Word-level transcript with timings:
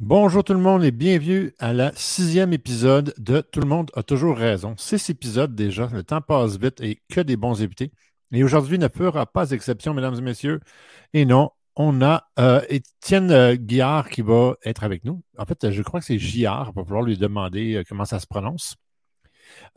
Bonjour 0.00 0.44
tout 0.44 0.52
le 0.52 0.60
monde 0.60 0.84
et 0.84 0.92
bienvenue 0.92 1.52
à 1.58 1.72
la 1.72 1.90
sixième 1.96 2.52
épisode 2.52 3.12
de 3.18 3.40
Tout 3.40 3.58
le 3.58 3.66
monde 3.66 3.90
a 3.96 4.04
toujours 4.04 4.36
raison. 4.36 4.74
Six 4.76 5.10
épisodes 5.10 5.56
déjà, 5.56 5.88
le 5.92 6.04
temps 6.04 6.20
passe 6.20 6.56
vite 6.56 6.80
et 6.80 7.00
que 7.08 7.20
des 7.20 7.36
bons 7.36 7.60
invités. 7.62 7.90
Et 8.30 8.44
aujourd'hui 8.44 8.78
ne 8.78 8.86
fera 8.86 9.26
pas 9.26 9.50
exception, 9.50 9.94
mesdames 9.94 10.14
et 10.14 10.20
messieurs. 10.20 10.60
Et 11.14 11.24
non, 11.26 11.50
on 11.74 12.00
a 12.00 12.28
euh, 12.38 12.60
Étienne 12.68 13.32
euh, 13.32 13.56
Guillard 13.56 14.08
qui 14.08 14.22
va 14.22 14.54
être 14.64 14.84
avec 14.84 15.04
nous. 15.04 15.20
En 15.36 15.44
fait, 15.46 15.68
je 15.68 15.82
crois 15.82 15.98
que 15.98 16.06
c'est 16.06 16.16
Guillard. 16.16 16.68
On 16.76 16.80
va 16.80 16.84
pouvoir 16.84 17.02
lui 17.02 17.18
demander 17.18 17.74
euh, 17.74 17.82
comment 17.88 18.04
ça 18.04 18.20
se 18.20 18.26
prononce. 18.28 18.76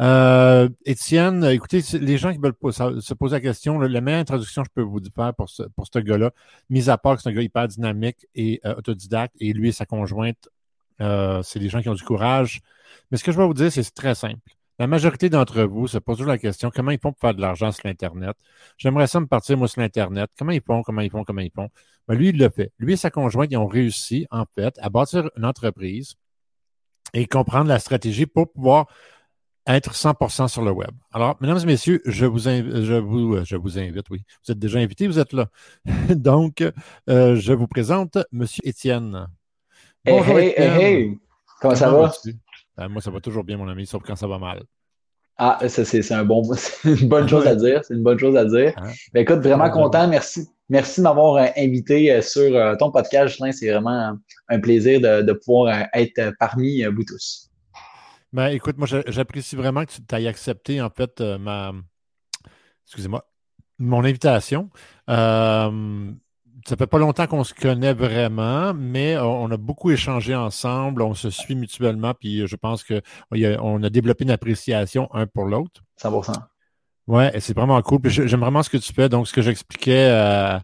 Euh, 0.02 0.70
Étienne, 0.86 1.44
écoutez, 1.46 1.82
les 2.00 2.18
gens 2.18 2.32
qui 2.32 2.40
veulent 2.40 2.56
se 3.02 3.14
poser 3.14 3.36
la 3.36 3.42
question, 3.42 3.80
la 3.80 4.02
meilleure 4.02 4.22
introduction 4.22 4.64
que 4.64 4.70
je 4.70 4.74
peux 4.74 4.82
vous 4.82 5.00
faire 5.16 5.34
pour 5.34 5.50
ce, 5.50 5.64
pour 5.64 5.86
ce 5.92 6.00
gars-là, 6.00 6.32
mis 6.70 6.90
à 6.90 6.98
part 6.98 7.16
que 7.16 7.22
c'est 7.22 7.30
un 7.30 7.34
gars 7.34 7.42
hyper 7.42 7.68
dynamique 7.68 8.28
et 8.36 8.60
euh, 8.66 8.76
autodidacte, 8.76 9.36
et 9.40 9.54
lui 9.54 9.70
et 9.70 9.72
sa 9.72 9.86
conjointe, 9.86 10.50
euh, 11.02 11.42
c'est 11.44 11.60
des 11.60 11.70
gens 11.70 11.82
qui 11.82 11.90
ont 11.90 11.94
du 11.94 12.04
courage. 12.04 12.62
Mais 13.10 13.18
ce 13.18 13.24
que 13.24 13.32
je 13.32 13.38
vais 13.38 13.46
vous 13.46 13.54
dire, 13.54 13.72
c'est 13.72 13.84
très 13.94 14.16
simple. 14.16 14.40
La 14.80 14.88
majorité 14.88 15.30
d'entre 15.30 15.62
vous 15.62 15.88
se 15.88 16.00
posent 16.00 16.18
toujours 16.18 16.32
la 16.32 16.40
question 16.40 16.72
comment 16.74 16.90
ils 16.90 17.00
font 17.00 17.12
pour 17.12 17.20
faire 17.20 17.36
de 17.36 17.42
l'argent 17.42 17.72
sur 17.72 17.86
l'Internet? 17.86 18.36
J'aimerais 18.78 19.06
ça 19.06 19.20
me 19.20 19.28
partir, 19.28 19.56
moi, 19.58 19.68
sur 19.68 19.80
l'Internet. 19.80 20.32
Comment 20.38 20.52
ils 20.52 20.62
font, 20.62 20.82
comment 20.82 21.02
ils 21.02 21.12
font, 21.12 21.24
comment 21.24 21.42
ils 21.42 21.52
font? 21.52 21.70
Ben, 22.08 22.16
lui, 22.16 22.30
il 22.30 22.38
le 22.38 22.50
fait. 22.50 22.72
Lui 22.80 22.94
et 22.94 22.98
sa 22.98 23.12
conjointe, 23.12 23.52
ils 23.52 23.58
ont 23.58 23.68
réussi, 23.68 24.26
en 24.32 24.46
fait, 24.56 24.80
à 24.82 24.90
bâtir 24.90 25.30
une 25.38 25.46
entreprise 25.46 26.16
et 27.14 27.28
comprendre 27.28 27.68
la 27.68 27.78
stratégie 27.78 28.26
pour 28.26 28.52
pouvoir 28.52 28.88
être 29.78 29.94
100% 29.94 30.48
sur 30.48 30.64
le 30.64 30.72
web. 30.72 30.92
Alors, 31.14 31.38
mesdames 31.42 31.60
et 31.60 31.66
messieurs, 31.66 32.02
je 32.06 32.26
vous, 32.26 32.40
je 32.40 32.96
vous, 32.96 33.44
je 33.44 33.56
vous 33.56 33.80
invite, 33.80 34.10
oui. 34.10 34.24
Vous 34.46 34.52
êtes 34.52 34.60
déjà 34.60 34.80
invités, 34.80 35.08
vous 35.08 35.20
êtes 35.20 35.34
là. 35.34 35.48
Donc, 36.10 36.64
euh, 37.10 37.36
je 37.36 37.54
vous 37.54 37.68
présente 37.68 38.18
M. 38.34 38.46
Étienne. 38.64 39.28
Bonjour, 40.06 40.40
hey, 40.40 40.54
hey, 40.58 40.84
hey, 40.84 41.20
Comment, 41.60 41.76
ça 41.76 41.92
va? 41.92 42.12
Ben, 42.78 42.88
moi, 42.88 43.02
ça 43.02 43.12
va 43.12 43.20
toujours 43.20 43.44
bien, 43.44 43.58
mon 43.58 43.68
ami, 43.68 43.86
sauf 43.86 44.02
quand 44.04 44.16
ça 44.16 44.28
va 44.28 44.40
mal. 44.40 44.64
Ah, 45.38 45.60
ça, 45.68 45.86
c'est 45.86 46.12
un 46.12 46.26
bon, 46.26 46.44
une 46.84 47.08
bonne 47.08 47.28
chose 47.28 47.46
à 47.46 47.56
dire. 47.56 47.82
C'est 47.84 47.94
une 47.94 48.04
bonne 48.04 48.20
chose 48.20 48.36
à 48.36 48.46
dire. 48.46 48.74
Hein? 48.78 48.90
Ben, 49.14 49.22
écoute, 49.22 49.40
vraiment 49.40 49.70
content. 49.70 50.08
Merci. 50.08 50.48
Merci 50.70 51.02
de 51.02 51.04
m'avoir 51.04 51.36
euh, 51.36 51.48
invité 51.58 52.12
euh, 52.12 52.22
sur 52.22 52.78
ton 52.78 52.92
podcast, 52.92 53.42
C'est 53.52 53.70
vraiment 53.70 54.18
un 54.48 54.60
plaisir 54.60 55.02
de, 55.02 55.22
de 55.22 55.34
pouvoir 55.34 55.88
être 55.94 56.34
parmi 56.40 56.84
vous 56.86 57.04
tous. 57.04 57.51
Ben, 58.34 58.48
écoute, 58.48 58.78
moi, 58.78 58.88
j'apprécie 59.08 59.56
vraiment 59.56 59.84
que 59.86 59.92
tu 59.92 60.02
t'aies 60.02 60.28
accepté, 60.28 60.82
en 60.82 60.90
fait, 60.90 61.20
euh, 61.20 61.38
ma. 61.38 61.74
Excusez-moi, 62.86 63.26
mon 63.78 64.04
invitation. 64.06 64.70
Euh, 65.10 66.12
ça 66.68 66.76
fait 66.78 66.88
pas 66.88 67.00
longtemps 67.00 67.28
qu'on 67.28 67.44
se 67.44 67.54
connaît 67.54 67.94
vraiment, 67.94 68.74
mais 68.74 69.18
on 69.18 69.50
a 69.50 69.58
beaucoup 69.58 69.92
échangé 69.92 70.36
ensemble, 70.36 71.02
on 71.02 71.14
se 71.14 71.30
suit 71.30 71.56
mutuellement, 71.56 72.14
puis 72.14 72.46
je 72.48 72.56
pense 72.56 72.84
qu'on 72.84 73.84
a 73.84 73.90
développé 73.90 74.24
une 74.24 74.32
appréciation 74.32 75.14
un 75.14 75.26
pour 75.26 75.46
l'autre. 75.46 75.82
100%. 76.02 76.34
Ouais, 77.08 77.32
c'est 77.40 77.56
vraiment 77.56 77.82
cool. 77.82 78.00
J'aime 78.06 78.40
vraiment 78.40 78.64
ce 78.64 78.70
que 78.70 78.78
tu 78.78 78.94
fais. 78.94 79.10
Donc, 79.10 79.28
ce 79.28 79.34
que 79.34 79.42
j'expliquais 79.42 80.60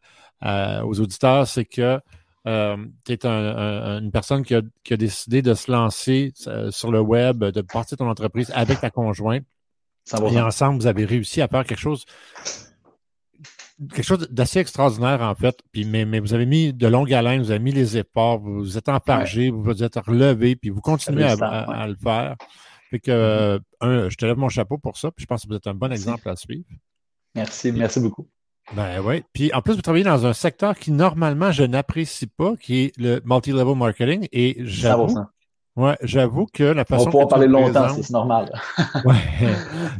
euh, 0.45 0.81
aux 0.83 0.99
auditeurs, 0.99 1.47
c'est 1.47 1.65
que 1.65 1.99
euh, 2.47 2.77
tu 3.05 3.11
es 3.11 3.25
une 3.25 4.11
personne 4.11 4.43
qui 4.43 4.55
a, 4.55 4.61
décidé 4.97 5.41
de 5.41 5.53
se 5.53 5.69
lancer 5.69 6.33
euh, 6.47 6.71
sur 6.71 6.91
le 6.91 7.01
web, 7.01 7.43
de 7.43 7.61
partir 7.61 7.97
ton 7.97 8.09
entreprise 8.09 8.51
avec 8.55 8.79
ta 8.79 8.89
conjointe. 8.89 9.43
Et 10.31 10.39
ensemble, 10.39 10.79
vous 10.79 10.87
avez 10.87 11.03
réussi 11.03 11.41
à 11.41 11.49
faire 11.49 11.65
quelque 11.65 11.81
chose 11.81 12.05
quelque 13.93 14.03
chose 14.03 14.27
d'assez 14.31 14.59
extraordinaire, 14.59 15.21
en 15.21 15.35
fait. 15.35 15.59
Puis, 15.71 15.85
mais, 15.85 16.19
vous 16.19 16.33
avez 16.33 16.45
mis 16.45 16.73
de 16.73 16.87
longue 16.87 17.13
haleine, 17.13 17.41
vous 17.41 17.51
avez 17.51 17.59
mis 17.59 17.73
les 17.73 17.97
efforts, 17.97 18.39
vous, 18.39 18.59
vous 18.59 18.77
êtes 18.77 18.89
empargé, 18.89 19.49
vous 19.49 19.61
vous 19.61 19.83
êtes 19.83 19.97
relevé, 19.97 20.55
puis 20.55 20.69
vous 20.69 20.81
continuez 20.81 21.25
à, 21.25 21.87
le 21.87 21.95
faire. 21.95 22.35
Fait 22.89 22.99
que, 22.99 23.11
mm-hmm. 23.11 23.61
euh, 23.83 24.09
je 24.09 24.15
te 24.15 24.25
lève 24.25 24.37
mon 24.37 24.49
chapeau 24.49 24.77
pour 24.77 24.97
ça, 24.97 25.11
puis 25.11 25.23
je 25.23 25.27
pense 25.27 25.43
que 25.43 25.49
vous 25.49 25.55
êtes 25.55 25.67
un 25.67 25.73
bon 25.73 25.91
exemple 25.91 26.29
à 26.29 26.35
suivre. 26.35 26.65
Merci, 27.35 27.71
merci 27.71 27.99
beaucoup. 27.99 28.27
Ben 28.75 28.99
oui. 29.03 29.23
Puis 29.33 29.53
en 29.53 29.61
plus, 29.61 29.75
vous 29.75 29.81
travaillez 29.81 30.03
dans 30.03 30.25
un 30.25 30.33
secteur 30.33 30.77
qui 30.77 30.91
normalement 30.91 31.51
je 31.51 31.63
n'apprécie 31.63 32.27
pas, 32.27 32.55
qui 32.57 32.85
est 32.85 32.97
le 32.97 33.21
multi-level 33.25 33.75
marketing. 33.75 34.27
Et 34.33 34.57
j'avoue, 34.59 35.15
ouais, 35.77 35.97
j'avoue 36.01 36.47
que 36.53 36.63
la 36.63 36.83
façon. 36.83 37.03
On 37.03 37.05
va 37.05 37.11
pouvoir 37.11 37.27
parler 37.29 37.47
longtemps, 37.47 37.89
c'est 37.89 38.09
normal. 38.09 38.51
ouais. 39.05 39.15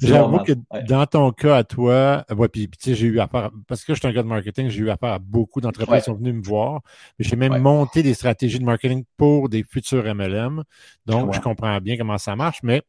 J'avoue 0.02 0.40
que 0.40 0.52
dans 0.86 1.06
ton 1.06 1.32
cas 1.32 1.58
à 1.58 1.64
toi, 1.64 2.26
ouais, 2.36 2.48
puis, 2.50 2.68
tu 2.68 2.78
sais, 2.80 2.96
j'ai 2.96 3.08
eu 3.08 3.20
affaire, 3.20 3.52
parce 3.68 3.86
que 3.86 3.94
je 3.94 4.00
suis 4.00 4.08
un 4.08 4.12
gars 4.12 4.24
de 4.24 4.28
marketing, 4.28 4.70
j'ai 4.70 4.82
eu 4.82 4.90
affaire 4.90 5.14
à 5.14 5.20
beaucoup 5.20 5.62
d'entreprises 5.62 6.00
qui 6.00 6.06
sont 6.06 6.16
venues 6.16 6.34
me 6.34 6.44
voir. 6.44 6.82
J'ai 7.20 7.38
même 7.38 7.60
monté 7.60 8.04
des 8.04 8.14
stratégies 8.14 8.60
de 8.60 8.66
marketing 8.66 9.06
pour 9.16 9.48
des 9.48 9.64
futurs 9.64 10.04
MLM. 10.14 10.64
Donc, 11.06 11.34
je 11.34 11.40
comprends 11.40 11.80
bien 11.80 11.96
comment 11.98 12.18
ça 12.18 12.36
marche, 12.36 12.60
mais 12.64 12.82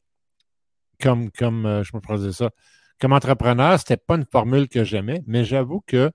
comme, 1.01 1.31
comme 1.31 1.65
euh, 1.65 1.85
je 1.85 1.93
me 1.95 2.01
produisais 2.01 2.33
ça, 2.33 2.51
comme 3.01 3.13
entrepreneur, 3.13 3.79
c'était 3.79 3.97
pas 3.97 4.17
une 4.17 4.27
formule 4.31 4.69
que 4.69 4.85
j'aimais, 4.85 5.23
mais 5.27 5.45
j'avoue 5.45 5.83
que, 5.87 6.11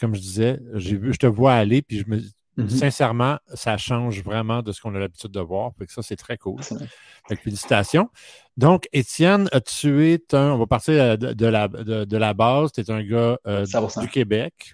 comme 0.00 0.14
je 0.14 0.20
disais, 0.20 0.60
j'ai 0.74 0.96
vu, 0.96 1.12
je 1.12 1.18
te 1.18 1.26
vois 1.26 1.54
aller, 1.54 1.82
puis 1.82 1.98
je 1.98 2.04
me 2.08 2.20
mm-hmm. 2.58 2.68
sincèrement, 2.68 3.38
ça 3.54 3.76
change 3.78 4.22
vraiment 4.22 4.62
de 4.62 4.72
ce 4.72 4.80
qu'on 4.80 4.94
a 4.94 4.98
l'habitude 4.98 5.30
de 5.30 5.40
voir. 5.40 5.72
Fait 5.78 5.86
que 5.86 5.92
ça, 5.92 6.02
c'est 6.02 6.16
très 6.16 6.36
cool. 6.36 6.62
Fait 6.62 7.36
félicitations. 7.36 8.10
Donc, 8.56 8.88
Étienne, 8.92 9.48
tu 9.64 10.12
es 10.12 10.34
un, 10.34 10.52
on 10.52 10.58
va 10.58 10.66
partir 10.66 11.16
de, 11.16 11.46
la, 11.46 11.68
de, 11.68 12.16
la 12.16 12.34
base, 12.34 12.72
tu 12.72 12.80
es 12.80 12.90
un 12.90 13.02
gars 13.02 13.38
euh, 13.46 13.64
du 14.00 14.08
Québec. 14.08 14.72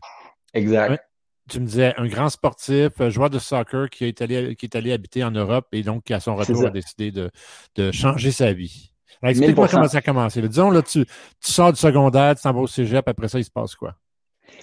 Exact. 0.54 1.02
tu 1.48 1.60
me 1.60 1.66
disais 1.66 1.94
un 1.96 2.06
grand 2.06 2.30
sportif, 2.30 2.90
euh, 3.00 3.10
joueur 3.10 3.28
de 3.28 3.40
soccer 3.40 3.90
qui 3.90 4.04
est 4.04 4.22
allé, 4.22 4.54
qui 4.54 4.66
est 4.66 4.76
allé 4.76 4.92
habiter 4.92 5.24
en 5.24 5.32
Europe 5.32 5.66
et 5.72 5.82
donc 5.82 6.04
qui, 6.04 6.14
à 6.14 6.20
son 6.20 6.36
retour, 6.36 6.64
a 6.64 6.70
décidé 6.70 7.10
de, 7.10 7.30
de 7.74 7.90
changer 7.90 8.30
sa 8.30 8.52
vie. 8.52 8.93
Explique-moi 9.22 9.68
comment 9.68 9.88
ça 9.88 9.98
a 9.98 10.02
commencé. 10.02 10.42
Disons, 10.42 10.70
là, 10.70 10.82
tu, 10.82 11.04
sors 11.40 11.72
du 11.72 11.78
secondaire, 11.78 12.34
tu 12.34 12.42
t'en 12.42 12.52
vas 12.52 12.60
au 12.60 12.66
cégep, 12.66 13.06
après 13.06 13.28
ça, 13.28 13.38
il 13.38 13.44
se 13.44 13.50
passe 13.50 13.74
quoi? 13.74 13.94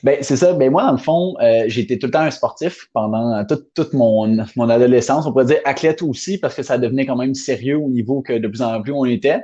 Ben, 0.03 0.17
c'est 0.21 0.37
ça. 0.37 0.53
Ben, 0.53 0.71
moi, 0.71 0.83
dans 0.83 0.91
le 0.91 0.97
fond, 0.97 1.35
euh, 1.41 1.63
j'étais 1.67 1.97
tout 1.97 2.07
le 2.07 2.11
temps 2.11 2.21
un 2.21 2.31
sportif 2.31 2.87
pendant 2.93 3.45
toute, 3.45 3.93
mon, 3.93 4.45
mon 4.55 4.69
adolescence. 4.69 5.25
On 5.25 5.31
pourrait 5.31 5.45
dire 5.45 5.59
athlète 5.65 6.01
aussi, 6.01 6.37
parce 6.37 6.55
que 6.55 6.63
ça 6.63 6.77
devenait 6.77 7.05
quand 7.05 7.15
même 7.15 7.33
sérieux 7.33 7.77
au 7.77 7.89
niveau 7.89 8.21
que 8.21 8.33
de 8.33 8.47
plus 8.47 8.61
en 8.61 8.81
plus 8.81 8.93
on 8.93 9.05
était. 9.05 9.41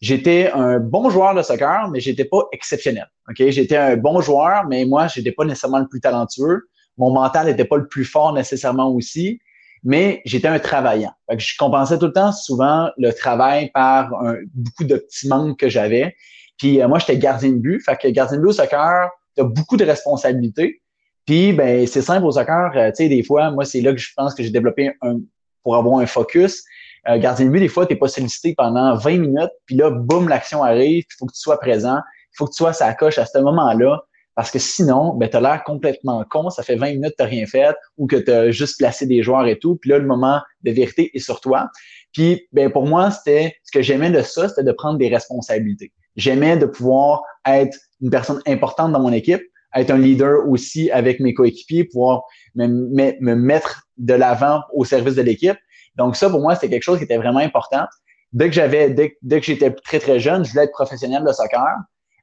J'étais 0.00 0.50
un 0.52 0.78
bon 0.78 1.10
joueur 1.10 1.34
de 1.34 1.42
soccer, 1.42 1.88
mais 1.90 1.98
j'étais 1.98 2.24
pas 2.24 2.44
exceptionnel. 2.52 3.08
OK? 3.28 3.50
J'étais 3.50 3.76
un 3.76 3.96
bon 3.96 4.20
joueur, 4.20 4.64
mais 4.68 4.84
moi, 4.84 5.08
j'étais 5.08 5.32
pas 5.32 5.44
nécessairement 5.44 5.80
le 5.80 5.88
plus 5.88 6.00
talentueux. 6.00 6.68
Mon 6.96 7.10
mental 7.10 7.46
n'était 7.46 7.64
pas 7.64 7.76
le 7.76 7.88
plus 7.88 8.04
fort 8.04 8.32
nécessairement 8.32 8.90
aussi 8.90 9.40
mais 9.84 10.22
j'étais 10.24 10.48
un 10.48 10.58
travaillant. 10.58 11.12
je 11.36 11.56
compensais 11.58 11.98
tout 11.98 12.06
le 12.06 12.12
temps 12.12 12.32
souvent 12.32 12.90
le 12.96 13.12
travail 13.12 13.70
par 13.72 14.10
beaucoup 14.54 14.84
de 14.84 14.96
petits 14.96 15.28
manques 15.28 15.58
que 15.58 15.68
j'avais. 15.68 16.14
Puis 16.58 16.82
euh, 16.82 16.88
moi, 16.88 16.98
j'étais 16.98 17.16
gardien 17.16 17.50
de 17.50 17.58
but. 17.58 17.80
Fait 17.80 17.96
que 17.96 18.08
gardien 18.08 18.36
de 18.36 18.42
but 18.42 18.48
au 18.48 18.52
soccer, 18.52 19.10
tu 19.34 19.42
as 19.42 19.44
beaucoup 19.44 19.76
de 19.76 19.84
responsabilités. 19.84 20.82
Puis 21.24 21.52
ben 21.52 21.86
c'est 21.86 22.02
simple 22.02 22.26
au 22.26 22.32
soccer, 22.32 22.72
euh, 22.74 22.88
tu 22.88 23.04
sais, 23.04 23.08
des 23.08 23.22
fois, 23.22 23.50
moi, 23.50 23.64
c'est 23.64 23.80
là 23.80 23.92
que 23.92 23.98
je 23.98 24.12
pense 24.16 24.34
que 24.34 24.42
j'ai 24.42 24.50
développé 24.50 24.92
un 25.02 25.20
pour 25.62 25.76
avoir 25.76 26.00
un 26.00 26.06
focus. 26.06 26.64
Euh, 27.08 27.18
gardien 27.18 27.46
de 27.46 27.50
but, 27.50 27.60
des 27.60 27.68
fois, 27.68 27.86
tu 27.86 27.92
n'es 27.92 27.98
pas 27.98 28.08
sollicité 28.08 28.54
pendant 28.56 28.96
20 28.96 29.18
minutes, 29.18 29.52
puis 29.66 29.76
là, 29.76 29.90
boum, 29.90 30.28
l'action 30.28 30.62
arrive, 30.62 31.04
il 31.08 31.14
faut 31.18 31.26
que 31.26 31.32
tu 31.32 31.40
sois 31.40 31.58
présent, 31.58 31.98
il 31.98 32.36
faut 32.36 32.46
que 32.46 32.52
tu 32.52 32.58
sois 32.58 32.72
sa 32.72 32.92
coche 32.94 33.18
à 33.18 33.26
ce 33.26 33.38
moment-là. 33.38 34.02
Parce 34.38 34.52
que 34.52 34.60
sinon, 34.60 35.14
ben, 35.14 35.28
tu 35.28 35.36
as 35.36 35.40
l'air 35.40 35.64
complètement 35.64 36.24
con, 36.30 36.48
ça 36.48 36.62
fait 36.62 36.76
20 36.76 36.92
minutes 36.92 37.14
que 37.18 37.24
tu 37.24 37.28
rien 37.28 37.44
fait 37.44 37.74
ou 37.96 38.06
que 38.06 38.14
tu 38.14 38.30
as 38.30 38.52
juste 38.52 38.78
placé 38.78 39.04
des 39.04 39.20
joueurs 39.20 39.48
et 39.48 39.58
tout. 39.58 39.74
Puis 39.74 39.90
là, 39.90 39.98
le 39.98 40.06
moment 40.06 40.40
de 40.62 40.70
vérité 40.70 41.10
est 41.12 41.18
sur 41.18 41.40
toi. 41.40 41.68
Puis 42.12 42.46
ben, 42.52 42.70
pour 42.70 42.86
moi, 42.86 43.10
c'était 43.10 43.56
ce 43.64 43.72
que 43.72 43.82
j'aimais 43.82 44.12
de 44.12 44.22
ça, 44.22 44.48
c'était 44.48 44.62
de 44.62 44.70
prendre 44.70 44.96
des 44.96 45.08
responsabilités. 45.08 45.92
J'aimais 46.14 46.56
de 46.56 46.66
pouvoir 46.66 47.24
être 47.48 47.76
une 48.00 48.10
personne 48.10 48.40
importante 48.46 48.92
dans 48.92 49.00
mon 49.00 49.12
équipe, 49.12 49.42
être 49.74 49.90
un 49.90 49.98
leader 49.98 50.48
aussi 50.48 50.88
avec 50.92 51.18
mes 51.18 51.34
coéquipiers, 51.34 51.82
pouvoir 51.82 52.22
me, 52.54 52.68
me 52.68 53.34
mettre 53.34 53.88
de 53.96 54.14
l'avant 54.14 54.62
au 54.72 54.84
service 54.84 55.16
de 55.16 55.22
l'équipe. 55.22 55.58
Donc 55.96 56.14
ça, 56.14 56.30
pour 56.30 56.40
moi, 56.40 56.54
c'était 56.54 56.70
quelque 56.70 56.84
chose 56.84 56.98
qui 56.98 57.04
était 57.04 57.16
vraiment 57.16 57.40
important. 57.40 57.86
Dès 58.32 58.46
que 58.46 58.54
j'avais, 58.54 58.90
dès, 58.90 59.18
dès 59.20 59.40
que 59.40 59.46
j'étais 59.46 59.72
très, 59.72 59.98
très 59.98 60.20
jeune, 60.20 60.44
je 60.44 60.52
voulais 60.52 60.62
être 60.62 60.70
professionnel 60.70 61.24
de 61.24 61.32
soccer. 61.32 61.74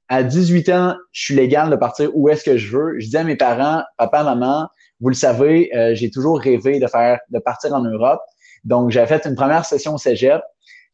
À 0.07 0.24
18 0.24 0.69
ans, 0.69 0.96
je 1.12 1.24
suis 1.24 1.36
légal 1.36 1.69
de 1.69 1.75
partir 1.75 2.12
où 2.13 2.30
est-ce 2.30 2.44
que 2.44 2.57
je 2.57 2.78
veux. 2.78 3.00
Je 3.00 3.07
dis 3.07 3.18
à 3.18 3.24
mes 3.24 3.36
parents, 3.36 3.84
papa, 3.98 4.24
maman, 4.24 4.68
vous 5.00 5.10
le 5.10 5.16
savez, 5.16 5.75
euh, 5.75 5.96
j'ai 5.96 6.12
toujours 6.12 6.40
rêvé 6.40 6.80
de 6.80 6.88
faire, 6.88 7.19
de 7.30 7.40
partir 7.40 7.74
en 7.74 7.81
Europe. 7.81 8.22
Donc, 8.63 8.92
j'ai 8.92 9.06
fait 9.07 9.25
une 9.25 9.36
première 9.36 9.66
session 9.66 9.96
au 9.96 9.98
cégep. 9.98 10.42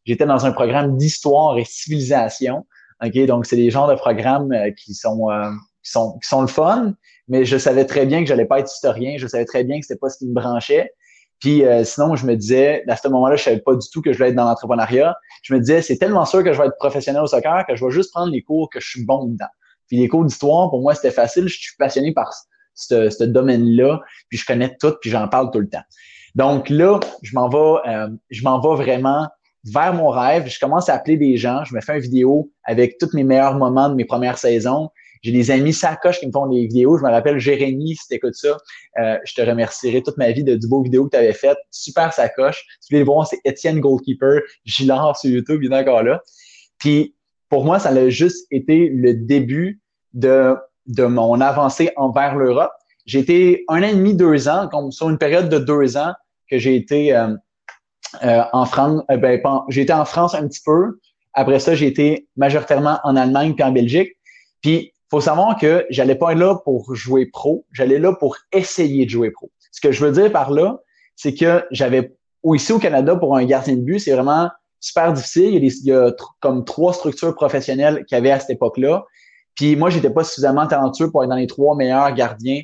J'étais 0.04 0.26
dans 0.26 0.46
un 0.46 0.52
programme 0.52 0.96
d'histoire 0.96 1.58
et 1.58 1.64
civilisation. 1.64 2.66
OK? 3.04 3.16
Donc, 3.26 3.46
c'est 3.46 3.56
des 3.56 3.70
genres 3.70 3.88
de 3.88 3.94
programmes 3.94 4.52
euh, 4.52 4.70
qui 4.70 4.94
sont, 4.94 5.30
euh, 5.30 5.50
qui 5.82 5.90
sont, 5.90 6.18
qui 6.18 6.28
sont 6.28 6.40
le 6.40 6.46
fun, 6.46 6.94
mais 7.28 7.44
je 7.44 7.58
savais 7.58 7.84
très 7.84 8.06
bien 8.06 8.20
que 8.20 8.26
j'allais 8.26 8.46
pas 8.46 8.60
être 8.60 8.72
historien. 8.72 9.16
Je 9.18 9.26
savais 9.26 9.44
très 9.44 9.64
bien 9.64 9.78
que 9.78 9.86
c'était 9.86 9.98
pas 9.98 10.08
ce 10.08 10.18
qui 10.18 10.26
me 10.26 10.34
branchait. 10.34 10.90
Puis 11.42 11.64
euh, 11.64 11.82
sinon, 11.82 12.14
je 12.14 12.24
me 12.24 12.36
disais, 12.36 12.84
à 12.88 12.96
ce 12.96 13.08
moment-là, 13.08 13.34
je 13.34 13.42
savais 13.42 13.60
pas 13.60 13.74
du 13.74 13.88
tout 13.90 14.00
que 14.00 14.12
je 14.12 14.18
voulais 14.18 14.30
être 14.30 14.36
dans 14.36 14.44
l'entrepreneuriat. 14.44 15.16
Je 15.42 15.54
me 15.54 15.60
disais, 15.60 15.82
c'est 15.82 15.98
tellement 15.98 16.24
sûr 16.24 16.42
que 16.44 16.52
je 16.52 16.58
vais 16.58 16.66
être 16.66 16.78
professionnel 16.78 17.22
au 17.22 17.26
soccer 17.26 17.64
que 17.66 17.76
je 17.76 17.84
vais 17.84 17.90
juste 17.90 18.12
prendre 18.12 18.32
les 18.32 18.42
cours 18.42 18.70
que 18.70 18.80
je 18.80 18.88
suis 18.88 19.04
bon 19.04 19.26
dedans. 19.26 19.50
Puis 19.88 19.98
les 19.98 20.08
cours 20.08 20.24
d'histoire, 20.24 20.70
pour 20.70 20.80
moi, 20.80 20.94
c'était 20.94 21.10
facile. 21.10 21.48
Je 21.48 21.58
suis 21.58 21.76
passionné 21.78 22.12
par 22.12 22.32
ce, 22.74 23.24
domaine-là, 23.24 24.00
puis 24.28 24.38
je 24.38 24.46
connais 24.46 24.76
tout, 24.80 24.94
puis 25.00 25.10
j'en 25.10 25.28
parle 25.28 25.50
tout 25.50 25.60
le 25.60 25.68
temps. 25.68 25.82
Donc 26.34 26.70
là, 26.70 26.98
je 27.22 27.34
m'en 27.34 27.48
vais, 27.48 27.90
euh, 27.90 28.08
je 28.30 28.42
m'en 28.42 28.60
vais 28.60 28.82
vraiment 28.82 29.28
vers 29.64 29.92
mon 29.92 30.08
rêve. 30.08 30.48
Je 30.48 30.58
commence 30.58 30.88
à 30.88 30.94
appeler 30.94 31.16
des 31.16 31.36
gens. 31.36 31.64
Je 31.64 31.74
me 31.74 31.80
fais 31.80 31.96
une 31.96 32.02
vidéo 32.02 32.50
avec 32.64 32.98
tous 32.98 33.12
mes 33.14 33.24
meilleurs 33.24 33.56
moments 33.56 33.88
de 33.88 33.94
mes 33.94 34.04
premières 34.04 34.38
saisons. 34.38 34.88
J'ai 35.22 35.32
des 35.32 35.50
amis 35.50 35.72
sacoches 35.72 36.20
qui 36.20 36.26
me 36.26 36.32
font 36.32 36.46
des 36.46 36.66
vidéos. 36.66 36.98
Je 36.98 37.04
me 37.04 37.10
rappelle 37.10 37.38
Jérémy, 37.38 37.96
si 37.96 38.08
tu 38.08 38.14
écoutes 38.14 38.34
ça, 38.34 38.58
euh, 38.98 39.16
je 39.24 39.34
te 39.34 39.42
remercierai 39.42 40.02
toute 40.02 40.16
ma 40.16 40.30
vie 40.32 40.44
de 40.44 40.56
du 40.56 40.68
beau 40.68 40.82
vidéo 40.82 41.04
que 41.04 41.10
tu 41.10 41.16
avais 41.16 41.32
fait. 41.32 41.56
Super 41.70 42.12
sacoche. 42.12 42.64
Si 42.80 42.88
tu 42.88 42.94
veux 42.94 43.00
le 43.00 43.06
voir, 43.06 43.26
c'est 43.26 43.38
Étienne 43.44 43.80
Goalkeeper. 43.80 44.40
Gilard 44.64 45.16
sur 45.16 45.30
YouTube, 45.30 45.62
il 45.62 45.72
est 45.72 45.76
encore 45.76 46.02
là. 46.02 46.22
Puis 46.78 47.14
pour 47.48 47.64
moi, 47.64 47.78
ça 47.78 47.90
a 47.90 48.08
juste 48.08 48.46
été 48.50 48.88
le 48.88 49.14
début 49.14 49.80
de, 50.14 50.56
de 50.86 51.04
mon 51.04 51.40
avancée 51.40 51.90
envers 51.96 52.34
l'Europe. 52.34 52.72
J'ai 53.06 53.18
été 53.18 53.64
un 53.68 53.82
an 53.82 53.86
et 53.86 53.94
demi, 53.94 54.14
deux 54.14 54.48
ans, 54.48 54.68
comme 54.68 54.90
sur 54.92 55.10
une 55.10 55.18
période 55.18 55.48
de 55.48 55.58
deux 55.58 55.96
ans 55.96 56.12
que 56.50 56.58
j'ai 56.58 56.76
été 56.76 57.14
euh, 57.14 57.34
euh, 58.24 58.42
en 58.52 58.64
France. 58.64 59.02
Euh, 59.10 59.16
ben, 59.16 59.40
j'ai 59.68 59.82
été 59.82 59.92
en 59.92 60.04
France 60.04 60.34
un 60.34 60.46
petit 60.46 60.62
peu. 60.64 60.98
Après 61.34 61.58
ça, 61.58 61.74
j'ai 61.74 61.86
été 61.86 62.28
majoritairement 62.36 63.00
en 63.04 63.16
Allemagne 63.16 63.54
puis 63.54 63.64
en 63.64 63.72
Belgique. 63.72 64.12
Puis 64.60 64.91
faut 65.12 65.20
savoir 65.20 65.58
que 65.58 65.84
j'allais 65.90 66.14
pas 66.14 66.32
là 66.32 66.54
pour 66.64 66.94
jouer 66.94 67.26
pro, 67.26 67.66
j'allais 67.70 67.98
là 67.98 68.14
pour 68.14 68.38
essayer 68.50 69.04
de 69.04 69.10
jouer 69.10 69.30
pro. 69.30 69.50
Ce 69.70 69.78
que 69.82 69.92
je 69.92 70.02
veux 70.02 70.10
dire 70.10 70.32
par 70.32 70.50
là, 70.50 70.80
c'est 71.16 71.34
que 71.34 71.66
j'avais 71.70 72.14
ici 72.54 72.72
au 72.72 72.78
Canada 72.78 73.14
pour 73.14 73.36
un 73.36 73.44
gardien 73.44 73.76
de 73.76 73.82
but, 73.82 73.98
c'est 73.98 74.12
vraiment 74.12 74.48
super 74.80 75.12
difficile. 75.12 75.62
Il 75.62 75.84
y 75.84 75.92
a, 75.92 76.12
comme 76.40 76.64
trois 76.64 76.94
structures 76.94 77.34
professionnelles 77.34 78.06
qu'il 78.06 78.16
y 78.16 78.18
avait 78.18 78.30
à 78.30 78.40
cette 78.40 78.48
époque-là. 78.48 79.04
Puis 79.54 79.76
moi, 79.76 79.90
j'étais 79.90 80.08
pas 80.08 80.24
suffisamment 80.24 80.66
talentueux 80.66 81.10
pour 81.10 81.22
être 81.22 81.28
dans 81.28 81.36
les 81.36 81.46
trois 81.46 81.76
meilleurs 81.76 82.14
gardiens, 82.14 82.62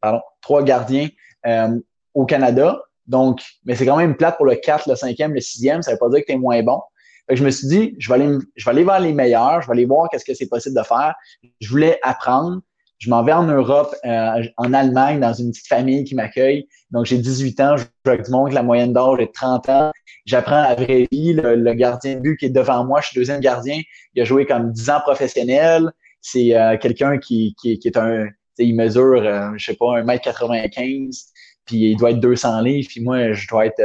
pardon, 0.00 0.22
trois 0.40 0.62
gardiens 0.62 1.08
euh, 1.46 1.78
au 2.14 2.24
Canada. 2.24 2.80
Donc, 3.08 3.42
mais 3.66 3.74
c'est 3.74 3.84
quand 3.84 3.98
même 3.98 4.16
plate 4.16 4.38
pour 4.38 4.46
le 4.46 4.54
4, 4.54 4.88
le 4.88 4.94
5e, 4.94 5.32
le 5.32 5.40
6e. 5.40 5.82
Ça 5.82 5.92
veut 5.92 5.98
pas 5.98 6.08
dire 6.08 6.20
que 6.20 6.26
tu 6.28 6.32
es 6.32 6.38
moins 6.38 6.62
bon 6.62 6.80
je 7.30 7.44
me 7.44 7.50
suis 7.50 7.68
dit, 7.68 7.94
je 7.98 8.08
vais 8.08 8.14
aller, 8.16 8.38
je 8.56 8.64
vais 8.64 8.70
aller 8.70 8.84
vers 8.84 9.00
les 9.00 9.12
meilleurs, 9.12 9.62
je 9.62 9.66
vais 9.66 9.72
aller 9.72 9.84
voir 9.84 10.08
qu'est-ce 10.10 10.24
que 10.24 10.34
c'est 10.34 10.48
possible 10.48 10.76
de 10.76 10.82
faire. 10.82 11.14
Je 11.60 11.68
voulais 11.68 11.98
apprendre. 12.02 12.60
Je 12.98 13.08
m'en 13.08 13.22
vais 13.24 13.32
en 13.32 13.44
Europe, 13.44 13.94
euh, 14.04 14.42
en 14.58 14.74
Allemagne, 14.74 15.20
dans 15.20 15.32
une 15.32 15.52
petite 15.52 15.68
famille 15.68 16.04
qui 16.04 16.14
m'accueille. 16.14 16.68
Donc, 16.90 17.06
j'ai 17.06 17.16
18 17.16 17.60
ans, 17.60 17.76
je 17.78 17.84
joue 17.84 17.88
avec 18.04 18.26
du 18.26 18.30
monde, 18.30 18.52
la 18.52 18.62
moyenne 18.62 18.92
d'âge 18.92 19.20
est 19.20 19.32
30 19.34 19.68
ans. 19.70 19.90
J'apprends 20.26 20.60
la 20.60 20.74
vraie 20.74 21.08
vie. 21.10 21.32
Le, 21.32 21.72
gardien 21.72 22.16
de 22.16 22.20
but 22.20 22.36
qui 22.36 22.46
est 22.46 22.50
devant 22.50 22.84
moi, 22.84 23.00
je 23.00 23.08
suis 23.08 23.18
deuxième 23.18 23.40
gardien. 23.40 23.80
Il 24.14 24.20
a 24.20 24.24
joué 24.26 24.44
comme 24.44 24.72
10 24.72 24.90
ans 24.90 25.00
professionnel. 25.00 25.90
C'est 26.20 26.54
euh, 26.54 26.76
quelqu'un 26.76 27.16
qui, 27.16 27.54
qui, 27.58 27.78
qui, 27.78 27.88
est 27.88 27.96
un... 27.96 28.26
Il 28.58 28.76
mesure, 28.76 29.22
euh, 29.22 29.48
je 29.56 29.64
sais 29.64 29.76
pas, 29.76 30.02
1m95, 30.02 31.28
puis 31.64 31.92
il 31.92 31.96
doit 31.96 32.10
être 32.10 32.20
200 32.20 32.60
livres, 32.60 32.86
puis 32.90 33.00
moi, 33.00 33.32
je 33.32 33.48
dois 33.48 33.64
être, 33.64 33.82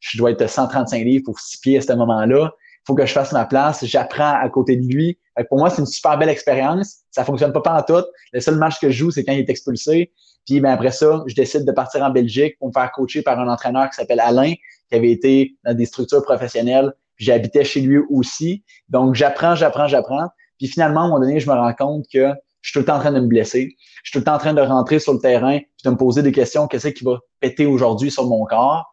je 0.00 0.18
dois 0.18 0.32
être 0.32 0.46
135 0.46 1.02
livres 1.02 1.24
pour 1.24 1.40
6 1.40 1.56
pieds 1.60 1.78
à 1.78 1.80
ce 1.80 1.94
moment-là 1.94 2.52
faut 2.88 2.94
que 2.94 3.04
je 3.04 3.12
fasse 3.12 3.32
ma 3.32 3.44
place, 3.44 3.84
j'apprends 3.84 4.40
à 4.40 4.48
côté 4.48 4.74
de 4.74 4.82
lui. 4.82 5.18
Pour 5.50 5.58
moi, 5.58 5.68
c'est 5.68 5.82
une 5.82 5.86
super 5.86 6.16
belle 6.16 6.30
expérience. 6.30 7.00
Ça 7.10 7.22
fonctionne 7.22 7.52
pas 7.52 7.60
en 7.66 7.82
tout. 7.82 8.02
Le 8.32 8.40
seul 8.40 8.56
match 8.56 8.80
que 8.80 8.88
je 8.88 8.96
joue, 8.96 9.10
c'est 9.10 9.24
quand 9.24 9.32
il 9.32 9.40
est 9.40 9.50
expulsé. 9.50 10.10
Puis 10.46 10.58
ben, 10.60 10.70
après 10.70 10.90
ça, 10.90 11.22
je 11.26 11.34
décide 11.34 11.66
de 11.66 11.72
partir 11.72 12.02
en 12.02 12.08
Belgique 12.08 12.58
pour 12.58 12.68
me 12.68 12.72
faire 12.72 12.90
coacher 12.92 13.20
par 13.20 13.38
un 13.38 13.46
entraîneur 13.46 13.90
qui 13.90 13.96
s'appelle 13.96 14.20
Alain, 14.20 14.54
qui 14.88 14.96
avait 14.96 15.10
été 15.10 15.54
dans 15.66 15.74
des 15.74 15.84
structures 15.84 16.22
professionnelles. 16.22 16.90
J'habitais 17.18 17.62
chez 17.62 17.82
lui 17.82 17.98
aussi. 18.08 18.64
Donc, 18.88 19.14
j'apprends, 19.14 19.54
j'apprends, 19.54 19.86
j'apprends. 19.86 20.28
Puis 20.56 20.68
finalement, 20.68 21.00
à 21.00 21.04
un 21.04 21.08
moment 21.08 21.20
donné, 21.20 21.40
je 21.40 21.50
me 21.50 21.54
rends 21.54 21.74
compte 21.74 22.06
que 22.10 22.32
je 22.62 22.70
suis 22.70 22.72
tout 22.72 22.78
le 22.78 22.84
temps 22.86 22.96
en 22.96 23.00
train 23.00 23.12
de 23.12 23.20
me 23.20 23.26
blesser. 23.26 23.76
Je 24.02 24.10
suis 24.10 24.12
tout 24.12 24.18
le 24.20 24.24
temps 24.24 24.36
en 24.36 24.38
train 24.38 24.54
de 24.54 24.62
rentrer 24.62 24.98
sur 24.98 25.12
le 25.12 25.18
terrain 25.18 25.58
puis 25.58 25.84
de 25.84 25.90
me 25.90 25.96
poser 25.96 26.22
des 26.22 26.32
questions. 26.32 26.66
Qu'est-ce 26.66 26.88
qui 26.88 27.04
va 27.04 27.18
péter 27.38 27.66
aujourd'hui 27.66 28.10
sur 28.10 28.26
mon 28.26 28.46
corps? 28.46 28.90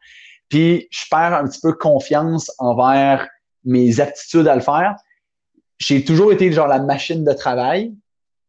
Puis 0.49 0.89
je 0.91 1.05
perds 1.09 1.33
un 1.33 1.47
petit 1.47 1.61
peu 1.61 1.71
confiance 1.71 2.51
envers 2.59 3.25
mes 3.65 3.99
aptitudes 3.99 4.47
à 4.47 4.55
le 4.55 4.61
faire. 4.61 4.95
J'ai 5.77 6.03
toujours 6.03 6.31
été 6.31 6.51
genre 6.51 6.67
la 6.67 6.79
machine 6.79 7.23
de 7.23 7.33
travail, 7.33 7.93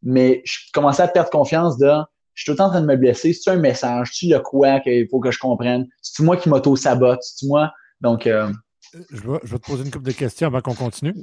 mais 0.02 0.42
je 0.44 0.58
commençais 0.72 1.02
à 1.02 1.08
perdre 1.08 1.30
confiance 1.30 1.76
de 1.78 1.90
je 2.34 2.42
suis 2.42 2.46
tout 2.46 2.52
le 2.52 2.58
temps 2.58 2.66
en 2.66 2.70
train 2.70 2.82
de 2.82 2.86
me 2.86 2.96
blesser. 2.96 3.32
C'est 3.32 3.50
un 3.50 3.56
message, 3.56 4.10
tu 4.12 4.26
le 4.28 4.38
quoi 4.40 4.80
qu'il 4.80 5.08
faut 5.08 5.20
que 5.20 5.30
je 5.30 5.38
comprenne? 5.38 5.88
C'est 6.02 6.22
moi 6.22 6.36
qui 6.36 6.50
m'auto-sabote, 6.50 7.22
c'est 7.22 7.46
moi? 7.46 7.72
Donc 8.02 8.26
euh, 8.26 8.52
je, 9.10 9.22
vais, 9.22 9.38
je 9.42 9.52
vais, 9.52 9.58
te 9.58 9.66
poser 9.66 9.84
une 9.84 9.90
couple 9.90 10.04
de 10.04 10.12
questions 10.12 10.46
avant 10.46 10.60
qu'on 10.60 10.74
continue. 10.74 11.14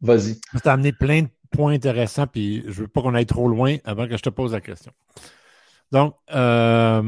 Vas-y. 0.00 0.40
Tu 0.40 0.68
as 0.68 0.72
amené 0.72 0.92
plein 0.92 1.22
de 1.22 1.28
points 1.50 1.72
intéressants, 1.72 2.26
puis 2.26 2.62
je 2.66 2.82
veux 2.82 2.88
pas 2.88 3.02
qu'on 3.02 3.14
aille 3.14 3.26
trop 3.26 3.48
loin 3.48 3.76
avant 3.84 4.06
que 4.06 4.16
je 4.16 4.22
te 4.22 4.30
pose 4.30 4.52
la 4.52 4.60
question. 4.60 4.92
Donc, 5.90 6.14
euh, 6.32 7.02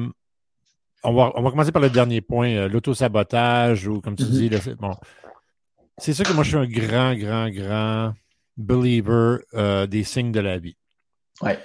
on, 1.04 1.14
va, 1.14 1.32
on 1.36 1.42
va 1.42 1.50
commencer 1.50 1.72
par 1.72 1.82
le 1.82 1.90
dernier 1.90 2.20
point, 2.20 2.50
euh, 2.50 2.68
l'auto-sabotage 2.68 3.86
ou 3.86 4.00
comme 4.00 4.16
tu 4.16 4.24
mm-hmm. 4.24 4.48
dis, 4.48 4.74
bon, 4.78 4.94
c'est 5.98 6.12
sûr 6.12 6.24
que 6.24 6.32
moi, 6.32 6.44
je 6.44 6.48
suis 6.48 6.58
un 6.58 6.66
grand, 6.66 7.14
grand, 7.14 7.48
grand 7.50 8.14
believer 8.56 9.38
euh, 9.54 9.86
des 9.86 10.04
signes 10.04 10.32
de 10.32 10.40
la 10.40 10.58
vie. 10.58 10.76
Ouais. 11.40 11.58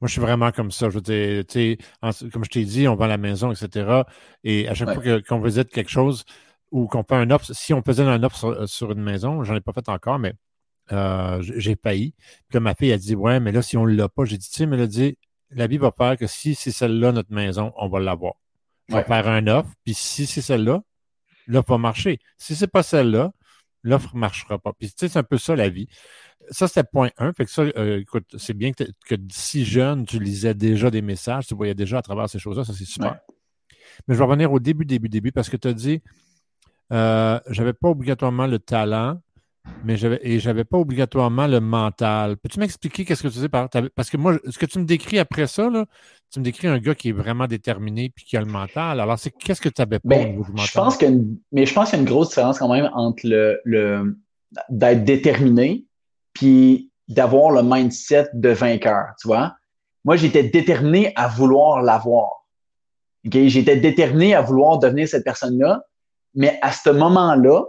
Moi, 0.00 0.06
je 0.06 0.12
suis 0.12 0.20
vraiment 0.20 0.52
comme 0.52 0.70
ça. 0.70 0.88
Je 0.90 0.94
veux 0.94 1.00
dire, 1.00 1.44
tu 1.46 1.78
sais, 2.02 2.30
comme 2.30 2.44
je 2.44 2.50
t'ai 2.50 2.64
dit, 2.64 2.86
on 2.86 2.94
va 2.94 3.06
à 3.06 3.08
la 3.08 3.18
maison, 3.18 3.50
etc. 3.52 4.02
Et 4.44 4.68
à 4.68 4.74
chaque 4.74 4.94
fois 4.94 5.20
qu'on 5.22 5.40
visite 5.40 5.70
quelque 5.70 5.90
chose 5.90 6.24
ou 6.70 6.86
qu'on 6.86 7.02
fait 7.02 7.16
un 7.16 7.30
offre, 7.30 7.52
si 7.52 7.74
on 7.74 7.82
faisait 7.82 8.04
un 8.04 8.22
offre 8.22 8.66
sur, 8.66 8.92
une 8.92 9.02
maison, 9.02 9.42
j'en 9.42 9.56
ai 9.56 9.60
pas 9.60 9.72
fait 9.72 9.88
encore, 9.88 10.18
mais 10.18 10.34
euh, 10.92 11.42
j'ai 11.42 11.76
failli. 11.76 12.14
Puis 12.48 12.60
ma 12.60 12.74
fille 12.74 12.92
a 12.92 12.98
dit 12.98 13.16
Ouais, 13.16 13.40
mais 13.40 13.50
là, 13.50 13.62
si 13.62 13.76
on 13.76 13.86
ne 13.86 13.94
l'a 13.94 14.08
pas, 14.08 14.24
j'ai 14.24 14.38
dit, 14.38 14.48
tu 14.48 14.56
sais, 14.56 14.66
mais 14.66 14.76
elle 14.76 14.82
a 14.82 14.86
dit, 14.86 15.18
la 15.50 15.66
vie 15.66 15.78
va 15.78 15.92
faire 15.96 16.16
que 16.16 16.26
si 16.26 16.54
c'est 16.54 16.70
celle-là, 16.70 17.12
notre 17.12 17.32
maison, 17.32 17.72
on 17.76 17.88
va 17.88 17.98
l'avoir. 17.98 18.34
Je 18.88 18.96
vais 18.96 19.04
faire 19.04 19.28
un 19.28 19.46
offre, 19.48 19.70
puis 19.84 19.94
si 19.94 20.26
c'est 20.26 20.40
celle-là, 20.40 20.82
l'offre 21.46 21.70
va 21.70 21.78
marcher. 21.78 22.18
Si 22.36 22.54
c'est 22.54 22.68
pas 22.68 22.82
celle-là, 22.82 23.32
l'offre 23.88 24.14
ne 24.14 24.20
marchera 24.20 24.58
pas. 24.58 24.72
Puis, 24.72 24.88
tu 24.88 24.94
sais, 24.96 25.08
c'est 25.08 25.18
un 25.18 25.24
peu 25.24 25.38
ça 25.38 25.56
la 25.56 25.68
vie. 25.68 25.88
Ça, 26.50 26.68
c'était 26.68 26.84
point 26.84 27.10
un. 27.18 27.32
Fait 27.32 27.44
que 27.44 27.50
ça, 27.50 27.62
euh, 27.62 28.00
écoute, 28.00 28.26
c'est 28.38 28.54
bien 28.54 28.72
que, 28.72 28.84
que, 29.06 29.16
si 29.30 29.64
jeune, 29.64 30.06
tu 30.06 30.18
lisais 30.18 30.54
déjà 30.54 30.90
des 30.90 31.02
messages, 31.02 31.46
tu 31.46 31.54
voyais 31.54 31.74
déjà 31.74 31.98
à 31.98 32.02
travers 32.02 32.28
ces 32.28 32.38
choses-là, 32.38 32.64
ça, 32.64 32.72
c'est 32.72 32.84
super. 32.84 33.18
Mais 34.06 34.14
je 34.14 34.18
vais 34.18 34.24
revenir 34.24 34.52
au 34.52 34.60
début, 34.60 34.84
début, 34.84 35.08
début, 35.08 35.32
parce 35.32 35.48
que 35.48 35.56
tu 35.56 35.68
as 35.68 35.72
dit, 35.72 36.02
euh, 36.92 37.40
j'avais 37.48 37.72
pas 37.72 37.88
obligatoirement 37.88 38.46
le 38.46 38.58
talent, 38.58 39.20
mais 39.84 39.96
j'avais 39.96 40.20
et 40.22 40.38
j'avais 40.40 40.64
pas 40.64 40.78
obligatoirement 40.78 41.46
le 41.46 41.60
mental. 41.60 42.36
Peux-tu 42.36 42.58
m'expliquer 42.58 43.04
qu'est-ce 43.04 43.22
que 43.22 43.28
tu 43.28 43.38
dis 43.38 43.48
par 43.48 43.68
parce 43.94 44.10
que 44.10 44.16
moi 44.16 44.36
ce 44.48 44.58
que 44.58 44.66
tu 44.66 44.78
me 44.78 44.84
décris 44.84 45.18
après 45.18 45.46
ça 45.46 45.68
là, 45.68 45.86
tu 46.32 46.40
me 46.40 46.44
décris 46.44 46.66
un 46.66 46.78
gars 46.78 46.94
qui 46.94 47.10
est 47.10 47.12
vraiment 47.12 47.46
déterminé 47.46 48.10
puis 48.14 48.24
qui 48.24 48.36
a 48.36 48.40
le 48.40 48.46
mental. 48.46 49.00
Alors 49.00 49.18
c'est 49.18 49.30
qu'est-ce 49.30 49.60
que 49.60 49.68
tu 49.68 49.80
avais 49.80 49.98
pas 49.98 50.06
au 50.06 50.18
ben, 50.18 50.28
niveau 50.30 50.44
du 50.44 50.50
mental? 50.50 50.66
Je 50.66 50.72
pense 50.72 50.96
que 50.96 51.06
mais 51.52 51.66
je 51.66 51.74
pense 51.74 51.90
qu'il 51.90 51.98
y 51.98 52.00
a 52.00 52.02
une 52.02 52.08
grosse 52.08 52.28
différence 52.28 52.58
quand 52.58 52.72
même 52.72 52.90
entre 52.94 53.20
le, 53.24 53.60
le 53.64 54.16
d'être 54.68 55.04
déterminé 55.04 55.84
puis 56.32 56.90
d'avoir 57.08 57.50
le 57.50 57.62
mindset 57.62 58.28
de 58.34 58.50
vainqueur, 58.50 59.06
tu 59.20 59.28
vois? 59.28 59.54
Moi, 60.04 60.16
j'étais 60.16 60.44
déterminé 60.44 61.12
à 61.16 61.28
vouloir 61.28 61.82
l'avoir. 61.82 62.46
Okay? 63.26 63.48
J'étais 63.48 63.76
déterminé 63.76 64.34
à 64.34 64.40
vouloir 64.40 64.78
devenir 64.78 65.08
cette 65.08 65.24
personne-là, 65.24 65.82
mais 66.34 66.58
à 66.62 66.72
ce 66.72 66.90
moment-là, 66.90 67.64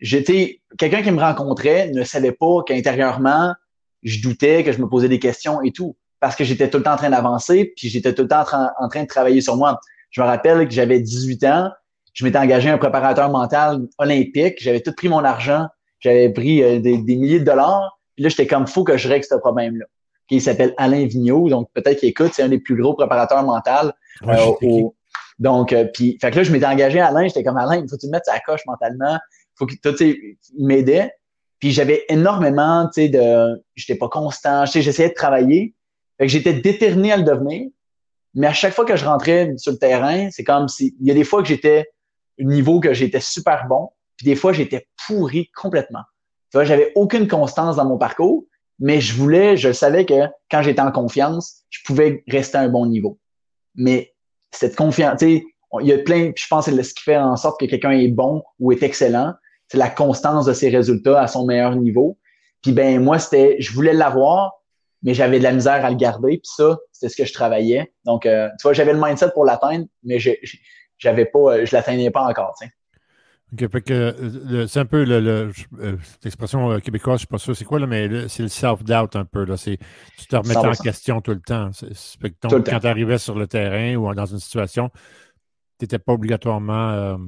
j'étais 0.00 0.60
quelqu'un 0.78 1.02
qui 1.02 1.10
me 1.10 1.20
rencontrait 1.20 1.90
ne 1.90 2.04
savait 2.04 2.32
pas 2.32 2.62
qu'intérieurement, 2.66 3.54
je 4.02 4.22
doutais, 4.22 4.64
que 4.64 4.72
je 4.72 4.80
me 4.80 4.88
posais 4.88 5.08
des 5.08 5.18
questions 5.18 5.62
et 5.62 5.72
tout, 5.72 5.96
parce 6.20 6.36
que 6.36 6.44
j'étais 6.44 6.68
tout 6.70 6.78
le 6.78 6.84
temps 6.84 6.94
en 6.94 6.96
train 6.96 7.10
d'avancer, 7.10 7.72
puis 7.76 7.88
j'étais 7.88 8.14
tout 8.14 8.22
le 8.22 8.28
temps 8.28 8.40
en 8.40 8.88
train, 8.88 9.02
de 9.02 9.08
travailler 9.08 9.40
sur 9.40 9.56
moi. 9.56 9.80
Je 10.10 10.20
me 10.20 10.26
rappelle 10.26 10.66
que 10.66 10.74
j'avais 10.74 11.00
18 11.00 11.44
ans, 11.44 11.70
je 12.12 12.24
m'étais 12.24 12.38
engagé 12.38 12.70
un 12.70 12.78
préparateur 12.78 13.30
mental 13.30 13.86
olympique, 13.98 14.56
j'avais 14.58 14.80
tout 14.80 14.92
pris 14.92 15.08
mon 15.08 15.24
argent, 15.24 15.66
j'avais 16.00 16.30
pris 16.30 16.62
euh, 16.62 16.80
des, 16.80 16.98
milliers 16.98 17.40
de 17.40 17.44
dollars, 17.44 17.98
puis 18.16 18.24
là, 18.24 18.28
j'étais 18.28 18.46
comme, 18.46 18.66
fou 18.66 18.84
que 18.84 18.96
je 18.96 19.08
règle 19.08 19.24
ce 19.24 19.36
problème-là. 19.36 19.86
Il 20.32 20.40
s'appelle 20.40 20.74
Alain 20.76 21.06
Vigneault, 21.06 21.48
donc 21.48 21.70
peut-être 21.74 21.98
qu'il 21.98 22.08
écoute, 22.08 22.30
c'est 22.32 22.42
un 22.42 22.48
des 22.48 22.60
plus 22.60 22.80
gros 22.80 22.94
préparateurs 22.94 23.42
mentaux. 23.42 23.90
Euh, 24.28 24.82
donc, 25.40 25.72
euh, 25.72 25.86
puis, 25.92 26.18
fait 26.20 26.30
que 26.30 26.36
là, 26.36 26.42
je 26.42 26.52
m'étais 26.52 26.66
engagé 26.66 27.00
à 27.00 27.08
Alain, 27.08 27.26
j'étais 27.26 27.42
comme, 27.42 27.56
Alain, 27.56 27.76
il 27.76 27.88
faut 27.88 27.96
que 27.96 28.00
tu 28.00 28.06
me 28.06 28.12
mettes 28.12 28.26
sa 28.26 28.38
coche 28.40 28.60
mentalement, 28.66 29.18
faut 29.60 29.66
que 29.66 30.02
il 30.02 30.66
m'aidait. 30.66 31.12
Puis 31.58 31.72
j'avais 31.72 32.06
énormément, 32.08 32.86
tu 32.86 33.02
sais, 33.02 33.08
de, 33.10 33.62
j'étais 33.76 33.96
pas 33.96 34.08
constant, 34.08 34.64
tu 34.64 34.80
j'essayais 34.80 35.10
de 35.10 35.14
travailler. 35.14 35.74
Fait 36.18 36.26
que 36.26 36.32
j'étais 36.32 36.54
déterminé 36.54 37.12
à 37.12 37.18
le 37.18 37.22
devenir. 37.22 37.68
Mais 38.34 38.46
à 38.46 38.52
chaque 38.52 38.72
fois 38.72 38.84
que 38.84 38.96
je 38.96 39.04
rentrais 39.04 39.52
sur 39.56 39.72
le 39.72 39.78
terrain, 39.78 40.30
c'est 40.30 40.44
comme 40.44 40.68
si, 40.68 40.96
il 41.00 41.06
y 41.06 41.10
a 41.10 41.14
des 41.14 41.24
fois 41.24 41.42
que 41.42 41.48
j'étais 41.48 41.86
au 42.40 42.44
niveau 42.44 42.80
que 42.80 42.94
j'étais 42.94 43.20
super 43.20 43.66
bon, 43.68 43.90
puis 44.16 44.24
des 44.24 44.36
fois 44.36 44.52
j'étais 44.52 44.86
pourri 45.06 45.50
complètement. 45.54 46.02
Tu 46.50 46.56
vois, 46.56 46.64
j'avais 46.64 46.92
aucune 46.94 47.28
constance 47.28 47.76
dans 47.76 47.84
mon 47.84 47.98
parcours, 47.98 48.44
mais 48.78 49.00
je 49.00 49.14
voulais, 49.14 49.56
je 49.56 49.72
savais 49.72 50.06
que 50.06 50.26
quand 50.50 50.62
j'étais 50.62 50.80
en 50.80 50.92
confiance, 50.92 51.64
je 51.68 51.80
pouvais 51.84 52.24
rester 52.28 52.56
à 52.56 52.62
un 52.62 52.68
bon 52.68 52.86
niveau. 52.86 53.18
Mais 53.74 54.14
cette 54.50 54.76
confiance, 54.76 55.18
tu 55.18 55.26
sais, 55.26 55.44
il 55.80 55.86
y 55.86 55.92
a 55.92 55.98
plein, 55.98 56.32
je 56.34 56.46
pense 56.48 56.66
que 56.66 56.74
c'est 56.74 56.82
ce 56.82 56.94
qui 56.94 57.02
fait 57.02 57.16
en 57.16 57.36
sorte 57.36 57.60
que 57.60 57.66
quelqu'un 57.66 57.92
est 57.92 58.08
bon 58.08 58.42
ou 58.58 58.72
est 58.72 58.82
excellent, 58.82 59.34
c'est 59.70 59.78
la 59.78 59.88
constance 59.88 60.46
de 60.46 60.52
ses 60.52 60.68
résultats 60.68 61.22
à 61.22 61.28
son 61.28 61.46
meilleur 61.46 61.76
niveau. 61.76 62.18
Puis 62.60 62.72
ben 62.72 63.00
moi, 63.00 63.20
c'était, 63.20 63.56
je 63.60 63.72
voulais 63.72 63.92
l'avoir, 63.92 64.54
mais 65.02 65.14
j'avais 65.14 65.38
de 65.38 65.44
la 65.44 65.52
misère 65.52 65.84
à 65.84 65.90
le 65.90 65.96
garder. 65.96 66.38
Puis 66.38 66.50
ça, 66.56 66.76
c'était 66.90 67.08
ce 67.08 67.16
que 67.16 67.24
je 67.24 67.32
travaillais. 67.32 67.92
Donc, 68.04 68.26
euh, 68.26 68.48
tu 68.58 68.64
vois, 68.64 68.72
j'avais 68.72 68.92
le 68.92 69.00
mindset 69.00 69.30
pour 69.32 69.44
l'atteindre, 69.44 69.86
mais 70.02 70.18
je, 70.18 70.32
j'avais 70.98 71.24
pas, 71.24 71.64
je 71.64 71.74
l'atteignais 71.74 72.10
pas 72.10 72.22
encore. 72.22 72.56
c'est 74.66 74.80
un 74.80 74.86
peu 74.86 75.04
l'expression 76.24 76.80
québécoise, 76.80 77.20
je 77.20 77.22
ne 77.22 77.26
suis 77.26 77.26
pas 77.28 77.38
sûr 77.38 77.56
c'est 77.56 77.64
quoi, 77.64 77.78
là, 77.78 77.86
mais 77.86 78.28
c'est 78.28 78.42
le 78.42 78.48
self-doubt 78.48 79.14
un 79.14 79.24
peu. 79.24 79.44
Là, 79.44 79.54
tu 79.56 79.78
te 80.28 80.34
remettais 80.36 80.56
en 80.56 80.72
question 80.72 81.20
tout 81.20 81.30
le 81.30 81.40
temps. 81.40 81.70
quand 82.42 82.60
tu 82.60 82.86
arrivais 82.88 83.18
sur 83.18 83.38
le 83.38 83.46
terrain 83.46 83.94
ou 83.94 84.12
dans 84.16 84.26
une 84.26 84.40
situation, 84.40 84.90
tu 85.78 85.84
n'étais 85.84 86.00
pas 86.00 86.12
obligatoirement 86.12 87.18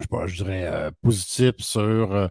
je, 0.00 0.04
sais 0.04 0.08
pas, 0.08 0.26
je 0.26 0.42
dirais, 0.42 0.66
euh, 0.66 0.90
positif 1.02 1.54
sur 1.58 2.14
euh, 2.14 2.28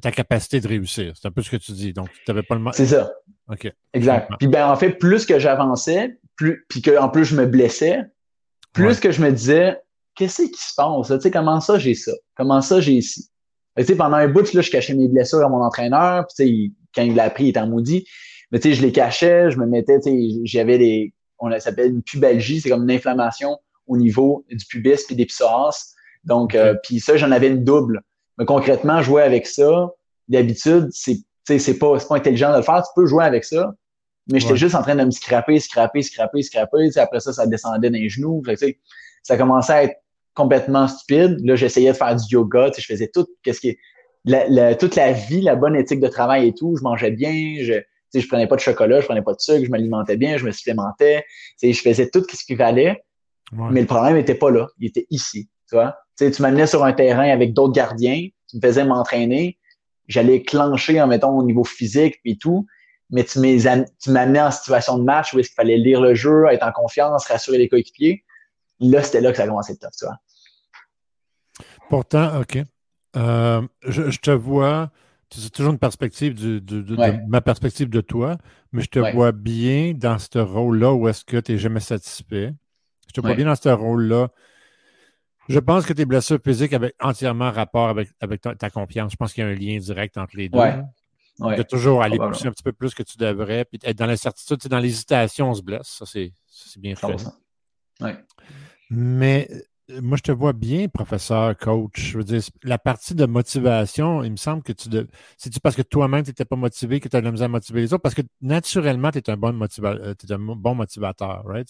ta 0.00 0.10
capacité 0.10 0.60
de 0.60 0.68
réussir. 0.68 1.12
C'est 1.14 1.28
un 1.28 1.30
peu 1.30 1.42
ce 1.42 1.50
que 1.50 1.56
tu 1.56 1.72
dis. 1.72 1.92
Donc, 1.92 2.10
tu 2.10 2.20
n'avais 2.28 2.42
pas 2.42 2.56
le 2.56 2.64
C'est 2.72 2.86
ça. 2.86 3.10
OK. 3.48 3.72
Exact. 3.92 4.30
Puis, 4.38 4.48
ben, 4.48 4.68
en 4.68 4.76
fait, 4.76 4.90
plus 4.90 5.24
que 5.24 5.38
j'avançais, 5.38 6.18
plus, 6.36 6.64
puis 6.68 6.82
qu'en 6.82 7.08
plus 7.08 7.24
je 7.24 7.36
me 7.36 7.46
blessais, 7.46 8.02
plus 8.72 8.98
que 8.98 9.12
je 9.12 9.22
me 9.22 9.30
disais, 9.30 9.78
qu'est-ce 10.14 10.42
qui 10.42 10.60
se 10.60 10.74
passe? 10.76 11.08
Tu 11.08 11.20
sais, 11.20 11.30
comment 11.30 11.60
ça 11.60 11.78
j'ai 11.78 11.94
ça? 11.94 12.12
Comment 12.36 12.60
ça 12.60 12.80
j'ai 12.80 12.94
ici? 12.94 13.28
Tu 13.76 13.84
sais, 13.84 13.96
pendant 13.96 14.16
un 14.16 14.28
bout, 14.28 14.52
là, 14.52 14.60
je 14.60 14.70
cachais 14.70 14.94
mes 14.94 15.08
blessures 15.08 15.44
à 15.44 15.48
mon 15.48 15.62
entraîneur, 15.62 16.26
puis 16.26 16.34
tu 16.36 16.52
sais, 16.52 16.72
quand 16.94 17.02
il 17.02 17.14
l'a 17.14 17.24
appris, 17.24 17.44
il 17.44 17.48
était 17.50 17.60
en 17.60 17.68
maudit. 17.68 18.06
Mais 18.50 18.58
tu 18.58 18.68
sais, 18.68 18.74
je 18.74 18.82
les 18.82 18.92
cachais, 18.92 19.50
je 19.50 19.58
me 19.58 19.66
mettais, 19.66 20.00
tu 20.00 20.10
sais, 20.10 20.40
j'avais 20.44 20.78
des, 20.78 21.12
on 21.38 21.58
s'appelle 21.58 21.90
une 21.90 22.02
pubalgie, 22.02 22.60
c'est 22.60 22.70
comme 22.70 22.84
une 22.84 22.90
inflammation 22.90 23.58
au 23.86 23.96
niveau 23.96 24.44
du 24.50 24.64
pubis 24.66 25.04
puis 25.06 25.16
des 25.16 25.26
psoas. 25.26 25.93
Donc, 26.24 26.54
euh, 26.54 26.74
puis 26.82 27.00
ça, 27.00 27.16
j'en 27.16 27.30
avais 27.30 27.48
une 27.48 27.64
double. 27.64 28.02
Mais 28.38 28.44
concrètement, 28.44 29.02
jouer 29.02 29.22
avec 29.22 29.46
ça, 29.46 29.90
d'habitude, 30.28 30.88
c'est 30.92 31.18
c'est 31.46 31.78
pas, 31.78 31.98
pas 31.98 32.16
intelligent 32.16 32.52
de 32.52 32.56
le 32.56 32.62
faire. 32.62 32.82
Tu 32.82 32.88
peux 32.96 33.06
jouer 33.06 33.24
avec 33.24 33.44
ça, 33.44 33.74
mais 34.30 34.40
j'étais 34.40 34.56
juste 34.56 34.74
en 34.74 34.82
train 34.82 34.96
de 34.96 35.04
me 35.04 35.10
scraper, 35.10 35.60
scraper, 35.60 36.02
scraper, 36.02 36.42
scraper. 36.42 36.88
après 36.96 37.20
ça, 37.20 37.32
ça 37.32 37.46
descendait 37.46 37.90
dans 37.90 37.98
les 37.98 38.08
genoux. 38.08 38.42
Fait, 38.44 38.78
ça 39.22 39.36
commençait 39.36 39.72
à 39.72 39.84
être 39.84 39.96
complètement 40.32 40.88
stupide. 40.88 41.38
Là, 41.44 41.54
j'essayais 41.54 41.92
de 41.92 41.96
faire 41.96 42.16
du 42.16 42.24
yoga. 42.30 42.70
Je 42.76 42.84
faisais 42.84 43.10
tout 43.12 43.26
qu'est-ce 43.42 43.60
qui 43.60 43.76
la, 44.24 44.74
toute 44.74 44.96
la 44.96 45.12
vie, 45.12 45.42
la 45.42 45.54
bonne 45.54 45.76
éthique 45.76 46.00
de 46.00 46.08
travail 46.08 46.48
et 46.48 46.54
tout. 46.54 46.76
Je 46.76 46.82
mangeais 46.82 47.10
bien. 47.10 47.56
Je, 47.60 47.74
je 48.18 48.26
prenais 48.26 48.46
pas 48.46 48.56
de 48.56 48.60
chocolat, 48.60 49.00
je 49.00 49.06
prenais 49.06 49.22
pas 49.22 49.34
de 49.34 49.40
sucre, 49.40 49.64
je 49.64 49.70
m'alimentais 49.70 50.16
bien, 50.16 50.38
je 50.38 50.46
me 50.46 50.50
supplémentais. 50.50 51.24
Je 51.62 51.72
faisais 51.72 52.08
tout 52.08 52.24
ce 52.32 52.44
qu'il 52.44 52.56
fallait. 52.56 53.04
Mais 53.52 53.82
le 53.82 53.86
problème 53.86 54.14
n'était 54.14 54.34
pas 54.34 54.50
là. 54.50 54.66
Il 54.78 54.88
était 54.88 55.06
ici. 55.10 55.48
Tu 55.68 55.76
vois? 55.76 55.96
Tu, 56.18 56.30
tu 56.30 56.42
m'amenais 56.42 56.66
sur 56.66 56.84
un 56.84 56.92
terrain 56.92 57.28
avec 57.28 57.52
d'autres 57.52 57.72
gardiens, 57.72 58.28
tu 58.48 58.56
me 58.56 58.60
faisais 58.60 58.84
m'entraîner, 58.84 59.58
j'allais 60.08 60.42
clencher, 60.42 61.00
en 61.00 61.06
mettant 61.06 61.36
au 61.36 61.42
niveau 61.42 61.64
physique 61.64 62.20
et 62.24 62.36
tout, 62.36 62.66
mais 63.10 63.24
tu 63.24 63.38
m'amenais 63.38 64.40
en 64.40 64.50
situation 64.50 64.98
de 64.98 65.04
match 65.04 65.32
où 65.32 65.38
est-ce 65.38 65.48
qu'il 65.48 65.56
fallait 65.56 65.78
lire 65.78 66.00
le 66.00 66.14
jeu, 66.14 66.46
être 66.50 66.66
en 66.66 66.72
confiance, 66.72 67.26
rassurer 67.26 67.58
les 67.58 67.68
coéquipiers. 67.68 68.24
Là, 68.80 69.02
c'était 69.02 69.20
là 69.20 69.30
que 69.30 69.36
ça 69.36 69.44
a 69.44 69.46
commencé 69.46 69.76
tough, 69.76 69.90
tu 69.96 70.04
vois. 70.04 70.16
Pourtant, 71.88 72.40
OK. 72.40 72.58
Euh, 73.16 73.62
je, 73.86 74.18
te 74.18 74.32
vois, 74.32 74.90
c'est 75.30 75.50
toujours 75.50 75.72
une 75.72 75.78
perspective 75.78 76.34
de, 76.34 77.26
ma 77.28 77.40
perspective 77.40 77.88
de 77.88 78.00
toi, 78.00 78.36
mais 78.72 78.82
je 78.82 78.88
te 78.88 78.98
vois 78.98 79.30
bien 79.30 79.92
dans 79.94 80.18
ce 80.18 80.38
rôle-là 80.38 80.92
où 80.92 81.06
est-ce 81.08 81.24
que 81.24 81.36
tu 81.36 81.52
n'es 81.52 81.58
jamais 81.58 81.80
satisfait. 81.80 82.52
Je 83.06 83.12
te 83.12 83.20
vois 83.20 83.34
bien 83.34 83.44
dans 83.44 83.54
ce 83.54 83.68
rôle-là 83.68 84.30
je 85.48 85.58
pense 85.58 85.86
que 85.86 85.92
tes 85.92 86.04
blessures 86.04 86.38
physiques 86.42 86.72
avaient 86.72 86.94
entièrement 87.00 87.50
rapport 87.50 87.88
avec, 87.88 88.08
avec 88.20 88.40
ta, 88.40 88.70
confiance. 88.70 89.12
Je 89.12 89.16
pense 89.16 89.32
qu'il 89.32 89.44
y 89.44 89.46
a 89.46 89.50
un 89.50 89.54
lien 89.54 89.78
direct 89.78 90.16
entre 90.16 90.36
les 90.36 90.48
deux. 90.48 90.58
Ouais. 90.58 91.56
De 91.56 91.62
toujours 91.62 92.02
aller 92.02 92.16
pousser 92.16 92.46
un 92.46 92.52
petit 92.52 92.62
peu 92.62 92.72
plus 92.72 92.94
que 92.94 93.02
tu 93.02 93.18
devrais, 93.18 93.64
puis 93.64 93.80
être 93.82 93.98
dans 93.98 94.06
l'incertitude, 94.06 94.58
dans 94.68 94.78
l'hésitation, 94.78 95.50
on 95.50 95.54
se 95.54 95.62
blesse. 95.62 95.88
Ça, 95.88 96.06
c'est 96.06 96.32
bien 96.78 96.94
fait. 96.94 97.16
Mais 98.88 99.48
euh, 99.90 100.00
moi, 100.00 100.16
je 100.16 100.22
te 100.22 100.32
vois 100.32 100.52
bien, 100.52 100.88
professeur, 100.88 101.56
coach. 101.56 102.12
Je 102.12 102.18
veux 102.18 102.24
dire, 102.24 102.40
la 102.62 102.78
partie 102.78 103.14
de 103.14 103.26
motivation, 103.26 104.22
il 104.22 104.32
me 104.32 104.36
semble 104.36 104.62
que 104.62 104.72
tu. 104.72 104.88
De... 104.88 105.08
C'est-tu 105.36 105.60
parce 105.60 105.74
que 105.74 105.82
toi-même, 105.82 106.22
tu 106.22 106.30
n'étais 106.30 106.44
pas 106.44 106.56
motivé 106.56 107.00
que 107.00 107.08
tu 107.08 107.16
as 107.16 107.20
de 107.20 107.24
la 107.26 107.32
misère 107.32 107.46
à 107.46 107.48
motiver 107.48 107.80
les 107.80 107.92
autres? 107.92 108.02
Parce 108.02 108.14
que 108.14 108.22
naturellement, 108.40 109.10
tu 109.10 109.18
es 109.18 109.30
un 109.30 109.36
bon, 109.36 109.52
motivateur, 109.52 110.06
es 110.06 110.32
un 110.32 110.38
bon 110.38 110.74
motivateur, 110.74 111.42
right? 111.44 111.68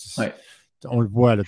On 0.86 1.00
le 1.00 1.08
voit, 1.08 1.36
là 1.36 1.42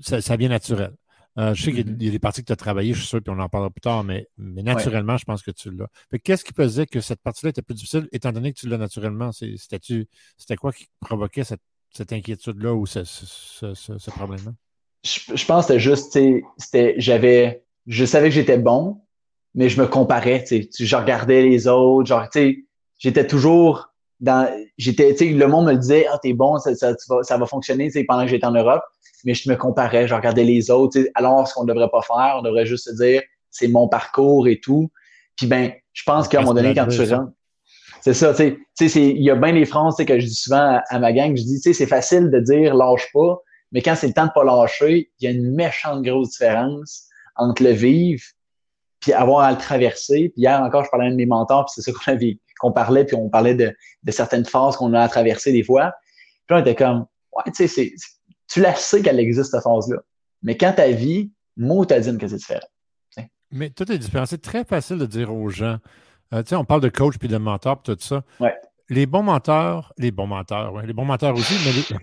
ça, 0.00 0.36
vient 0.36 0.48
naturel. 0.48 0.92
Euh, 1.36 1.52
je 1.52 1.64
sais 1.64 1.72
qu'il 1.72 2.00
y, 2.02 2.08
a 2.08 2.10
des 2.10 2.18
parties 2.20 2.42
que 2.42 2.46
tu 2.46 2.52
as 2.52 2.56
travaillées, 2.56 2.94
je 2.94 3.00
suis 3.00 3.08
sûr, 3.08 3.20
puis 3.20 3.34
on 3.34 3.40
en 3.40 3.48
parlera 3.48 3.70
plus 3.70 3.80
tard, 3.80 4.04
mais, 4.04 4.28
mais 4.38 4.62
naturellement, 4.62 5.16
je 5.16 5.24
pense 5.24 5.42
que 5.42 5.50
tu 5.50 5.70
l'as. 5.72 5.88
Qu'est-ce 6.22 6.44
qui 6.44 6.52
faisait 6.54 6.86
que 6.86 7.00
cette 7.00 7.20
partie-là 7.20 7.50
était 7.50 7.62
plus 7.62 7.74
difficile, 7.74 8.08
étant 8.12 8.30
donné 8.30 8.52
que 8.52 8.58
tu 8.58 8.68
l'as 8.68 8.78
naturellement? 8.78 9.30
C'était 9.32 10.56
quoi 10.56 10.72
qui 10.72 10.86
provoquait 11.00 11.44
cette, 11.44 11.60
inquiétude-là 12.12 12.74
ou 12.74 12.86
ce, 12.86 14.10
problème-là? 14.10 14.52
Je, 15.02 15.44
pense 15.44 15.66
que 15.66 15.72
c'était 15.72 15.80
juste, 15.80 16.18
c'était, 16.56 16.94
j'avais, 16.98 17.64
je 17.86 18.04
savais 18.04 18.28
que 18.28 18.34
j'étais 18.34 18.58
bon, 18.58 19.00
mais 19.54 19.68
je 19.68 19.80
me 19.80 19.86
comparais, 19.86 20.44
tu 20.44 20.68
je 20.78 20.96
regardais 20.96 21.42
les 21.42 21.66
autres, 21.66 22.06
genre, 22.06 22.28
tu 22.30 22.38
sais, 22.38 22.64
j'étais 22.98 23.26
toujours 23.26 23.92
dans, 24.20 24.48
j'étais, 24.78 25.12
tu 25.14 25.26
sais, 25.26 25.32
le 25.32 25.46
monde 25.48 25.66
me 25.66 25.72
le 25.72 25.78
disait, 25.78 26.06
ah, 26.10 26.18
t'es 26.22 26.32
bon, 26.32 26.58
ça, 26.58 26.74
ça, 26.76 26.94
ça 27.22 27.36
va 27.36 27.46
fonctionner, 27.46 27.90
tu 27.90 28.04
pendant 28.04 28.22
que 28.22 28.30
j'étais 28.30 28.46
en 28.46 28.52
Europe 28.52 28.82
mais 29.24 29.34
je 29.34 29.48
me 29.50 29.56
comparais, 29.56 30.06
je 30.06 30.14
regardais 30.14 30.44
les 30.44 30.70
autres. 30.70 30.98
Alors, 31.14 31.48
ce 31.48 31.54
qu'on 31.54 31.64
ne 31.64 31.72
devrait 31.72 31.90
pas 31.90 32.02
faire, 32.02 32.36
on 32.38 32.42
devrait 32.42 32.66
juste 32.66 32.84
se 32.84 33.02
dire, 33.02 33.22
c'est 33.50 33.68
mon 33.68 33.88
parcours 33.88 34.48
et 34.48 34.60
tout. 34.60 34.90
Puis 35.36 35.46
ben, 35.46 35.72
je 35.92 36.02
pense 36.04 36.28
qu'à 36.28 36.38
un 36.38 36.42
moment 36.42 36.54
donné, 36.54 36.74
quand 36.74 36.86
tu 36.86 37.02
rentres, 37.02 37.32
c'est 38.00 38.14
ça, 38.14 38.34
tu 38.34 38.58
sais, 38.74 39.00
il 39.00 39.22
y 39.22 39.30
a 39.30 39.34
bien 39.34 39.54
des 39.54 39.64
phrases 39.64 39.96
que 39.96 40.20
je 40.20 40.26
dis 40.26 40.34
souvent 40.34 40.78
à, 40.88 40.98
ma 40.98 41.12
gang, 41.12 41.34
je 41.34 41.42
dis, 41.42 41.60
tu 41.60 41.62
sais, 41.62 41.72
c'est 41.72 41.86
facile 41.86 42.30
de 42.30 42.38
dire 42.38 42.74
lâche 42.74 43.08
pas, 43.14 43.38
mais 43.72 43.80
quand 43.80 43.94
c'est 43.94 44.08
le 44.08 44.12
temps 44.12 44.26
de 44.26 44.32
pas 44.34 44.44
lâcher, 44.44 45.10
il 45.18 45.24
y 45.24 45.26
a 45.26 45.30
une 45.30 45.54
méchante 45.54 46.02
grosse 46.02 46.32
différence 46.32 47.04
entre 47.36 47.62
le 47.62 47.70
vivre 47.70 48.22
puis 49.00 49.12
avoir 49.12 49.40
à 49.40 49.52
le 49.52 49.58
traverser. 49.58 50.30
Puis 50.34 50.42
hier 50.42 50.60
encore, 50.62 50.84
je 50.84 50.90
parlais 50.90 51.06
à 51.06 51.08
un 51.08 51.12
de 51.12 51.16
mes 51.16 51.26
mentors, 51.26 51.66
puis 51.66 51.74
c'est 51.76 51.90
ça 51.90 51.96
qu'on 51.96 52.12
avait, 52.12 52.38
qu'on 52.58 52.72
parlait, 52.72 53.04
puis 53.04 53.16
on 53.16 53.28
parlait 53.28 53.54
de, 53.54 53.74
de 54.02 54.10
certaines 54.10 54.44
phases 54.44 54.76
qu'on 54.76 54.92
a 54.94 55.00
à 55.00 55.08
traverser 55.08 55.52
des 55.52 55.62
fois. 55.62 55.92
Puis 56.46 56.56
on 56.56 56.60
était 56.60 56.74
comme, 56.74 57.06
ouais, 57.32 57.52
tu 57.54 57.66
sais, 57.66 57.68
c'est 57.68 57.92
tu 58.48 58.60
la 58.60 58.74
sais 58.74 59.02
qu'elle 59.02 59.20
existe, 59.20 59.50
cette 59.50 59.62
phase-là. 59.62 59.98
Mais 60.42 60.56
quand 60.56 60.72
ta 60.72 60.90
vie, 60.90 61.30
mot 61.56 61.84
t'a 61.84 62.00
dit 62.00 62.16
que 62.18 62.28
c'est 62.28 62.36
différent. 62.36 62.66
Mais 63.50 63.70
tout 63.70 63.90
est 63.90 63.98
différent. 63.98 64.26
C'est 64.26 64.42
très 64.42 64.64
facile 64.64 64.98
de 64.98 65.06
dire 65.06 65.32
aux 65.32 65.48
gens. 65.48 65.78
Euh, 66.32 66.42
tu 66.42 66.50
sais, 66.50 66.56
on 66.56 66.64
parle 66.64 66.80
de 66.80 66.88
coach 66.88 67.18
puis 67.18 67.28
de 67.28 67.36
mentor 67.36 67.80
puis 67.80 67.94
tout 67.94 68.02
ça. 68.02 68.22
Ouais. 68.40 68.54
Les 68.88 69.06
bons 69.06 69.22
menteurs, 69.22 69.92
les 69.96 70.10
bons 70.10 70.26
menteurs, 70.26 70.72
ouais, 70.72 70.86
les 70.86 70.92
bons 70.92 71.04
menteurs 71.04 71.34
aussi, 71.34 71.54
mais 71.64 71.98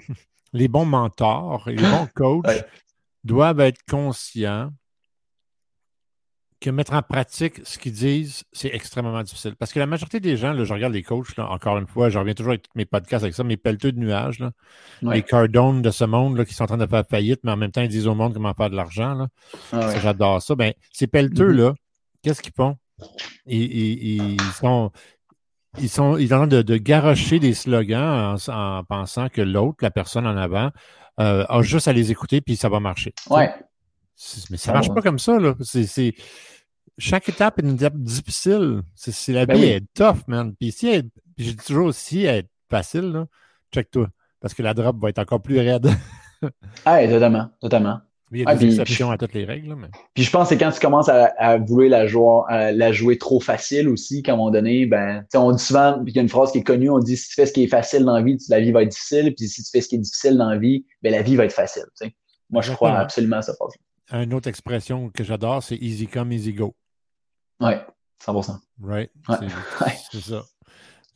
les, 0.54 0.68
bons 0.70 0.86
mentors 0.86 1.68
et 1.68 1.76
les 1.76 1.84
bons 1.84 2.08
coachs 2.16 2.66
doivent 3.24 3.60
être 3.60 3.80
conscients 3.88 4.72
que 6.62 6.70
mettre 6.70 6.94
en 6.94 7.02
pratique 7.02 7.60
ce 7.64 7.80
qu'ils 7.80 7.92
disent, 7.92 8.44
c'est 8.54 8.70
extrêmement 8.72 9.24
difficile. 9.24 9.56
Parce 9.58 9.74
que 9.74 9.80
la 9.80 9.88
majorité 9.88 10.20
des 10.20 10.38
gens, 10.38 10.54
là, 10.54 10.64
je 10.64 10.72
regarde 10.72 10.94
les 10.94 11.02
coachs, 11.02 11.38
encore 11.40 11.80
une 11.80 11.88
fois, 11.88 12.10
je 12.10 12.20
reviens 12.20 12.36
toujours 12.36 12.52
avec 12.52 12.62
tous 12.62 12.72
mes 12.76 12.86
podcasts 12.86 13.24
avec 13.24 13.34
ça, 13.34 13.44
mes 13.44 13.58
pelleteux 13.58 13.92
de 13.92 14.00
nuages, 14.00 14.40
là, 14.40 14.52
les 15.02 15.24
cardones 15.24 15.82
de 15.82 15.90
ce 15.90 16.04
monde 16.04 16.38
là, 16.38 16.46
qui 16.46 16.54
sont 16.54 16.64
en 16.64 16.68
train 16.68 16.78
de 16.78 16.86
faire 16.86 17.04
faillite, 17.10 17.40
mais 17.44 17.52
en 17.52 17.58
même 17.58 17.72
temps, 17.72 17.82
ils 17.82 17.90
disent 17.90 18.08
au 18.08 18.14
monde 18.14 18.36
comment 18.36 18.54
faire 18.54 18.70
de 18.70 18.76
l'argent. 18.76 19.28
Ah 19.74 20.00
j'adore 20.00 20.40
ça. 20.42 20.54
Ben, 20.54 20.74
ces 20.94 21.08
pelleteux-là, 21.08 21.72
mm-hmm. 21.72 21.76
qu'est-ce 22.22 22.42
qu'ils 22.44 22.54
font? 22.54 22.78
Ils, 23.48 24.40
sont. 24.54 24.92
Ils 25.80 25.90
sont, 25.90 26.18
ils 26.18 26.32
en 26.34 26.38
train 26.38 26.48
de, 26.48 26.62
de 26.62 26.78
garrocher 26.78 27.40
des 27.40 27.56
slogans 27.56 28.38
en, 28.48 28.84
pensant 28.84 29.30
que 29.30 29.42
l'autre, 29.42 29.78
la 29.82 29.90
personne 29.90 30.28
en 30.28 30.38
avant, 30.38 30.70
euh, 31.20 31.44
a 31.50 31.62
juste 31.64 31.88
à 31.88 31.94
les 31.94 32.12
écouter 32.12 32.40
puis 32.42 32.56
ça 32.56 32.70
va 32.70 32.80
marcher. 32.80 33.14
Ouais. 33.32 33.50
Mais 34.50 34.58
ça 34.58 34.72
ne 34.72 34.78
marche 34.78 34.94
pas 34.94 35.02
comme 35.02 35.20
ça. 35.20 35.40
Là. 35.40 35.56
C'est, 35.62 36.14
chaque 37.02 37.30
étape 37.30 37.60
est 37.60 37.64
une 37.64 37.76
étape 37.76 37.98
difficile. 37.98 38.82
C'est, 38.96 39.34
la 39.34 39.46
ben 39.46 39.58
vie 39.58 39.66
est 39.66 39.94
tough, 39.94 40.28
man. 40.28 40.54
Puis 40.60 40.72
si 40.72 40.88
elle, 40.88 41.10
j'ai 41.38 41.56
toujours 41.56 41.94
si 41.94 42.24
elle 42.24 42.46
est 42.46 42.50
facile, 42.70 43.26
check-toi. 43.74 44.08
Parce 44.40 44.54
que 44.54 44.64
la 44.64 44.74
drop 44.74 44.98
va 45.02 45.10
être 45.10 45.20
encore 45.20 45.42
plus 45.42 45.60
raide. 45.60 45.90
ah, 46.86 47.06
totalement, 47.08 47.50
totalement. 47.60 48.00
Il 48.34 48.40
y 48.40 48.46
a 48.46 48.56
des 48.56 48.68
exceptions 48.68 49.12
à 49.12 49.18
toutes 49.18 49.34
les 49.34 49.44
règles. 49.44 49.76
Mais... 49.76 49.90
Puis 50.14 50.24
je 50.24 50.32
pense 50.32 50.50
que 50.50 50.56
quand 50.56 50.72
tu 50.72 50.80
commences 50.80 51.10
à, 51.10 51.58
vouloir 51.58 51.90
la 51.90 52.08
jouer, 52.08 52.74
la 52.74 52.92
jouer 52.94 53.18
trop 53.18 53.42
facile 53.42 53.90
aussi, 53.90 54.24
qu'à 54.24 54.34
un 54.34 54.38
moment 54.38 54.52
donné, 54.52 54.86
ben, 54.86 55.26
on 55.36 55.52
dit 55.52 55.62
souvent, 55.62 56.02
il 56.06 56.16
y 56.16 56.20
a 56.20 56.22
une 56.22 56.30
phrase 56.30 56.54
qui 56.54 56.60
est 56.60 56.64
connue, 56.64 56.90
on 56.90 57.00
dit 57.00 57.18
si 57.18 57.28
tu 57.28 57.36
fais 57.36 57.46
ce 57.46 57.52
qui 57.52 57.64
est 57.64 57.68
facile 57.68 58.06
dans 58.06 58.14
la 58.14 58.22
vie, 58.22 58.38
la 58.48 58.62
vie 58.62 58.72
va 58.72 58.84
être 58.84 58.90
difficile, 58.90 59.34
puis 59.36 59.50
si 59.50 59.64
tu 59.64 59.70
fais 59.70 59.82
ce 59.82 59.90
qui 59.90 59.96
est 59.96 60.00
difficile 60.00 60.38
dans 60.38 60.50
la 60.50 60.58
vie, 60.58 60.86
ben, 61.02 61.12
la 61.12 61.22
vie 61.22 61.36
va 61.36 61.44
être 61.44 61.52
facile. 61.52 61.84
Moi, 62.50 62.62
je 62.62 62.72
crois 62.72 62.94
absolument 62.94 63.38
à 63.38 63.42
ça 63.42 63.54
une 64.14 64.34
autre 64.34 64.50
expression 64.50 65.10
que 65.10 65.24
j'adore, 65.24 65.64
c'est 65.64 65.78
easy 65.78 66.08
come, 66.08 66.32
easy 66.32 66.54
go. 66.54 66.76
Oui, 67.62 67.74
100%. 68.26 68.58
Right? 68.84 69.12
C'est 70.12 70.22
ça. 70.22 70.44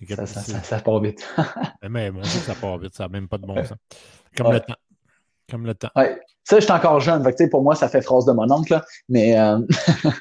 Ça, 0.07 0.25
ça, 0.25 0.61
ça, 0.61 0.79
part 0.79 0.99
vite. 0.99 1.25
mais 1.89 2.11
mon 2.11 2.21
Dieu, 2.21 2.39
ça 2.41 2.53
part 2.53 2.77
vite, 2.77 2.93
ça 2.93 3.05
n'a 3.05 3.09
même 3.09 3.27
pas 3.27 3.37
de 3.37 3.45
bon 3.45 3.55
sens. 3.63 3.77
Comme 4.35 4.51
le 4.51 4.59
temps. 4.59 4.75
Comme 5.49 5.65
le 5.65 5.73
temps. 5.73 5.89
Ouais. 5.95 6.19
Ça, 6.43 6.59
je 6.59 6.65
suis 6.65 6.71
encore 6.71 6.99
jeune. 6.99 7.23
Pour 7.49 7.63
moi, 7.63 7.75
ça 7.75 7.87
fait 7.87 8.01
phrase 8.01 8.25
de 8.25 8.33
mon 8.33 8.49
oncle. 8.51 8.73
Là. 8.73 8.85
Mais 9.09 9.39
euh... 9.39 9.59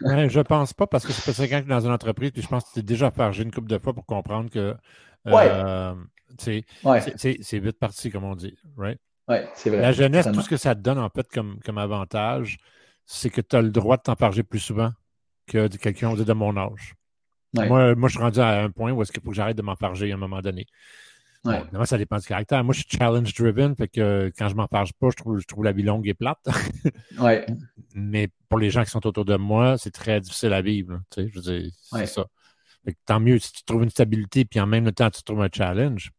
ouais, 0.03 0.29
je 0.31 0.41
pense 0.41 0.73
pas 0.73 0.87
parce 0.87 1.05
que 1.05 1.13
c'est 1.13 1.25
pas 1.25 1.33
ça 1.33 1.49
quand 1.49 1.59
tu 1.61 1.67
es 1.67 1.69
dans 1.69 1.85
une 1.85 1.93
entreprise, 1.93 2.31
puis 2.31 2.41
je 2.41 2.49
pense 2.49 2.65
que 2.65 2.73
tu 2.75 2.79
es 2.79 2.83
déjà 2.83 3.11
fargé 3.11 3.43
une 3.43 3.51
couple 3.51 3.69
de 3.69 3.79
fois 3.79 3.93
pour 3.93 4.07
comprendre 4.07 4.49
que 4.49 4.75
euh, 5.27 5.95
c'est 6.39 7.59
vite 7.59 7.79
parti, 7.79 8.11
comme 8.11 8.25
on 8.25 8.37
dit. 8.37 8.57
Right? 8.77 9.01
Ouais, 9.29 9.49
c'est 9.55 9.71
vrai. 9.71 9.81
La 9.81 9.93
jeunesse, 9.93 10.29
tout 10.33 10.41
ce 10.41 10.49
que 10.49 10.57
ça 10.57 10.75
te 10.75 10.81
donne, 10.81 10.99
en 10.99 11.11
fait, 11.11 11.27
comme, 11.29 11.59
comme 11.65 11.79
avantage, 11.79 12.59
c'est 13.07 13.31
que 13.31 13.41
tu 13.41 13.57
as 13.57 13.63
le 13.63 13.71
droit 13.71 13.97
de 13.97 14.03
t'enfarger 14.03 14.45
plus 14.45 14.61
souvent 14.61 14.93
que 15.47 15.69
de 15.69 15.77
quelqu'un 15.77 16.15
de 16.15 16.33
mon 16.33 16.57
âge. 16.57 16.95
Moi, 17.55 17.95
moi, 17.95 18.09
je 18.09 18.15
suis 18.15 18.23
rendu 18.23 18.41
à 18.41 18.63
un 18.63 18.71
point 18.71 18.93
où 18.93 19.03
est-ce 19.03 19.13
qu'il 19.13 19.23
faut 19.23 19.31
que 19.31 19.37
j'arrête 19.37 19.57
de 19.57 19.63
m'enfarger 19.63 20.11
à 20.11 20.15
un 20.15 20.19
moment 20.19 20.41
donné. 20.41 20.67
Ouais. 21.45 21.63
ça 21.85 21.99
dépend 21.99 22.17
du 22.17 22.27
caractère. 22.27 22.65
Moi, 22.65 22.73
je 22.73 22.81
suis 22.81 22.99
challenge-driven, 22.99 23.77
fait 23.77 23.89
que 23.89 24.33
quand 24.39 24.49
je 24.49 24.55
m'enfarge 24.55 24.93
pas, 24.95 25.11
je 25.11 25.17
trouve, 25.17 25.39
je 25.39 25.47
trouve 25.47 25.65
la 25.65 25.73
vie 25.73 25.83
longue 25.83 26.09
et 26.09 26.15
plate. 26.15 26.39
ouais. 27.19 27.47
Mais 27.95 28.29
pour 28.49 28.59
les 28.59 28.71
gens 28.71 28.83
qui 28.83 28.91
sont 28.91 29.07
autour 29.07 29.27
de 29.27 29.37
moi, 29.37 29.77
c'est 29.77 29.91
très 29.91 30.21
difficile 30.21 30.55
à 30.55 30.63
vivre. 30.63 31.01
Tu 31.11 31.23
sais, 31.23 31.29
je 31.29 31.35
veux 31.35 31.43
dire, 31.43 31.71
c'est 31.93 32.07
ça. 32.07 32.27
tant 33.05 33.21
mieux 33.21 33.39
si 33.39 33.53
tu 33.53 33.65
trouves 33.65 33.83
une 33.83 33.91
stabilité, 33.91 34.45
puis 34.47 34.59
en 34.59 34.67
même 34.67 34.91
temps, 34.93 35.11
tu 35.11 35.23
trouves 35.23 35.43
un 35.43 35.51
challenge. 35.53 36.13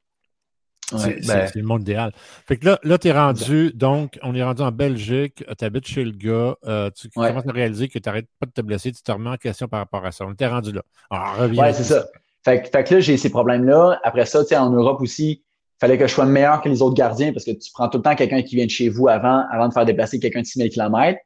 Ben 0.91 1.19
c'est 1.21 1.55
le 1.55 1.63
monde 1.63 1.81
idéal. 1.81 2.11
Fait 2.47 2.57
que 2.57 2.65
là, 2.65 2.79
là 2.83 2.97
tu 2.97 3.07
es 3.07 3.11
rendu, 3.11 3.71
donc, 3.73 4.19
on 4.21 4.35
est 4.35 4.43
rendu 4.43 4.61
en 4.61 4.71
Belgique, 4.71 5.43
tu 5.57 5.65
habites 5.65 5.87
chez 5.87 6.03
le 6.03 6.11
gars, 6.11 6.55
euh, 6.65 6.91
tu 6.95 7.09
commences 7.09 7.47
à 7.47 7.51
réaliser 7.51 7.87
que 7.87 7.97
tu 7.97 8.07
n'arrêtes 8.07 8.27
pas 8.39 8.45
de 8.45 8.51
te 8.51 8.61
blesser, 8.61 8.91
tu 8.91 9.01
te 9.01 9.11
remets 9.11 9.31
en 9.31 9.37
question 9.37 9.67
par 9.67 9.79
rapport 9.79 10.05
à 10.05 10.11
ça. 10.11 10.25
On 10.25 10.33
était 10.33 10.47
rendu 10.47 10.71
là. 10.71 10.83
Alors, 11.09 11.37
reviens. 11.37 11.63
Ouais, 11.63 11.73
c'est 11.73 11.83
ça. 11.83 12.05
Fait, 12.43 12.61
que 12.61 12.93
là, 12.93 12.99
j'ai 12.99 13.17
ces 13.17 13.31
problèmes-là. 13.31 13.99
Après 14.03 14.27
ça, 14.27 14.43
tu 14.43 14.49
sais, 14.49 14.57
en 14.57 14.69
Europe 14.69 15.01
aussi, 15.01 15.41
il 15.41 15.77
fallait 15.79 15.97
que 15.97 16.05
je 16.05 16.13
sois 16.13 16.25
meilleur 16.25 16.61
que 16.61 16.69
les 16.69 16.83
autres 16.83 16.93
gardiens 16.93 17.33
parce 17.33 17.43
que 17.43 17.51
tu 17.51 17.71
prends 17.73 17.89
tout 17.89 17.97
le 17.97 18.03
temps 18.03 18.15
quelqu'un 18.15 18.43
qui 18.43 18.55
vient 18.55 18.65
de 18.65 18.71
chez 18.71 18.89
vous 18.89 19.07
avant, 19.07 19.43
avant 19.51 19.67
de 19.67 19.73
faire 19.73 19.85
déplacer 19.85 20.19
quelqu'un 20.19 20.41
de 20.41 20.45
6000 20.45 20.69
km. 20.69 21.19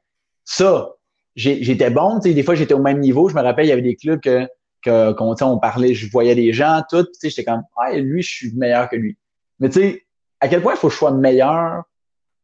Ça, 0.45 0.93
j'étais 1.35 1.89
bon, 1.89 2.21
tu 2.21 2.29
sais, 2.29 2.33
des 2.33 2.43
fois, 2.43 2.55
j'étais 2.55 2.73
au 2.73 2.81
même 2.81 2.99
niveau. 2.99 3.27
Je 3.27 3.35
me 3.35 3.41
rappelle, 3.41 3.65
il 3.65 3.69
y 3.69 3.73
avait 3.73 3.81
des 3.81 3.97
clubs 3.97 4.21
que, 4.21 4.47
que, 4.81 5.43
on 5.43 5.59
parlait, 5.59 5.93
je 5.93 6.09
voyais 6.09 6.35
les 6.35 6.53
gens, 6.53 6.81
tout, 6.89 7.03
tu 7.03 7.09
sais, 7.13 7.29
j'étais 7.29 7.43
comme, 7.43 7.63
ah, 7.75 7.97
lui, 7.97 8.21
je 8.21 8.29
suis 8.29 8.55
meilleur 8.55 8.87
que 8.87 8.95
lui. 8.95 9.17
Mais 9.59 9.69
tu 9.69 9.79
sais, 9.79 10.05
à 10.39 10.47
quel 10.47 10.61
point 10.61 10.73
il 10.73 10.77
faut 10.77 10.87
que 10.87 10.93
je 10.93 10.97
sois 10.97 11.11
meilleur 11.11 11.83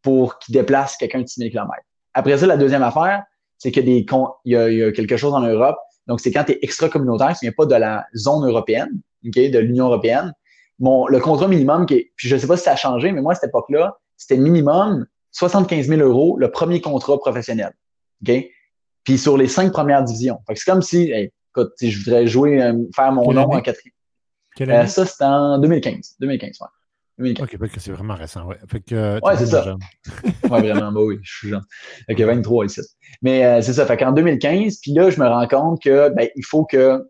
pour 0.01 0.37
qu'il 0.39 0.53
déplace 0.53 0.97
quelqu'un 0.97 1.21
de 1.21 1.27
6000 1.27 1.51
km. 1.51 1.71
Après 2.13 2.37
ça, 2.37 2.45
la 2.45 2.57
deuxième 2.57 2.83
affaire, 2.83 3.23
c'est 3.57 3.71
qu'il 3.71 3.87
y, 3.87 4.05
y, 4.45 4.55
a 4.55 4.91
quelque 4.91 5.17
chose 5.17 5.33
en 5.33 5.41
Europe. 5.41 5.77
Donc, 6.07 6.19
c'est 6.19 6.31
quand 6.31 6.43
tu 6.43 6.51
es 6.51 6.59
extra-communautaire, 6.61 7.29
tu 7.37 7.45
viens 7.45 7.51
pas 7.51 7.65
de 7.65 7.75
la 7.75 8.05
zone 8.15 8.47
européenne, 8.47 9.01
okay, 9.27 9.49
de 9.49 9.59
l'Union 9.59 9.85
européenne. 9.85 10.33
Bon, 10.77 11.07
le 11.07 11.19
contrat 11.19 11.47
minimum, 11.47 11.85
qui 11.85 11.95
est, 11.95 12.11
puis 12.15 12.27
je 12.27 12.37
sais 12.37 12.47
pas 12.47 12.57
si 12.57 12.63
ça 12.63 12.73
a 12.73 12.75
changé, 12.75 13.11
mais 13.11 13.21
moi, 13.21 13.31
à 13.31 13.35
cette 13.35 13.49
époque-là, 13.49 13.97
c'était 14.17 14.37
minimum 14.37 15.05
75 15.31 15.87
000 15.87 16.01
euros 16.01 16.37
le 16.37 16.51
premier 16.51 16.81
contrat 16.81 17.17
professionnel. 17.17 17.73
OK? 18.21 18.45
Puis 19.03 19.17
sur 19.17 19.37
les 19.37 19.47
cinq 19.47 19.71
premières 19.71 20.03
divisions. 20.03 20.39
Fait 20.47 20.53
que 20.53 20.59
c'est 20.59 20.69
comme 20.69 20.81
si, 20.81 21.11
écoute, 21.11 21.73
si 21.77 21.91
je 21.91 22.03
voudrais 22.03 22.27
jouer, 22.27 22.61
euh, 22.61 22.73
faire 22.95 23.11
mon 23.11 23.31
nom 23.31 23.43
en 23.43 23.61
quatrième. 23.61 23.93
Euh, 24.61 24.85
ça, 24.85 25.05
c'était 25.05 25.25
en 25.25 25.59
2015. 25.59 26.15
2015, 26.19 26.57
ouais. 26.61 26.67
OK, 27.17 27.57
c'est 27.77 27.91
vraiment 27.91 28.15
récent, 28.15 28.45
ouais. 28.45 28.57
Fait 28.69 28.81
que, 28.81 29.19
ouais, 29.23 29.37
c'est 29.37 29.45
ça. 29.45 29.75
ouais, 30.49 30.49
vraiment, 30.49 30.91
bah 30.91 31.01
oui, 31.01 31.19
je 31.21 31.37
suis 31.37 31.49
jeune. 31.49 31.63
Fait 32.07 32.15
que 32.15 32.23
23 32.23 32.65
ici. 32.65 32.81
Mais 33.21 33.45
euh, 33.45 33.61
c'est 33.61 33.73
ça, 33.73 33.85
fait 33.85 33.95
qu'en 33.95 34.11
2015, 34.11 34.79
puis 34.81 34.91
là, 34.91 35.09
je 35.09 35.19
me 35.19 35.27
rends 35.27 35.47
compte 35.47 35.81
que 35.81 36.09
ben, 36.09 36.27
il 36.35 36.45
faut 36.45 36.65
que 36.65 37.07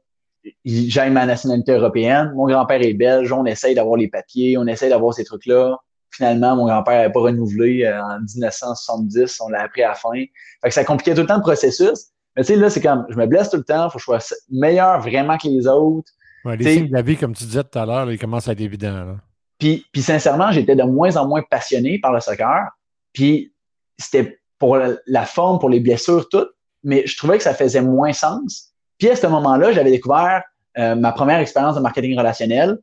j'aille 0.64 1.12
ma 1.12 1.26
nationalité 1.26 1.72
européenne. 1.72 2.32
Mon 2.36 2.46
grand-père 2.46 2.82
est 2.82 2.94
belge, 2.94 3.32
on 3.32 3.46
essaye 3.46 3.74
d'avoir 3.74 3.98
les 3.98 4.08
papiers, 4.08 4.58
on 4.58 4.68
essaye 4.68 4.90
d'avoir 4.90 5.14
ces 5.14 5.24
trucs-là. 5.24 5.78
Finalement, 6.12 6.56
mon 6.56 6.66
grand-père 6.68 6.98
n'avait 6.98 7.12
pas 7.12 7.22
renouvelé 7.22 7.84
euh, 7.84 8.02
en 8.02 8.20
1970, 8.20 9.42
on 9.42 9.50
l'a 9.50 9.64
appris 9.64 9.82
à 9.82 9.90
la 9.90 9.96
fin. 9.96 10.12
Fait 10.14 10.70
que 10.70 10.74
ça 10.74 10.84
compliquait 10.84 11.16
tout 11.16 11.22
le 11.22 11.28
temps 11.28 11.38
le 11.38 11.42
processus. 11.42 12.12
Mais 12.38 12.44
tu 12.44 12.54
sais, 12.54 12.60
là, 12.60 12.70
c'est 12.70 12.82
comme, 12.82 13.06
je 13.10 13.16
me 13.16 13.26
blesse 13.26 13.50
tout 13.50 13.58
le 13.58 13.64
temps, 13.64 13.90
faut 13.90 13.98
que 13.98 14.02
je 14.02 14.22
sois 14.22 14.38
meilleur 14.52 15.02
vraiment 15.02 15.38
que 15.38 15.48
les 15.48 15.66
autres. 15.68 16.12
Ouais, 16.44 16.58
les 16.58 16.76
signes 16.76 16.88
de 16.90 16.94
la 16.94 17.02
vie, 17.02 17.18
comme 17.18 17.34
tu 17.34 17.44
disais 17.46 17.64
tout 17.64 17.80
à 17.80 17.86
l'heure, 17.86 18.12
ils 18.12 18.20
commencent 18.20 18.48
à 18.48 18.52
être 18.52 18.62
évidents. 18.62 19.04
Là. 19.04 19.16
Puis, 19.60 19.86
puis 19.92 20.02
sincèrement, 20.02 20.52
j'étais 20.52 20.76
de 20.76 20.84
moins 20.84 21.16
en 21.18 21.28
moins 21.28 21.42
passionné 21.42 22.00
par 22.00 22.14
le 22.14 22.20
soccer. 22.20 22.70
Puis 23.14 23.54
c'était 23.98 24.40
pour 24.60 24.78
la 25.06 25.26
forme, 25.26 25.60
pour 25.60 25.70
les 25.70 25.80
blessures, 25.80 26.28
tout. 26.30 26.48
Mais 26.84 27.06
je 27.08 27.18
trouvais 27.18 27.38
que 27.38 27.44
ça 27.44 27.54
faisait 27.54 27.82
moins 27.82 28.14
sens. 28.14 28.74
Puis 28.98 29.10
à 29.10 29.16
ce 29.16 29.28
moment-là, 29.28 29.72
j'avais 29.72 29.92
découvert 29.92 30.44
euh, 30.78 30.96
ma 30.96 31.12
première 31.12 31.40
expérience 31.40 31.76
de 31.76 31.82
marketing 31.82 32.18
relationnel. 32.18 32.80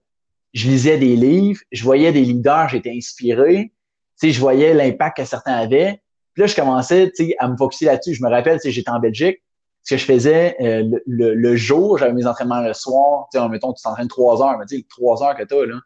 Je 0.55 0.69
lisais 0.69 0.99
des 0.99 1.17
livres, 1.17 1.61
je 1.71 1.83
voyais 1.83 2.13
des 2.13 2.25
leaders, 2.25 2.69
j'étais 2.69 2.93
inspiré. 2.95 3.73
Tu 4.21 4.29
sais, 4.29 4.33
je 4.33 4.41
voyais 4.41 4.75
l'impact 4.75 5.19
que 5.19 5.25
certains 5.25 5.55
avaient. 5.55 6.03
Puis 6.35 6.43
là, 6.43 6.47
je 6.47 6.55
commençais 6.55 7.11
tu 7.15 7.27
sais, 7.27 7.37
à 7.39 7.49
me 7.49 7.57
focusser 7.57 7.87
là-dessus. 7.87 8.15
Je 8.15 8.23
me 8.23 8.29
rappelle, 8.29 8.57
tu 8.57 8.63
sais, 8.63 8.71
j'étais 8.71 8.91
en 8.91 9.01
Belgique. 9.01 9.43
Ce 9.83 9.95
que 9.95 9.99
je 9.99 10.05
faisais 10.05 10.57
euh, 10.61 10.99
le, 11.07 11.35
le, 11.35 11.57
jour, 11.57 11.99
j'avais 11.99 12.13
mes 12.13 12.27
entraînements 12.27 12.61
le 12.61 12.73
soir. 12.73 13.29
Tu 13.33 13.39
sais, 13.39 13.49
mettons, 13.49 13.73
tu 13.73 13.83
t'entraînes 13.83 14.09
trois 14.09 14.43
heures. 14.43 14.59
Mais 14.59 14.67
tu 14.67 14.79
sais, 14.79 14.87
trois 14.89 15.23
heures 15.23 15.37
que 15.37 15.43
tu 15.43 15.55
as, 15.55 15.67
là, 15.67 15.77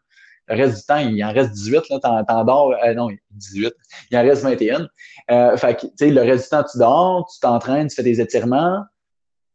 le 0.47 0.55
reste 0.55 0.77
du 0.77 0.83
temps, 0.85 0.97
il 0.97 1.23
en 1.23 1.33
reste 1.33 1.51
18, 1.51 1.89
là, 1.89 1.99
t'en, 1.99 2.23
t'en 2.23 2.43
dors, 2.43 2.73
euh, 2.83 2.93
non, 2.93 3.09
18, 3.31 3.73
il 4.11 4.17
en 4.17 4.21
reste 4.21 4.43
21. 4.43 4.87
Euh, 5.29 5.57
fait 5.57 5.75
que, 5.75 5.81
tu 5.81 5.91
sais, 5.97 6.09
le 6.09 6.21
reste 6.21 6.45
du 6.45 6.49
temps, 6.49 6.63
tu 6.69 6.77
dors, 6.77 7.29
tu 7.33 7.39
t'entraînes, 7.39 7.87
tu 7.87 7.95
fais 7.95 8.03
des 8.03 8.21
étirements, 8.21 8.81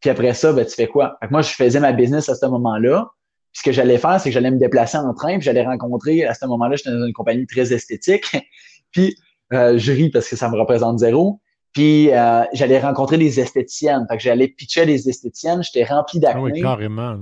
puis 0.01 0.11
après 0.11 0.35
ça, 0.35 0.53
ben, 0.53 0.67
tu 0.67 0.75
fais 0.75 0.89
quoi? 0.89 1.17
Fait 1.21 1.29
que 1.29 1.33
moi, 1.33 1.43
je 1.43 1.51
faisais 1.51 1.81
ma 1.81 1.93
business 1.93 2.29
à 2.29 2.35
ce 2.35 2.45
moment-là. 2.47 3.09
Puis 3.53 3.61
ce 3.61 3.63
que 3.65 3.73
j'allais 3.73 3.99
faire, 3.99 4.21
c'est 4.21 4.31
que 4.31 4.35
j'allais 4.35 4.51
me 4.51 4.59
déplacer 4.59 4.99
en 4.99 5.15
train, 5.15 5.35
puis 5.35 5.43
j'allais 5.43 5.65
rencontrer, 5.65 6.25
à 6.25 6.35
ce 6.35 6.45
moment-là, 6.47 6.77
j'étais 6.77 6.91
dans 6.91 7.07
une 7.07 7.13
compagnie 7.13 7.47
très 7.47 7.73
esthétique, 7.73 8.25
puis 8.91 9.17
euh, 9.53 9.79
je 9.79 9.93
ris 9.93 10.11
parce 10.11 10.29
que 10.29 10.37
ça 10.37 10.49
me 10.49 10.59
représente 10.59 10.99
zéro. 10.99 11.41
Puis 11.73 12.13
euh, 12.13 12.43
j'allais 12.53 12.81
rencontrer 12.81 13.17
des 13.17 13.41
esthéticiennes. 13.41 14.07
Fait 14.11 14.17
que 14.17 14.23
j'allais 14.23 14.49
pitcher 14.49 14.85
des 14.85 15.09
esthéticiennes, 15.09 15.63
j'étais 15.63 15.85
rempli 15.85 16.21
d'acné. 16.21 16.41
Ah 16.41 16.53
oui, 16.53 16.61
carrément. 16.61 17.17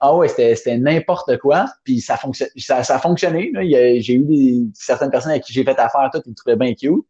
Ah 0.00 0.14
ouais, 0.14 0.28
c'était 0.28 0.76
n'importe 0.78 1.38
quoi. 1.38 1.66
Puis 1.84 2.00
ça, 2.00 2.16
fonctionne, 2.16 2.48
ça, 2.56 2.84
ça 2.84 2.96
a 2.96 2.98
fonctionné. 2.98 3.50
J'ai 4.00 4.14
eu 4.14 4.24
des, 4.24 4.64
certaines 4.74 5.10
personnes 5.10 5.32
avec 5.32 5.44
qui 5.44 5.52
j'ai 5.52 5.64
fait 5.64 5.78
affaire, 5.78 6.10
tout, 6.12 6.20
ils 6.26 6.30
me 6.30 6.34
trouvaient 6.34 6.56
bien 6.56 6.74
cute. 6.74 7.04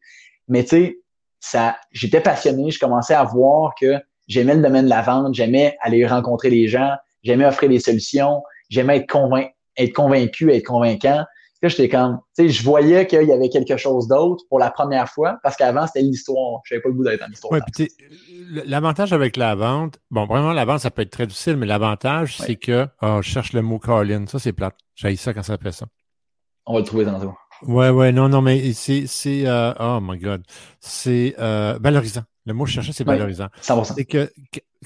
Mais 0.48 0.62
tu 0.62 0.68
sais, 0.68 0.98
ça, 1.40 1.76
j'étais 1.90 2.20
passionné. 2.20 2.70
Je 2.70 2.78
commençais 2.78 3.14
à 3.14 3.24
voir 3.24 3.74
que 3.80 3.96
j'aimais 4.28 4.54
le 4.54 4.62
domaine 4.62 4.84
de 4.84 4.90
la 4.90 5.02
vente, 5.02 5.34
j'aimais 5.34 5.76
aller 5.80 6.06
rencontrer 6.06 6.50
les 6.50 6.68
gens, 6.68 6.94
j'aimais 7.22 7.46
offrir 7.46 7.68
des 7.68 7.80
solutions, 7.80 8.42
j'aimais 8.68 8.98
être, 8.98 9.16
être 9.76 9.92
convaincu, 9.92 10.52
être 10.52 10.66
convaincant 10.66 11.24
j'étais 11.68 11.88
comme, 11.88 12.20
tu 12.36 12.44
sais, 12.44 12.48
je 12.48 12.62
voyais 12.62 13.06
qu'il 13.06 13.22
y 13.22 13.32
avait 13.32 13.48
quelque 13.48 13.76
chose 13.76 14.08
d'autre 14.08 14.44
pour 14.48 14.58
la 14.58 14.70
première 14.70 15.08
fois, 15.08 15.38
parce 15.42 15.56
qu'avant, 15.56 15.86
c'était 15.86 16.02
l'histoire. 16.02 16.60
Je 16.64 16.74
n'avais 16.74 16.82
pas 16.82 16.88
le 16.88 16.94
goût 16.94 17.04
d'être 17.04 17.20
dans 17.20 17.26
l'histoire. 17.26 17.52
Ouais, 17.52 17.60
l'avantage 18.64 19.12
avec 19.12 19.36
la 19.36 19.54
vente, 19.54 19.98
bon, 20.10 20.26
vraiment, 20.26 20.52
la 20.52 20.64
vente, 20.64 20.80
ça 20.80 20.90
peut 20.90 21.02
être 21.02 21.10
très 21.10 21.26
difficile, 21.26 21.56
mais 21.56 21.66
l'avantage, 21.66 22.36
c'est 22.36 22.56
que, 22.56 22.86
oh, 23.02 23.18
je 23.22 23.28
cherche 23.28 23.52
le 23.52 23.62
mot 23.62 23.78
Colin. 23.78 24.26
Ça, 24.26 24.38
c'est 24.38 24.52
plate. 24.52 24.76
J'ai 24.94 25.16
ça 25.16 25.34
quand 25.34 25.42
ça 25.42 25.58
fait 25.58 25.72
ça. 25.72 25.86
On 26.66 26.74
va 26.74 26.80
le 26.80 26.84
trouver 26.84 27.04
dans 27.04 27.12
tantôt. 27.12 27.34
Ouais, 27.62 27.90
ouais, 27.90 28.12
non, 28.12 28.28
non, 28.28 28.42
mais 28.42 28.72
c'est, 28.72 29.06
c'est, 29.06 29.46
euh, 29.46 29.72
oh 29.80 29.98
my 30.02 30.18
God, 30.18 30.42
c'est 30.80 31.34
euh, 31.38 31.78
valorisant. 31.80 32.24
Le 32.46 32.54
mot 32.54 32.64
cherchais, 32.64 32.92
c'est 32.92 33.04
valorisant. 33.04 33.48
C'est 33.60 34.04
que, 34.04 34.32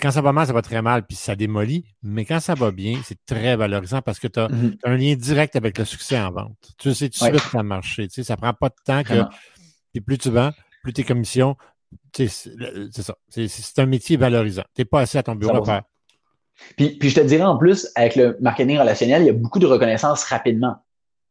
quand 0.00 0.10
ça 0.10 0.22
va 0.22 0.32
mal, 0.32 0.46
ça 0.46 0.54
va 0.54 0.62
très 0.62 0.80
mal, 0.80 1.06
puis 1.06 1.14
ça 1.14 1.36
démolit. 1.36 1.84
Mais 2.02 2.24
quand 2.24 2.40
ça 2.40 2.54
va 2.54 2.70
bien, 2.70 2.98
c'est 3.04 3.18
très 3.26 3.54
valorisant 3.54 4.00
parce 4.00 4.18
que 4.18 4.28
tu 4.28 4.40
as, 4.40 4.48
mm-hmm. 4.48 4.78
un 4.84 4.96
lien 4.96 5.14
direct 5.14 5.56
avec 5.56 5.76
le 5.76 5.84
succès 5.84 6.18
en 6.18 6.32
vente. 6.32 6.56
Tu 6.78 6.94
sais 6.94 7.10
tout 7.10 7.18
de 7.18 7.30
suite 7.30 7.32
que 7.32 7.50
ça 7.50 7.60
a 7.60 7.62
marché. 7.62 8.08
Tu 8.08 8.14
sais, 8.14 8.22
ça 8.22 8.38
prend 8.38 8.54
pas 8.54 8.70
de 8.70 8.74
temps 8.84 9.02
que. 9.02 9.22
Puis 9.92 10.00
plus 10.00 10.16
tu 10.16 10.30
vends, 10.30 10.52
plus 10.82 10.94
tes 10.94 11.04
commissions. 11.04 11.54
c'est 12.14 12.28
ça. 12.28 13.16
C'est 13.28 13.78
un 13.78 13.86
métier 13.86 14.16
valorisant. 14.16 14.64
Tu 14.74 14.80
n'es 14.80 14.84
pas 14.86 15.00
assis 15.00 15.18
à 15.18 15.22
ton 15.22 15.34
bureau 15.34 15.62
à 15.62 15.64
faire. 15.64 15.82
Puis, 16.76 16.96
puis 16.96 17.10
je 17.10 17.20
te 17.20 17.26
dirais 17.26 17.44
en 17.44 17.58
plus, 17.58 17.88
avec 17.94 18.16
le 18.16 18.38
marketing 18.40 18.78
relationnel, 18.78 19.22
il 19.22 19.26
y 19.26 19.30
a 19.30 19.34
beaucoup 19.34 19.58
de 19.58 19.66
reconnaissance 19.66 20.24
rapidement. 20.24 20.76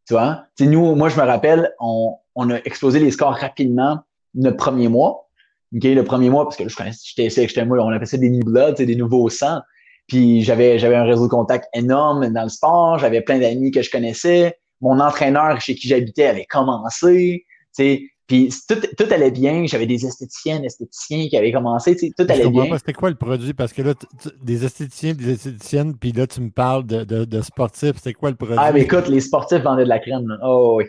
Tu 0.07 0.13
vois? 0.13 0.45
nous, 0.59 0.95
moi, 0.95 1.09
je 1.09 1.17
me 1.17 1.25
rappelle, 1.25 1.71
on, 1.79 2.17
on 2.35 2.49
a 2.49 2.57
explosé 2.57 2.99
les 2.99 3.11
scores 3.11 3.35
rapidement 3.35 4.03
notre 4.33 4.57
premier 4.57 4.87
mois 4.87 5.28
le 5.71 6.01
premier 6.03 6.29
mois, 6.29 6.45
parce 6.45 6.57
que 6.57 6.67
je 6.67 6.75
connaissais, 6.75 6.99
j'étais 7.03 7.47
j'étais 7.47 7.65
moi, 7.65 7.77
on 7.83 7.89
appelait 7.89 8.05
ça 8.05 8.17
des 8.17 8.29
new 8.29 8.43
blood, 8.43 8.75
des 8.75 8.95
nouveaux 8.95 9.29
sangs. 9.29 9.61
Puis 10.07 10.41
j'avais 10.41 10.79
j'avais 10.79 10.95
un 10.95 11.03
réseau 11.03 11.25
de 11.25 11.31
contacts 11.31 11.67
énorme 11.73 12.27
dans 12.29 12.43
le 12.43 12.49
sport, 12.49 12.97
j'avais 12.97 13.21
plein 13.21 13.39
d'amis 13.39 13.71
que 13.71 13.81
je 13.81 13.91
connaissais. 13.91 14.57
Mon 14.81 14.99
entraîneur 14.99 15.59
chez 15.61 15.75
qui 15.75 15.87
j'habitais 15.87 16.25
avait 16.25 16.45
commencé, 16.45 17.45
tu 17.77 18.09
puis 18.29 18.53
tout, 18.67 18.75
tout 18.95 19.11
allait 19.11 19.31
bien. 19.31 19.65
J'avais 19.65 19.87
des 19.87 20.05
esthéticiennes, 20.05 20.63
esthéticiens 20.63 21.27
qui 21.27 21.35
avaient 21.35 21.51
commencé, 21.51 21.95
tout 21.95 22.25
allait 22.29 22.47
bien. 22.47 22.77
C'était 22.77 22.93
quoi 22.93 23.09
le 23.09 23.15
produit? 23.15 23.55
Parce 23.55 23.73
que 23.73 23.81
là, 23.81 23.95
des 24.39 24.63
esthéticiens, 24.63 25.15
des 25.15 25.31
esthéticiennes, 25.31 25.97
puis 25.97 26.11
là, 26.11 26.27
tu 26.27 26.39
me 26.39 26.51
parles 26.51 26.85
de, 26.85 27.03
de, 27.03 27.25
de 27.25 27.41
sportifs. 27.41 27.95
C'était 27.95 28.13
quoi 28.13 28.29
le 28.29 28.35
produit? 28.35 28.55
Ah, 28.59 28.71
mais 28.71 28.81
écoute, 28.81 29.07
les 29.07 29.19
sportifs 29.19 29.63
vendaient 29.63 29.83
de 29.83 29.89
la 29.89 29.97
crème. 29.97 30.37
Oh 30.43 30.75
oui. 30.77 30.85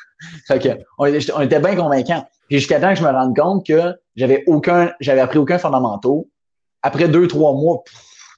fait 0.48 0.58
que, 0.58 0.68
on, 0.98 1.06
on 1.36 1.40
était 1.42 1.60
bien 1.60 1.76
convaincants. 1.76 2.26
Puis 2.48 2.58
jusqu'à 2.58 2.80
temps 2.80 2.92
que 2.92 2.98
je 2.98 3.04
me 3.04 3.10
rende 3.10 3.36
compte 3.36 3.64
que 3.64 3.94
j'avais 4.20 4.44
aucun, 4.46 4.92
j'avais 5.00 5.20
appris 5.20 5.38
aucun 5.38 5.58
fondamentaux. 5.58 6.30
Après 6.82 7.08
deux, 7.08 7.26
trois 7.26 7.54
mois, 7.54 7.82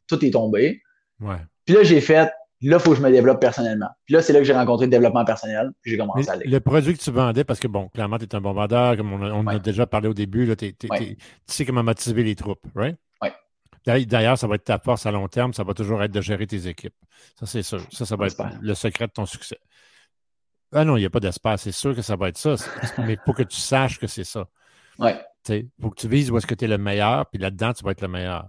tout 0.07 0.25
est 0.25 0.31
tombé. 0.31 0.81
Ouais. 1.21 1.39
Puis 1.65 1.75
là, 1.75 1.83
j'ai 1.83 2.01
fait, 2.01 2.31
là, 2.61 2.77
il 2.77 2.79
faut 2.79 2.91
que 2.91 2.97
je 2.99 3.03
me 3.03 3.11
développe 3.11 3.41
personnellement. 3.41 3.89
Puis 4.07 4.15
là, 4.15 4.23
c'est 4.23 4.33
là 4.33 4.39
que 4.39 4.45
j'ai 4.45 4.53
rencontré 4.53 4.87
le 4.87 4.93
développement 4.93 5.25
personnel, 5.25 5.73
j'ai 5.85 5.99
commencé 5.99 6.29
à 6.29 6.35
aller. 6.35 6.47
Le 6.47 6.61
produit 6.61 6.95
que 6.95 7.03
tu 7.03 7.11
vendais, 7.11 7.43
parce 7.43 7.59
que 7.59 7.67
bon, 7.67 7.89
clairement, 7.89 8.17
tu 8.19 8.27
es 8.27 8.35
un 8.37 8.41
bon 8.41 8.53
vendeur, 8.53 8.97
comme 8.97 9.13
on, 9.13 9.47
a, 9.49 9.59
déjà 9.59 9.85
parlé 9.85 10.07
au 10.07 10.15
début, 10.15 10.47
là, 10.47 10.55
tu 10.55 10.73
sais 11.47 11.67
comment 11.67 11.83
motiver 11.83 12.23
les 12.23 12.37
troupes, 12.37 12.65
right? 12.77 12.97
Oui. 13.21 14.07
D'ailleurs, 14.07 14.39
ça 14.39 14.47
va 14.47 14.55
être 14.55 14.65
ta 14.65 14.79
force 14.79 15.05
à 15.07 15.11
long 15.11 15.27
terme, 15.27 15.53
ça 15.53 15.65
va 15.65 15.75
toujours 15.75 16.01
être 16.05 16.13
de 16.13 16.21
gérer 16.21 16.47
tes 16.47 16.69
équipes. 16.69 16.95
Ça, 17.41 17.47
c'est 17.47 17.65
sûr. 17.65 17.85
Ça, 17.91 18.07
ça 18.07 18.15
va 18.15 18.29
être 18.29 18.41
le 18.61 18.75
secret 18.75 19.09
de 19.09 19.13
ton 19.13 19.27
succès. 19.27 19.59
Ah 20.73 20.85
non, 20.85 20.97
il 20.97 21.01
n'y 21.01 21.07
a 21.07 21.11
pas 21.11 21.21
d'espace. 21.21 21.63
C'est 21.63 21.73
sûr 21.73 21.95
que 21.95 22.03
ça 22.03 22.15
va 22.15 22.29
être 22.29 22.39
ça. 22.39 22.55
Mais 22.99 23.19
faut 23.27 23.33
que 23.33 23.43
tu 23.43 23.59
saches 23.59 23.99
que 23.99 24.07
c'est 24.07 24.25
ça. 24.25 24.47
Ouais. 24.99 25.21
Il 25.49 25.69
faut 25.81 25.91
que 25.91 26.01
tu 26.01 26.09
vises 26.09 26.31
où 26.31 26.37
est-ce 26.37 26.47
que 26.47 26.55
tu 26.55 26.65
es 26.65 26.69
le 26.69 26.79
meilleur, 26.79 27.27
puis 27.27 27.41
là-dedans, 27.41 27.73
tu 27.73 27.85
vas 27.85 27.93
être 27.93 28.01
le 28.01 28.09
meilleur. 28.09 28.49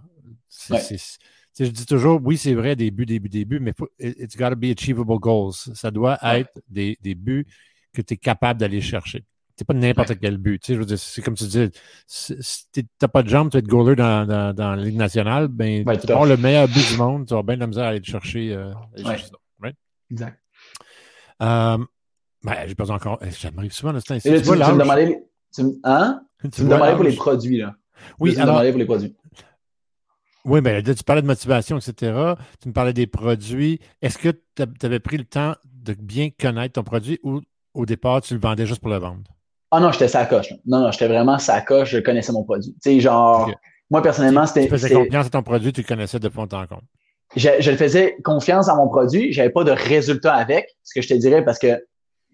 je 0.70 1.64
dis 1.66 1.86
toujours, 1.86 2.20
oui, 2.22 2.36
c'est 2.36 2.54
vrai, 2.54 2.76
buts, 2.76 3.06
des 3.06 3.18
buts, 3.18 3.60
mais 3.60 3.72
faut, 3.76 3.88
it's 3.98 4.36
got 4.36 4.50
to 4.50 4.56
be 4.56 4.66
achievable 4.66 5.18
goals. 5.18 5.54
Ça 5.74 5.90
doit 5.90 6.18
être 6.22 6.60
des, 6.68 6.98
des, 7.00 7.14
buts 7.14 7.46
que 7.92 8.02
tu 8.02 8.14
es 8.14 8.16
capable 8.16 8.60
d'aller 8.60 8.80
chercher. 8.80 9.24
C'est 9.56 9.64
pas 9.64 9.74
n'importe 9.74 10.18
quel 10.18 10.36
but. 10.36 10.60
Tu 10.60 10.66
sais, 10.66 10.74
je 10.74 10.80
veux 10.80 10.84
dire, 10.84 10.98
c'est 10.98 11.22
comme 11.22 11.34
tu 11.34 11.44
dis, 11.44 11.70
si 12.06 12.34
t'as 12.98 13.06
pas 13.06 13.22
de 13.22 13.28
jambes, 13.28 13.50
tu 13.50 13.56
vas 13.56 13.58
être 13.60 13.68
goaler 13.68 13.94
dans, 13.94 14.26
dans, 14.26 14.52
dans, 14.52 14.74
la 14.74 14.82
Ligue 14.82 14.96
nationale, 14.96 15.46
ben, 15.46 15.84
tu 15.98 16.06
prends 16.08 16.24
le 16.24 16.36
meilleur 16.36 16.66
but 16.66 16.88
du 16.90 16.96
monde, 16.96 17.26
tu 17.26 17.34
vas 17.34 17.42
bien 17.42 17.54
de 17.54 17.60
la 17.60 17.66
misère 17.68 17.84
à 17.84 17.88
aller 17.88 18.00
le 18.00 18.04
chercher. 18.04 18.52
Euh, 18.52 18.72
chercher 18.96 19.26
ça, 19.26 19.36
right? 19.60 19.76
Exact. 20.10 20.40
Euh, 21.42 21.78
ben, 22.42 22.54
j'ai 22.66 22.74
pas 22.74 22.90
encore. 22.90 23.20
Ça 23.30 23.50
m'arrive 23.52 23.72
souvent 23.72 23.92
de 23.92 24.00
ce 24.00 24.04
temps. 24.04 24.18
Tu, 24.18 24.22
tu, 24.22 24.50
me 24.50 24.78
demandais, 24.78 25.24
tu, 25.54 25.62
hein? 25.84 26.20
Tu, 26.50 26.62
me 26.62 26.70
demandais 26.70 26.94
pour 26.94 27.04
les 27.04 27.14
produits, 27.14 27.58
là. 27.58 27.74
Oui, 28.18 28.38
alors, 28.38 28.62
pour 28.62 28.78
les 28.78 28.84
produits. 28.84 29.14
Oui, 30.44 30.60
bien, 30.60 30.82
tu 30.82 31.04
parlais 31.04 31.22
de 31.22 31.26
motivation, 31.26 31.78
etc. 31.78 32.34
Tu 32.60 32.68
me 32.68 32.74
parlais 32.74 32.92
des 32.92 33.06
produits. 33.06 33.80
Est-ce 34.02 34.18
que 34.18 34.28
tu 34.28 34.86
avais 34.86 35.00
pris 35.00 35.16
le 35.16 35.24
temps 35.24 35.54
de 35.64 35.94
bien 35.94 36.28
connaître 36.38 36.74
ton 36.74 36.82
produit 36.82 37.18
ou 37.22 37.40
au 37.72 37.86
départ, 37.86 38.20
tu 38.20 38.34
le 38.34 38.40
vendais 38.40 38.66
juste 38.66 38.80
pour 38.80 38.90
le 38.90 38.98
vendre? 38.98 39.22
Ah 39.70 39.80
non, 39.80 39.90
j'étais 39.90 40.08
sacoche. 40.08 40.52
Non, 40.66 40.80
non, 40.80 40.92
j'étais 40.92 41.08
vraiment 41.08 41.38
sacoche, 41.38 41.90
je 41.90 41.98
connaissais 41.98 42.32
mon 42.32 42.44
produit. 42.44 42.72
Tu 42.74 42.90
sais, 42.92 43.00
genre, 43.00 43.50
moi 43.90 44.02
personnellement, 44.02 44.46
c'était. 44.46 44.64
Tu 44.64 44.70
faisais 44.70 44.94
confiance 44.94 45.26
à 45.26 45.30
ton 45.30 45.42
produit, 45.42 45.72
tu 45.72 45.80
le 45.80 45.86
connaissais 45.86 46.20
de 46.20 46.28
fond 46.28 46.42
en 46.42 46.66
compte. 46.66 46.84
Je, 47.34 47.48
je 47.58 47.70
le 47.70 47.76
faisais 47.76 48.16
confiance 48.22 48.68
à 48.68 48.76
mon 48.76 48.88
produit, 48.88 49.32
j'avais 49.32 49.50
pas 49.50 49.64
de 49.64 49.72
résultat 49.72 50.34
avec, 50.34 50.68
ce 50.84 50.94
que 50.94 51.02
je 51.02 51.08
te 51.08 51.14
dirais, 51.14 51.44
parce 51.44 51.58
que 51.58 51.82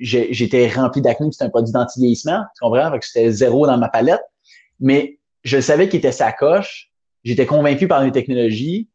j'étais 0.00 0.68
rempli 0.68 1.02
d'acné, 1.02 1.30
c'était 1.30 1.44
un 1.44 1.50
produit 1.50 1.72
d'anti-vieillissement, 1.72 2.42
tu 2.56 2.64
comprends? 2.64 2.90
Fait 2.90 2.98
que 2.98 3.06
c'était 3.06 3.30
zéro 3.30 3.66
dans 3.66 3.78
ma 3.78 3.88
palette. 3.88 4.22
Mais 4.80 5.18
je 5.44 5.60
savais 5.60 5.88
qu'il 5.88 5.98
était 5.98 6.12
sacoche, 6.12 6.90
j'étais 7.22 7.46
convaincu 7.46 7.86
par 7.86 8.02
les 8.02 8.12
technologies, 8.12 8.88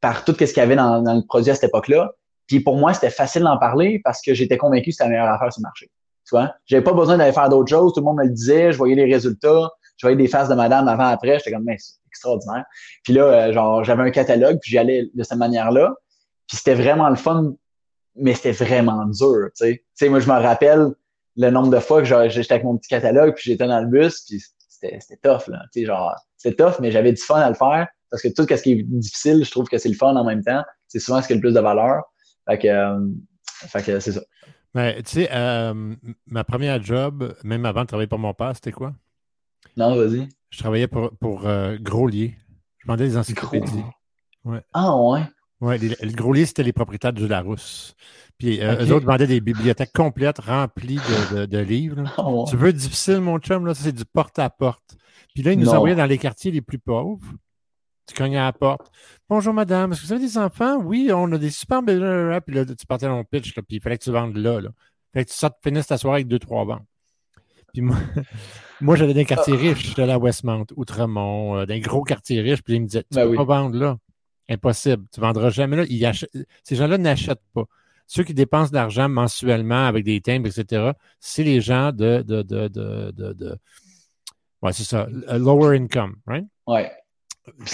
par 0.00 0.24
tout 0.24 0.32
ce 0.32 0.44
qu'il 0.44 0.56
y 0.56 0.60
avait 0.60 0.76
dans, 0.76 1.02
dans 1.02 1.14
le 1.14 1.22
produit 1.22 1.50
à 1.50 1.54
cette 1.54 1.70
époque-là. 1.70 2.12
Puis 2.46 2.60
pour 2.60 2.76
moi, 2.76 2.94
c'était 2.94 3.10
facile 3.10 3.42
d'en 3.42 3.58
parler 3.58 4.00
parce 4.02 4.20
que 4.22 4.34
j'étais 4.34 4.56
convaincu 4.56 4.86
que 4.86 4.92
c'était 4.92 5.04
la 5.04 5.10
meilleure 5.10 5.28
affaire 5.28 5.52
sur 5.52 5.60
le 5.60 5.64
marché. 5.64 5.90
Tu 6.26 6.30
vois? 6.36 6.54
J'avais 6.66 6.82
pas 6.82 6.92
besoin 6.92 7.16
d'aller 7.16 7.32
faire 7.32 7.48
d'autres 7.48 7.70
choses. 7.70 7.92
Tout 7.92 8.00
le 8.00 8.04
monde 8.04 8.18
me 8.18 8.24
le 8.24 8.30
disait. 8.30 8.72
Je 8.72 8.78
voyais 8.78 8.94
les 8.94 9.10
résultats. 9.12 9.70
Je 9.96 10.06
voyais 10.06 10.16
des 10.16 10.28
faces 10.28 10.48
de 10.48 10.54
madame 10.54 10.88
avant, 10.88 11.06
après. 11.06 11.38
J'étais 11.38 11.52
comme, 11.52 11.64
mais 11.64 11.76
c'est 11.78 11.94
extraordinaire. 12.06 12.64
Puis 13.02 13.12
là, 13.12 13.24
euh, 13.24 13.52
genre, 13.52 13.84
j'avais 13.84 14.02
un 14.02 14.10
catalogue, 14.10 14.58
puis 14.60 14.70
j'y 14.70 14.78
allais 14.78 15.08
de 15.12 15.22
cette 15.22 15.38
manière-là. 15.38 15.94
Puis 16.46 16.56
c'était 16.56 16.74
vraiment 16.74 17.08
le 17.08 17.16
fun, 17.16 17.52
mais 18.20 18.34
c'était 18.34 18.52
vraiment 18.52 19.04
dur, 19.06 19.48
tu 19.56 19.64
sais. 19.64 19.76
Tu 19.76 19.84
sais, 19.94 20.08
moi, 20.08 20.20
je 20.20 20.28
me 20.28 20.34
rappelle 20.34 20.88
le 21.36 21.50
nombre 21.50 21.70
de 21.70 21.78
fois 21.78 22.02
que 22.02 22.28
j'étais 22.28 22.52
avec 22.52 22.64
mon 22.64 22.76
petit 22.76 22.88
catalogue, 22.88 23.34
puis 23.34 23.50
j'étais 23.52 23.66
dans 23.66 23.80
le 23.80 23.86
bus, 23.86 24.24
puis 24.26 24.42
c'était 24.68 24.98
tough, 25.22 25.48
là. 25.48 25.62
Tu 25.72 25.80
sais, 25.80 25.86
genre, 25.86 26.14
c'était 26.36 26.62
tough, 26.62 26.80
mais 26.80 26.90
j'avais 26.90 27.12
du 27.12 27.22
fun 27.22 27.40
à 27.40 27.48
le 27.48 27.54
faire. 27.54 27.86
Parce 28.10 28.22
que 28.22 28.28
tout 28.28 28.46
ce 28.48 28.62
qui 28.62 28.72
est 28.72 28.82
difficile, 28.82 29.44
je 29.44 29.50
trouve 29.50 29.68
que 29.68 29.76
c'est 29.78 29.88
le 29.88 29.94
fun 29.94 30.16
en 30.16 30.24
même 30.24 30.42
temps. 30.42 30.64
C'est 30.86 30.98
souvent 30.98 31.20
ce 31.20 31.26
qui 31.26 31.34
a 31.34 31.36
le 31.36 31.42
plus 31.42 31.52
de 31.52 31.60
valeur. 31.60 32.02
Fait 32.48 32.58
que, 32.58 32.68
euh, 32.68 32.98
fait 33.44 33.84
que 33.84 34.00
c'est 34.00 34.12
ça. 34.12 34.22
Mais 34.74 35.02
tu 35.02 35.10
sais, 35.10 35.28
euh, 35.32 35.94
ma 36.26 36.44
première 36.44 36.82
job, 36.82 37.36
même 37.44 37.66
avant 37.66 37.82
de 37.82 37.86
travailler 37.86 38.06
pour 38.06 38.18
mon 38.18 38.32
père, 38.32 38.52
c'était 38.54 38.72
quoi? 38.72 38.94
Non, 39.76 39.94
vas-y. 39.94 40.28
Je 40.50 40.58
travaillais 40.58 40.88
pour, 40.88 41.10
pour 41.18 41.46
euh, 41.46 41.76
Groslier. 41.80 42.36
Je 42.78 42.86
vendais 42.86 43.08
des 43.08 43.16
encyclopédies. 43.16 43.84
Ouais. 44.44 44.62
Ah 44.72 44.96
ouais? 44.96 45.22
Oui, 45.60 45.78
les, 45.78 45.96
les 46.00 46.12
Groslier, 46.12 46.46
c'était 46.46 46.62
les 46.62 46.72
propriétaires 46.72 47.12
du 47.12 47.26
Larousse. 47.26 47.94
Puis 48.38 48.60
euh, 48.60 48.84
eux 48.84 48.92
autres 48.92 49.06
vendaient 49.06 49.26
des 49.26 49.40
bibliothèques 49.40 49.92
complètes 49.92 50.38
remplies 50.38 51.00
de, 51.32 51.46
de, 51.46 51.58
livres. 51.58 52.04
Oh, 52.18 52.46
tu 52.48 52.56
veux 52.56 52.72
difficile, 52.72 53.20
mon 53.20 53.38
chum, 53.38 53.66
là, 53.66 53.74
c'est 53.74 53.92
du 53.92 54.04
porte-à-porte. 54.04 54.96
Puis 55.34 55.42
là, 55.42 55.52
ils 55.52 55.58
nous 55.58 55.68
envoyaient 55.68 55.96
dans 55.96 56.06
les 56.06 56.18
quartiers 56.18 56.52
les 56.52 56.60
plus 56.60 56.78
pauvres. 56.78 57.26
Tu 58.06 58.14
cognais 58.14 58.38
à 58.38 58.44
la 58.44 58.52
porte. 58.52 58.90
Bonjour 59.28 59.52
madame, 59.52 59.92
est-ce 59.92 60.02
que 60.02 60.06
vous 60.06 60.12
avez 60.12 60.24
des 60.24 60.38
enfants? 60.38 60.76
Oui, 60.76 61.10
on 61.12 61.30
a 61.32 61.38
des 61.38 61.50
super 61.50 61.82
belles. 61.82 62.40
Puis 62.46 62.54
là, 62.54 62.64
tu 62.64 62.86
partais 62.86 63.06
dans 63.06 63.16
mon 63.16 63.24
pitch, 63.24 63.52
puis 63.52 63.64
il 63.76 63.80
fallait 63.80 63.98
que 63.98 64.04
tu 64.04 64.12
vendes 64.12 64.36
là. 64.36 64.60
là. 64.60 64.70
Fait 65.12 65.24
que 65.24 65.30
tu 65.30 65.36
sortes, 65.36 65.56
finisses 65.62 65.88
ta 65.88 65.98
soirée 65.98 66.18
avec 66.18 66.28
deux, 66.28 66.38
trois 66.38 66.64
ventes. 66.64 66.86
Puis 67.72 67.82
moi, 67.82 67.96
moi 68.80 68.96
j'allais 68.96 69.14
dans 69.14 69.20
un 69.20 69.24
quartier 69.24 69.54
ah. 69.56 69.60
riche, 69.60 69.94
j'allais 69.96 70.12
à 70.12 70.18
Westmount, 70.18 70.66
Outremont, 70.76 71.56
euh, 71.56 71.66
un 71.68 71.78
gros 71.80 72.02
quartier 72.02 72.40
riche, 72.40 72.62
puis 72.62 72.74
ils 72.74 72.80
me 72.82 72.86
disaient 72.86 73.02
Tu 73.02 73.16
ben 73.16 73.28
peux 73.28 73.36
pas 73.36 73.44
vendre 73.44 73.76
là. 73.76 73.98
Impossible. 74.48 75.04
Tu 75.12 75.20
vendras 75.20 75.50
jamais 75.50 75.76
là. 75.76 76.12
Ces 76.62 76.76
gens-là 76.76 76.98
n'achètent 76.98 77.42
pas. 77.52 77.64
Ceux 78.06 78.24
qui 78.24 78.32
dépensent 78.32 78.70
de 78.70 78.76
l'argent 78.76 79.08
mensuellement 79.08 79.86
avec 79.86 80.04
des 80.04 80.20
timbres, 80.20 80.46
etc., 80.46 80.92
c'est 81.20 81.44
les 81.44 81.60
gens 81.60 81.92
de. 81.92 82.22
de, 82.22 82.42
de, 82.42 82.68
de, 82.68 83.12
de, 83.12 83.58
Ouais, 84.62 84.72
c'est 84.72 84.84
ça. 84.84 85.06
Lower 85.38 85.76
income, 85.76 86.16
right? 86.26 86.46
Ouais. 86.66 86.90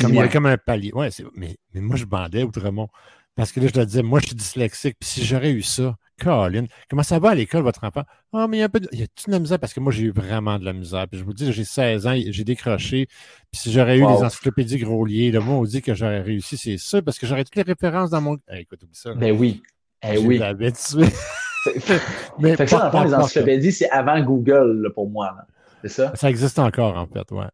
Comme, 0.01 0.11
il 0.11 0.17
y 0.17 0.21
a 0.21 0.29
comme 0.29 0.47
un 0.47 0.59
palier. 0.59 0.93
Ouais, 0.93 1.09
mais, 1.35 1.57
mais 1.73 1.81
moi, 1.81 1.97
je 1.97 2.05
bandais 2.05 2.43
Outremont. 2.43 2.89
Parce 3.37 3.51
que 3.51 3.61
là, 3.61 3.67
je 3.67 3.73
te 3.73 3.81
disais, 3.81 4.03
moi, 4.03 4.21
je 4.21 4.27
suis 4.27 4.37
dyslexique. 4.37 4.97
Puis 5.01 5.09
si 5.09 5.25
j'aurais 5.25 5.51
eu 5.51 5.63
ça, 5.63 5.97
Colin, 6.23 6.67
comment 6.89 7.03
ça 7.03 7.19
va 7.19 7.31
à 7.31 7.35
l'école, 7.35 7.63
votre 7.63 7.83
enfant? 7.83 8.03
Ah, 8.33 8.47
mais 8.49 8.59
il 8.59 8.61
y 8.61 8.63
a 8.63 8.67
un 8.67 8.69
peu 8.69 8.79
de... 8.79 8.89
Il 8.93 9.01
y 9.01 9.03
a 9.03 9.07
toute 9.09 9.27
la 9.27 9.41
misère 9.41 9.59
parce 9.59 9.75
que 9.75 9.81
moi, 9.81 9.93
j'ai 9.93 10.05
eu 10.05 10.13
vraiment 10.13 10.59
de 10.59 10.65
la 10.65 10.73
misère. 10.73 11.09
Puis 11.09 11.19
je 11.19 11.25
vous 11.25 11.33
dis, 11.33 11.53
j'ai 11.53 11.65
16 11.65 12.07
ans, 12.07 12.15
j'ai 12.15 12.45
décroché. 12.45 13.07
Puis 13.51 13.61
si 13.61 13.73
j'aurais 13.73 13.97
eu 13.99 14.03
les 14.03 14.07
encyclopédies 14.07 14.79
Groslier, 14.79 15.33
le 15.33 15.41
mot 15.41 15.61
on 15.61 15.65
dit 15.65 15.83
que 15.83 15.95
j'aurais 15.95 16.21
réussi, 16.21 16.57
c'est 16.57 16.79
ça, 16.79 17.03
parce 17.03 17.19
que 17.19 17.27
j'aurais 17.27 17.45
toutes 17.45 17.57
les 17.57 17.63
références 17.63 18.11
dans 18.11 18.21
mon. 18.21 18.37
Eh, 18.53 18.61
écoute, 18.61 18.83
oublie 18.85 18.95
ça. 18.95 19.15
Ben 19.15 19.37
oui. 19.37 19.63
Eh 20.03 20.19
oui. 20.19 20.39
mais 20.39 20.73
fait 22.57 22.65
que 22.65 22.67
ça, 22.71 22.79
dans 22.79 22.85
le 22.85 22.91
fond, 22.91 23.05
les 23.05 23.15
encyclopédies, 23.15 23.73
c'est 23.73 23.91
avant 23.91 24.21
Google, 24.21 24.93
pour 24.95 25.11
moi. 25.11 25.35
C'est 25.83 25.89
ça? 25.89 26.13
Ça 26.15 26.31
existe 26.31 26.59
encore, 26.59 26.97
en 26.97 27.07
fait, 27.07 27.31
ouais. 27.33 27.47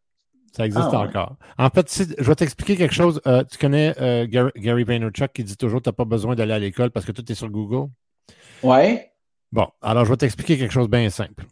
Ça 0.52 0.66
existe 0.66 0.88
ah, 0.92 1.00
encore. 1.00 1.36
En 1.58 1.70
fait, 1.70 2.04
je 2.18 2.24
vais 2.24 2.34
t'expliquer 2.34 2.76
quelque 2.76 2.94
chose. 2.94 3.20
Euh, 3.26 3.44
tu 3.44 3.56
connais 3.56 3.94
euh, 4.00 4.26
Gary, 4.26 4.84
Vaynerchuk 4.84 5.32
qui 5.32 5.44
dit 5.44 5.56
toujours 5.56 5.78
que 5.78 5.84
tu 5.84 5.88
n'as 5.90 5.94
pas 5.94 6.04
besoin 6.04 6.34
d'aller 6.34 6.52
à 6.52 6.58
l'école 6.58 6.90
parce 6.90 7.06
que 7.06 7.12
tout 7.12 7.30
est 7.30 7.36
sur 7.36 7.48
Google? 7.48 7.90
Oui. 8.62 8.98
Bon, 9.52 9.68
alors 9.80 10.04
je 10.04 10.10
vais 10.10 10.16
t'expliquer 10.16 10.58
quelque 10.58 10.72
chose 10.72 10.86
de 10.86 10.96
bien 10.96 11.08
simple. 11.08 11.44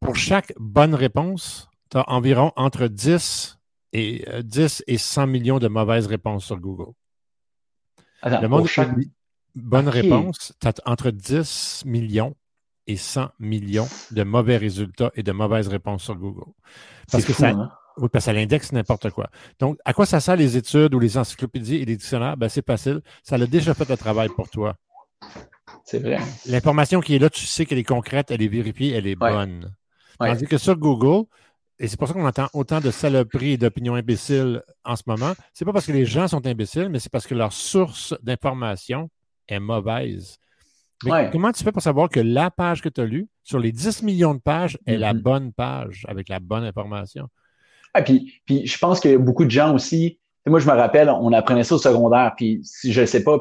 Pour 0.00 0.14
chaque 0.14 0.52
bonne 0.58 0.94
réponse, 0.94 1.68
tu 1.90 1.98
as 1.98 2.08
environ 2.08 2.52
entre 2.54 2.86
10 2.86 3.58
et, 3.92 4.24
10 4.42 4.80
euh, 4.80 4.84
et 4.86 4.98
100 4.98 5.26
millions 5.26 5.58
de 5.58 5.68
mauvaises 5.68 6.06
réponses 6.06 6.44
sur 6.44 6.58
Google. 6.58 6.92
Attends, 8.22 8.40
le 8.40 8.48
monde 8.48 8.60
pour 8.60 8.68
chaque... 8.68 8.90
bonne 9.56 9.88
réponse, 9.88 10.54
tu 10.60 10.68
as 10.68 10.74
entre 10.86 11.10
10 11.10 11.82
millions 11.84 12.36
et 12.86 12.96
100 12.96 13.30
millions 13.40 13.88
de 14.12 14.22
mauvais 14.22 14.56
résultats 14.56 15.10
et 15.14 15.22
de 15.22 15.32
mauvaises 15.32 15.68
réponses 15.68 16.04
sur 16.04 16.14
Google. 16.14 16.52
Parce 17.10 17.24
que 17.24 17.32
ça, 17.32 17.50
hein? 17.50 17.72
Oui, 17.98 18.08
parce 18.12 18.24
que 18.24 18.30
ça 18.30 18.32
l'indexe 18.32 18.72
n'importe 18.72 19.10
quoi. 19.10 19.28
Donc, 19.58 19.78
à 19.84 19.92
quoi 19.92 20.06
ça 20.06 20.20
sert 20.20 20.36
les 20.36 20.56
études 20.56 20.94
ou 20.94 20.98
les 20.98 21.18
encyclopédies 21.18 21.76
et 21.76 21.84
les 21.84 21.96
dictionnaires? 21.96 22.36
Ben, 22.36 22.48
c'est 22.48 22.64
facile. 22.64 23.00
Ça 23.22 23.36
l'a 23.38 23.46
déjà 23.46 23.74
fait 23.74 23.88
le 23.88 23.96
travail 23.96 24.28
pour 24.28 24.48
toi. 24.48 24.74
C'est 25.84 25.98
vrai. 25.98 26.18
L'information 26.46 27.00
qui 27.00 27.16
est 27.16 27.18
là, 27.18 27.30
tu 27.30 27.46
sais 27.46 27.66
qu'elle 27.66 27.78
est 27.78 27.84
concrète, 27.84 28.30
elle 28.30 28.42
est 28.42 28.48
vérifiée, 28.48 28.92
elle 28.92 29.06
est 29.06 29.16
bonne. 29.16 29.74
Tandis 30.18 30.46
que 30.46 30.58
sur 30.58 30.76
Google, 30.76 31.26
et 31.78 31.86
c'est 31.86 31.96
pour 31.96 32.08
ça 32.08 32.14
qu'on 32.14 32.26
entend 32.26 32.48
autant 32.54 32.80
de 32.80 32.90
saloperies 32.90 33.52
et 33.52 33.56
d'opinions 33.56 33.94
imbéciles 33.94 34.62
en 34.84 34.96
ce 34.96 35.04
moment, 35.06 35.32
c'est 35.52 35.64
pas 35.64 35.72
parce 35.72 35.86
que 35.86 35.92
les 35.92 36.04
gens 36.04 36.26
sont 36.26 36.44
imbéciles, 36.46 36.88
mais 36.88 36.98
c'est 36.98 37.10
parce 37.10 37.26
que 37.26 37.34
leur 37.34 37.52
source 37.52 38.14
d'information 38.22 39.10
est 39.46 39.60
mauvaise. 39.60 40.38
Mais 41.04 41.30
comment 41.30 41.52
tu 41.52 41.62
fais 41.62 41.70
pour 41.70 41.82
savoir 41.82 42.08
que 42.08 42.18
la 42.18 42.50
page 42.50 42.82
que 42.82 42.88
tu 42.88 43.00
as 43.00 43.04
lue, 43.04 43.28
sur 43.44 43.60
les 43.60 43.70
10 43.70 44.02
millions 44.02 44.34
de 44.34 44.40
pages, 44.40 44.76
est 44.86 44.96
la 44.96 45.14
mm-hmm. 45.14 45.22
bonne 45.22 45.52
page 45.52 46.04
avec 46.08 46.28
la 46.28 46.40
bonne 46.40 46.64
information? 46.64 47.28
Ah, 47.94 48.02
puis, 48.02 48.32
puis 48.46 48.66
je 48.66 48.78
pense 48.78 49.00
que 49.00 49.16
beaucoup 49.16 49.44
de 49.44 49.50
gens 49.50 49.74
aussi, 49.74 50.18
moi 50.46 50.60
je 50.60 50.66
me 50.66 50.72
rappelle, 50.72 51.08
on 51.10 51.32
apprenait 51.32 51.64
ça 51.64 51.74
au 51.74 51.78
secondaire, 51.78 52.32
puis 52.36 52.60
si 52.62 52.92
je 52.92 53.00
ne 53.02 53.06
sais 53.06 53.22
pas, 53.22 53.38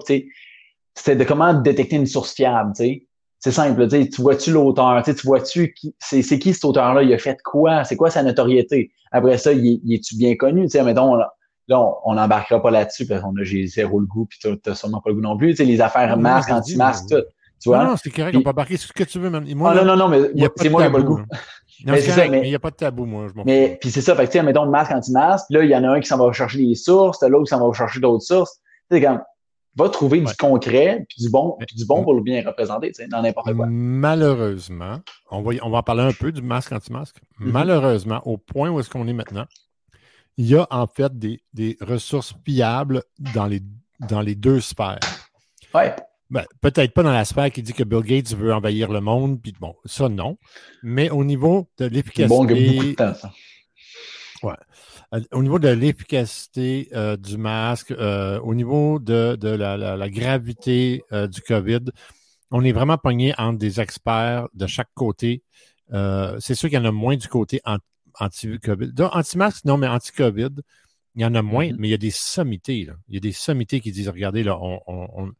c'était 0.95 1.15
de 1.15 1.23
comment 1.23 1.53
détecter 1.53 1.95
une 1.95 2.05
source 2.05 2.33
fiable, 2.33 2.71
tu 2.75 2.83
sais. 2.83 3.03
C'est 3.39 3.51
simple, 3.51 3.87
tu 3.87 4.21
vois-tu 4.21 4.51
l'auteur, 4.51 5.03
tu 5.03 5.13
vois-tu 5.23 5.71
qui, 5.73 5.95
c'est, 5.99 6.23
qui 6.39 6.53
cet 6.55 6.65
auteur-là, 6.65 7.03
il 7.03 7.13
a 7.13 7.19
fait 7.19 7.37
quoi, 7.43 7.83
c'est 7.83 7.95
quoi 7.95 8.09
sa 8.09 8.23
notoriété? 8.23 8.91
Après 9.11 9.37
ça, 9.37 9.53
il, 9.53 9.79
est-tu 9.93 10.15
bien 10.17 10.35
connu, 10.35 10.63
tu 10.63 10.69
sais, 10.69 10.83
mettons, 10.83 11.13
là, 11.13 11.31
on 12.03 12.15
n'embarquera 12.15 12.61
pas 12.61 12.71
là-dessus 12.71 13.05
parce 13.05 13.21
qu'on 13.21 13.35
a 13.37 13.43
j'ai 13.43 13.67
zéro 13.67 13.99
le 13.99 14.07
goût, 14.07 14.25
puis 14.25 14.39
t'as 14.63 14.73
sûrement 14.73 15.01
pas 15.01 15.11
le 15.11 15.15
goût 15.17 15.21
non 15.21 15.37
plus, 15.37 15.51
tu 15.51 15.57
sais, 15.57 15.65
les 15.65 15.81
affaires 15.81 16.17
masques, 16.17 16.51
anti-masques, 16.51 17.09
tout. 17.09 17.23
Tu 17.61 17.69
vois? 17.69 17.83
Non, 17.83 17.95
c'est 17.95 18.09
correct, 18.09 18.35
on 18.35 18.41
peut 18.41 18.49
embarquer 18.49 18.77
ce 18.77 18.91
que 18.91 19.03
tu 19.03 19.19
veux, 19.19 19.29
même. 19.29 19.45
Moi, 19.55 19.71
ah, 19.71 19.75
non, 19.75 19.85
non, 19.85 19.95
non, 19.95 20.07
mais 20.09 20.49
c'est 20.57 20.69
moi 20.69 20.81
qui 20.81 20.87
n'ai 20.87 20.91
pas 20.91 20.97
le 20.99 21.03
goût. 21.03 21.21
Mais 21.85 22.01
il 22.43 22.49
n'y 22.49 22.55
a 22.55 22.59
pas 22.59 22.71
de 22.71 22.75
tabou, 22.75 23.05
moi. 23.05 23.27
Je 23.27 23.41
mais 23.45 23.77
puis 23.79 23.91
c'est 23.91 24.01
ça, 24.01 24.15
fait 24.15 24.25
que, 24.25 24.31
tu 24.31 24.37
sais, 24.37 24.43
mettons 24.43 24.65
masque 24.65 24.91
anti-masque, 24.91 25.45
là, 25.49 25.63
il 25.63 25.69
y 25.69 25.75
en 25.75 25.83
a 25.83 25.89
un 25.89 25.99
qui 25.99 26.07
s'en 26.07 26.17
va 26.17 26.31
chercher 26.33 26.57
des 26.57 26.75
sources, 26.75 27.21
l'autre 27.21 27.45
qui 27.45 27.49
s'en 27.49 27.67
va 27.67 27.73
chercher 27.73 27.99
d'autres 27.99 28.23
sources. 28.23 28.59
Tu 28.89 28.97
sais, 28.97 29.01
quand 29.01 29.21
va 29.77 29.89
trouver 29.89 30.21
du 30.21 30.33
concret, 30.35 31.05
puis 31.07 31.23
du 31.23 31.29
bon, 31.29 31.55
puis 31.59 31.75
du 31.75 31.85
bon 31.85 32.03
pour 32.03 32.15
le 32.15 32.21
bien 32.21 32.43
représenter, 32.45 32.87
tu 32.87 33.03
sais, 33.03 33.07
dans 33.07 33.21
n'importe 33.21 33.53
quoi. 33.53 33.67
Malheureusement, 33.69 34.99
on 35.29 35.41
va, 35.41 35.53
on 35.61 35.69
va 35.69 35.77
en 35.77 35.83
parler 35.83 36.03
un 36.03 36.13
peu 36.13 36.31
du 36.31 36.41
masque 36.41 36.71
anti-masque. 36.71 37.17
Mm-hmm. 37.39 37.51
Malheureusement, 37.51 38.21
au 38.25 38.37
point 38.37 38.69
où 38.69 38.79
est-ce 38.79 38.89
qu'on 38.89 39.07
est 39.07 39.13
maintenant, 39.13 39.45
il 40.37 40.47
y 40.47 40.55
a 40.55 40.67
en 40.71 40.87
fait 40.87 41.17
des, 41.17 41.41
des 41.53 41.77
ressources 41.81 42.33
fiables 42.43 43.03
dans 43.35 43.45
les, 43.45 43.61
dans 43.99 44.21
les 44.21 44.35
deux 44.35 44.61
sphères. 44.61 44.99
Ouais. 45.73 45.95
Ben, 46.29 46.45
peut-être 46.61 46.93
pas 46.93 47.03
dans 47.03 47.13
la 47.13 47.25
sphère 47.25 47.51
qui 47.51 47.63
dit 47.63 47.73
que 47.73 47.83
Bill 47.83 48.01
Gates 48.01 48.35
veut 48.35 48.53
envahir 48.53 48.91
le 48.91 48.99
monde, 48.99 49.41
puis 49.41 49.53
bon, 49.59 49.75
ça 49.85 50.09
non. 50.09 50.37
Mais 50.83 51.09
au 51.09 51.23
niveau 51.23 51.69
de 51.77 51.85
l'efficacité. 51.85 52.27
Bon, 52.27 52.43
beaucoup 52.43 52.53
de 52.53 52.93
temps, 52.93 53.13
ça. 53.13 53.31
Ouais. 54.43 54.55
Euh, 55.13 55.21
au 55.31 55.41
niveau 55.41 55.59
de 55.59 55.69
l'efficacité 55.69 56.89
euh, 56.93 57.15
du 57.15 57.37
masque, 57.37 57.91
euh, 57.91 58.39
au 58.41 58.53
niveau 58.53 58.99
de, 58.99 59.37
la, 59.41 60.09
gravité 60.09 61.03
du 61.11 61.41
COVID, 61.41 61.85
on 62.51 62.63
est 62.63 62.71
vraiment 62.71 62.97
pogné 62.97 63.33
entre 63.37 63.57
des 63.57 63.79
experts 63.79 64.47
de 64.53 64.67
chaque 64.67 64.89
côté. 64.93 65.43
c'est 65.91 66.55
sûr 66.55 66.69
qu'il 66.69 66.77
y 66.77 66.81
en 66.81 66.85
a 66.85 66.91
moins 66.91 67.15
du 67.15 67.27
côté 67.27 67.61
anti-COVID. 68.19 68.93
Anti-masque, 69.11 69.65
non, 69.65 69.77
mais 69.77 69.87
anti-COVID, 69.87 70.61
il 71.15 71.21
y 71.21 71.25
en 71.25 71.35
a 71.35 71.41
moins, 71.41 71.67
mm-hmm. 71.67 71.75
mais 71.77 71.87
il 71.87 71.91
y 71.91 71.95
a 71.95 71.97
des 71.97 72.11
sommités. 72.11 72.87
Il 73.07 73.13
y 73.13 73.17
a 73.17 73.19
des 73.19 73.31
sommités 73.31 73.79
qui 73.79 73.91
disent, 73.91 74.09
regardez, 74.09 74.43
là, 74.43 74.57
on, 74.59 74.79
on, 74.87 75.31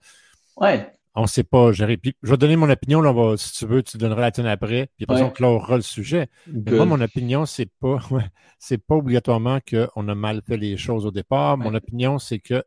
ouais 0.57 0.91
on 1.17 1.23
ne 1.23 1.27
sait 1.27 1.43
pas 1.43 1.71
gérer. 1.71 1.97
Puis, 1.97 2.15
je 2.21 2.29
vais 2.29 2.37
donner 2.37 2.55
mon 2.55 2.69
opinion, 2.69 3.01
là, 3.01 3.35
si 3.37 3.51
tu 3.53 3.65
veux, 3.65 3.81
tu 3.81 3.97
donneras 3.97 4.21
la 4.21 4.31
tienne 4.31 4.45
après, 4.45 4.89
puis 4.97 5.05
après, 5.09 5.23
on 5.23 5.31
clore 5.31 5.75
le 5.75 5.81
sujet. 5.81 6.27
moi, 6.47 6.85
mon 6.85 7.01
opinion, 7.01 7.47
c'est 7.47 7.69
pas, 7.79 7.97
c'est 8.59 8.77
pas 8.77 8.95
obligatoirement 8.95 9.59
qu'on 9.67 10.07
a 10.07 10.15
mal 10.15 10.43
fait 10.47 10.57
les 10.57 10.77
choses 10.77 11.07
au 11.07 11.11
départ. 11.11 11.57
Mon 11.57 11.73
opinion, 11.73 12.19
c'est 12.19 12.37
que 12.37 12.63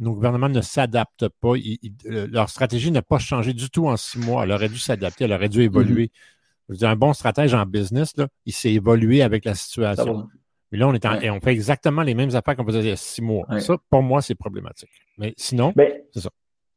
nos 0.00 0.14
gouvernements 0.14 0.48
ne 0.48 0.60
s'adaptent 0.60 1.28
pas. 1.40 1.52
leur 2.04 2.50
stratégie 2.50 2.90
n'a 2.90 3.02
pas 3.02 3.20
changé 3.20 3.52
du 3.52 3.70
tout 3.70 3.86
en 3.86 3.96
six 3.96 4.18
mois. 4.18 4.42
Elle 4.42 4.52
aurait 4.52 4.68
dû 4.68 4.78
s'adapter, 4.78 5.24
elle 5.24 5.32
aurait 5.32 5.48
dû 5.48 5.62
évoluer. 5.62 6.06
Mm-hmm. 6.06 6.68
Je 6.68 6.72
veux 6.72 6.78
dire, 6.78 6.88
un 6.88 6.96
bon 6.96 7.12
stratège 7.12 7.54
en 7.54 7.66
business, 7.66 8.16
là, 8.16 8.26
il 8.46 8.52
s'est 8.52 8.72
évolué 8.72 9.22
avec 9.22 9.44
la 9.44 9.54
situation. 9.54 10.26
Mais 10.72 10.78
là, 10.78 10.88
on 10.88 10.94
est 10.94 11.04
et 11.22 11.30
on 11.30 11.38
fait 11.38 11.52
exactement 11.52 12.02
les 12.02 12.14
mêmes 12.14 12.34
affaires 12.34 12.56
qu'on 12.56 12.66
faisait 12.66 12.80
il 12.80 12.88
y 12.88 12.90
a 12.90 12.96
six 12.96 13.22
mois. 13.22 13.46
Ça, 13.60 13.76
pour 13.88 14.02
moi, 14.02 14.22
c'est 14.22 14.34
problématique. 14.34 14.90
Mais 15.18 15.34
sinon, 15.36 15.72
ben, 15.76 15.92
c'est 16.12 16.20
ça 16.20 16.30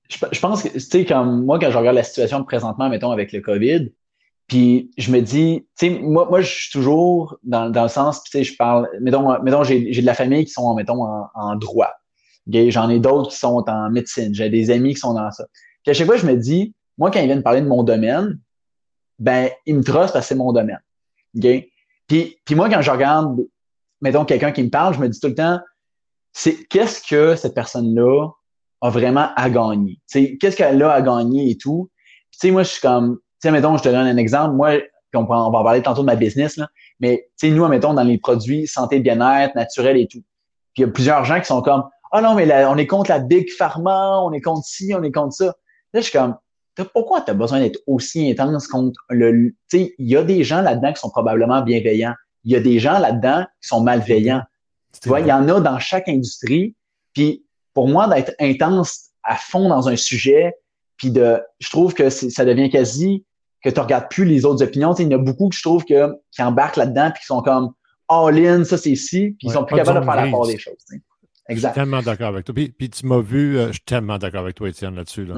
je, 0.09 0.39
pense 0.39 0.63
que, 0.63 0.69
tu 0.69 0.79
sais, 0.79 1.05
comme 1.05 1.45
moi, 1.45 1.59
quand 1.59 1.71
je 1.71 1.77
regarde 1.77 1.95
la 1.95 2.03
situation 2.03 2.43
présentement, 2.43 2.89
mettons, 2.89 3.11
avec 3.11 3.31
le 3.31 3.41
COVID, 3.41 3.91
puis 4.47 4.89
je 4.97 5.11
me 5.11 5.21
dis, 5.21 5.67
tu 5.77 5.87
sais, 5.87 5.99
moi, 6.01 6.27
moi, 6.29 6.41
je 6.41 6.49
suis 6.49 6.71
toujours 6.71 7.37
dans, 7.43 7.69
dans 7.69 7.83
le 7.83 7.89
sens, 7.89 8.23
tu 8.23 8.31
sais, 8.31 8.43
je 8.43 8.57
parle, 8.57 8.89
mettons, 8.99 9.41
mettons 9.43 9.63
j'ai, 9.63 9.79
de 9.79 10.05
la 10.05 10.15
famille 10.15 10.45
qui 10.45 10.51
sont, 10.51 10.73
mettons, 10.73 11.03
en, 11.35 11.55
droit. 11.55 11.91
J'en 12.51 12.89
ai 12.89 12.99
d'autres 12.99 13.29
qui 13.29 13.37
sont 13.37 13.63
en 13.67 13.91
médecine. 13.91 14.33
J'ai 14.33 14.49
des 14.49 14.71
amis 14.71 14.95
qui 14.95 14.99
sont 14.99 15.13
dans 15.13 15.29
ça. 15.29 15.45
Puis 15.83 15.91
à 15.91 15.93
chaque 15.93 16.07
fois, 16.07 16.17
je 16.17 16.25
me 16.25 16.35
dis, 16.35 16.73
moi, 16.97 17.11
quand 17.11 17.19
ils 17.19 17.27
viennent 17.27 17.43
parler 17.43 17.61
de 17.61 17.67
mon 17.67 17.83
domaine, 17.83 18.39
ben, 19.19 19.49
ils 19.67 19.75
me 19.75 19.83
trustent 19.83 20.13
parce 20.13 20.25
que 20.25 20.29
c'est 20.29 20.35
mon 20.35 20.51
domaine. 20.51 20.81
Okay? 21.37 21.71
Puis, 22.07 22.37
puis 22.43 22.55
moi, 22.55 22.69
quand 22.69 22.81
je 22.81 22.89
regarde, 22.89 23.39
mettons, 24.01 24.25
quelqu'un 24.25 24.51
qui 24.51 24.63
me 24.63 24.69
parle, 24.69 24.95
je 24.95 24.99
me 24.99 25.07
dis 25.07 25.19
tout 25.19 25.27
le 25.27 25.35
temps, 25.35 25.59
c'est 26.33 26.65
qu'est-ce 26.65 27.07
que 27.07 27.35
cette 27.35 27.53
personne-là 27.53 28.29
a 28.81 28.89
vraiment 28.89 29.29
à 29.35 29.49
gagner. 29.49 29.99
Qu'est-ce 30.11 30.55
qu'elle 30.55 30.81
a 30.81 30.93
à 30.93 31.01
gagner 31.01 31.51
et 31.51 31.57
tout? 31.57 31.89
Tu 32.31 32.39
sais, 32.39 32.51
moi, 32.51 32.63
je 32.63 32.69
suis 32.69 32.81
comme, 32.81 33.17
tu 33.17 33.21
sais, 33.41 33.51
mettons, 33.51 33.77
je 33.77 33.83
te 33.83 33.89
donne 33.89 34.07
un 34.07 34.17
exemple. 34.17 34.55
Moi, 34.55 34.79
on, 35.13 35.23
va 35.23 35.35
en 35.37 35.51
parler 35.51 35.81
tantôt 35.81 36.01
de 36.01 36.05
ma 36.05 36.15
business, 36.15 36.57
là, 36.57 36.67
mais 36.99 37.29
tu 37.37 37.49
sais, 37.49 37.53
nous, 37.53 37.67
mettons, 37.67 37.93
dans 37.93 38.03
les 38.03 38.17
produits 38.17 38.67
santé, 38.67 38.99
bien-être, 38.99 39.55
naturel 39.55 39.97
et 39.97 40.07
tout. 40.07 40.23
Puis 40.73 40.83
il 40.83 40.85
y 40.85 40.85
a 40.85 40.87
plusieurs 40.87 41.25
gens 41.25 41.39
qui 41.39 41.45
sont 41.45 41.61
comme, 41.61 41.83
ah 42.11 42.21
non, 42.21 42.35
mais 42.35 42.45
là, 42.45 42.71
on 42.71 42.77
est 42.77 42.87
contre 42.87 43.09
la 43.09 43.19
Big 43.19 43.51
Pharma, 43.51 44.19
on 44.21 44.31
est 44.31 44.41
contre 44.41 44.65
ci, 44.65 44.93
on 44.95 45.03
est 45.03 45.11
contre 45.11 45.33
ça. 45.33 45.45
Là, 45.93 46.01
je 46.01 46.01
suis 46.01 46.17
comme, 46.17 46.35
pourquoi 46.93 47.21
tu 47.21 47.31
as 47.31 47.33
besoin 47.33 47.59
d'être 47.59 47.79
aussi 47.87 48.29
intense 48.29 48.67
contre 48.67 48.99
le. 49.09 49.53
Tu 49.69 49.77
sais, 49.77 49.95
il 49.97 50.09
y 50.09 50.15
a 50.15 50.23
des 50.23 50.43
gens 50.43 50.61
là-dedans 50.61 50.93
qui 50.93 50.99
sont 50.99 51.09
probablement 51.09 51.61
bienveillants. 51.61 52.13
Il 52.45 52.53
y 52.53 52.55
a 52.55 52.59
des 52.59 52.79
gens 52.79 52.99
là-dedans 52.99 53.45
qui 53.61 53.67
sont 53.67 53.81
malveillants. 53.81 54.43
Tu 55.01 55.09
vois, 55.09 55.19
il 55.19 55.27
y 55.27 55.33
en 55.33 55.47
a 55.49 55.59
dans 55.59 55.79
chaque 55.79 56.07
industrie. 56.07 56.75
Puis 57.13 57.45
pour 57.73 57.87
moi, 57.87 58.07
d'être 58.07 58.33
intense 58.39 59.09
à 59.23 59.35
fond 59.35 59.69
dans 59.69 59.87
un 59.87 59.95
sujet, 59.95 60.53
puis 60.97 61.11
de, 61.11 61.39
je 61.59 61.69
trouve 61.69 61.93
que 61.93 62.09
ça 62.09 62.45
devient 62.45 62.69
quasi 62.69 63.25
que 63.63 63.69
tu 63.69 63.79
regardes 63.79 64.09
plus 64.09 64.25
les 64.25 64.45
autres 64.45 64.63
opinions. 64.63 64.93
il 64.93 65.11
y 65.11 65.15
en 65.15 65.19
a 65.19 65.21
beaucoup 65.21 65.49
que 65.49 65.55
je 65.55 65.61
trouve 65.61 65.83
que, 65.85 66.15
qui 66.31 66.41
embarquent 66.41 66.77
là-dedans, 66.77 67.11
puis 67.11 67.21
qui 67.21 67.25
sont 67.25 67.41
comme 67.41 67.73
all-in, 68.07 68.63
ça 68.63 68.77
c'est 68.77 68.91
ici, 68.91 69.35
puis 69.37 69.47
ils 69.47 69.51
sont 69.51 69.65
plus 69.65 69.75
capables 69.75 69.99
de 69.99 70.05
faire 70.05 70.15
la 70.15 70.31
part 70.31 70.47
des 70.47 70.57
choses. 70.57 70.75
Exact. 71.49 71.69
Je 71.69 71.73
suis 71.73 71.81
tellement 71.81 72.01
d'accord 72.01 72.27
avec 72.27 72.45
toi. 72.45 72.53
Puis, 72.53 72.89
tu 72.89 73.07
m'as 73.07 73.21
vu, 73.21 73.57
euh, 73.57 73.67
je 73.67 73.73
suis 73.73 73.81
tellement 73.81 74.17
d'accord 74.19 74.41
avec 74.41 74.55
toi, 74.55 74.69
Étienne, 74.69 74.95
là-dessus. 74.95 75.25
Là. 75.25 75.35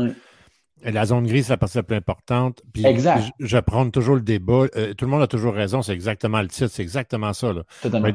La 0.83 1.05
zone 1.05 1.27
grise, 1.27 1.45
c'est 1.45 1.53
la 1.53 1.57
partie 1.57 1.77
la 1.77 1.83
plus 1.83 1.95
importante. 1.95 2.61
Puis 2.73 2.85
exact. 2.85 3.31
Je, 3.39 3.57
prends 3.59 3.89
toujours 3.89 4.15
le 4.15 4.21
débat. 4.21 4.65
Euh, 4.75 4.93
tout 4.93 5.05
le 5.05 5.11
monde 5.11 5.21
a 5.21 5.27
toujours 5.27 5.53
raison. 5.53 5.81
C'est 5.81 5.93
exactement 5.93 6.41
le 6.41 6.47
titre. 6.47 6.69
C'est 6.71 6.81
exactement 6.81 7.33
ça. 7.33 7.53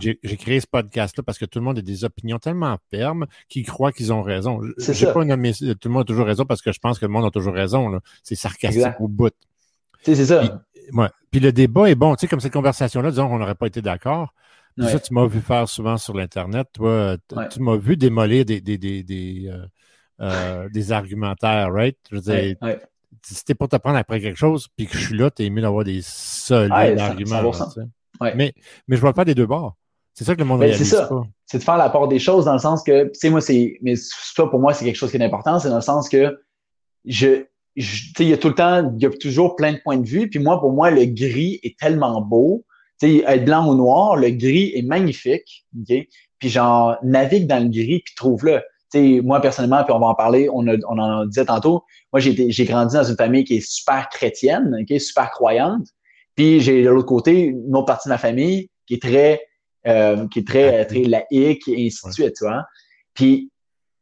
J'ai 0.00 0.36
créé 0.36 0.60
ce 0.60 0.66
podcast-là 0.66 1.22
parce 1.22 1.38
que 1.38 1.44
tout 1.44 1.58
le 1.58 1.64
monde 1.64 1.78
a 1.78 1.82
des 1.82 2.04
opinions 2.04 2.38
tellement 2.38 2.76
fermes 2.90 3.26
qu'ils 3.48 3.66
croient 3.66 3.92
qu'ils 3.92 4.12
ont 4.12 4.22
raison. 4.22 4.60
C'est 4.78 5.12
pas 5.12 5.24
nommé 5.24 5.52
tout 5.52 5.88
le 5.88 5.90
monde 5.90 6.02
a 6.02 6.04
toujours 6.04 6.26
raison 6.26 6.44
parce 6.44 6.62
que 6.62 6.72
je 6.72 6.78
pense 6.78 6.98
que 6.98 7.06
le 7.06 7.12
monde 7.12 7.24
a 7.24 7.30
toujours 7.30 7.54
raison. 7.54 8.00
C'est 8.22 8.34
sarcastique 8.34 9.00
au 9.00 9.08
bout. 9.08 9.34
C'est 10.02 10.14
ça. 10.14 10.40
Puis, 10.40 11.00
Puis 11.30 11.40
le 11.40 11.52
débat 11.52 11.88
est 11.90 11.94
bon. 11.94 12.14
Tu 12.14 12.22
sais, 12.22 12.28
comme 12.28 12.40
cette 12.40 12.52
conversation-là, 12.52 13.10
disons 13.10 13.28
qu'on 13.28 13.38
n'aurait 13.38 13.54
pas 13.54 13.66
été 13.66 13.82
d'accord. 13.82 14.32
Ça, 14.78 15.00
tu 15.00 15.14
m'as 15.14 15.26
vu 15.26 15.40
faire 15.40 15.68
souvent 15.68 15.96
sur 15.96 16.14
l'Internet. 16.14 16.68
Toi, 16.72 17.16
tu 17.50 17.60
m'as 17.60 17.76
vu 17.76 17.96
démolir 17.96 18.44
des, 18.44 18.60
des, 18.60 18.76
des, 18.76 19.02
des 19.02 19.48
euh, 19.48 19.66
euh, 20.20 20.68
des 20.70 20.92
argumentaires, 20.92 21.72
right? 21.72 21.96
Je 22.10 22.16
veux 22.16 22.22
dire, 22.22 22.56
si 23.22 23.34
c'était 23.34 23.54
pour 23.54 23.68
te 23.68 23.76
prendre 23.76 23.98
après 23.98 24.20
quelque 24.20 24.38
chose, 24.38 24.68
puis 24.76 24.86
que 24.86 24.96
je 24.96 25.06
suis 25.06 25.16
là, 25.16 25.30
t'es 25.30 25.50
mieux 25.50 25.62
d'avoir 25.62 25.84
des 25.84 26.00
solides 26.02 26.98
arguments. 26.98 27.52
mais, 28.20 28.54
mais 28.86 28.96
je 28.96 29.00
vois 29.00 29.12
pas 29.12 29.24
des 29.24 29.34
deux 29.34 29.46
bords. 29.46 29.76
C'est 30.14 30.24
ça 30.24 30.34
que 30.34 30.40
le 30.40 30.46
monde 30.46 30.60
ben, 30.60 30.72
C'est 30.72 30.84
ça. 30.84 31.10
C'est 31.44 31.58
de 31.58 31.62
faire 31.62 31.76
la 31.76 31.90
part 31.90 32.08
des 32.08 32.18
choses 32.18 32.46
dans 32.46 32.54
le 32.54 32.58
sens 32.58 32.82
que, 32.82 33.04
tu 33.04 33.10
sais, 33.14 33.30
moi, 33.30 33.40
c'est, 33.40 33.78
mais 33.82 33.94
ça, 33.96 34.46
pour 34.46 34.58
moi, 34.58 34.72
c'est 34.72 34.84
quelque 34.84 34.96
chose 34.96 35.10
qui 35.10 35.18
est 35.18 35.24
important. 35.24 35.58
C'est 35.58 35.68
dans 35.68 35.76
le 35.76 35.82
sens 35.82 36.08
que 36.08 36.40
je, 37.04 37.44
je 37.76 38.04
tu 38.06 38.12
sais, 38.16 38.24
il 38.24 38.28
y 38.28 38.32
a 38.32 38.38
tout 38.38 38.48
le 38.48 38.54
temps, 38.54 38.92
il 38.96 39.02
y 39.02 39.06
a 39.06 39.10
toujours 39.10 39.56
plein 39.56 39.74
de 39.74 39.78
points 39.84 39.98
de 39.98 40.08
vue. 40.08 40.30
Puis 40.30 40.38
moi, 40.38 40.58
pour 40.58 40.72
moi, 40.72 40.90
le 40.90 41.04
gris 41.04 41.60
est 41.62 41.78
tellement 41.78 42.22
beau. 42.22 42.64
Tu 42.98 43.18
sais, 43.18 43.24
être 43.26 43.44
blanc 43.44 43.68
ou 43.70 43.74
noir, 43.74 44.16
le 44.16 44.30
gris 44.30 44.72
est 44.74 44.82
magnifique. 44.82 45.66
Puis 45.84 46.48
genre, 46.48 46.96
navigue 47.02 47.46
dans 47.46 47.62
le 47.62 47.68
gris, 47.68 48.02
puis 48.04 48.14
trouve-le 48.14 48.62
moi, 49.22 49.40
personnellement, 49.40 49.84
puis 49.84 49.92
on 49.92 49.98
va 49.98 50.06
en 50.06 50.14
parler, 50.14 50.48
on, 50.50 50.66
on 50.66 50.98
en 50.98 51.26
disait 51.26 51.44
tantôt, 51.44 51.84
moi, 52.12 52.20
j'ai, 52.20 52.64
grandi 52.64 52.94
dans 52.94 53.04
une 53.04 53.16
famille 53.16 53.44
qui 53.44 53.56
est 53.56 53.66
super 53.66 54.08
chrétienne, 54.08 54.76
okay, 54.82 54.98
super 54.98 55.30
croyante. 55.30 55.86
Puis 56.34 56.60
j'ai 56.60 56.82
de 56.82 56.90
l'autre 56.90 57.06
côté 57.06 57.40
une 57.40 57.74
autre 57.74 57.86
partie 57.86 58.08
de 58.08 58.12
ma 58.12 58.18
famille 58.18 58.70
qui 58.86 58.94
est 58.94 59.02
très, 59.02 59.42
euh, 59.86 60.28
qui 60.28 60.40
est 60.40 60.46
très, 60.46 60.84
très 60.86 61.02
laïque 61.02 61.66
et 61.68 61.86
ainsi 61.86 62.06
de 62.06 62.12
suite, 62.12 62.34
tu 62.36 62.44
vois. 62.44 62.64
Puis, 63.14 63.50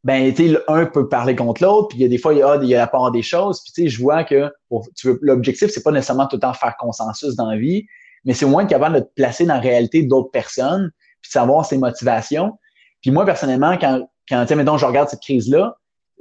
ben, 0.02 0.34
tu 0.34 0.50
sais, 0.50 0.58
un 0.68 0.86
peut 0.86 1.08
parler 1.08 1.34
contre 1.34 1.62
l'autre, 1.62 1.88
puis 1.88 1.98
il 1.98 2.02
y 2.02 2.04
a 2.04 2.08
des 2.08 2.18
fois, 2.18 2.34
il 2.34 2.40
y 2.40 2.42
a, 2.42 2.56
il 2.62 2.68
y 2.68 2.74
a 2.74 2.78
la 2.78 2.86
part 2.86 3.10
des 3.10 3.22
choses, 3.22 3.62
puis 3.62 3.72
tu 3.72 3.82
sais, 3.82 3.88
je 3.88 4.02
vois 4.02 4.24
que 4.24 4.50
tu 4.96 5.06
veux, 5.06 5.18
l'objectif, 5.22 5.70
c'est 5.70 5.82
pas 5.82 5.92
nécessairement 5.92 6.26
tout 6.26 6.36
le 6.36 6.40
temps 6.40 6.52
faire 6.52 6.76
consensus 6.78 7.36
dans 7.36 7.50
la 7.50 7.56
vie, 7.56 7.86
mais 8.24 8.34
c'est 8.34 8.44
au 8.44 8.50
moins 8.50 8.66
capable 8.66 8.96
de 8.96 9.00
te 9.00 9.12
placer 9.14 9.46
dans 9.46 9.54
la 9.54 9.60
réalité 9.60 10.02
d'autres 10.02 10.30
personnes, 10.30 10.90
puis 11.22 11.30
de 11.30 11.32
savoir 11.32 11.64
ses 11.64 11.78
motivations. 11.78 12.58
Puis 13.00 13.10
moi, 13.10 13.24
personnellement, 13.24 13.78
quand, 13.78 14.06
quand, 14.28 14.46
tu 14.46 14.54
mettons, 14.54 14.78
je 14.78 14.86
regarde 14.86 15.08
cette 15.08 15.22
crise-là, 15.22 15.76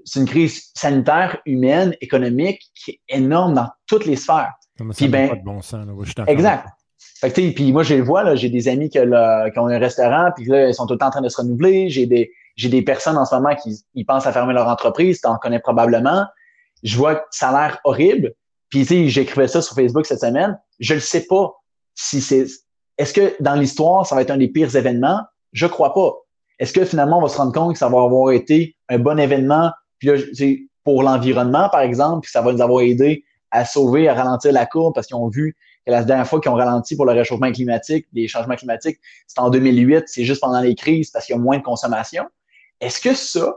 c'est 0.06 0.20
une 0.20 0.28
crise 0.28 0.72
sanitaire, 0.76 1.38
humaine, 1.46 1.96
économique 2.02 2.62
qui 2.76 2.92
est 2.92 3.18
énorme 3.18 3.54
dans 3.54 3.70
toutes 3.88 4.06
les 4.06 4.16
sphères. 4.16 4.54
puis, 4.96 5.08
ben, 5.08 5.30
pas 5.30 5.36
de 5.36 5.44
bon 5.44 5.62
sens, 5.62 5.86
là. 5.86 6.26
exact. 6.28 6.68
Fait 7.20 7.32
que, 7.32 7.52
puis 7.52 7.72
moi, 7.72 7.84
je 7.84 7.96
le 7.96 8.04
vois, 8.04 8.24
là, 8.24 8.36
j'ai 8.36 8.50
des 8.50 8.68
amis 8.68 8.90
là, 8.94 9.50
qui 9.50 9.60
ont 9.60 9.68
un 9.68 9.80
restaurant, 9.80 10.32
puis 10.36 10.46
là, 10.46 10.68
ils 10.68 10.74
sont 10.74 10.86
tout 10.86 10.94
le 10.94 11.00
temps 11.00 11.08
en 11.08 11.12
train 11.12 11.22
de 11.22 11.30
se 11.30 11.38
renouveler. 11.38 11.90
J'ai 11.90 12.06
des, 12.06 12.32
j'ai 12.56 12.70
des 12.70 12.82
personnes 12.82 13.18
en 13.18 13.26
ce 13.26 13.34
moment 13.34 13.56
qui 13.56 13.82
ils 13.94 14.06
pensent 14.06 14.28
à 14.28 14.34
fermer 14.34 14.54
leur 14.54 14.68
entreprise, 14.68 15.22
tu 15.22 15.28
en 15.28 15.38
connais 15.38 15.60
probablement. 15.60 16.26
Je 16.84 16.98
vois 16.98 17.16
que 17.16 17.26
ça 17.32 17.50
a 17.50 17.68
l'air 17.68 17.80
horrible. 17.86 18.34
Puis, 18.70 18.82
tu 18.82 18.88
sais, 18.88 19.08
j'écrivais 19.08 19.48
ça 19.48 19.62
sur 19.62 19.76
Facebook 19.76 20.06
cette 20.06 20.20
semaine. 20.20 20.60
Je 20.80 20.96
ne 20.96 21.00
sais 21.00 21.26
pas 21.26 21.54
si 21.96 22.20
c'est... 22.20 22.46
Est-ce 22.98 23.14
que 23.14 23.36
dans 23.40 23.56
l'histoire, 23.56 24.06
ça 24.06 24.16
va 24.16 24.22
être 24.22 24.32
un 24.32 24.38
des 24.38 24.50
pires 24.50 24.76
événements? 24.76 25.22
Je 25.52 25.68
crois 25.68 25.94
pas. 25.94 26.14
Est-ce 26.60 26.74
que 26.74 26.86
finalement, 26.86 27.20
on 27.20 27.22
va 27.22 27.30
se 27.30 27.38
rendre 27.38 27.54
compte 27.54 27.74
que 27.74 27.80
ça 27.80 27.90
va 27.90 28.02
avoir 28.02 28.32
été 28.32 28.76
un 28.90 29.00
bon 29.00 29.20
événement? 29.20 29.72
Puis 30.00 30.10
là, 30.10 30.18
pour 30.84 31.04
l'environnement, 31.04 31.70
par 31.70 31.82
exemple, 31.82 32.22
puis 32.22 32.32
ça 32.32 32.42
va 32.42 32.52
nous 32.54 32.62
avoir 32.62 32.82
aidé 32.82 33.24
à 33.52 33.66
sauver, 33.66 34.10
à 34.10 34.14
ralentir 34.14 34.52
la 34.52 34.66
courbe 34.66 34.94
parce 34.94 35.08
qu'ils 35.08 35.16
ont 35.16 35.30
vu 35.30 35.56
que 35.86 35.92
la 35.92 36.04
dernière 36.04 36.28
fois 36.28 36.40
qu'ils 36.42 36.52
ont 36.52 36.56
ralenti 36.56 36.96
pour 36.96 37.06
le 37.06 37.14
réchauffement 37.14 37.52
climatique, 37.52 38.08
les 38.14 38.28
changements 38.28 38.56
climatiques, 38.56 39.00
c'était 39.28 39.42
en 39.42 39.50
2008, 39.50 40.04
c'est 40.08 40.24
juste 40.24 40.42
pendant 40.42 40.60
les 40.60 40.76
crises 40.76 41.12
parce 41.12 41.26
qu'il 41.26 41.36
y 41.36 41.40
a 41.40 41.42
moins 41.42 41.58
de 41.58 41.64
consommation. 41.64 42.26
Est-ce 42.82 43.00
que 43.00 43.14
ça, 43.14 43.56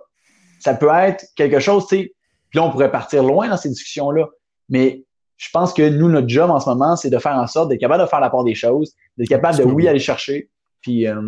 ça 0.60 0.74
peut 0.74 0.90
être 0.92 1.26
quelque 1.36 1.60
chose, 1.60 1.86
tu 1.86 1.96
sais, 1.96 2.14
puis 2.50 2.58
là, 2.58 2.64
on 2.64 2.70
pourrait 2.70 2.90
partir 2.90 3.22
loin 3.22 3.48
dans 3.48 3.56
ces 3.56 3.68
discussions-là, 3.68 4.26
mais 4.68 5.04
je 5.36 5.48
pense 5.52 5.72
que 5.72 5.88
nous, 5.88 6.08
notre 6.08 6.28
job 6.28 6.50
en 6.50 6.60
ce 6.60 6.68
moment, 6.68 6.96
c'est 6.96 7.10
de 7.10 7.18
faire 7.18 7.36
en 7.36 7.46
sorte 7.46 7.68
d'être 7.68 7.80
capable 7.80 8.02
de 8.02 8.08
faire 8.08 8.20
la 8.20 8.30
part 8.30 8.44
des 8.44 8.54
choses, 8.54 8.94
d'être 9.16 9.28
capable 9.28 9.58
de, 9.58 9.64
oui, 9.64 9.88
aller 9.88 9.98
chercher, 9.98 10.48
puis 10.86 11.08
euh, 11.08 11.20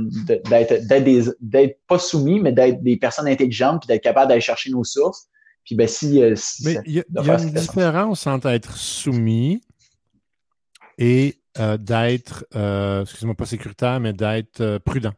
d'être 0.54 1.34
d'être 1.40 1.78
pas 1.88 1.98
soumis, 1.98 2.38
mais 2.38 2.52
d'être 2.52 2.80
des 2.80 2.96
personnes 2.96 3.26
intelligentes, 3.26 3.80
puis 3.80 3.88
d'être 3.88 4.04
capable 4.04 4.28
d'aller 4.28 4.40
chercher 4.40 4.70
nos 4.70 4.84
sources. 4.84 5.26
Puis 5.64 5.74
ben 5.74 5.88
si, 5.88 6.22
euh, 6.22 6.36
il 6.86 6.92
y 6.92 7.00
a, 7.00 7.38
une 7.42 7.50
différence 7.50 8.28
entre 8.28 8.46
être 8.50 8.76
soumis 8.76 9.60
et 10.96 11.40
euh, 11.58 11.76
d'être, 11.76 12.44
excuse-moi 13.02 13.34
pas 13.34 13.46
sécuritaire, 13.46 13.98
mais 13.98 14.12
d'être 14.12 14.78
prudent. 14.78 15.12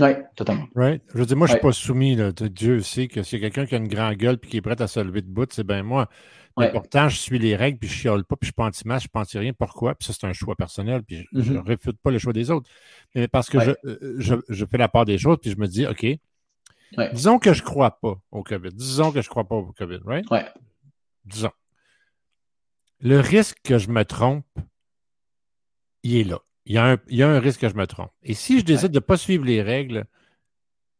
Oui, 0.00 0.10
totalement. 0.34 0.66
Right? 0.74 1.00
Je 1.14 1.18
veux 1.18 1.26
dire, 1.26 1.36
moi, 1.36 1.46
je 1.46 1.52
ne 1.52 1.58
suis 1.58 1.62
pas 1.62 1.72
soumis. 1.72 2.16
Là. 2.16 2.32
Dieu 2.32 2.80
sait 2.80 3.06
que 3.06 3.22
s'il 3.22 3.40
y 3.40 3.44
a 3.44 3.50
quelqu'un 3.50 3.66
qui 3.66 3.74
a 3.76 3.78
une 3.78 3.86
grande 3.86 4.14
gueule 4.14 4.38
et 4.42 4.46
qui 4.48 4.56
est 4.56 4.62
prêt 4.62 4.80
à 4.82 4.88
se 4.88 4.98
lever 4.98 5.22
de 5.22 5.28
bout, 5.28 5.52
c'est 5.52 5.66
bien 5.66 5.84
moi. 5.84 6.08
Pourtant, 6.54 7.08
je 7.08 7.16
suis 7.16 7.38
les 7.38 7.56
règles, 7.56 7.78
puis 7.78 7.88
je 7.88 7.94
chiale 7.94 8.24
pas, 8.24 8.36
puis 8.36 8.50
je 8.50 8.60
ne 8.60 8.66
anti 8.66 8.82
je 8.84 8.88
ne 8.88 9.20
anti 9.20 9.38
rien. 9.38 9.52
Pourquoi? 9.52 9.94
Puis 9.94 10.06
ça, 10.06 10.12
c'est 10.12 10.26
un 10.26 10.32
choix 10.32 10.56
personnel, 10.56 11.02
puis 11.02 11.26
je 11.32 11.38
ne 11.38 11.58
mm-hmm. 11.58 11.66
réfute 11.66 11.98
pas 12.02 12.10
le 12.10 12.18
choix 12.18 12.32
des 12.32 12.50
autres. 12.50 12.68
Mais 13.14 13.28
parce 13.28 13.48
que 13.48 13.58
euh, 13.58 14.16
je, 14.18 14.34
je, 14.48 14.64
fais 14.66 14.78
la 14.78 14.88
part 14.88 15.04
des 15.04 15.18
choses, 15.18 15.38
puis 15.40 15.50
je 15.50 15.56
me 15.56 15.66
dis, 15.66 15.86
OK, 15.86 16.06
disons 17.12 17.38
que 17.38 17.52
je 17.52 17.62
ne 17.62 17.66
crois 17.66 17.98
pas 17.98 18.20
au 18.30 18.42
COVID. 18.42 18.70
Disons 18.72 19.12
que 19.12 19.22
je 19.22 19.28
ne 19.28 19.30
crois 19.30 19.44
pas 19.44 19.56
au 19.56 19.72
COVID, 19.72 20.00
right? 20.04 20.30
Ouais. 20.30 20.46
Disons. 21.24 21.52
Le 23.00 23.20
risque 23.20 23.58
que 23.62 23.78
je 23.78 23.88
me 23.88 24.04
trompe, 24.04 24.46
il 26.02 26.16
est 26.16 26.24
là. 26.24 26.40
Il 26.66 26.74
y, 26.74 26.78
a 26.78 26.92
un, 26.92 26.98
il 27.08 27.16
y 27.16 27.22
a 27.22 27.28
un 27.28 27.40
risque 27.40 27.62
que 27.62 27.68
je 27.68 27.74
me 27.74 27.86
trompe. 27.86 28.12
Et 28.22 28.34
si 28.34 28.60
je 28.60 28.64
décide 28.64 28.90
de 28.90 28.98
ne 28.98 29.00
pas 29.00 29.16
suivre 29.16 29.44
les 29.44 29.62
règles 29.62 30.04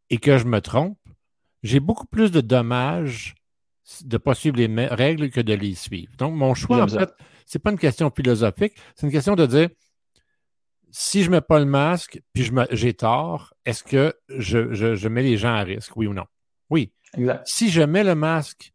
et 0.09 0.19
que 0.19 0.39
je 0.39 0.45
me 0.45 0.61
trompe, 0.61 0.99
j'ai 1.63 1.81
beaucoup 1.81 2.07
plus 2.07 2.31
de 2.31 2.41
dommages 2.41 3.35
de 4.05 4.15
ne 4.15 4.19
pas 4.19 4.35
suivre 4.35 4.57
les 4.57 4.87
règles 4.87 5.31
que 5.31 5.41
de 5.41 5.55
les 5.55 5.75
suivre. 5.75 6.13
Donc, 6.17 6.35
mon 6.35 6.55
choix, 6.55 6.83
en 6.83 6.89
fait, 6.89 7.11
ce 7.47 7.59
n'est 7.59 7.63
pas 7.63 7.71
une 7.71 7.79
question 7.79 8.11
philosophique, 8.11 8.75
c'est 8.95 9.07
une 9.07 9.13
question 9.13 9.35
de 9.35 9.47
dire 9.47 9.69
si 10.93 11.23
je 11.23 11.29
ne 11.29 11.37
mets 11.37 11.41
pas 11.41 11.59
le 11.59 11.67
masque 11.67 12.21
puis 12.33 12.51
j'ai 12.73 12.95
tort, 12.95 13.55
est-ce 13.65 13.85
que 13.85 14.15
je, 14.29 15.09
mets 15.09 15.23
les 15.23 15.37
gens 15.37 15.55
à 15.55 15.63
risque, 15.63 15.97
oui 15.97 16.07
ou 16.07 16.15
non? 16.15 16.27
Oui. 16.69 16.93
Si 17.45 17.71
je 17.71 17.83
mets 17.83 18.05
le 18.05 18.15
masque 18.15 18.73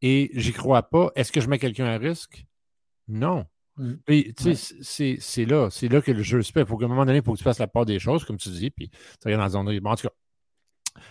et 0.00 0.30
j'y 0.34 0.52
crois 0.52 0.82
pas, 0.82 1.10
est-ce 1.14 1.32
que 1.32 1.40
je 1.40 1.48
mets 1.48 1.58
quelqu'un 1.58 1.86
à 1.86 1.98
risque? 1.98 2.44
Non. 3.08 3.46
Mm. 3.76 3.94
c'est 4.82 5.44
là, 5.46 5.70
c'est 5.70 5.88
là 5.88 6.02
que 6.02 6.12
le 6.12 6.22
jeu 6.22 6.42
se 6.42 6.52
fait. 6.52 6.60
Il 6.60 6.66
faut 6.66 6.76
qu'à 6.76 6.84
un 6.84 6.88
moment 6.88 7.06
donné, 7.06 7.18
il 7.18 7.24
faut 7.24 7.32
que 7.32 7.38
tu 7.38 7.44
fasses 7.44 7.58
la 7.58 7.66
part 7.66 7.86
des 7.86 7.98
choses, 7.98 8.24
comme 8.24 8.36
tu 8.36 8.50
dis, 8.50 8.70
puis 8.70 8.90
tu 8.90 8.98
regardes 9.24 9.52
dans 9.52 9.62
la 9.62 9.70
zone. 9.70 9.86
en 9.86 9.96
tout 9.96 10.08
cas, 10.08 10.14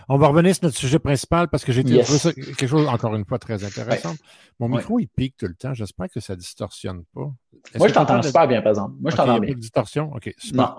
on 0.09 0.17
va 0.17 0.27
revenir 0.27 0.55
sur 0.55 0.65
notre 0.65 0.77
sujet 0.77 0.99
principal 0.99 1.47
parce 1.47 1.63
que 1.63 1.71
j'ai 1.71 1.83
trouvé 1.83 2.03
ça 2.03 2.33
quelque 2.33 2.67
chose, 2.67 2.87
encore 2.87 3.15
une 3.15 3.25
fois, 3.25 3.39
très 3.39 3.63
intéressant. 3.63 4.13
Mon 4.59 4.69
micro, 4.69 4.99
il 4.99 5.07
pique 5.07 5.37
tout 5.37 5.47
le 5.47 5.55
temps. 5.55 5.73
J'espère 5.73 6.07
que 6.09 6.19
ça 6.19 6.33
ne 6.33 6.39
distorsionne 6.39 7.03
pas. 7.13 7.31
Moi, 7.77 7.87
je 7.87 7.93
t'entends 7.93 8.21
super 8.21 8.47
bien, 8.47 8.61
par 8.61 8.71
exemple. 8.71 8.95
Moi, 8.99 9.11
je 9.11 9.15
t'entends 9.15 9.39
bien. 9.39 9.49
Pas 9.49 9.55
de 9.55 9.59
distorsion? 9.59 10.11
OK, 10.13 10.33
super. 10.37 10.67
Non. 10.67 10.75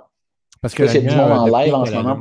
Parce 0.61 0.75
que. 0.75 0.87
C'est 0.87 1.01
du 1.01 1.15
monde 1.15 1.33
en 1.33 1.47
live 1.47 1.75
en 1.75 1.85
ce 1.85 1.93
moment. 1.93 2.19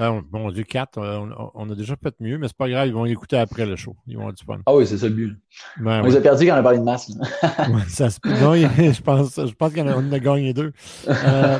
Ah, 0.00 0.20
bon 0.30 0.52
Dieu, 0.52 0.62
4, 0.62 0.98
euh, 0.98 1.26
on, 1.54 1.68
a 1.70 1.74
déjà 1.74 1.96
fait 2.00 2.14
mieux, 2.20 2.38
mais 2.38 2.46
c'est 2.46 2.56
pas 2.56 2.68
grave, 2.68 2.86
ils 2.86 2.94
vont 2.94 3.04
écouter 3.04 3.36
après 3.36 3.66
le 3.66 3.74
show. 3.74 3.96
Ils 4.06 4.14
vont 4.14 4.20
avoir 4.20 4.34
du 4.34 4.44
fun. 4.44 4.58
Ah 4.64 4.72
oui, 4.72 4.86
c'est 4.86 4.96
ça 4.96 5.08
le 5.08 5.14
but. 5.14 5.36
on 5.84 6.02
les 6.02 6.14
a 6.14 6.20
perdus 6.20 6.46
quand 6.46 6.54
on 6.54 6.58
a 6.58 6.62
parlé 6.62 6.78
de 6.78 6.84
masque. 6.84 7.10
ça 7.88 8.08
se... 8.08 8.20
Non, 8.24 8.54
je 8.54 9.02
pense, 9.02 9.34
je 9.34 9.54
pense 9.54 9.74
qu'on 9.74 9.88
a, 9.88 10.14
a, 10.14 10.18
gagné 10.20 10.54
deux. 10.54 10.72
Euh, 11.08 11.58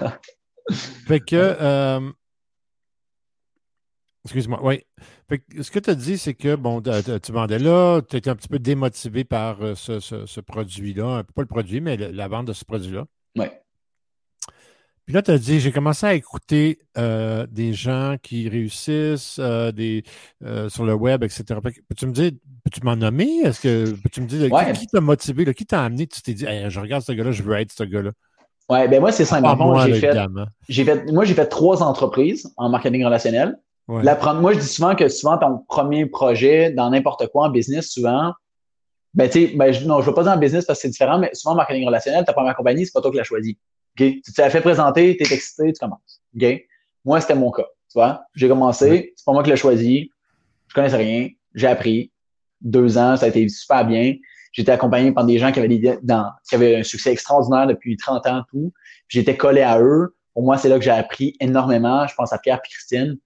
fait 0.71 1.18
que. 1.18 1.35
Euh, 1.35 2.12
excuse-moi, 4.24 4.61
oui. 4.62 4.85
ce 5.61 5.70
que 5.70 5.78
tu 5.78 5.90
as 5.90 5.94
dit, 5.94 6.18
c'est 6.18 6.35
que 6.35 6.54
bon, 6.57 6.83
tu 6.83 7.33
vendais 7.33 7.59
là, 7.59 8.00
tu 8.02 8.16
étais 8.16 8.31
un 8.31 8.37
petit 8.37 8.48
peu 8.48 8.59
démotivé 8.59 9.24
par 9.24 9.59
ce, 9.76 10.00
ce 10.00 10.40
produit-là. 10.40 11.24
Pas 11.35 11.42
le 11.42 11.48
produit, 11.48 11.81
mais 11.81 11.96
la 11.96 12.28
vente 12.28 12.46
de 12.46 12.52
ce 12.52 12.64
produit-là. 12.64 13.04
Oui. 13.37 13.46
Puis 15.09 15.14
là, 15.14 15.22
tu 15.22 15.31
as 15.31 15.38
dit, 15.38 15.59
j'ai 15.59 15.72
commencé 15.72 16.04
à 16.04 16.12
écouter 16.12 16.81
euh, 16.98 17.46
des 17.50 17.72
gens 17.72 18.16
qui 18.22 18.46
réussissent 18.46 19.38
euh, 19.38 19.72
des, 19.72 20.02
euh, 20.44 20.68
sur 20.68 20.85
le 20.85 20.92
web, 20.92 21.24
etc. 21.24 21.44
Peux-tu 21.62 22.07
me 22.07 22.12
dire, 22.12 22.33
peux-tu 22.62 22.85
m'en 22.85 22.94
nommer? 22.94 23.38
Est-ce 23.38 23.59
que 23.59 23.90
peux-tu 24.02 24.20
me 24.20 24.26
dire 24.26 24.50
qui, 24.74 24.87
t'a 24.87 25.00
motivé, 25.00 25.54
qui 25.54 25.64
t'a 25.64 25.83
amené? 25.83 26.07
Tu 26.07 26.20
t'es 26.20 26.35
dit, 26.35 26.44
je 26.44 26.78
regarde 26.78 27.02
ce 27.02 27.12
gars-là, 27.12 27.31
je 27.31 27.42
veux 27.42 27.54
être 27.54 27.72
ce 27.72 27.85
gars-là. 27.85 28.11
Oui, 28.68 28.87
ben 28.87 29.00
moi, 29.00 29.11
c'est 29.11 29.24
j'ai 29.24 29.94
fait, 29.98 30.14
j'ai 30.68 30.85
fait, 30.85 31.11
moi, 31.11 31.24
j'ai 31.24 31.33
fait 31.33 31.46
trois 31.46 31.83
entreprises 31.83 32.52
en 32.59 32.68
marketing 32.68 33.02
relationnel. 33.02 33.59
Moi, 33.88 34.53
je 34.53 34.59
dis 34.59 34.66
souvent 34.66 34.94
que 34.94 35.09
souvent, 35.09 35.38
ton 35.38 35.59
premier 35.66 36.07
projet 36.07 36.70
dans 36.70 36.90
n'importe 36.90 37.27
quoi 37.29 37.46
en 37.46 37.51
business, 37.51 37.90
souvent, 37.90 38.33
ben, 39.14 39.29
tu 39.29 39.46
sais, 39.46 39.57
ben, 39.57 39.72
non, 39.87 40.01
je 40.01 40.05
ne 40.05 40.11
veux 40.11 40.14
pas 40.14 40.22
dire 40.22 40.33
en 40.33 40.37
business 40.37 40.66
parce 40.66 40.79
que 40.79 40.83
c'est 40.83 40.90
différent, 40.90 41.18
mais 41.18 41.31
souvent, 41.33 41.55
en 41.55 41.57
marketing 41.57 41.87
relationnel, 41.87 42.24
ta 42.24 42.35
première 42.35 42.55
compagnie, 42.55 42.85
c'est 42.85 42.92
pas 42.92 43.01
toi 43.01 43.11
qui 43.11 43.16
l'as 43.16 43.24
choisi. 43.24 43.59
Tu 43.96 44.20
t'es 44.20 44.51
fait 44.51 44.61
présenter, 44.61 45.16
tu 45.16 45.24
es 45.24 45.35
excité, 45.35 45.72
tu 45.72 45.81
commences. 45.81 46.22
Moi, 47.05 47.20
c'était 47.20 47.35
mon 47.35 47.51
cas. 47.51 47.66
Tu 47.90 47.98
vois, 47.98 48.22
j'ai 48.35 48.48
commencé, 48.48 49.14
c'est 49.16 49.24
pas 49.24 49.33
moi 49.33 49.42
qui 49.42 49.51
l'ai 49.51 49.57
choisi, 49.57 50.11
je 50.68 50.74
connaissais 50.74 50.96
rien, 50.96 51.29
j'ai 51.55 51.66
appris. 51.66 52.12
Deux 52.61 52.98
ans, 52.98 53.16
ça 53.16 53.27
a 53.27 53.29
été 53.29 53.48
super 53.48 53.87
bien. 53.87 54.14
J'étais 54.53 54.72
accompagné 54.72 55.12
par 55.12 55.24
des 55.24 55.38
gens 55.38 55.53
qui 55.53 55.61
avaient, 55.61 55.68
des, 55.68 55.98
dans, 56.03 56.31
qui 56.48 56.55
avaient 56.57 56.77
un 56.77 56.83
succès 56.83 57.12
extraordinaire 57.12 57.66
depuis 57.66 57.96
30 57.96 58.27
ans, 58.27 58.42
tout. 58.51 58.72
J'étais 59.09 59.37
collé 59.37 59.62
à 59.62 59.81
eux. 59.81 60.16
Pour 60.35 60.42
moi, 60.42 60.59
c'est 60.59 60.68
là 60.68 60.77
que 60.79 60.85
j'ai 60.85 60.90
appris 60.90 61.35
énormément. 61.40 62.07
Je 62.07 62.14
pense 62.14 62.33
à 62.33 62.38
Pierre 62.38 62.61
et 62.64 62.68
Christine. 62.68 63.16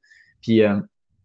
Puis, 0.42 0.62
euh, 0.62 0.76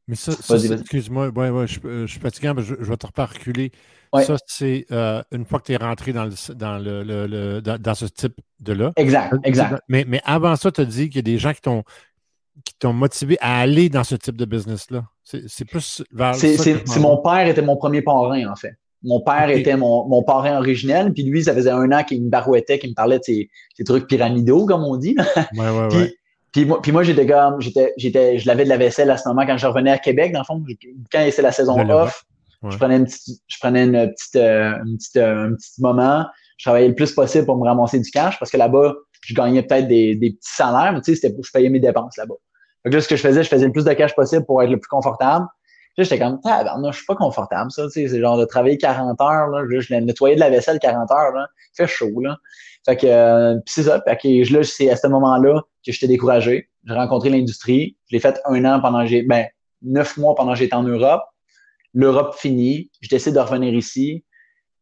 mais 0.07 0.15
ça, 0.15 0.31
excuse-moi, 0.55 1.29
ouais, 1.29 1.49
ouais, 1.49 1.67
je, 1.67 1.79
je, 1.83 2.05
suis 2.05 2.19
fatiguant, 2.19 2.53
mais 2.55 2.63
je, 2.63 2.75
je 2.79 2.85
vais 2.85 2.95
te 2.95 3.07
reparculer. 3.07 3.71
Ça, 4.13 4.37
c'est 4.47 4.85
euh, 4.91 5.21
une 5.31 5.45
fois 5.45 5.59
que 5.59 5.65
tu 5.65 5.73
es 5.73 5.77
rentré 5.77 6.13
dans, 6.13 6.23
le, 6.23 6.53
dans, 6.53 6.77
le, 6.77 7.59
dans, 7.59 7.93
ce 7.93 8.05
type 8.05 8.39
de 8.61 8.73
là. 8.73 8.93
Exact, 8.95 9.35
exact. 9.43 9.81
Mais, 9.89 10.05
mais 10.07 10.21
avant 10.23 10.55
ça, 10.55 10.71
tu 10.71 10.81
as 10.81 10.85
dit 10.85 11.09
qu'il 11.09 11.17
y 11.17 11.19
a 11.19 11.23
des 11.23 11.37
gens 11.37 11.53
qui 11.53 11.61
t'ont 11.61 11.83
qui 12.65 12.73
t'ont 12.79 12.93
motivé 12.93 13.37
à 13.39 13.59
aller 13.59 13.87
dans 13.87 14.03
ce 14.03 14.15
type 14.15 14.35
de 14.35 14.45
business-là. 14.45 15.05
C'est 15.23 15.65
plus 15.65 16.03
vers 16.11 16.33
C'est 16.33 16.99
mon 16.99 17.17
père 17.17 17.47
était 17.47 17.61
mon 17.61 17.77
premier 17.77 18.01
parrain, 18.01 18.47
en 18.47 18.55
fait. 18.55 18.73
Mon 19.03 19.21
père 19.21 19.49
était 19.49 19.77
mon, 19.77 20.07
mon, 20.07 20.23
parrain 20.23 20.57
originel, 20.57 21.13
puis 21.13 21.21
lui, 21.23 21.43
ça 21.43 21.53
faisait 21.53 21.69
un 21.69 21.91
an 21.91 22.03
qu'il 22.03 22.23
me 22.23 22.29
barouettait, 22.29 22.79
qu'il 22.79 22.89
me 22.89 22.95
parlait 22.95 23.19
de 23.19 23.23
ses, 23.23 23.49
trucs 23.85 24.07
pyramidaux, 24.07 24.65
comme 24.65 24.83
on 24.83 24.97
dit. 24.97 25.15
Ouais, 25.55 25.69
ouais, 25.69 25.87
puis, 25.89 25.97
ouais. 25.99 26.15
Puis 26.57 26.65
moi, 26.65 26.81
puis 26.81 26.91
moi 26.91 27.03
j'étais 27.03 27.27
comme, 27.27 27.61
j'étais, 27.61 27.93
j'étais, 27.97 28.39
je 28.39 28.47
lavais 28.47 28.63
de 28.63 28.69
la 28.69 28.77
vaisselle 28.77 29.11
à 29.11 29.17
ce 29.17 29.29
moment 29.29 29.45
quand 29.45 29.57
je 29.57 29.67
revenais 29.67 29.91
à 29.91 29.99
Québec, 29.99 30.31
dans 30.31 30.39
le 30.39 30.43
fond, 30.43 30.63
quand 31.11 31.23
c'était 31.29 31.43
la 31.43 31.51
saison 31.51 31.77
off. 31.87 32.25
Je 32.67 32.75
prenais, 32.77 32.97
une 32.97 33.05
petite, 33.05 33.39
je 33.45 33.57
prenais 33.59 33.83
une 33.83 34.09
petite, 34.09 34.35
euh, 34.37 34.73
une 34.83 34.97
petite, 34.97 35.17
euh, 35.17 35.49
un 35.49 35.53
petit 35.53 35.79
moment. 35.79 36.25
Je 36.57 36.65
travaillais 36.65 36.87
le 36.87 36.95
plus 36.95 37.13
possible 37.13 37.45
pour 37.45 37.57
me 37.57 37.63
ramasser 37.63 37.99
du 37.99 38.09
cash 38.09 38.39
parce 38.39 38.49
que 38.49 38.57
là-bas, 38.57 38.95
je 39.21 39.35
gagnais 39.35 39.61
peut-être 39.61 39.87
des, 39.87 40.15
des 40.15 40.31
petits 40.31 40.55
salaires, 40.55 40.91
mais 40.93 41.01
tu 41.01 41.13
sais, 41.13 41.21
c'était 41.21 41.39
je 41.39 41.51
payais 41.51 41.69
mes 41.69 41.79
dépenses 41.79 42.17
là-bas. 42.17 42.33
Donc 42.83 42.93
là, 42.95 43.01
ce 43.01 43.07
que 43.07 43.15
je 43.15 43.21
faisais, 43.21 43.43
je 43.43 43.49
faisais 43.49 43.67
le 43.67 43.71
plus 43.71 43.85
de 43.85 43.93
cash 43.93 44.15
possible 44.15 44.43
pour 44.43 44.63
être 44.63 44.71
le 44.71 44.79
plus 44.79 44.87
confortable. 44.87 45.45
Puis 45.95 46.05
j'étais 46.05 46.17
comme, 46.17 46.39
ah, 46.45 46.77
non, 46.79 46.91
je 46.91 46.97
suis 46.97 47.05
pas 47.05 47.15
confortable, 47.15 47.69
ça, 47.71 47.83
tu 47.83 47.91
sais, 47.91 48.07
c'est 48.07 48.19
genre 48.19 48.37
de 48.39 48.45
travailler 48.45 48.79
40 48.79 49.21
heures, 49.21 49.47
là. 49.47 49.63
Je 49.69 49.93
nettoyer 49.93 50.33
de 50.33 50.39
la 50.39 50.49
vaisselle 50.49 50.79
40 50.79 51.11
heures, 51.11 51.33
là. 51.33 51.47
fait 51.75 51.85
chaud, 51.85 52.19
là. 52.19 52.37
Fait 52.87 52.97
que, 52.97 53.07
euh, 53.07 53.59
c'est 53.65 53.83
ça. 53.83 54.01
Fait 54.01 54.17
que 54.17 54.53
là, 54.53 54.63
c'est 54.63 54.89
à 54.89 54.95
ce 54.95 55.07
moment-là 55.07 55.61
que 55.85 55.91
j'étais 55.91 56.07
découragé. 56.07 56.69
J'ai 56.85 56.93
rencontré 56.93 57.29
l'industrie. 57.29 57.97
Je 58.09 58.15
l'ai 58.15 58.19
fait 58.19 58.39
un 58.45 58.63
an 58.65 58.79
pendant 58.79 59.05
j'ai, 59.05 59.23
ben, 59.23 59.45
neuf 59.81 60.17
mois 60.17 60.33
pendant 60.35 60.53
que 60.53 60.59
j'étais 60.59 60.75
en 60.75 60.83
Europe 60.83 61.23
l'Europe 61.97 62.35
finit, 62.35 62.91
je 63.01 63.09
décide 63.09 63.33
de 63.33 63.39
revenir 63.39 63.73
ici. 63.73 64.23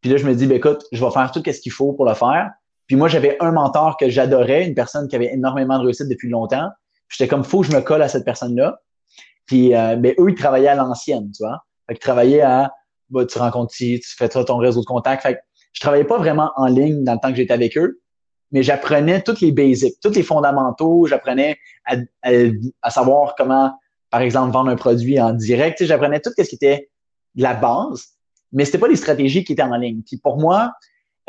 Puis 0.01 0.11
là, 0.11 0.17
je 0.17 0.25
me 0.25 0.35
dis, 0.35 0.47
ben, 0.47 0.57
écoute, 0.57 0.83
je 0.91 1.03
vais 1.03 1.11
faire 1.11 1.31
tout 1.31 1.41
ce 1.45 1.61
qu'il 1.61 1.71
faut 1.71 1.93
pour 1.93 2.05
le 2.05 2.13
faire. 2.13 2.51
Puis 2.87 2.97
moi, 2.97 3.07
j'avais 3.07 3.37
un 3.39 3.51
mentor 3.51 3.95
que 3.97 4.09
j'adorais, 4.09 4.67
une 4.67 4.75
personne 4.75 5.07
qui 5.07 5.15
avait 5.15 5.33
énormément 5.33 5.79
de 5.79 5.85
réussite 5.85 6.09
depuis 6.09 6.29
longtemps. 6.29 6.69
J'étais 7.07 7.29
comme, 7.29 7.45
faut 7.45 7.61
que 7.61 7.67
je 7.67 7.71
me 7.75 7.81
colle 7.81 8.01
à 8.01 8.09
cette 8.09 8.25
personne-là. 8.25 8.81
Puis, 9.45 9.73
euh, 9.73 9.95
ben, 9.95 10.13
eux, 10.19 10.29
ils 10.29 10.35
travaillaient 10.35 10.67
à 10.67 10.75
l'ancienne, 10.75 11.31
tu 11.31 11.43
vois. 11.43 11.63
Fait 11.87 11.93
qu'ils 11.93 12.01
travaillaient 12.01 12.41
à, 12.41 12.73
bah, 13.09 13.25
tu 13.25 13.37
rencontres 13.37 13.73
tu 13.73 14.01
fais 14.17 14.29
ça 14.29 14.43
ton 14.43 14.57
réseau 14.57 14.81
de 14.81 14.85
contacts. 14.85 15.23
Fait 15.23 15.35
que 15.35 15.39
je 15.75 15.81
travaillais 15.81 16.05
pas 16.05 16.17
vraiment 16.17 16.51
en 16.55 16.67
ligne 16.67 17.03
dans 17.03 17.13
le 17.13 17.19
temps 17.19 17.29
que 17.29 17.35
j'étais 17.35 17.53
avec 17.53 17.77
eux, 17.77 17.99
mais 18.51 18.63
j'apprenais 18.63 19.21
tous 19.21 19.41
les 19.41 19.51
basics, 19.51 19.99
tous 20.01 20.13
les 20.13 20.23
fondamentaux. 20.23 21.05
J'apprenais 21.05 21.57
à, 21.85 21.97
à, 22.23 22.89
savoir 22.89 23.35
comment, 23.35 23.77
par 24.09 24.21
exemple, 24.21 24.53
vendre 24.53 24.69
un 24.69 24.77
produit 24.77 25.19
en 25.19 25.33
direct. 25.33 25.83
J'apprenais 25.83 26.21
tout 26.21 26.31
ce 26.37 26.43
qui 26.43 26.55
était 26.55 26.89
la 27.35 27.53
base, 27.53 28.05
mais 28.53 28.63
c'était 28.63 28.77
pas 28.77 28.87
des 28.87 28.95
stratégies 28.95 29.43
qui 29.43 29.53
étaient 29.53 29.61
en 29.61 29.75
ligne. 29.75 30.01
Puis 30.05 30.17
pour 30.17 30.37
moi, 30.37 30.71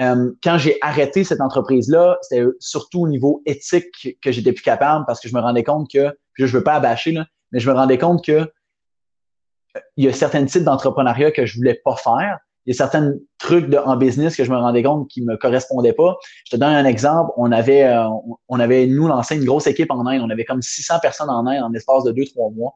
euh, 0.01 0.33
quand 0.43 0.59
j'ai 0.59 0.79
arrêté 0.83 1.25
cette 1.25 1.41
entreprise-là, 1.41 2.19
c'était 2.23 2.45
surtout 2.61 3.03
au 3.03 3.09
niveau 3.09 3.43
éthique 3.47 4.17
que 4.23 4.31
j'étais 4.31 4.53
plus 4.53 4.63
capable 4.63 5.05
parce 5.07 5.21
que 5.21 5.29
je 5.29 5.35
me 5.35 5.41
rendais 5.41 5.65
compte 5.65 5.91
que, 5.91 6.17
je 6.39 6.47
veux 6.47 6.63
pas 6.63 6.75
abâcher, 6.75 7.13
là, 7.13 7.27
mais 7.51 7.61
je 7.61 7.69
me 7.69 7.75
rendais 7.75 7.99
compte 7.99 8.25
que 8.25 8.33
euh, 8.33 9.81
il 9.97 10.05
y 10.05 10.09
a 10.09 10.13
certains 10.13 10.45
types 10.45 10.65
d'entrepreneuriat 10.65 11.33
que 11.33 11.47
je 11.47 11.57
voulais 11.57 11.81
pas 11.83 11.97
faire. 11.97 12.39
Il 12.67 12.71
y 12.71 12.73
a 12.73 12.77
certains 12.77 13.13
trucs 13.39 13.69
de, 13.69 13.79
en 13.79 13.97
business 13.97 14.37
que 14.37 14.45
je 14.45 14.51
me 14.51 14.57
rendais 14.57 14.83
compte 14.83 15.09
qui 15.09 15.23
me 15.23 15.37
correspondaient 15.37 15.93
pas. 15.93 16.17
Je 16.45 16.57
te 16.57 16.57
donne 16.57 16.73
un 16.73 16.85
exemple. 16.85 17.31
On 17.37 17.53
avait, 17.53 17.85
euh, 17.85 18.09
on 18.49 18.59
avait, 18.59 18.87
nous, 18.87 19.07
lancé 19.07 19.37
une 19.37 19.45
grosse 19.45 19.67
équipe 19.67 19.91
en 19.91 20.05
Inde. 20.07 20.23
On 20.23 20.31
avait 20.31 20.45
comme 20.45 20.63
600 20.63 20.99
personnes 21.01 21.31
en 21.31 21.47
Inde 21.47 21.63
en 21.63 21.69
l'espace 21.69 22.05
de 22.05 22.13
deux, 22.13 22.25
trois 22.25 22.51
mois. 22.51 22.75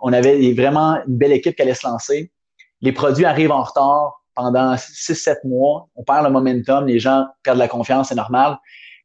On 0.00 0.12
avait 0.12 0.52
vraiment 0.54 0.98
une 1.06 1.18
belle 1.18 1.32
équipe 1.32 1.56
qui 1.56 1.62
allait 1.62 1.74
se 1.74 1.86
lancer 1.86 2.32
les 2.80 2.92
produits 2.92 3.24
arrivent 3.24 3.52
en 3.52 3.62
retard 3.62 4.22
pendant 4.34 4.74
6-7 4.74 5.46
mois, 5.46 5.88
on 5.96 6.04
perd 6.04 6.24
le 6.24 6.30
momentum, 6.30 6.86
les 6.86 7.00
gens 7.00 7.26
perdent 7.42 7.58
la 7.58 7.68
confiance, 7.68 8.10
c'est 8.10 8.14
normal. 8.14 8.58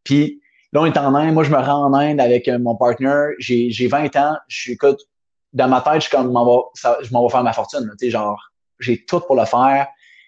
Puis 0.03 0.41
là, 0.71 0.81
on 0.81 0.85
est 0.85 0.97
en 0.97 1.15
Inde, 1.15 1.33
moi 1.33 1.43
je 1.43 1.51
me 1.51 1.57
rends 1.57 1.85
en 1.85 1.93
Inde 1.93 2.19
avec 2.19 2.47
euh, 2.47 2.59
mon 2.59 2.75
partner, 2.75 3.29
j'ai 3.39 3.87
20 3.87 4.15
ans, 4.15 4.37
je 4.47 4.61
suis 4.61 4.71
écoute, 4.73 4.99
dans 5.53 5.67
ma 5.67 5.81
tête, 5.81 5.95
je 5.95 5.99
suis 6.01 6.11
comme 6.11 6.27
je 6.27 7.11
m'en 7.11 7.25
vais 7.25 7.31
faire 7.31 7.43
ma 7.43 7.53
fortune. 7.53 7.89
Tu 7.99 8.05
sais, 8.05 8.09
genre, 8.11 8.39
j'ai 8.79 9.05
tout 9.05 9.19
pour 9.19 9.35
le 9.35 9.45
faire. 9.45 9.87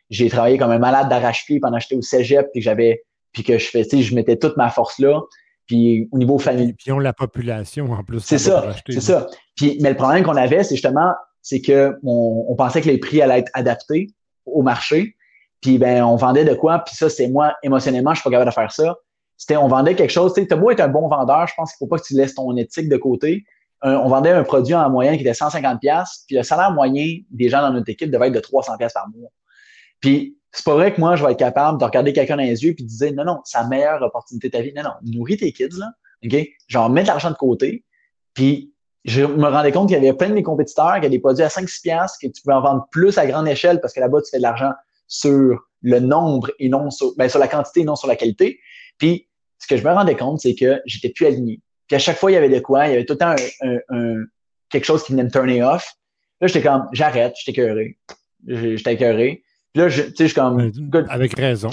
J'ai 0.09 0.29
travaillé 0.29 0.57
comme 0.57 0.71
un 0.71 0.79
malade 0.79 1.09
d'arrache-pied 1.09 1.59
pendant 1.59 1.77
que 1.77 1.83
j'étais 1.83 1.95
au 1.95 2.01
cégep, 2.01 2.47
puis 2.51 2.61
que 2.61 2.65
j'avais, 2.65 3.03
puis 3.31 3.43
que 3.43 3.57
je 3.57 3.67
fais, 3.67 3.83
je 3.83 4.15
mettais 4.15 4.37
toute 4.37 4.57
ma 4.57 4.69
force 4.69 4.99
là. 4.99 5.21
Puis 5.67 6.07
au 6.11 6.17
niveau 6.17 6.37
familial. 6.37 6.75
Puis 6.77 6.91
on 6.91 6.99
la 6.99 7.13
population 7.13 7.91
en 7.91 8.03
plus. 8.03 8.19
C'est 8.19 8.37
ça, 8.37 8.71
c'est 8.87 9.01
ça. 9.01 9.27
Puis, 9.55 9.77
mais 9.81 9.89
le 9.89 9.95
problème 9.95 10.23
qu'on 10.23 10.35
avait, 10.35 10.63
c'est 10.63 10.75
justement, 10.75 11.11
c'est 11.41 11.61
que 11.61 11.95
on, 12.03 12.55
pensait 12.55 12.81
que 12.81 12.89
les 12.89 12.99
prix 12.99 13.21
allaient 13.21 13.39
être 13.39 13.51
adaptés 13.53 14.07
au 14.45 14.61
marché. 14.61 15.15
Puis 15.61 15.79
ben, 15.79 16.03
on 16.03 16.17
vendait 16.17 16.45
de 16.45 16.53
quoi? 16.53 16.79
Puis 16.79 16.95
ça, 16.95 17.09
c'est 17.09 17.27
moi, 17.27 17.53
émotionnellement, 17.63 18.13
je 18.13 18.19
suis 18.19 18.23
pas 18.23 18.31
capable 18.31 18.51
de 18.51 18.53
faire 18.53 18.71
ça. 18.71 18.95
C'était, 19.37 19.57
on 19.57 19.67
vendait 19.67 19.95
quelque 19.95 20.11
chose. 20.11 20.33
Tu 20.33 20.45
sais, 20.45 20.55
beau 20.55 20.69
être 20.69 20.81
un 20.81 20.87
bon 20.87 21.07
vendeur, 21.07 21.47
je 21.47 21.53
pense 21.57 21.71
qu'il 21.71 21.77
faut 21.79 21.87
pas 21.87 21.97
que 21.97 22.05
tu 22.05 22.13
laisses 22.13 22.35
ton 22.35 22.55
éthique 22.55 22.87
de 22.87 22.97
côté. 22.97 23.43
on 23.81 24.07
vendait 24.07 24.31
un 24.31 24.43
produit 24.43 24.75
en 24.75 24.89
moyenne 24.89 25.15
qui 25.15 25.21
était 25.21 25.33
150 25.33 25.79
puis 26.27 26.35
le 26.35 26.43
salaire 26.43 26.71
moyen 26.71 27.17
des 27.31 27.49
gens 27.49 27.61
dans 27.61 27.73
notre 27.73 27.89
équipe 27.89 28.11
devait 28.11 28.27
être 28.27 28.33
de 28.33 28.39
300 28.39 28.73
par 28.77 29.09
mois. 29.09 29.29
Puis 29.99 30.37
c'est 30.51 30.65
pas 30.65 30.75
vrai 30.75 30.93
que 30.93 31.01
moi, 31.01 31.15
je 31.15 31.25
vais 31.25 31.31
être 31.31 31.39
capable 31.39 31.79
de 31.79 31.85
regarder 31.85 32.13
quelqu'un 32.13 32.37
dans 32.37 32.43
les 32.43 32.63
yeux 32.63 32.71
et 32.71 32.81
de 32.81 32.87
dire 32.87 33.13
non, 33.13 33.25
non, 33.25 33.41
c'est 33.43 33.57
la 33.57 33.67
meilleure 33.67 34.01
opportunité 34.01 34.47
de 34.47 34.53
ta 34.53 34.61
vie. 34.61 34.73
Non, 34.73 34.83
non, 34.83 34.91
nourris 35.03 35.37
tes 35.37 35.51
kids, 35.51 35.77
là. 35.77 35.91
OK? 36.23 36.47
Genre, 36.67 36.89
mets 36.89 37.03
de 37.03 37.07
l'argent 37.07 37.29
de 37.29 37.35
côté. 37.35 37.83
Puis, 38.33 38.73
je 39.03 39.21
me 39.21 39.47
rendais 39.47 39.71
compte 39.71 39.89
qu'il 39.89 39.97
y 39.97 39.99
avait 39.99 40.17
plein 40.17 40.29
de 40.29 40.33
mes 40.33 40.43
compétiteurs 40.43 40.93
qui 40.93 40.99
avaient 40.99 41.09
des 41.09 41.19
produits 41.19 41.43
à 41.43 41.49
5-6 41.49 42.13
que 42.21 42.27
tu 42.27 42.41
pouvais 42.41 42.55
en 42.55 42.61
vendre 42.61 42.87
plus 42.89 43.17
à 43.17 43.27
grande 43.27 43.47
échelle 43.47 43.79
parce 43.81 43.93
que 43.93 43.99
là-bas, 43.99 44.21
tu 44.21 44.31
fais 44.31 44.37
de 44.37 44.41
l'argent 44.41 44.71
sur 45.07 45.59
le 45.81 45.99
nombre 45.99 46.51
et 46.57 46.69
non 46.69 46.89
sur, 46.89 47.13
ben, 47.15 47.29
sur 47.29 47.39
la 47.39 47.47
quantité 47.47 47.81
et 47.81 47.83
non 47.83 47.95
sur 47.95 48.07
la 48.07 48.15
qualité. 48.15 48.59
Puis, 48.97 49.27
ce 49.59 49.67
que 49.67 49.77
je 49.77 49.83
me 49.83 49.91
rendais 49.91 50.15
compte, 50.15 50.39
c'est 50.39 50.55
que 50.55 50.81
j'étais 50.85 51.09
plus 51.09 51.25
aligné. 51.25 51.61
Puis 51.87 51.95
à 51.95 51.99
chaque 51.99 52.17
fois, 52.17 52.31
il 52.31 52.33
y 52.33 52.37
avait 52.37 52.49
de 52.49 52.59
quoi, 52.59 52.87
il 52.87 52.91
y 52.91 52.93
avait 52.93 53.05
tout 53.05 53.13
le 53.13 53.19
temps 53.19 53.35
un, 53.61 54.23
quelque 54.69 54.85
chose 54.85 55.03
qui 55.03 55.11
venait 55.11 55.23
me 55.23 55.31
turner 55.31 55.61
off. 55.61 55.93
Là, 56.41 56.47
j'étais 56.47 56.63
comme, 56.63 56.87
j'arrête, 56.91 57.35
j'étais 57.37 57.61
écœuré. 57.61 57.97
J'étais 58.47 58.93
écœuré 58.93 59.43
là, 59.75 59.89
tu 59.89 60.01
sais, 60.01 60.13
je 60.17 60.25
suis 60.25 60.33
comme. 60.33 60.71
Avec 61.09 61.37
raison. 61.37 61.69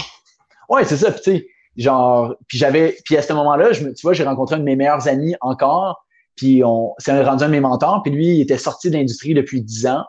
Ouais, 0.69 0.85
c'est 0.85 0.97
ça. 0.97 1.11
Puis, 1.11 1.21
tu 1.21 1.31
sais, 1.31 1.47
genre, 1.77 2.35
puis 2.47 2.57
j'avais, 2.57 2.97
puis 3.03 3.17
à 3.17 3.21
ce 3.21 3.33
moment-là, 3.33 3.71
je, 3.73 3.83
tu 3.83 4.01
vois, 4.03 4.13
j'ai 4.13 4.23
rencontré 4.23 4.55
un 4.55 4.59
de 4.59 4.63
mes 4.63 4.75
meilleurs 4.75 5.07
amis 5.07 5.35
encore, 5.41 6.05
puis 6.35 6.63
on, 6.63 6.93
c'est 6.97 7.21
rendu 7.23 7.43
un 7.43 7.47
de 7.47 7.51
mes 7.51 7.59
mentors, 7.59 8.01
puis 8.03 8.11
lui, 8.11 8.27
il 8.27 8.41
était 8.41 8.57
sorti 8.57 8.89
de 8.89 8.97
l'industrie 8.97 9.33
depuis 9.33 9.61
10 9.61 9.87
ans, 9.87 10.03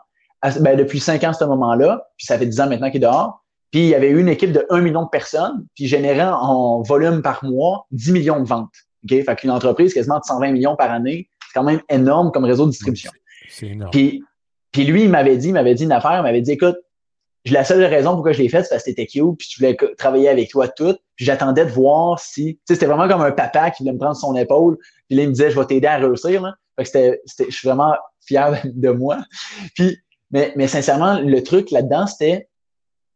ben, 0.59 0.77
depuis 0.77 0.99
5 0.99 1.23
ans 1.23 1.29
à 1.29 1.33
ce 1.33 1.45
moment-là, 1.45 2.07
puis 2.17 2.25
ça 2.25 2.37
fait 2.37 2.45
10 2.45 2.61
ans 2.61 2.69
maintenant 2.69 2.89
qu'il 2.89 2.97
est 2.97 3.07
dehors. 3.07 3.41
Puis 3.71 3.81
il 3.81 3.89
y 3.89 3.95
avait 3.95 4.11
une 4.11 4.29
équipe 4.29 4.51
de 4.51 4.65
1 4.69 4.81
million 4.81 5.03
de 5.03 5.09
personnes, 5.09 5.65
puis 5.75 5.87
générait 5.87 6.29
en 6.29 6.81
volume 6.81 7.21
par 7.21 7.43
mois 7.43 7.87
10 7.91 8.11
millions 8.13 8.39
de 8.39 8.47
ventes. 8.47 8.73
OK? 9.03 9.23
Fait 9.23 9.35
qu'une 9.35 9.51
entreprise 9.51 9.93
quasiment 9.93 10.19
de 10.19 10.23
120 10.23 10.51
millions 10.51 10.75
par 10.75 10.91
année, 10.91 11.27
c'est 11.41 11.59
quand 11.59 11.63
même 11.63 11.81
énorme 11.89 12.31
comme 12.31 12.45
réseau 12.45 12.65
de 12.65 12.71
distribution. 12.71 13.11
C'est 13.49 13.67
énorme. 13.67 13.91
Puis, 13.91 14.23
puis 14.71 14.85
lui, 14.85 15.03
il 15.03 15.09
m'avait 15.09 15.37
dit, 15.37 15.47
il 15.47 15.53
m'avait 15.53 15.73
dit 15.73 15.83
une 15.83 15.91
affaire, 15.91 16.17
il 16.19 16.23
m'avait 16.23 16.41
dit, 16.41 16.51
écoute, 16.51 16.77
la 17.53 17.63
seule 17.63 17.83
raison 17.83 18.13
pourquoi 18.13 18.31
je 18.31 18.41
l'ai 18.41 18.49
fait, 18.49 18.63
c'est 18.63 18.69
parce 18.69 18.83
que 18.83 18.89
c'était 18.89 19.05
cute, 19.05 19.37
puis 19.37 19.47
tu 19.47 19.59
voulais 19.59 19.77
travailler 19.97 20.29
avec 20.29 20.49
toi 20.49 20.67
tout. 20.67 20.95
J'attendais 21.17 21.65
de 21.65 21.71
voir 21.71 22.19
si. 22.19 22.55
Tu 22.55 22.61
sais, 22.65 22.73
c'était 22.73 22.87
vraiment 22.87 23.07
comme 23.07 23.21
un 23.21 23.31
papa 23.31 23.71
qui 23.71 23.83
voulait 23.83 23.93
me 23.93 23.99
prendre 23.99 24.15
son 24.15 24.35
épaule. 24.35 24.77
Puis 25.07 25.17
là, 25.17 25.23
il 25.23 25.29
me 25.29 25.33
disait, 25.33 25.51
je 25.51 25.59
vais 25.59 25.65
t'aider 25.65 25.87
à 25.87 25.97
réussir. 25.97 26.41
Là. 26.41 26.55
Fait 26.75 26.83
que 26.83 26.89
c'était, 27.25 27.49
je 27.49 27.55
suis 27.55 27.67
vraiment 27.67 27.95
fier 28.25 28.61
de 28.65 28.89
moi. 28.89 29.19
Puis, 29.75 29.97
mais, 30.31 30.53
mais 30.55 30.67
sincèrement, 30.67 31.19
le 31.19 31.43
truc 31.43 31.71
là-dedans, 31.71 32.07
c'était 32.07 32.49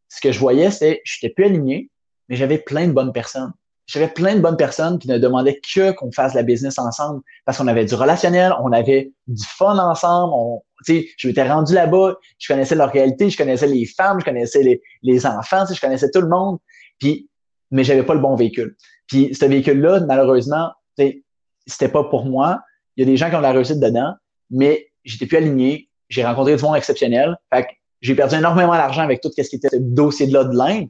ce 0.09 0.21
que 0.21 0.31
je 0.31 0.39
voyais, 0.39 0.71
c'était 0.71 1.01
je 1.03 1.17
n'étais 1.17 1.33
plus 1.33 1.45
aligné, 1.45 1.89
mais 2.27 2.35
j'avais 2.35 2.57
plein 2.57 2.87
de 2.87 2.93
bonnes 2.93 3.13
personnes. 3.13 3.53
J'avais 3.91 4.07
plein 4.07 4.35
de 4.35 4.39
bonnes 4.39 4.55
personnes 4.55 4.99
qui 4.99 5.07
ne 5.07 5.17
demandaient 5.17 5.59
que 5.73 5.91
qu'on 5.93 6.11
fasse 6.11 6.35
la 6.35 6.43
business 6.43 6.77
ensemble 6.77 7.21
parce 7.43 7.57
qu'on 7.57 7.65
avait 7.65 7.85
du 7.85 7.95
relationnel, 7.95 8.53
on 8.61 8.71
avait 8.71 9.11
du 9.25 9.43
fun 9.43 9.79
ensemble, 9.79 10.31
on, 10.35 10.61
je 10.85 11.27
m'étais 11.27 11.49
rendu 11.49 11.73
là-bas, 11.73 12.17
je 12.37 12.53
connaissais 12.53 12.75
leur 12.75 12.91
réalité, 12.91 13.31
je 13.31 13.37
connaissais 13.37 13.65
les 13.65 13.87
femmes, 13.87 14.19
je 14.19 14.25
connaissais 14.25 14.61
les, 14.61 14.79
les 15.01 15.25
enfants, 15.25 15.63
je 15.73 15.81
connaissais 15.81 16.11
tout 16.11 16.21
le 16.21 16.29
monde, 16.29 16.59
puis, 16.99 17.31
mais 17.71 17.83
j'avais 17.83 18.03
pas 18.03 18.13
le 18.13 18.19
bon 18.19 18.35
véhicule. 18.35 18.75
Puis 19.07 19.33
ce 19.33 19.45
véhicule-là, 19.45 20.01
malheureusement, 20.01 20.69
c'était 20.95 21.89
pas 21.89 22.03
pour 22.03 22.25
moi. 22.25 22.61
Il 22.95 23.01
y 23.01 23.03
a 23.03 23.11
des 23.11 23.17
gens 23.17 23.31
qui 23.31 23.35
ont 23.37 23.41
la 23.41 23.53
réussite 23.53 23.79
dedans, 23.79 24.13
mais 24.51 24.91
j'étais 25.03 25.25
plus 25.25 25.37
aligné. 25.37 25.89
J'ai 26.09 26.23
rencontré 26.23 26.55
du 26.55 26.61
monde 26.63 26.75
exceptionnel. 26.75 27.37
Fait 27.51 27.63
que 27.63 27.69
j'ai 28.01 28.13
perdu 28.13 28.35
énormément 28.35 28.73
d'argent 28.73 29.01
avec 29.01 29.19
tout 29.21 29.31
ce 29.35 29.41
qui 29.41 29.55
était 29.55 29.69
ce 29.69 29.77
dossier-là 29.77 30.43
de 30.43 30.55
l'Inde, 30.55 30.89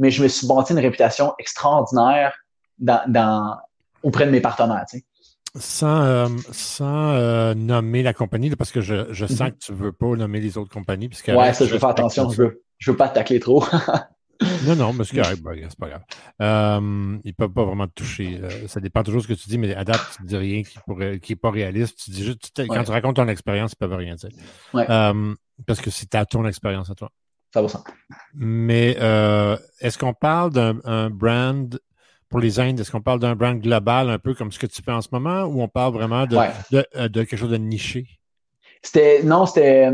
mais 0.00 0.10
je 0.10 0.22
me 0.22 0.28
suis 0.28 0.48
bâti 0.48 0.72
une 0.72 0.78
réputation 0.80 1.34
extraordinaire 1.38 2.32
dans, 2.78 3.02
dans, 3.06 3.56
auprès 4.02 4.26
de 4.26 4.30
mes 4.30 4.40
partenaires. 4.40 4.84
Tu 4.90 4.98
sais 4.98 5.04
sans, 5.58 6.02
euh, 6.02 6.28
sans 6.52 7.10
euh, 7.10 7.54
nommer 7.54 8.02
la 8.02 8.12
compagnie, 8.12 8.50
parce 8.50 8.70
que 8.70 8.80
je, 8.80 9.12
je 9.12 9.26
sens 9.26 9.40
mhm. 9.40 9.50
que 9.50 9.58
tu 9.58 9.72
ne 9.72 9.76
veux 9.76 9.92
pas 9.92 10.14
nommer 10.14 10.40
les 10.40 10.58
autres 10.58 10.72
compagnies. 10.72 11.08
Puisque 11.08 11.28
ouais, 11.28 11.52
ça, 11.52 11.66
je 11.66 11.72
veux 11.72 11.78
faire 11.78 11.88
attention. 11.88 12.30
Je 12.30 12.42
veux, 12.42 12.62
je 12.78 12.90
veux 12.90 12.96
pas 12.96 13.08
tacler 13.08 13.40
trop. 13.40 13.64
non, 14.64 14.76
non, 14.76 14.92
mais 14.92 15.04
c'est 15.04 15.20
correct. 15.20 15.42
c'est 15.44 15.78
pas 15.78 15.88
grave. 15.88 16.02
Euh, 16.40 17.18
ils 17.24 17.28
ne 17.28 17.32
peuvent 17.32 17.52
pas 17.52 17.64
vraiment 17.64 17.88
te 17.88 17.94
toucher. 17.94 18.40
ça 18.68 18.80
dépend 18.80 19.02
toujours 19.02 19.22
de 19.22 19.26
ce 19.26 19.32
que 19.32 19.38
tu 19.38 19.48
dis, 19.48 19.58
mais 19.58 19.74
à 19.74 19.84
date, 19.84 20.00
tu 20.16 20.22
ne 20.22 20.28
dis 20.28 20.36
rien 20.36 20.62
qui 20.62 20.78
n'est 20.88 21.18
qui 21.18 21.34
pas 21.34 21.50
réaliste. 21.50 21.98
Tu 21.98 22.10
dis 22.10 22.24
juste, 22.24 22.52
quand 22.68 22.84
tu 22.84 22.90
racontes 22.90 23.16
ton 23.16 23.28
expérience, 23.28 23.72
ils 23.72 23.84
ne 23.84 23.88
peuvent 23.88 23.98
rien 23.98 24.14
dire. 24.14 24.30
Ouais. 24.72 24.86
parce 25.66 25.80
que 25.80 25.90
c'est 25.90 26.14
à 26.14 26.24
ton 26.26 26.46
expérience 26.46 26.90
à 26.90 26.94
toi. 26.94 27.10
Ça 27.52 27.62
va 27.62 27.68
ça. 27.68 27.82
Mais 28.34 28.90
est-ce 29.80 29.98
qu'on 29.98 30.14
parle 30.14 30.52
d'un 30.52 31.10
brand 31.10 31.78
pour 32.30 32.38
les 32.38 32.60
Indes, 32.60 32.80
est-ce 32.80 32.92
qu'on 32.92 33.02
parle 33.02 33.18
d'un 33.18 33.34
brand 33.34 33.60
global 33.60 34.08
un 34.08 34.18
peu 34.18 34.34
comme 34.34 34.52
ce 34.52 34.58
que 34.58 34.66
tu 34.66 34.80
fais 34.82 34.92
en 34.92 35.02
ce 35.02 35.08
moment 35.10 35.42
ou 35.42 35.60
on 35.60 35.68
parle 35.68 35.92
vraiment 35.92 36.26
de, 36.26 36.36
euh, 36.74 37.08
quelque 37.12 37.36
chose 37.36 37.50
de 37.50 37.56
niché? 37.56 38.06
C'était 38.82 39.22
non, 39.24 39.44
c'était 39.44 39.92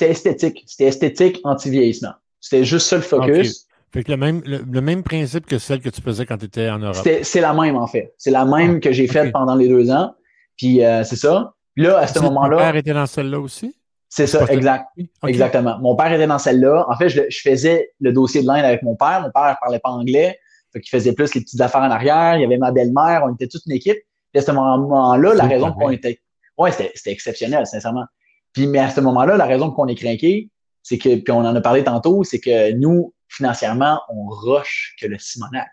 esthétique. 0.00 0.64
C'était 0.66 0.86
esthétique 0.86 1.40
anti-vieillissement. 1.44 2.14
C'était 2.40 2.64
juste 2.64 2.88
ça 2.88 2.96
le 2.96 3.02
focus. 3.02 3.66
Fait 3.92 4.02
que 4.02 4.10
le 4.10 4.16
même, 4.16 4.42
le, 4.44 4.80
même 4.80 5.04
principe 5.04 5.46
que 5.46 5.58
celle 5.58 5.80
que 5.80 5.90
tu 5.90 6.00
faisais 6.00 6.26
quand 6.26 6.38
tu 6.38 6.46
étais 6.46 6.68
en 6.68 6.78
Europe. 6.78 7.06
C'est 7.22 7.40
la 7.40 7.54
même, 7.54 7.76
en 7.76 7.86
fait. 7.86 8.12
C'est 8.18 8.32
la 8.32 8.44
même 8.44 8.76
ah, 8.76 8.80
que 8.80 8.90
j'ai 8.90 9.06
faite 9.06 9.30
pendant 9.30 9.54
les 9.54 9.68
deux 9.68 9.90
ans. 9.92 10.14
Puis 10.56 10.82
euh, 10.82 11.04
c'est 11.04 11.16
ça. 11.16 11.54
Puis 11.76 11.84
là, 11.84 11.98
à 11.98 12.06
ce 12.08 12.18
moment-là. 12.18 12.56
Mon 12.56 12.62
père 12.62 12.76
était 12.76 12.92
dans 12.92 13.06
celle-là 13.06 13.38
aussi? 13.38 13.76
C'est 14.14 14.28
ça, 14.28 14.44
exact. 14.46 14.86
Exactement. 15.26 15.78
Mon 15.80 15.96
père 15.96 16.12
était 16.12 16.26
dans 16.26 16.38
celle-là. 16.38 16.86
En 16.88 16.96
fait, 16.96 17.08
je, 17.08 17.22
je 17.28 17.40
faisais 17.40 17.90
le 17.98 18.12
dossier 18.12 18.42
de 18.42 18.46
l'Inde 18.46 18.64
avec 18.64 18.82
mon 18.82 18.94
père. 18.94 19.20
Mon 19.22 19.30
père 19.30 19.56
parlait 19.60 19.80
pas 19.80 19.90
anglais 19.90 20.38
qui 20.80 20.90
faisait 20.90 21.12
plus 21.12 21.34
les 21.34 21.40
petites 21.40 21.60
affaires 21.60 21.82
en 21.82 21.90
arrière. 21.90 22.36
Il 22.36 22.42
y 22.42 22.44
avait 22.44 22.58
ma 22.58 22.72
belle-mère, 22.72 23.22
on 23.24 23.34
était 23.34 23.46
toute 23.46 23.62
une 23.66 23.72
équipe. 23.72 23.98
Et 24.32 24.38
à 24.38 24.42
ce 24.42 24.50
moment-là, 24.52 25.34
la 25.34 25.44
raison 25.44 25.72
qu'on 25.72 25.90
était. 25.90 26.20
Ouais, 26.56 26.70
c'était 26.70 26.92
exceptionnel, 27.10 27.66
sincèrement. 27.66 28.04
Puis, 28.52 28.66
mais 28.66 28.78
à 28.78 28.90
ce 28.90 29.00
moment-là, 29.00 29.36
la 29.36 29.46
raison 29.46 29.70
qu'on 29.70 29.88
est 29.88 29.96
craqué, 29.96 30.50
c'est 30.82 30.98
que, 30.98 31.16
puis 31.16 31.32
on 31.32 31.38
en 31.38 31.56
a 31.56 31.60
parlé 31.60 31.82
tantôt, 31.82 32.22
c'est 32.22 32.38
que 32.38 32.72
nous, 32.72 33.12
financièrement, 33.28 34.00
on 34.08 34.26
rush 34.26 34.94
que 35.00 35.06
le 35.06 35.18
Simonac. 35.18 35.66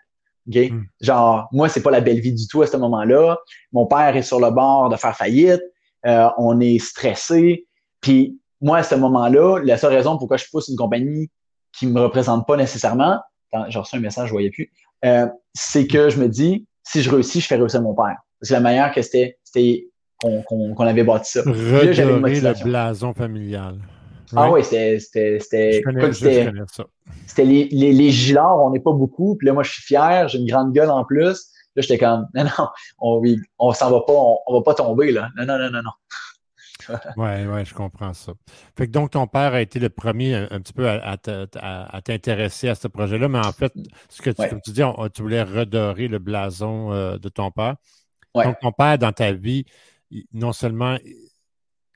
Okay? 0.48 0.70
Hmm. 0.70 0.84
Genre, 1.00 1.48
moi, 1.52 1.68
c'est 1.68 1.82
pas 1.82 1.92
la 1.92 2.00
belle 2.00 2.18
vie 2.18 2.32
du 2.32 2.48
tout 2.48 2.62
à 2.62 2.66
ce 2.66 2.76
moment-là. 2.76 3.38
Mon 3.72 3.86
père 3.86 4.16
est 4.16 4.22
sur 4.22 4.40
le 4.40 4.50
bord 4.50 4.88
de 4.88 4.96
faire 4.96 5.16
faillite. 5.16 5.62
Euh, 6.06 6.28
on 6.38 6.58
est 6.60 6.78
stressé. 6.78 7.66
Puis 8.02 8.38
moi, 8.60 8.78
à 8.78 8.82
ce 8.82 8.94
moment-là, 8.94 9.60
la 9.64 9.78
seule 9.78 9.94
raison 9.94 10.18
pourquoi 10.18 10.36
je 10.36 10.44
pousse 10.50 10.68
une 10.68 10.76
compagnie 10.76 11.30
qui 11.72 11.86
me 11.86 12.00
représente 12.00 12.46
pas 12.46 12.56
nécessairement, 12.56 13.18
j'ai 13.68 13.78
reçu 13.78 13.96
un 13.96 14.00
message, 14.00 14.28
je 14.28 14.32
voyais 14.32 14.50
plus, 14.50 14.70
euh, 15.04 15.26
c'est 15.54 15.86
que 15.86 16.10
je 16.10 16.20
me 16.20 16.28
dis, 16.28 16.66
si 16.84 17.02
je 17.02 17.10
réussis, 17.10 17.40
je 17.40 17.46
fais 17.46 17.56
réussir 17.56 17.80
mon 17.80 17.94
père. 17.94 18.16
C'est 18.42 18.54
la 18.54 18.60
manière 18.60 18.92
que 18.92 19.00
c'était, 19.00 19.38
c'était 19.42 19.88
qu'on 20.20 20.86
avait 20.86 21.04
bâti 21.04 21.32
ça. 21.32 21.42
Redorer 21.42 21.94
le 21.94 22.64
blason 22.64 23.14
familial. 23.14 23.78
Ah 24.34 24.50
oui, 24.50 24.64
c'était. 24.64 24.98
C'était 24.98 25.82
les, 27.44 27.68
les, 27.70 27.92
les 27.92 28.10
gilards, 28.10 28.64
on 28.64 28.70
n'est 28.70 28.80
pas 28.80 28.92
beaucoup. 28.92 29.36
Puis 29.36 29.46
là, 29.46 29.52
moi, 29.52 29.62
je 29.62 29.72
suis 29.72 29.82
fier, 29.82 30.28
j'ai 30.28 30.38
une 30.38 30.46
grande 30.46 30.72
gueule 30.72 30.90
en 30.90 31.04
plus. 31.04 31.48
Là, 31.74 31.82
j'étais 31.82 31.98
comme, 31.98 32.26
non, 32.34 32.44
non, 32.44 32.68
on, 33.00 33.22
on 33.58 33.72
s'en 33.72 33.90
va 33.90 34.00
pas, 34.00 34.12
on, 34.12 34.38
on, 34.46 34.54
va 34.54 34.62
pas 34.62 34.74
tomber, 34.74 35.12
là. 35.12 35.28
Non, 35.36 35.46
non, 35.46 35.58
non, 35.58 35.70
non, 35.70 35.82
non. 35.82 35.90
Oui, 37.16 37.46
ouais, 37.46 37.64
je 37.64 37.74
comprends 37.74 38.12
ça. 38.14 38.32
Fait 38.76 38.86
que 38.86 38.92
donc, 38.92 39.10
ton 39.10 39.26
père 39.26 39.54
a 39.54 39.60
été 39.60 39.78
le 39.78 39.88
premier 39.88 40.34
un, 40.34 40.60
petit 40.60 40.72
peu 40.72 40.88
à, 40.88 41.16
t'intéresser 42.02 42.68
à 42.68 42.74
ce 42.74 42.88
projet-là, 42.88 43.28
mais 43.28 43.38
en 43.38 43.52
fait, 43.52 43.72
ce 44.08 44.22
que 44.22 44.30
tu, 44.30 44.48
comme 44.48 44.60
tu 44.60 44.72
dis, 44.72 44.82
tu 45.14 45.22
voulais 45.22 45.42
redorer 45.42 46.08
le 46.08 46.18
blason 46.18 46.92
euh, 46.92 47.18
de 47.18 47.28
ton 47.28 47.50
père. 47.50 47.76
Donc, 48.34 48.58
ton 48.60 48.72
père, 48.72 48.98
dans 48.98 49.12
ta 49.12 49.32
vie, 49.32 49.64
non 50.32 50.52
seulement 50.52 50.96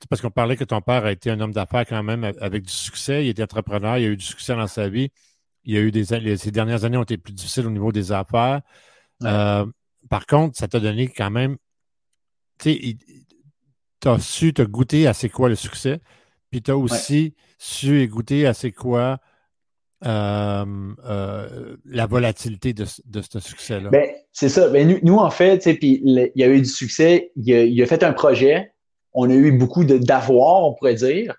parce 0.09 0.21
qu'on 0.21 0.31
parlait 0.31 0.55
que 0.55 0.63
ton 0.63 0.81
père 0.81 1.05
a 1.05 1.11
été 1.11 1.31
un 1.31 1.39
homme 1.39 1.53
d'affaires 1.53 1.85
quand 1.85 2.03
même 2.03 2.23
avec 2.39 2.63
du 2.63 2.71
succès, 2.71 3.25
il 3.25 3.29
était 3.29 3.43
entrepreneur, 3.43 3.97
il 3.97 4.05
a 4.05 4.09
eu 4.09 4.17
du 4.17 4.25
succès 4.25 4.55
dans 4.55 4.67
sa 4.67 4.89
vie. 4.89 5.09
Il 5.63 5.75
a 5.75 5.81
eu 5.81 5.91
des 5.91 6.05
ces 6.37 6.51
dernières 6.51 6.85
années 6.85 6.97
ont 6.97 7.03
été 7.03 7.17
plus 7.17 7.33
difficiles 7.33 7.65
au 7.65 7.71
niveau 7.71 7.91
des 7.91 8.11
affaires. 8.11 8.61
Euh, 9.23 9.65
par 10.09 10.25
contre, 10.25 10.57
ça 10.57 10.67
t'a 10.67 10.79
donné 10.79 11.09
quand 11.09 11.31
même, 11.31 11.57
tu 12.59 12.71
sais, 12.71 12.97
tu 14.01 14.07
as 14.07 14.19
su 14.19 14.53
te 14.53 14.61
goûter 14.61 15.07
à 15.07 15.13
c'est 15.13 15.29
quoi 15.29 15.49
le 15.49 15.55
succès, 15.55 15.99
puis 16.49 16.61
tu 16.61 16.71
as 16.71 16.77
aussi 16.77 17.33
su 17.57 18.01
et 18.01 18.07
goûter 18.07 18.47
à 18.47 18.53
c'est 18.53 18.71
quoi 18.71 19.19
euh, 20.05 20.65
euh, 21.05 21.75
la 21.85 22.05
volatilité 22.05 22.73
de, 22.73 22.85
ce 22.85 23.39
succès-là. 23.39 23.89
Ben, 23.89 24.07
c'est 24.31 24.49
ça. 24.49 24.69
Ben, 24.69 24.99
nous, 25.01 25.17
en 25.17 25.31
fait, 25.31 25.57
puis 25.79 26.01
il 26.03 26.31
y 26.35 26.43
a 26.43 26.47
eu 26.47 26.59
du 26.59 26.69
succès. 26.69 27.31
Il 27.35 27.81
a, 27.81 27.85
fait 27.87 28.03
un 28.03 28.13
projet. 28.13 28.73
On 29.13 29.29
a 29.29 29.33
eu 29.33 29.51
beaucoup 29.51 29.83
d'avoir, 29.83 30.63
on 30.65 30.73
pourrait 30.75 30.93
dire. 30.93 31.35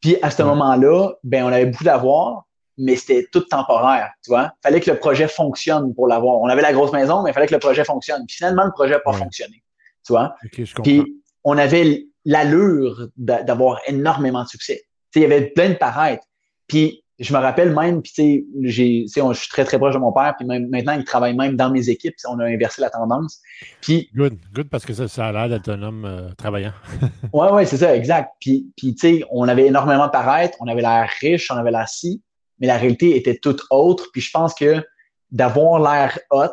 Puis 0.00 0.16
à 0.22 0.30
ce 0.30 0.42
moment-là, 0.42 1.12
ben, 1.22 1.44
on 1.44 1.48
avait 1.48 1.66
beaucoup 1.66 1.84
d'avoir, 1.84 2.46
mais 2.78 2.96
c'était 2.96 3.28
tout 3.30 3.42
temporaire, 3.42 4.10
tu 4.24 4.30
vois. 4.30 4.54
Fallait 4.62 4.80
que 4.80 4.90
le 4.90 4.98
projet 4.98 5.28
fonctionne 5.28 5.94
pour 5.94 6.08
l'avoir. 6.08 6.40
On 6.40 6.48
avait 6.48 6.62
la 6.62 6.72
grosse 6.72 6.92
maison, 6.92 7.22
mais 7.22 7.30
il 7.30 7.34
fallait 7.34 7.46
que 7.46 7.54
le 7.54 7.60
projet 7.60 7.84
fonctionne. 7.84 8.24
Puis 8.26 8.36
finalement, 8.38 8.64
le 8.64 8.72
projet 8.72 8.94
n'a 8.94 9.00
pas 9.00 9.12
fonctionné, 9.12 9.62
tu 10.04 10.14
vois. 10.14 10.34
Puis 10.82 11.19
on 11.44 11.58
avait 11.58 12.06
l'allure 12.24 13.08
d'avoir 13.16 13.80
énormément 13.86 14.44
de 14.44 14.48
succès. 14.48 14.82
Il 15.14 15.22
y 15.22 15.24
avait 15.24 15.46
plein 15.48 15.70
de 15.70 15.74
paraître. 15.74 16.24
Puis 16.66 17.02
je 17.20 17.34
me 17.34 17.38
rappelle 17.38 17.74
même, 17.74 18.00
puis 18.00 18.46
j'ai, 18.62 19.04
je 19.06 19.32
suis 19.34 19.48
très 19.50 19.64
très 19.64 19.78
proche 19.78 19.92
de 19.94 20.00
mon 20.00 20.10
père, 20.10 20.34
puis 20.38 20.46
même, 20.46 20.68
maintenant 20.70 20.94
il 20.94 21.04
travaille 21.04 21.36
même 21.36 21.54
dans 21.54 21.70
mes 21.70 21.90
équipes, 21.90 22.14
on 22.26 22.38
a 22.38 22.46
inversé 22.46 22.80
la 22.80 22.88
tendance. 22.88 23.40
Puis 23.82 24.08
good, 24.14 24.38
good 24.54 24.70
parce 24.70 24.86
que 24.86 24.94
ça, 24.94 25.06
ça 25.06 25.26
a 25.26 25.32
l'air 25.32 25.48
d'être 25.50 25.68
un 25.68 25.82
homme 25.82 26.06
euh, 26.06 26.32
travaillant. 26.38 26.72
ouais, 27.34 27.50
ouais, 27.50 27.66
c'est 27.66 27.76
ça, 27.76 27.94
exact. 27.94 28.30
Puis, 28.40 28.72
puis 28.74 28.94
tu 28.94 29.18
sais, 29.18 29.24
on 29.30 29.48
avait 29.48 29.66
énormément 29.66 30.06
de 30.06 30.12
paraître, 30.12 30.56
on 30.60 30.66
avait 30.66 30.80
l'air 30.80 31.10
riche, 31.20 31.50
on 31.50 31.56
avait 31.56 31.70
l'air 31.70 31.88
si, 31.88 32.22
mais 32.58 32.66
la 32.66 32.78
réalité 32.78 33.14
était 33.16 33.36
toute 33.36 33.64
autre. 33.68 34.08
Puis 34.12 34.22
je 34.22 34.30
pense 34.30 34.54
que 34.54 34.82
d'avoir 35.30 35.78
l'air 35.78 36.18
hot, 36.30 36.48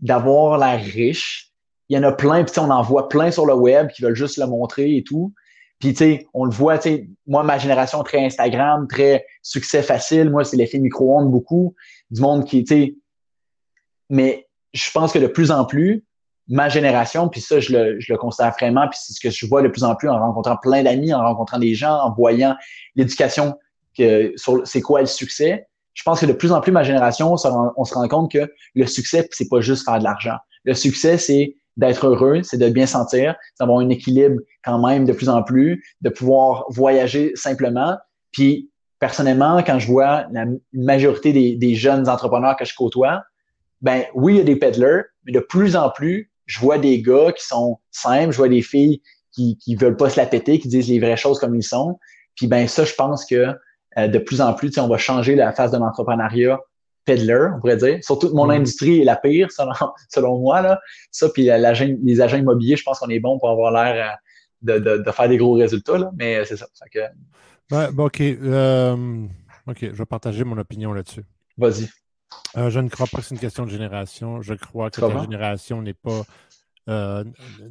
d'avoir 0.00 0.58
l'air 0.58 0.82
riche, 0.82 1.51
il 1.92 1.96
y 1.96 1.98
en 1.98 2.04
a 2.04 2.12
plein, 2.12 2.42
puis 2.42 2.58
on 2.58 2.70
en 2.70 2.80
voit 2.80 3.10
plein 3.10 3.30
sur 3.30 3.44
le 3.44 3.52
web 3.52 3.88
qui 3.88 4.00
veulent 4.00 4.16
juste 4.16 4.38
le 4.38 4.46
montrer 4.46 4.96
et 4.96 5.04
tout. 5.04 5.34
Puis, 5.78 5.90
tu 5.90 5.98
sais, 5.98 6.26
on 6.32 6.46
le 6.46 6.50
voit, 6.50 6.78
tu 6.78 6.88
sais, 6.88 7.08
moi, 7.26 7.42
ma 7.42 7.58
génération 7.58 8.02
très 8.02 8.24
Instagram, 8.24 8.86
très 8.88 9.26
succès 9.42 9.82
facile. 9.82 10.30
Moi, 10.30 10.42
c'est 10.42 10.56
l'effet 10.56 10.78
micro-ondes 10.78 11.30
beaucoup. 11.30 11.74
Du 12.10 12.22
monde 12.22 12.46
qui, 12.46 12.64
tu 12.64 12.74
sais, 12.74 12.94
mais 14.08 14.48
je 14.72 14.90
pense 14.90 15.12
que 15.12 15.18
de 15.18 15.26
plus 15.26 15.50
en 15.50 15.66
plus, 15.66 16.02
ma 16.48 16.70
génération, 16.70 17.28
puis 17.28 17.42
ça, 17.42 17.60
je 17.60 17.72
le, 17.72 18.00
je 18.00 18.10
le 18.10 18.18
considère 18.18 18.52
vraiment, 18.52 18.88
puis 18.88 18.98
c'est 18.98 19.12
ce 19.12 19.20
que 19.20 19.28
je 19.28 19.44
vois 19.46 19.60
de 19.60 19.68
plus 19.68 19.84
en 19.84 19.94
plus 19.94 20.08
en 20.08 20.18
rencontrant 20.18 20.56
plein 20.56 20.82
d'amis, 20.82 21.12
en 21.12 21.20
rencontrant 21.20 21.58
des 21.58 21.74
gens, 21.74 21.92
en 21.92 22.10
voyant 22.14 22.56
l'éducation 22.96 23.54
que 23.98 24.32
sur 24.36 24.66
c'est 24.66 24.80
quoi 24.80 25.00
le 25.00 25.06
succès. 25.06 25.66
Je 25.92 26.02
pense 26.04 26.20
que 26.20 26.26
de 26.26 26.32
plus 26.32 26.52
en 26.52 26.62
plus, 26.62 26.72
ma 26.72 26.84
génération, 26.84 27.34
on 27.34 27.36
se 27.36 27.48
rend, 27.48 27.74
on 27.76 27.84
se 27.84 27.92
rend 27.92 28.08
compte 28.08 28.32
que 28.32 28.50
le 28.74 28.86
succès, 28.86 29.28
c'est 29.32 29.50
pas 29.50 29.60
juste 29.60 29.84
faire 29.84 29.98
de 29.98 30.04
l'argent. 30.04 30.36
Le 30.64 30.72
succès, 30.72 31.18
c'est 31.18 31.54
d'être 31.76 32.06
heureux, 32.06 32.42
c'est 32.42 32.58
de 32.58 32.68
bien 32.68 32.86
sentir, 32.86 33.34
d'avoir 33.58 33.78
un 33.78 33.88
équilibre 33.88 34.40
quand 34.64 34.78
même 34.86 35.04
de 35.04 35.12
plus 35.12 35.28
en 35.28 35.42
plus, 35.42 35.82
de 36.00 36.10
pouvoir 36.10 36.64
voyager 36.68 37.32
simplement. 37.34 37.96
Puis 38.30 38.70
personnellement, 38.98 39.62
quand 39.62 39.78
je 39.78 39.86
vois 39.86 40.26
la 40.32 40.44
majorité 40.72 41.32
des, 41.56 41.74
jeunes 41.74 42.08
entrepreneurs 42.08 42.56
que 42.56 42.64
je 42.64 42.74
côtoie, 42.74 43.22
ben 43.80 44.04
oui, 44.14 44.34
il 44.34 44.38
y 44.38 44.40
a 44.40 44.44
des 44.44 44.56
peddlers, 44.56 45.04
mais 45.24 45.32
de 45.32 45.40
plus 45.40 45.76
en 45.76 45.90
plus, 45.90 46.30
je 46.46 46.60
vois 46.60 46.78
des 46.78 47.02
gars 47.02 47.32
qui 47.32 47.44
sont 47.44 47.78
simples, 47.90 48.32
je 48.32 48.36
vois 48.36 48.48
des 48.48 48.62
filles 48.62 49.02
qui 49.32 49.56
qui 49.58 49.74
veulent 49.74 49.96
pas 49.96 50.10
se 50.10 50.20
la 50.20 50.26
péter, 50.26 50.58
qui 50.58 50.68
disent 50.68 50.88
les 50.88 51.00
vraies 51.00 51.16
choses 51.16 51.38
comme 51.38 51.54
ils 51.56 51.62
sont. 51.64 51.98
Puis 52.36 52.46
ben 52.46 52.68
ça, 52.68 52.84
je 52.84 52.94
pense 52.94 53.24
que 53.24 53.54
euh, 53.98 54.08
de 54.08 54.18
plus 54.18 54.40
en 54.40 54.54
plus, 54.54 54.76
on 54.78 54.88
va 54.88 54.98
changer 54.98 55.34
la 55.34 55.52
phase 55.52 55.70
de 55.70 55.78
l'entrepreneuriat 55.78 56.60
peddler, 57.04 57.48
on 57.56 57.60
pourrait 57.60 57.76
dire. 57.76 57.98
Surtout 58.02 58.34
mon 58.34 58.46
mm. 58.46 58.50
industrie 58.50 59.00
est 59.00 59.04
la 59.04 59.16
pire, 59.16 59.50
selon, 59.50 59.72
selon 60.08 60.38
moi. 60.38 60.62
Là. 60.62 60.80
Ça, 61.10 61.28
puis 61.28 61.44
les 61.44 62.20
agents 62.20 62.36
immobiliers, 62.36 62.76
je 62.76 62.84
pense 62.84 62.98
qu'on 62.98 63.08
est 63.08 63.20
bon 63.20 63.38
pour 63.38 63.50
avoir 63.50 63.72
l'air 63.72 64.18
euh, 64.68 64.78
de, 64.78 65.02
de, 65.02 65.10
faire 65.10 65.28
des 65.28 65.36
gros 65.36 65.54
résultats, 65.54 65.98
là, 65.98 66.10
mais 66.16 66.44
c'est 66.44 66.56
ça. 66.56 66.66
que... 66.92 67.00
OK. 67.98 68.20
Euh, 68.20 69.26
OK, 69.66 69.78
je 69.80 69.90
vais 69.90 70.06
partager 70.06 70.44
mon 70.44 70.58
opinion 70.58 70.92
là-dessus. 70.92 71.24
Vas-y. 71.56 71.88
Euh, 72.56 72.70
je 72.70 72.80
ne 72.80 72.88
crois 72.88 73.06
pas 73.06 73.18
que 73.18 73.24
c'est 73.24 73.34
une 73.34 73.40
question 73.40 73.64
de 73.64 73.70
génération. 73.70 74.40
Je 74.40 74.54
crois 74.54 74.90
que 74.90 75.00
ta 75.00 75.20
génération 75.22 75.82
n'est 75.82 75.94
pas 75.94 76.22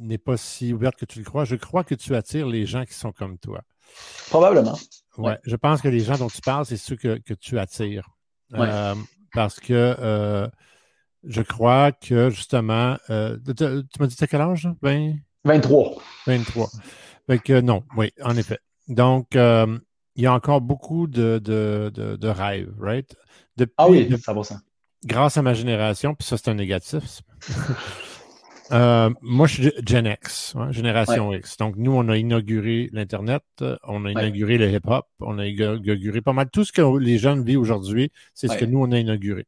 n'est 0.00 0.18
pas 0.18 0.36
si 0.38 0.72
ouverte 0.72 0.96
que 0.96 1.04
tu 1.04 1.18
le 1.18 1.24
crois. 1.24 1.44
Je 1.44 1.56
crois 1.56 1.84
que 1.84 1.94
tu 1.94 2.14
attires 2.14 2.46
les 2.46 2.64
gens 2.64 2.84
qui 2.84 2.94
sont 2.94 3.12
comme 3.12 3.38
toi. 3.38 3.60
Probablement. 4.30 4.78
Ouais, 5.18 5.38
je 5.44 5.56
pense 5.56 5.82
que 5.82 5.88
les 5.88 6.00
gens 6.00 6.16
dont 6.16 6.28
tu 6.28 6.40
parles, 6.40 6.64
c'est 6.64 6.78
ceux 6.78 6.96
que, 6.96 7.18
que 7.18 7.34
tu 7.34 7.58
attires. 7.58 8.08
Ouais 8.52 8.68
parce 9.32 9.60
que 9.60 9.96
euh, 9.98 10.48
je 11.24 11.42
crois 11.42 11.92
que 11.92 12.30
justement, 12.30 12.96
euh, 13.10 13.36
tu 13.56 13.64
m'as 14.00 14.06
dit 14.06 14.16
à 14.20 14.26
quel 14.26 14.40
âge? 14.40 14.68
20... 14.82 15.14
23. 15.44 16.02
23. 16.26 16.70
Fait 17.26 17.38
que 17.38 17.60
non, 17.60 17.84
oui, 17.96 18.12
en 18.22 18.36
effet. 18.36 18.58
Donc, 18.88 19.36
euh, 19.36 19.78
il 20.16 20.24
y 20.24 20.26
a 20.26 20.34
encore 20.34 20.60
beaucoup 20.60 21.06
de, 21.06 21.40
de, 21.42 21.90
de, 21.94 22.28
rêves, 22.28 22.74
right? 22.78 23.14
ah 23.78 23.88
oui, 23.88 24.08
ça 24.22 24.32
va 24.32 24.42
ça. 24.42 24.60
Grâce 25.04 25.36
à 25.36 25.42
ma 25.42 25.54
génération, 25.54 26.14
puis 26.14 26.26
ça, 26.26 26.36
c'est 26.36 26.50
un 26.50 26.54
négatif. 26.54 27.22
moi, 28.72 29.46
je 29.46 29.54
suis 29.54 29.72
Gen 29.86 30.06
X, 30.06 30.54
hein, 30.56 30.72
génération 30.72 31.32
X. 31.32 31.56
Donc, 31.56 31.76
nous, 31.76 31.92
on 31.92 32.08
a 32.08 32.16
inauguré 32.16 32.88
l'Internet, 32.92 33.44
on 33.84 34.04
a 34.04 34.10
inauguré 34.10 34.58
le 34.58 34.70
hip-hop, 34.70 35.06
on 35.20 35.38
a 35.38 35.46
inauguré 35.46 36.20
pas 36.20 36.32
mal. 36.32 36.50
Tout 36.50 36.64
ce 36.64 36.72
que 36.72 36.98
les 36.98 37.18
jeunes 37.18 37.44
vivent 37.44 37.60
aujourd'hui, 37.60 38.10
c'est 38.34 38.48
ce 38.48 38.56
que 38.56 38.64
nous, 38.64 38.80
on 38.80 38.92
a 38.92 38.98
inauguré. 38.98 39.46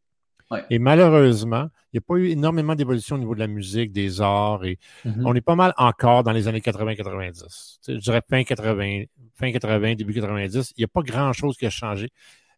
Et 0.71 0.79
malheureusement, 0.79 1.69
il 1.93 1.97
n'y 1.97 1.99
a 1.99 2.03
pas 2.07 2.15
eu 2.17 2.29
énormément 2.29 2.75
d'évolution 2.75 3.17
au 3.17 3.19
niveau 3.19 3.35
de 3.35 3.41
la 3.41 3.47
musique, 3.47 3.93
des 3.93 4.21
arts, 4.21 4.65
et 4.65 4.79
mm-hmm. 5.05 5.23
on 5.25 5.35
est 5.35 5.41
pas 5.41 5.55
mal 5.55 5.73
encore 5.77 6.23
dans 6.23 6.33
les 6.33 6.49
années 6.49 6.61
80-90. 6.61 7.79
Je 7.89 7.95
dirais 7.95 8.23
fin 8.29 8.45
80, 8.45 9.05
fin 9.35 9.53
80, 9.53 9.95
début 9.95 10.15
90. 10.15 10.75
Il 10.77 10.81
n'y 10.81 10.85
a 10.85 10.89
pas 10.89 11.03
grand-chose 11.03 11.57
qui 11.57 11.67
a 11.67 11.71
changé, 11.71 12.11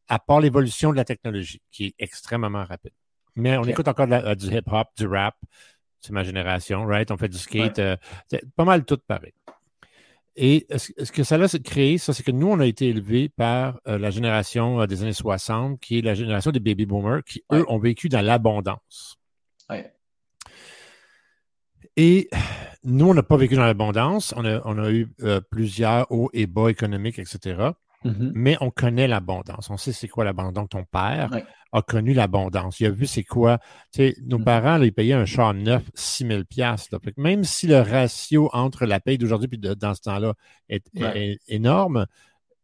à 0.09 0.19
part 0.19 0.41
l'évolution 0.41 0.91
de 0.91 0.97
la 0.97 1.05
technologie, 1.05 1.63
qui 1.71 1.87
est 1.87 1.95
extrêmement 1.99 2.65
rapide. 2.65 2.93
Mais 3.35 3.57
on 3.59 3.65
écoute 3.65 3.89
encore 3.89 4.07
du 4.07 4.47
hip-hop, 4.47 4.89
du 4.97 5.07
rap, 5.07 5.37
c'est 6.01 6.13
ma 6.13 6.23
génération, 6.23 6.85
right? 6.87 7.11
On 7.11 7.17
fait 7.17 7.29
du 7.29 7.39
skate, 7.39 7.79
euh, 7.79 7.97
pas 8.57 8.65
mal 8.65 8.85
tout 8.85 8.99
pareil. 9.07 9.33
Et 10.39 10.67
ce 10.77 11.11
que 11.13 11.25
ça 11.25 11.37
a 11.37 11.59
créé, 11.59 11.97
ça, 11.97 12.13
c'est 12.13 12.23
que 12.23 12.31
nous, 12.31 12.49
on 12.49 12.61
a 12.61 12.67
été 12.67 12.89
élevés 12.89 13.31
par 13.31 13.81
euh, 13.89 13.99
la 13.99 14.11
génération 14.11 14.81
euh, 14.83 14.87
des 14.87 15.03
années 15.03 15.15
60, 15.15 15.81
qui 15.81 15.99
est 15.99 16.03
la 16.03 16.15
génération 16.15 16.51
des 16.51 16.61
baby 16.61 16.85
boomers, 16.85 17.25
qui, 17.25 17.43
eux, 17.53 17.65
ont 17.69 17.79
vécu 17.79 18.11
dans 18.11 18.21
l'abondance. 18.21 19.17
Et 21.97 22.29
nous, 22.85 23.09
on 23.09 23.15
n'a 23.15 23.23
pas 23.23 23.39
vécu 23.39 23.55
dans 23.55 23.65
l'abondance. 23.65 24.35
On 24.37 24.45
a, 24.45 24.61
on 24.67 24.79
a 24.79 24.91
eu 24.91 25.09
plusieurs 25.51 26.13
hauts 26.13 26.29
et 26.35 26.47
bas 26.47 26.69
économiques, 26.69 27.19
etc. 27.19 27.71
Mm-hmm. 28.07 28.33
Mais 28.35 28.57
on 28.61 28.71
connaît 28.71 29.09
l'abondance. 29.09 29.71
On 29.71 29.77
sait 29.77 29.93
c'est 29.93 30.09
quoi 30.09 30.25
l'abondance. 30.25 30.69
Ton 30.69 30.85
père 30.85 31.31
a 31.73 31.83
connu 31.83 32.15
l'abondance. 32.15 32.81
Il 32.81 32.87
a 32.87 32.91
vu 32.91 33.07
c'est 33.07 33.25
quoi. 33.25 33.59
Tu 33.93 34.09
sais, 34.09 34.17
nos 34.25 34.39
mm-hmm. 34.39 34.45
parents, 34.45 34.83
ils 34.83 34.93
payaient 34.93 35.15
un 35.15 35.25
char 35.25 35.55
neuf 35.55 35.83
6 35.95 36.27
000 36.27 36.43
Même 37.17 37.45
si 37.45 37.67
le 37.67 37.81
ratio 37.81 38.51
entre 38.53 38.87
la 38.87 39.01
paye 39.01 39.19
d'aujourd'hui 39.19 39.49
et 39.53 39.75
dans 39.75 39.95
ce 39.95 40.03
temps-là 40.03 40.35
est, 40.69 40.87
énorme, 41.49 42.07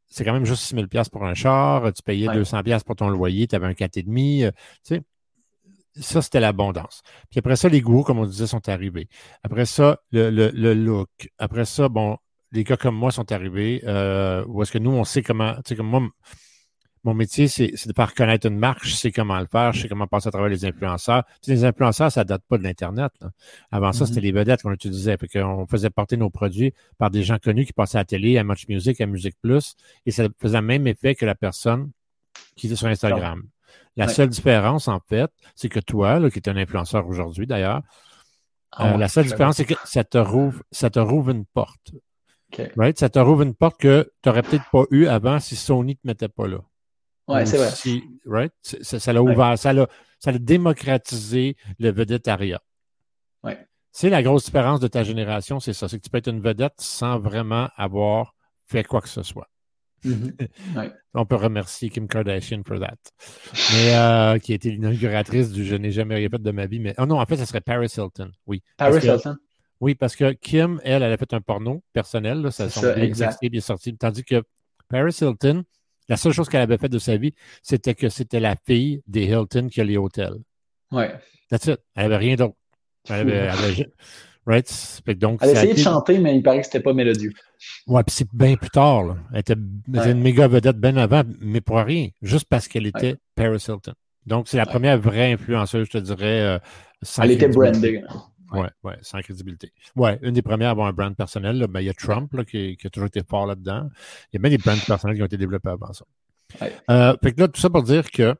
c'est 0.09 0.25
quand 0.25 0.33
même 0.33 0.45
juste 0.45 0.63
6 0.63 0.75
000 0.75 0.87
pour 1.11 1.25
un 1.25 1.35
char. 1.35 1.93
Tu 1.93 2.03
payais 2.03 2.29
200 2.29 2.61
pour 2.87 2.97
ton 2.97 3.09
loyer, 3.09 3.47
tu 3.47 3.57
avais 3.57 3.67
un 3.67 3.73
4,5. 3.73 4.45
Euh, 4.45 4.51
tu 4.85 4.97
sais, 4.97 5.03
ça, 5.95 6.23
c'était 6.23 6.41
l'abondance. 6.41 7.03
Puis 7.31 7.39
après 7.39 7.57
ça, 7.57 7.69
les 7.69 7.83
goûts, 7.83 8.03
comme 8.03 8.19
on 8.19 8.25
disait, 8.25 8.47
sont 8.47 8.67
arrivés. 8.69 9.09
Après 9.43 9.67
ça, 9.67 9.99
le, 10.11 10.31
le 10.31 10.75
look. 10.75 11.31
Après 11.39 11.67
ça, 11.67 11.91
bon, 11.91 12.17
les 12.53 12.65
gars 12.65 12.77
comme 12.77 12.95
moi 12.95 13.11
sont 13.11 13.33
arrivés, 13.33 13.83
euh, 13.87 14.45
ou 14.47 14.63
est-ce 14.63 14.73
que 14.73 14.79
nous, 14.79 14.91
on 14.91 15.05
sait 15.05 15.23
comment, 15.23 15.55
tu 15.57 15.61
sais, 15.67 15.77
comme 15.77 15.89
moi, 15.89 16.03
mon 17.05 17.15
métier, 17.15 17.49
c'est 17.49 17.73
de 17.73 17.93
faire 17.95 18.15
connaître 18.15 18.47
une 18.47 18.59
marque, 18.59 18.85
je 18.85 18.95
sais 18.95 19.11
comment 19.11 19.39
le 19.41 19.47
faire, 19.47 19.73
je 19.73 19.83
sais 19.83 19.89
comment 19.89 20.07
passer 20.07 20.29
à 20.29 20.31
travers 20.31 20.49
les 20.49 20.65
influenceurs. 20.65 21.25
Tu 21.43 21.47
sais, 21.47 21.53
les 21.53 21.65
influenceurs, 21.65 22.13
ça 22.13 22.23
date 22.23 22.43
pas 22.49 22.59
de 22.59 22.63
l'Internet. 22.63 23.13
Avant 23.73 23.93
ça, 23.93 24.07
c'était 24.07 24.21
mm-hmm. 24.21 24.23
les 24.23 24.33
vedettes 24.33 24.63
qu'on 24.63 24.73
utilisait. 24.73 25.17
Fait 25.17 25.27
qu'on 25.27 25.67
faisait 25.67 25.91
porter 25.91 26.17
nos 26.17 26.31
produits 26.31 26.73
par 26.99 27.11
des 27.11 27.25
gens 27.25 27.39
connus 27.39 27.67
qui 27.67 27.73
passaient 27.73 27.99
à 27.99 28.03
la 28.03 28.05
télé, 28.05 28.39
à 28.39 28.45
Much 28.45 28.69
Music, 28.69 29.01
à 29.01 29.07
Music 29.07 29.35
Plus, 29.43 29.75
et 30.07 30.13
ça 30.13 30.29
faisait 30.41 30.61
le 30.61 30.67
même 30.67 30.87
effet 30.87 31.17
que 31.17 31.27
la 31.27 31.35
personne 31.35 31.91
qui 32.55 32.69
était 32.69 32.77
sur 32.77 32.87
Instagram. 32.87 33.43
La 33.97 34.09
seule 34.09 34.29
différence, 34.29 34.87
en 34.87 35.01
fait, 35.01 35.31
c'est 35.55 35.69
que 35.69 35.81
toi, 35.81 36.19
là, 36.21 36.31
qui 36.31 36.39
es 36.39 36.49
un 36.49 36.57
influenceur 36.57 37.07
aujourd'hui 37.09 37.47
d'ailleurs, 37.47 37.83
ah 38.73 38.95
euh, 38.95 38.97
la 38.97 39.09
seule 39.09 39.27
différence, 39.27 39.57
c'est 39.57 39.67
que 39.67 39.75
ça 39.85 40.03
te 40.03 40.17
rouvre, 40.17 40.63
ça 40.71 40.89
te 40.89 40.99
rouvre 40.99 41.31
une 41.31 41.45
porte. 41.45 41.93
Right? 42.77 42.99
Ça 42.99 43.09
te 43.09 43.19
rouvre 43.19 43.43
une 43.43 43.55
porte 43.55 43.81
que 43.81 44.11
tu 44.23 44.29
n'aurais 44.29 44.43
peut-être 44.43 44.69
pas 44.71 44.85
eu 44.91 45.07
avant 45.07 45.41
si 45.41 45.57
Sony 45.57 45.93
ne 45.93 45.95
te 45.95 46.07
mettait 46.07 46.29
pas 46.29 46.47
là. 46.47 46.59
Oui, 47.29 47.47
c'est 47.47 47.57
vrai. 47.57 47.71
right? 48.27 48.53
Ça 48.83 49.13
l'a 49.13 49.23
ouvert, 49.23 49.57
ça 49.59 49.73
l'a 49.73 49.87
ça 50.19 50.33
démocratisé 50.33 51.57
le 51.79 51.91
vedettariat. 51.91 52.61
Ouais. 53.43 53.67
C'est 53.91 54.11
la 54.11 54.23
grosse 54.23 54.45
différence 54.45 54.81
de 54.81 54.89
ta 54.89 55.03
génération, 55.03 55.61
c'est 55.61 55.73
ça. 55.73 55.89
C'est 55.89 55.99
que 55.99 56.05
tu 56.05 56.11
peux 56.11 56.19
être 56.19 56.29
une 56.29 56.41
vedette 56.41 56.75
sans 56.79 57.19
vraiment 57.19 57.69
avoir 57.77 58.35
fait 58.67 58.85
quoi 58.85 59.01
que 59.01 59.09
ce 59.09 59.23
soit. 59.23 59.49
Mm-hmm. 60.05 60.93
On 61.15 61.27
peut 61.27 61.37
remercier 61.37 61.91
Kim 61.91 62.09
Kardashian 62.09 62.63
pour 62.63 62.81
that. 62.81 62.97
Mais 63.73 63.95
euh, 63.95 64.39
qui 64.39 64.53
a 64.53 64.55
été 64.55 64.71
l'inauguratrice 64.71 65.51
du 65.53 65.65
Je 65.65 65.77
n'ai 65.77 65.91
jamais 65.91 66.15
rien 66.17 66.29
fait 66.29 66.43
de 66.43 66.51
ma 66.51 66.67
vie. 66.67 66.81
Mais 66.81 66.95
oh 66.99 67.07
non, 67.07 67.21
en 67.21 67.27
fait, 67.27 67.37
ça 67.37 67.47
serait 67.47 67.61
Paris 67.61 67.93
Hilton. 67.97 68.31
Oui. 68.47 68.63
Paris 68.77 69.05
Hilton? 69.05 69.37
Oui, 69.83 69.97
parce 69.97 70.15
que 70.15 70.31
Kim, 70.35 70.81
elle, 70.85 71.03
elle 71.03 71.13
a 71.13 71.17
fait 71.17 71.35
un 71.35 71.41
porno 71.41 71.83
personnel, 71.93 72.41
là, 72.41 72.53
ça, 72.53 72.71
son 72.71 72.95
bien 72.95 73.61
sorti. 73.61 73.97
Tandis 73.97 74.23
que 74.23 74.45
Paris 74.89 75.19
Hilton, 75.21 75.65
la 76.09 76.17
seule 76.17 76.33
chose 76.33 76.49
qu'elle 76.49 76.61
avait 76.61 76.79
faite 76.79 76.93
de 76.93 77.01
sa 77.01 77.17
vie, 77.17 77.35
c'était 77.65 77.97
que 77.97 78.09
c'était 78.09 78.39
la 78.39 78.55
fille 78.55 79.03
des 79.09 79.25
Hilton 79.25 79.67
qui 79.69 79.81
a 79.81 79.85
les 79.85 79.97
hôtels. 79.97 80.37
Ouais. 80.93 81.13
That's 81.51 81.67
it. 81.67 81.81
Elle 81.97 82.05
n'avait 82.05 82.17
rien 82.17 82.37
d'autre. 82.37 82.55
Elle 83.09 83.29
avait, 83.29 83.51
Right? 84.47 85.03
donc, 85.19 85.41
elle 85.43 85.51
essayait 85.51 85.75
de 85.75 85.79
chanter, 85.79 86.19
mais 86.19 86.37
il 86.37 86.43
paraît 86.45 86.61
que 86.61 86.67
c'était 86.67 86.81
pas 86.81 86.93
mélodieux. 86.93 87.33
Ouais, 87.89 88.05
puis 88.05 88.15
c'est 88.15 88.29
bien 88.33 88.55
plus 88.55 88.71
tard. 88.71 89.03
Là. 89.03 89.17
Elle 89.33 89.41
était, 89.41 89.55
une 89.55 90.21
méga 90.21 90.47
vedette 90.47 90.79
bien 90.79 90.97
avant, 90.97 91.23
mais 91.41 91.61
pour 91.61 91.79
rien, 91.79 92.09
juste 92.23 92.47
parce 92.49 92.69
qu'elle 92.69 92.87
était 92.87 93.17
Paris 93.35 93.65
Hilton. 93.69 93.95
Donc, 94.27 94.47
c'est 94.47 94.59
la 94.59 94.67
première 94.67 95.01
vraie 95.01 95.33
influenceuse, 95.33 95.87
je 95.87 95.99
te 95.99 95.99
dirais. 95.99 96.41
Euh, 96.41 96.59
elle 97.21 97.33
était 97.33 97.49
brandée. 97.49 98.03
Ouais, 98.53 98.71
ouais, 98.85 98.99
sans 99.03 99.21
crédibilité. 99.21 99.73
Ouais, 99.97 100.19
une 100.23 100.33
des 100.33 100.43
premières 100.43 100.69
à 100.69 100.73
avoir 100.73 100.87
un 100.87 100.93
brand 100.93 101.15
personnel, 101.17 101.67
ben, 101.69 101.81
il 101.81 101.87
y 101.87 101.91
a 101.91 101.95
Trump 101.95 102.33
là, 102.35 102.45
qui, 102.45 102.77
a 102.85 102.91
toujours 102.91 103.07
été 103.07 103.23
fort 103.23 103.47
là-dedans. 103.47 103.89
Il 104.33 104.37
y 104.37 104.39
a 104.39 104.41
même 104.41 104.51
des 104.51 104.59
brands 104.59 104.77
personnels 104.87 105.17
qui 105.17 105.23
ont 105.23 105.27
été 105.27 105.39
développés 105.39 105.71
avant 105.71 105.93
ça. 105.93 106.05
Euh, 106.91 107.17
fait 107.23 107.33
que 107.33 107.41
là, 107.41 107.49
tout 107.49 107.61
ça 107.61 107.71
pour 107.71 107.83
dire 107.83 108.11
que 108.11 108.35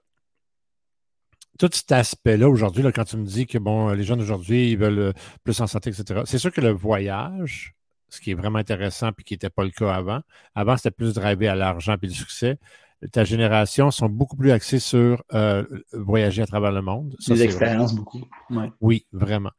tout 1.59 1.71
cet 1.73 1.93
aspect-là 1.93 2.49
aujourd'hui, 2.49 2.85
quand 2.93 3.05
tu 3.05 3.17
me 3.17 3.25
dis 3.25 3.47
que 3.47 3.59
bon, 3.59 3.91
les 3.91 4.05
jeunes 4.05 4.21
aujourd'hui, 4.21 4.73
ils 4.73 4.79
veulent 4.79 4.99
euh, 4.99 5.13
plus 5.45 5.61
en 5.61 5.67
santé, 5.67 5.91
etc., 5.91 6.23
c'est 6.25 6.39
sûr 6.39 6.53
que 6.53 6.61
le 6.61 6.71
voyage, 6.71 7.75
ce 8.09 8.21
qui 8.21 8.31
est 8.33 8.35
vraiment 8.35 8.59
intéressant 8.59 9.13
puis 9.13 9.25
qui 9.25 9.35
n'était 9.35 9.51
pas 9.51 9.65
le 9.65 9.71
cas 9.71 9.95
avant, 9.95 10.21
avant, 10.55 10.77
c'était 10.77 10.91
plus 10.91 11.15
drivé 11.15 11.49
à 11.49 11.55
l'argent 11.55 11.97
et 12.01 12.07
le 12.07 12.13
succès. 12.13 12.59
Ta 13.11 13.25
génération 13.25 13.91
sont 13.91 14.09
beaucoup 14.09 14.37
plus 14.37 14.53
axés 14.53 14.79
sur 14.79 15.25
euh, 15.35 15.65
voyager 15.93 16.43
à 16.43 16.47
travers 16.47 16.71
le 16.71 16.83
monde. 16.83 17.17
Des 17.27 17.43
expériences 17.43 17.95
beaucoup. 17.95 18.23
Oui, 18.81 19.07
vraiment. 19.13 19.51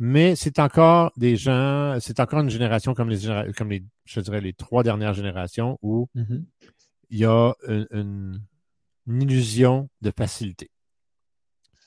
Mais 0.00 0.34
c'est 0.34 0.58
encore 0.58 1.12
des 1.16 1.36
gens, 1.36 1.98
c'est 2.00 2.18
encore 2.18 2.40
une 2.40 2.50
génération 2.50 2.94
comme 2.94 3.10
les, 3.10 3.52
comme 3.56 3.70
les, 3.70 3.84
je 4.06 4.20
dirais, 4.20 4.40
les 4.40 4.54
trois 4.54 4.82
dernières 4.82 5.14
générations 5.14 5.78
où 5.82 6.08
mm-hmm. 6.16 6.42
il 7.10 7.18
y 7.18 7.24
a 7.24 7.54
une 7.68 8.40
illusion 9.06 9.88
de 10.00 10.10
facilité 10.10 10.70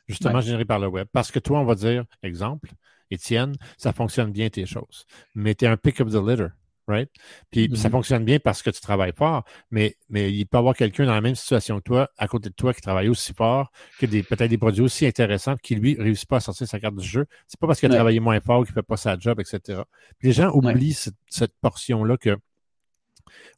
justement 0.07 0.41
généré 0.41 0.65
par 0.65 0.79
le 0.79 0.87
web. 0.87 1.07
Parce 1.11 1.31
que 1.31 1.39
toi, 1.39 1.59
on 1.59 1.65
va 1.65 1.75
dire, 1.75 2.05
exemple, 2.21 2.71
Étienne, 3.09 3.55
ça 3.77 3.93
fonctionne 3.93 4.31
bien 4.31 4.49
tes 4.49 4.65
choses. 4.65 5.05
Mais 5.35 5.55
tu 5.55 5.65
es 5.65 5.67
un 5.67 5.77
pick 5.77 5.99
of 6.01 6.11
the 6.11 6.15
litter, 6.15 6.47
right? 6.87 7.09
Puis 7.51 7.69
ça 7.75 7.87
mm-hmm. 7.87 7.91
fonctionne 7.91 8.25
bien 8.25 8.39
parce 8.39 8.61
que 8.61 8.69
tu 8.69 8.81
travailles 8.81 9.13
fort, 9.15 9.43
mais, 9.71 9.97
mais 10.09 10.31
il 10.31 10.45
peut 10.45 10.57
y 10.57 10.59
avoir 10.59 10.75
quelqu'un 10.75 11.05
dans 11.05 11.13
la 11.13 11.21
même 11.21 11.35
situation 11.35 11.77
que 11.77 11.83
toi, 11.83 12.09
à 12.17 12.27
côté 12.27 12.49
de 12.49 12.55
toi, 12.55 12.73
qui 12.73 12.81
travaille 12.81 13.09
aussi 13.09 13.33
fort, 13.33 13.71
qui 13.99 14.05
a 14.05 14.07
peut-être 14.07 14.49
des 14.49 14.57
produits 14.57 14.83
aussi 14.83 15.05
intéressants, 15.05 15.55
qui 15.57 15.75
lui 15.75 15.95
réussit 15.99 16.27
pas 16.27 16.37
à 16.37 16.39
sortir 16.39 16.67
sa 16.67 16.79
carte 16.79 16.95
du 16.95 17.07
jeu. 17.07 17.25
C'est 17.47 17.59
pas 17.59 17.67
parce 17.67 17.79
qu'il 17.79 17.91
a 17.91 17.95
travaillé 17.95 18.19
moins 18.19 18.39
fort 18.39 18.65
qu'il 18.65 18.73
fait 18.73 18.83
pas 18.83 18.97
sa 18.97 19.17
job, 19.17 19.39
etc. 19.39 19.81
Puis 20.19 20.29
les 20.29 20.33
gens 20.33 20.51
oublient 20.51 20.97
cette 21.27 21.53
portion-là 21.61 22.17
que 22.17 22.37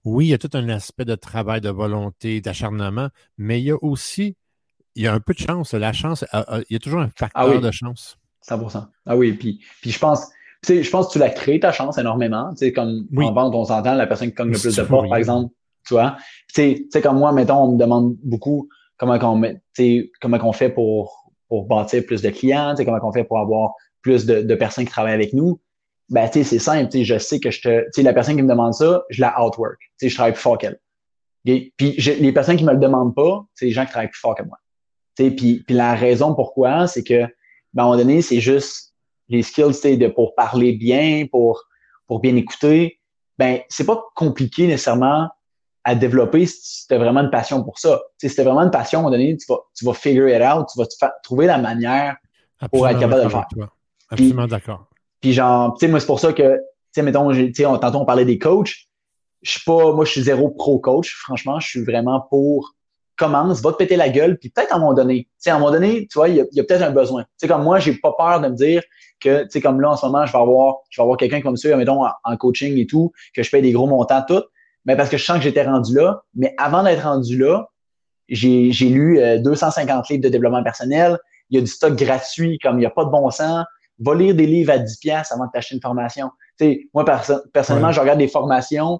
oui, 0.04 0.28
il 0.28 0.30
y 0.30 0.34
a 0.34 0.38
tout 0.38 0.52
un 0.54 0.70
aspect 0.70 1.06
de 1.06 1.16
travail, 1.16 1.62
de 1.62 1.70
volonté, 1.70 2.40
d'acharnement, 2.40 3.10
mais 3.38 3.60
il 3.60 3.66
y 3.66 3.72
a 3.72 3.84
aussi 3.84 4.36
il 4.96 5.04
y 5.04 5.08
a 5.08 5.14
un 5.14 5.20
peu 5.20 5.34
de 5.34 5.40
chance. 5.40 5.74
La 5.74 5.94
chance, 5.94 6.26
il 6.34 6.74
y 6.74 6.76
a 6.76 6.80
toujours 6.80 7.02
un 7.02 7.10
facteur 7.10 7.52
ah 7.52 7.58
de 7.58 7.72
chance. 7.72 8.18
100 8.42 8.90
Ah 9.06 9.18
oui, 9.18 9.34
puis, 9.34 9.60
puis 9.82 9.92
je 9.92 10.00
pense, 10.00 10.30
sais, 10.66 10.84
je 10.84 10.89
pense 10.89 11.07
que 11.07 11.13
tu 11.13 11.20
l'as 11.20 11.30
créé 11.30 11.59
ta 11.59 11.72
chance 11.72 11.97
énormément. 11.97 12.51
Tu 12.51 12.57
sais, 12.57 12.74
comme 12.74 13.07
en 13.18 13.34
vente, 13.34 13.55
on 13.55 13.66
s'entend, 13.66 13.95
la 13.95 14.07
personne 14.07 14.30
qui 14.30 14.36
cogne 14.36 14.51
le 14.51 14.59
plus 14.59 14.76
de 14.76 14.84
portes, 14.84 15.09
par 15.09 15.18
exemple, 15.18 15.53
tu 15.88 15.93
vois. 15.93 16.18
Tu 16.53 16.88
sais, 16.91 17.01
comme 17.01 17.18
moi, 17.18 17.32
mettons, 17.32 17.57
on 17.57 17.72
me 17.74 17.78
demande 17.78 18.16
beaucoup 18.24 18.70
comment 18.97 19.18
on, 19.22 19.41
comment 20.22 20.39
on 20.43 20.53
fait 20.53 20.70
pour, 20.70 21.32
pour 21.47 21.66
bâtir 21.66 22.05
plus 22.05 22.22
de 22.22 22.30
clients, 22.30 22.72
tu 22.72 22.78
sais, 22.78 22.86
comment 22.86 22.99
on 23.03 23.11
fait 23.11 23.24
pour 23.24 23.39
avoir 23.39 23.74
plus 24.01 24.26
de, 24.26 24.41
de 24.41 24.55
personnes 24.55 24.86
qui 24.86 24.91
travaillent 24.91 25.13
avec 25.13 25.34
nous. 25.34 25.59
Ben, 26.09 26.28
tu 26.28 26.39
sais, 26.39 26.43
c'est 26.43 26.59
simple, 26.59 26.91
tu 26.91 26.99
sais, 26.99 27.03
je 27.03 27.18
sais 27.18 27.39
que 27.39 27.51
je 27.51 27.61
te, 27.61 27.80
tu 27.86 27.91
sais, 27.93 28.03
la 28.03 28.13
personne 28.13 28.36
qui 28.36 28.43
me 28.43 28.49
demande 28.49 28.74
ça, 28.74 29.03
je 29.09 29.22
la 29.22 29.43
outwork. 29.43 29.78
Tu 29.80 30.05
sais, 30.05 30.09
je 30.09 30.16
travaille 30.16 30.34
plus 30.34 30.41
fort 30.41 30.57
qu'elle. 30.57 30.80
Puis 31.43 31.74
les 31.78 32.32
personnes 32.32 32.57
qui 32.57 32.63
me 32.63 32.74
le 32.74 32.80
demandent 32.80 33.16
pas, 33.16 33.45
c'est 33.53 33.66
les 33.66 33.72
gens 33.72 33.86
qui 33.86 33.91
travaillent 33.91 34.09
plus 34.09 34.20
fort 34.20 34.36
que 34.36 34.43
moi. 34.43 34.57
Puis, 35.16 35.63
puis 35.63 35.63
la 35.70 35.95
raison 35.95 36.34
pourquoi, 36.36 36.88
c'est 36.88 37.03
que, 37.03 37.22
ben, 37.22 37.28
à 37.78 37.82
un 37.82 37.86
moment 37.86 37.97
donné, 37.97 38.22
c'est 38.22 38.39
juste 38.39 38.95
les 39.30 39.44
skills 39.44 39.98
de, 39.98 40.08
pour 40.08 40.36
parler 40.36 40.74
bien, 40.74 41.26
pour, 41.32 41.64
pour 42.08 42.20
bien 42.20 42.36
écouter. 42.36 43.00
Ben, 43.38 43.60
c'est 43.70 43.86
pas 43.86 44.04
compliqué 44.16 44.68
nécessairement 44.68 45.30
à 45.84 45.96
développer 45.96 46.46
si 46.46 46.88
tu 46.88 46.94
as 46.94 46.98
vraiment 46.98 47.22
une 47.22 47.30
passion 47.30 47.64
pour 47.64 47.78
ça. 47.78 48.02
si 48.18 48.34
tu 48.34 48.42
as 48.42 48.44
vraiment 48.44 48.62
une 48.62 48.72
passion, 48.72 49.00
à 49.00 49.02
un 49.02 49.04
moment 49.04 49.16
donné, 49.16 49.38
tu 49.38 49.46
vas, 49.48 49.60
tu 49.76 49.86
vas 49.86 49.94
figure 49.94 50.28
it 50.30 50.42
out, 50.42 50.68
tu 50.72 50.80
vas 50.80 50.86
te 50.86 50.96
trouver 51.24 51.46
la 51.46 51.58
manière 51.58 52.16
pour 52.72 52.88
être 52.88 53.00
capable 53.00 53.22
de 53.22 53.26
le 53.26 53.30
faire. 53.30 53.48
Absolument 54.10 54.48
d'accord. 54.48 54.88
Puis 55.22 55.34
genre, 55.34 55.74
tu 55.74 55.86
sais, 55.86 55.88
moi, 55.92 56.00
c'est 56.00 56.06
pour 56.06 56.20
ça 56.20 56.34
que, 56.34 56.56
tu 56.56 56.60
sais, 56.92 57.02
mettons, 57.02 57.32
tu 57.32 57.54
sais, 57.54 57.64
tantôt 57.64 58.00
on 58.00 58.06
parlait 58.06 58.26
des 58.26 58.40
coachs. 58.40 58.88
Je 59.42 59.52
suis 59.52 59.62
pas, 59.64 59.94
moi, 59.94 60.06
je 60.06 60.12
suis 60.12 60.22
zéro 60.24 60.50
pro 60.50 60.80
coach. 60.80 61.14
Franchement, 61.16 61.60
je 61.60 61.68
suis 61.68 61.84
vraiment 61.84 62.22
pour 62.30 62.76
commence, 63.16 63.62
va 63.62 63.72
te 63.72 63.78
péter 63.78 63.96
la 63.96 64.10
gueule, 64.10 64.38
puis 64.38 64.50
peut-être 64.50 64.72
à 64.74 64.76
un 64.76 64.80
moment 64.80 64.94
donné, 64.94 65.24
tu 65.24 65.30
sais, 65.38 65.50
à 65.50 65.56
un 65.56 65.60
moment 65.60 65.72
donné, 65.72 66.08
tu 66.08 66.18
vois, 66.18 66.30
il 66.30 66.36
y 66.36 66.42
a, 66.42 66.64
peut-être 66.64 66.82
un 66.82 66.92
besoin. 66.92 67.24
Tu 67.24 67.30
sais, 67.38 67.48
comme 67.48 67.64
moi, 67.64 67.80
j'ai 67.80 67.94
pas 67.96 68.14
peur 68.18 68.42
de 68.42 68.50
me 68.50 68.56
dire 68.56 68.82
que, 69.20 69.43
tu 69.43 69.51
sais, 69.51 69.61
comme 69.61 69.82
là, 69.82 69.91
en 69.91 69.95
ce 69.95 70.05
moment, 70.05 70.26
je 70.26 70.32
vais 70.32 70.39
avoir, 70.39 70.78
je 70.89 70.99
vais 70.99 71.03
avoir 71.03 71.18
quelqu'un 71.18 71.41
comme 71.41 71.57
ça, 71.57 71.76
mettons, 71.76 72.03
en, 72.05 72.38
coaching 72.38 72.78
et 72.78 72.86
tout, 72.86 73.11
que 73.36 73.43
je 73.43 73.49
paye 73.49 73.61
des 73.61 73.72
gros 73.72 73.88
montants, 73.88 74.24
tout, 74.28 74.43
mais 74.86 74.95
parce 74.95 75.09
que 75.09 75.18
je 75.18 75.26
sens 75.26 75.38
que 75.38 75.43
j'étais 75.43 75.63
rendu 75.63 75.95
là. 75.95 76.24
Mais 76.36 76.53
avant 76.57 76.84
d'être 76.84 77.03
rendu 77.03 77.38
là, 77.38 77.70
j'ai, 78.30 78.72
j'ai 78.72 78.89
lu 78.89 79.20
250 79.39 79.89
euh, 79.89 80.01
livres 80.09 80.24
de 80.24 80.30
développement 80.30 80.63
personnel. 80.63 81.18
Il 81.49 81.55
y 81.55 81.57
a 81.59 81.61
du 81.61 81.68
stock 81.68 81.95
gratuit, 81.95 82.59
comme 82.59 82.78
il 82.78 82.80
n'y 82.80 82.86
a 82.86 82.91
pas 82.91 83.05
de 83.05 83.09
bon 83.09 83.30
sens. 83.30 83.66
Va 83.99 84.16
lire 84.16 84.36
des 84.36 84.45
livres 84.45 84.72
à 84.72 84.78
10 84.78 84.97
pièces 84.97 85.32
avant 85.32 85.45
de 85.45 85.51
t'acheter 85.51 85.76
une 85.76 85.82
formation. 85.82 86.30
Tu 86.59 86.66
sais, 86.66 86.89
moi, 86.93 87.05
personnellement, 87.53 87.91
je 87.91 87.99
regarde 87.99 88.20
des 88.20 88.28
formations 88.28 88.99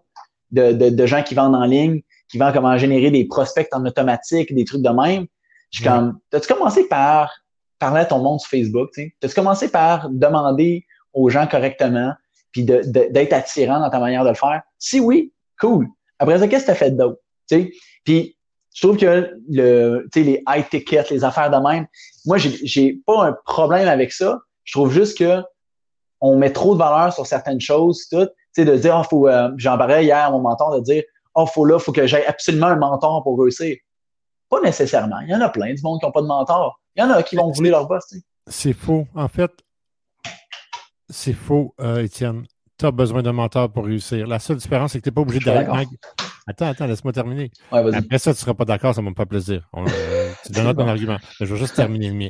de, 0.51 0.72
de, 0.72 0.89
de 0.89 1.05
gens 1.05 1.22
qui 1.22 1.36
vendent 1.36 1.55
en 1.55 1.66
ligne 1.66 2.01
qui 2.28 2.38
vend 2.38 2.51
comment 2.51 2.78
générer 2.78 3.11
des 3.11 3.26
prospects 3.26 3.68
en 3.72 3.86
automatique, 3.86 4.53
des 4.53 4.66
trucs 4.66 4.82
de 4.82 4.89
même. 4.89 5.28
Je 5.72 5.80
suis 5.80 5.88
comme, 5.88 6.20
t'as-tu 6.30 6.51
commencé 6.51 6.88
par 6.88 7.34
parler 7.86 8.02
à 8.02 8.06
ton 8.06 8.20
monde 8.20 8.40
sur 8.40 8.50
Facebook? 8.50 8.90
T'as-tu 9.20 9.36
commencé 9.36 9.70
par 9.70 10.10
demander 10.10 10.86
aux 11.14 11.30
gens 11.30 11.46
correctement, 11.46 12.14
puis 12.52 12.64
d'être 12.64 13.34
attirant 13.34 13.80
dans 13.80 13.90
ta 13.92 14.00
manière 14.00 14.24
de 14.24 14.30
le 14.30 14.36
faire? 14.36 14.62
Si 14.80 15.00
oui, 15.00 15.32
cool. 15.60 15.88
Après 16.18 16.40
ça, 16.40 16.48
qu'est-ce 16.48 16.64
que 16.64 16.68
tu 16.68 16.72
as 16.72 16.76
fait 16.76 16.92
d'autre? 16.92 17.20
Puis, 18.04 18.38
je 18.74 18.82
trouve 18.82 18.98
que 18.98 19.32
le, 19.50 20.08
les 20.16 20.44
high 20.48 20.68
tickets, 20.68 21.12
les 21.12 21.24
affaires 21.24 21.52
de 21.52 21.58
même, 21.58 21.86
moi, 22.26 22.38
j'ai 22.38 23.00
pas 23.06 23.28
un 23.28 23.38
problème 23.46 23.88
avec 23.88 24.12
ça. 24.12 24.40
Je 24.64 24.74
trouve 24.74 24.92
juste 24.92 25.18
que 25.18 25.44
on 26.22 26.38
met 26.38 26.52
trop 26.52 26.74
de 26.74 26.80
valeur 26.80 27.14
sur 27.14 27.28
certaines 27.28 27.62
choses, 27.62 28.08
tout. 28.10 28.26
Tu 28.26 28.64
sais, 28.64 28.66
de 28.66 28.76
dire, 28.78 28.98
oh, 29.00 29.08
faut, 29.08 29.28
euh, 29.28 29.52
j'en 29.58 29.78
parlais 29.78 30.06
hier 30.06 30.18
à 30.18 30.32
mon 30.32 30.40
mentor, 30.40 30.76
de 30.76 30.80
dire, 30.80 31.04
oh, 31.36 31.46
faut 31.46 31.66
là, 31.66 31.78
faut 31.78 31.92
que 31.92 32.08
j'aille 32.08 32.26
absolument 32.26 32.68
un 32.68 32.78
mentor 32.78 33.22
pour 33.24 33.40
réussir. 33.40 33.76
Pas 34.50 34.62
nécessairement. 34.62 35.20
Il 35.22 35.30
y 35.30 35.36
en 35.36 35.41
a 35.41 35.50
plein 35.50 35.74
du 35.74 35.82
monde 35.82 36.00
qui 36.00 36.06
n'ont 36.06 36.12
pas 36.12 36.22
de 36.22 36.28
mentor. 36.28 36.80
Il 36.96 37.02
y 37.02 37.04
en 37.04 37.10
a 37.10 37.24
qui 37.24 37.36
vont 37.36 37.52
voler 37.52 37.70
leur 37.70 37.88
boss. 37.88 38.14
C'est 38.48 38.74
faux. 38.74 39.08
En 39.16 39.28
fait, 39.28 39.52
c'est 41.10 41.34
faux, 41.34 41.74
euh, 41.82 42.04
Étienne. 42.04 42.46
Tu 42.78 42.86
as 42.86 42.91
besoin 42.91 43.24
d'un 43.24 43.34
mentor 43.34 43.72
pour 43.72 43.86
réussir. 43.86 44.28
La 44.28 44.39
seule 44.39 44.58
différence, 44.58 44.91
c'est 44.91 45.00
que 45.00 45.04
tu 45.04 45.10
n'es 45.10 45.14
pas 45.14 45.22
obligé 45.22 45.39
d'aller. 45.39 45.68
Attends, 46.48 46.68
attends, 46.68 46.86
laisse-moi 46.86 47.12
terminer. 47.12 47.50
Après 47.72 48.20
ça, 48.20 48.32
tu 48.32 48.38
ne 48.38 48.41
seras 48.41 48.54
pas 48.54 48.66
d'accord, 48.66 48.93
ça 48.93 49.02
ne 49.02 49.06
me 49.06 49.12
fait 49.12 49.16
pas 49.16 49.26
plaisir. 49.26 49.68
Euh, 49.76 50.32
tu 50.46 50.52
donneras 50.52 50.74
ton 50.74 50.88
argument. 50.88 51.18
je 51.39 51.46
vais 51.46 51.60
juste 51.60 51.76
terminer 51.76 52.10
le 52.10 52.16
mien. 52.16 52.30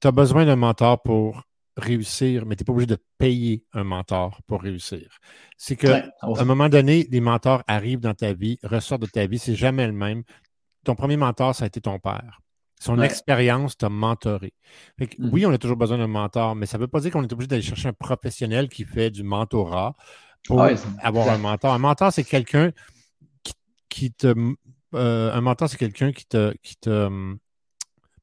Tu 0.00 0.06
as 0.06 0.12
besoin 0.12 0.46
d'un 0.46 0.56
mentor 0.56 1.02
pour 1.02 1.42
réussir, 1.76 2.44
mais 2.46 2.54
tu 2.54 2.62
n'es 2.62 2.64
pas 2.66 2.72
obligé 2.72 2.86
de 2.86 2.98
payer 3.18 3.64
un 3.72 3.82
mentor 3.82 4.40
pour 4.46 4.62
réussir. 4.62 5.18
C'est 5.56 5.74
qu'à 5.74 6.04
un 6.22 6.44
moment 6.44 6.68
donné, 6.68 7.08
les 7.10 7.20
mentors 7.20 7.62
arrivent 7.66 8.00
dans 8.00 8.14
ta 8.14 8.32
vie, 8.32 8.58
ressortent 8.62 9.02
de 9.02 9.06
ta 9.06 9.26
vie, 9.26 9.38
c'est 9.38 9.56
jamais 9.56 9.86
le 9.86 9.92
même. 9.92 10.22
Ton 10.88 10.94
premier 10.94 11.18
mentor, 11.18 11.54
ça 11.54 11.64
a 11.64 11.66
été 11.66 11.82
ton 11.82 11.98
père. 11.98 12.40
Son 12.80 12.98
expérience 13.02 13.76
t'a 13.76 13.90
mentoré. 13.90 14.54
Mm-hmm. 14.98 15.28
Oui, 15.32 15.44
on 15.44 15.52
a 15.52 15.58
toujours 15.58 15.76
besoin 15.76 15.98
d'un 15.98 16.06
mentor, 16.06 16.56
mais 16.56 16.64
ça 16.64 16.78
ne 16.78 16.82
veut 16.82 16.88
pas 16.88 17.00
dire 17.00 17.10
qu'on 17.10 17.22
est 17.22 17.30
obligé 17.30 17.46
d'aller 17.46 17.60
chercher 17.60 17.88
un 17.88 17.92
professionnel 17.92 18.70
qui 18.70 18.86
fait 18.86 19.10
du 19.10 19.22
mentorat 19.22 19.94
pour 20.46 20.66
avoir 21.02 21.28
un 21.28 21.36
mentor. 21.36 21.74
Un 21.74 21.78
mentor, 21.78 22.10
c'est 22.10 22.24
quelqu'un 22.24 22.72
qui, 23.90 24.12
te. 24.12 24.34
Euh, 24.94 25.30
un 25.34 25.40
mentor, 25.42 25.68
c'est 25.68 25.76
quelqu'un 25.76 26.10
qui 26.10 26.24
te, 26.24 26.54
qui 26.62 26.76
te 26.76 27.36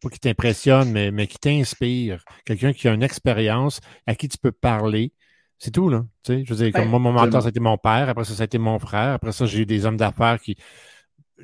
pas 0.02 0.10
qui 0.10 0.20
t'impressionne, 0.20 0.92
mais, 0.92 1.12
mais 1.12 1.28
qui 1.28 1.38
t'inspire. 1.38 2.24
Quelqu'un 2.46 2.74
qui 2.74 2.88
a 2.88 2.94
une 2.96 3.04
expérience, 3.04 3.80
à 4.08 4.16
qui 4.16 4.28
tu 4.28 4.40
peux 4.40 4.52
parler. 4.52 5.14
C'est 5.60 5.70
tout, 5.70 5.88
là. 5.88 6.04
Tu 6.24 6.34
sais, 6.34 6.46
je 6.46 6.52
veux 6.52 6.64
dire, 6.64 6.74
comme 6.74 6.90
moi, 6.90 6.98
mon 6.98 7.12
mentor, 7.12 7.44
ça 7.44 7.48
a 7.48 7.50
été 7.50 7.60
mon 7.60 7.78
père. 7.78 8.10
Après 8.10 8.26
ça, 8.26 8.34
ça 8.34 8.42
a 8.42 8.46
été 8.46 8.58
mon 8.58 8.80
frère. 8.80 9.14
Après 9.14 9.34
ça, 9.34 9.46
j'ai 9.46 9.60
eu 9.60 9.66
des 9.68 9.86
hommes 9.86 9.98
d'affaires 9.98 10.40
qui. 10.42 10.56
Tu 10.56 10.64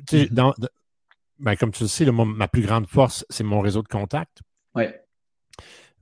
sais, 0.08 0.24
mm-hmm. 0.24 0.34
dans, 0.34 0.54
ben, 1.42 1.56
comme 1.56 1.72
tu 1.72 1.82
le 1.82 1.88
sais, 1.88 2.06
ma 2.10 2.48
plus 2.48 2.62
grande 2.62 2.86
force, 2.86 3.26
c'est 3.28 3.42
mon 3.42 3.60
réseau 3.60 3.82
de 3.82 3.88
contacts. 3.88 4.38
Oui. 4.76 4.84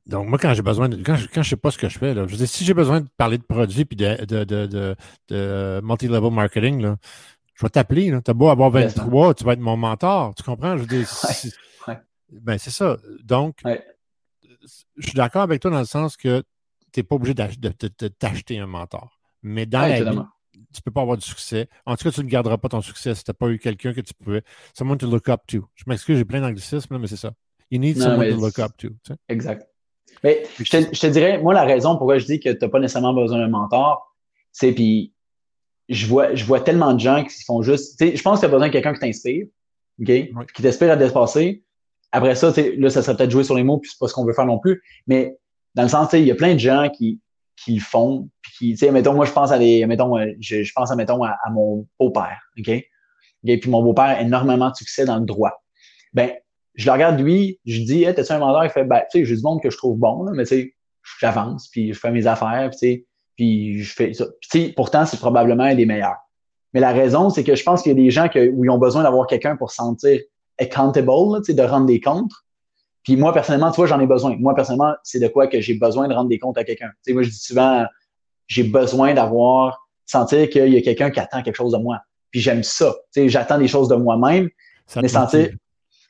Donc, 0.07 0.29
moi, 0.29 0.39
quand 0.39 0.53
j'ai 0.53 0.63
besoin 0.63 0.89
de. 0.89 1.03
Quand 1.03 1.17
je, 1.17 1.29
quand 1.29 1.43
je 1.43 1.49
sais 1.49 1.57
pas 1.57 1.71
ce 1.71 1.79
que 1.79 1.89
je 1.89 1.99
fais, 1.99 2.13
là, 2.13 2.27
je 2.27 2.33
veux 2.33 2.37
dire, 2.37 2.49
si 2.49 2.65
j'ai 2.65 2.75
besoin 2.75 3.01
de 3.01 3.09
parler 3.17 3.39
de 3.39 3.43
produits 3.43 3.87
puis 3.87 3.97
de, 3.97 4.25
de, 4.27 4.45
de, 4.45 4.97
de, 5.29 5.81
multi-level 5.83 6.31
marketing, 6.31 6.83
là, 6.83 6.97
je 7.55 7.65
vais 7.65 7.71
t'appeler. 7.71 8.11
Tu 8.23 8.31
as 8.31 8.35
beau 8.35 8.51
avoir 8.51 8.71
23, 8.71 9.35
tu 9.35 9.45
vas 9.45 9.55
être 9.55 9.61
mon 9.61 9.79
mentor. 9.79 10.35
Tu 10.35 10.43
comprends? 10.43 10.77
Je 10.77 10.83
veux 10.83 10.87
dire, 10.87 11.09
ben, 12.33 12.59
c'est 12.59 12.71
ça. 12.71 12.99
Donc, 13.25 13.61
je 13.65 15.07
suis 15.07 15.17
d'accord 15.17 15.43
avec 15.43 15.63
toi 15.63 15.71
dans 15.71 15.79
le 15.79 15.87
sens 15.87 16.19
que 16.19 16.43
tu 16.93 17.01
n'es 17.01 17.05
pas 17.05 17.15
obligé 17.15 17.35
de, 17.35 18.09
t'acheter 18.09 18.59
un 18.59 18.67
mentor. 18.67 19.19
Mais 19.43 19.65
dans 19.65 19.81
la 19.81 20.03
vie, 20.03 20.19
tu 20.73 20.79
ne 20.79 20.83
peux 20.83 20.91
pas 20.91 21.03
avoir 21.03 21.17
du 21.17 21.27
succès. 21.27 21.69
En 21.87 21.97
tout 21.97 22.05
cas, 22.05 22.11
tu 22.13 22.23
ne 22.23 22.29
garderas 22.29 22.59
pas 22.59 22.69
ton 22.69 22.81
succès 22.81 23.15
si 23.15 23.25
tu 23.25 23.31
n'as 23.31 23.35
pas 23.35 23.49
eu 23.49 23.59
quelqu'un 23.59 23.93
que 23.93 24.01
tu 24.01 24.15
pouvais. 24.15 24.43
Someone 24.75 24.99
to 24.99 25.11
look 25.11 25.29
up 25.29 25.43
to. 25.49 25.67
Je 25.75 25.85
m'excuse, 25.87 26.19
j'ai 26.19 26.25
plein 26.25 26.41
d'anglicismes, 26.41 26.99
mais 26.99 27.07
c'est 27.07 27.17
ça. 27.17 27.33
You 27.71 27.79
need 27.79 27.99
someone 27.99 28.31
to 28.31 28.41
look 28.41 28.59
up 28.59 28.73
to. 28.79 28.89
Exact. 29.29 29.69
Mais 30.25 30.43
je 30.59 30.71
te, 30.71 30.95
je 30.95 31.01
te, 31.01 31.07
dirais, 31.07 31.39
moi, 31.39 31.55
la 31.55 31.65
raison 31.65 31.97
pourquoi 31.97 32.19
je 32.19 32.27
dis 32.27 32.41
que 32.41 32.51
tu 32.51 32.59
n'as 32.61 32.69
pas 32.69 32.81
nécessairement 32.81 33.15
besoin 33.15 33.39
d'un 33.39 33.49
mentor, 33.49 34.15
c'est 34.53 34.73
puis 34.73 35.13
je 35.89 36.07
vois, 36.07 36.35
je 36.35 36.45
vois 36.45 36.61
tellement 36.61 36.95
de 36.95 37.01
gens 37.01 37.25
qui 37.25 37.43
font 37.45 37.63
juste. 37.63 37.97
Je 38.01 38.23
pense 38.23 38.39
que 38.39 38.41
tu 38.41 38.47
as 38.47 38.49
besoin 38.49 38.69
de 38.69 38.73
quelqu'un 38.73 38.93
qui 38.95 39.01
t'inspire, 39.01 39.47
OK? 40.01 40.07
Qui 40.55 40.63
t'inspire 40.63 40.93
à 40.93 40.97
te 40.97 41.05
dépasser. 41.05 41.65
Après 42.13 42.35
ça, 42.35 42.53
là, 42.77 42.91
ça 42.91 43.03
serait 43.03 43.17
peut-être 43.17 43.31
jouer 43.31 43.45
sur 43.45 43.55
les 43.55 43.63
mots, 43.63 43.79
puis 43.79 43.91
c'est 43.91 43.99
pas 43.99 44.09
ce 44.09 44.15
qu'on 44.15 44.25
veut 44.25 44.33
faire 44.33 44.47
non 44.47 44.59
plus. 44.59 44.83
Mais 45.07 45.37
dans 45.75 45.83
le 45.83 45.89
sens, 45.89 46.13
il 46.13 46.25
y 46.25 46.31
a 46.31 46.35
plein 46.35 46.55
de 46.55 46.59
gens 46.59 46.89
qui, 46.91 47.21
qui 47.65 47.79
font, 47.79 48.29
puis 48.43 48.53
qui, 48.57 48.71
tu 48.73 48.79
sais, 48.79 48.91
mettons, 48.91 49.15
moi, 49.15 49.27
je 49.27 49.33
pense 49.33 49.53
à 49.53 49.59
des, 49.59 49.85
mettons, 49.87 50.17
euh, 50.19 50.33
je, 50.41 50.63
je 50.63 50.73
pense 50.75 50.91
à, 50.91 50.97
mettons, 50.97 51.23
à, 51.23 51.37
mon 51.53 51.87
beau-père, 51.99 52.41
OK? 52.59 52.69
Et 52.69 53.59
puis 53.59 53.71
mon 53.71 53.83
beau-père 53.83 54.05
a 54.05 54.21
énormément 54.21 54.71
de 54.71 54.75
succès 54.75 55.05
dans 55.05 55.19
le 55.19 55.25
droit. 55.25 55.63
Ben, 56.13 56.33
je 56.75 56.87
le 56.87 56.93
regarde 56.93 57.21
lui, 57.21 57.59
je 57.65 57.83
dis, 57.83 58.05
hey, 58.05 58.15
t'as-tu 58.15 58.33
un 58.33 58.39
mentor? 58.39 58.65
Il 58.65 58.71
fait, 58.71 58.85
ben, 58.85 59.03
tu 59.11 59.21
sais, 59.21 59.25
j'ai 59.25 59.37
du 59.37 59.43
monde 59.43 59.63
que 59.63 59.71
je 59.71 59.77
trouve 59.77 59.99
bon, 59.99 60.25
là, 60.25 60.33
mais 60.35 60.45
tu 60.45 60.57
sais, 60.57 60.75
j'avance, 61.21 61.69
puis 61.69 61.93
je 61.93 61.99
fais 61.99 62.11
mes 62.11 62.27
affaires, 62.27 62.71
puis 62.71 62.79
tu 62.79 62.87
sais, 62.87 63.07
puis 63.37 63.83
je 63.83 63.93
fais 63.95 64.13
ça. 64.13 64.27
Puis, 64.51 64.73
pourtant, 64.73 65.07
c'est 65.07 65.19
probablement 65.19 65.65
un 65.65 65.75
des 65.75 65.87
meilleurs. 65.87 66.19
Mais 66.73 66.81
la 66.81 66.93
raison, 66.93 67.31
c'est 67.31 67.43
que 67.43 67.55
je 67.55 67.65
pense 67.65 67.83
qu'il 67.83 67.91
y 67.91 67.95
a 67.99 68.03
des 68.03 68.11
gens 68.11 68.29
que, 68.29 68.49
où 68.51 68.65
ils 68.65 68.71
ont 68.71 68.79
besoin 68.79 69.03
d'avoir 69.03 69.27
quelqu'un 69.27 69.57
pour 69.57 69.71
sentir 69.71 70.21
accountable, 70.59 71.09
là, 71.09 71.41
de 71.49 71.63
rendre 71.63 71.87
des 71.87 72.01
comptes. 72.01 72.33
Puis 73.03 73.17
moi, 73.17 73.33
personnellement, 73.33 73.71
tu 73.71 73.77
vois, 73.77 73.87
j'en 73.87 74.01
ai 74.01 74.07
besoin. 74.07 74.37
Moi, 74.39 74.55
personnellement, 74.55 74.95
c'est 75.03 75.21
de 75.21 75.29
quoi 75.29 75.47
que 75.47 75.61
j'ai 75.61 75.75
besoin 75.75 76.09
de 76.09 76.15
rendre 76.15 76.29
des 76.29 76.39
comptes 76.39 76.59
à 76.59 76.65
quelqu'un. 76.65 76.89
Tu 76.89 76.95
sais, 77.03 77.13
moi, 77.13 77.23
je 77.23 77.31
dis 77.31 77.39
souvent, 77.39 77.87
j'ai 78.47 78.65
besoin 78.65 79.15
d'avoir, 79.15 79.87
sentir 80.11 80.51
qu'il 80.51 80.69
y 80.69 80.77
a 80.77 80.83
quelqu'un 80.83 81.11
qui 81.11 81.21
attend 81.21 81.43
quelque 81.43 81.57
chose 81.57 81.73
de 81.73 81.79
moi. 81.79 82.01
Puis 82.31 82.41
j'aime 82.41 82.63
ça. 82.63 82.95
Tu 83.13 83.23
sais, 83.23 83.29
j'attends 83.29 83.59
des 83.59 83.69
choses 83.69 83.89
de 83.89 83.95
moi-même. 83.95 84.49
Mais 84.97 85.09
sentir, 85.09 85.51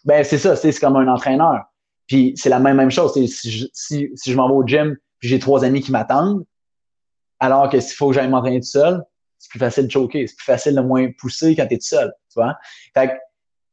ben, 0.05 0.24
c'est 0.24 0.38
ça, 0.38 0.57
c'est 0.57 0.72
comme 0.80 0.97
un 0.97 1.07
entraîneur. 1.09 1.64
Puis 2.07 2.32
c'est 2.36 2.49
la 2.49 2.59
même, 2.59 2.76
même 2.76 2.91
chose. 2.91 3.12
Si 3.12 3.51
je, 3.51 3.66
si, 3.72 4.09
si 4.14 4.32
je 4.32 4.36
m'en 4.36 4.49
vais 4.49 4.55
au 4.55 4.66
gym, 4.66 4.97
puis 5.18 5.28
j'ai 5.28 5.38
trois 5.38 5.64
amis 5.64 5.82
qui 5.82 5.93
m'attendent, 5.93 6.45
alors 7.38 7.68
que 7.68 7.78
s'il 7.80 7.95
faut 7.95 8.09
que 8.09 8.14
j'aille 8.14 8.28
m'entraîner 8.28 8.61
tout 8.61 8.66
seul, 8.66 9.05
c'est 9.38 9.51
plus 9.51 9.59
facile 9.59 9.86
de 9.86 9.91
choquer, 9.91 10.26
c'est 10.26 10.36
plus 10.36 10.45
facile 10.45 10.74
de 10.74 10.80
moins 10.80 11.09
pousser 11.18 11.55
quand 11.55 11.66
tu 11.66 11.74
es 11.74 11.78
tout 11.78 11.86
seul, 11.86 12.12
tu 12.30 12.41
vois? 12.41 12.57
Fait 12.95 13.09
que, 13.09 13.12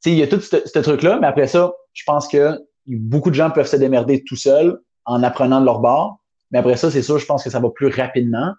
il 0.09 0.15
y 0.15 0.23
a 0.23 0.27
tout 0.27 0.39
ce, 0.39 0.79
truc-là, 0.79 1.19
mais 1.19 1.27
après 1.27 1.47
ça, 1.47 1.73
je 1.93 2.03
pense 2.05 2.27
que 2.27 2.57
beaucoup 2.87 3.29
de 3.29 3.35
gens 3.35 3.51
peuvent 3.51 3.67
se 3.67 3.75
démerder 3.75 4.23
tout 4.23 4.35
seuls 4.35 4.79
en 5.05 5.23
apprenant 5.23 5.59
de 5.59 5.65
leur 5.65 5.79
bord. 5.79 6.19
Mais 6.51 6.59
après 6.59 6.77
ça, 6.77 6.89
c'est 6.89 7.01
sûr, 7.01 7.17
je 7.17 7.25
pense 7.25 7.43
que 7.43 7.49
ça 7.49 7.59
va 7.59 7.69
plus 7.69 7.87
rapidement 7.87 8.53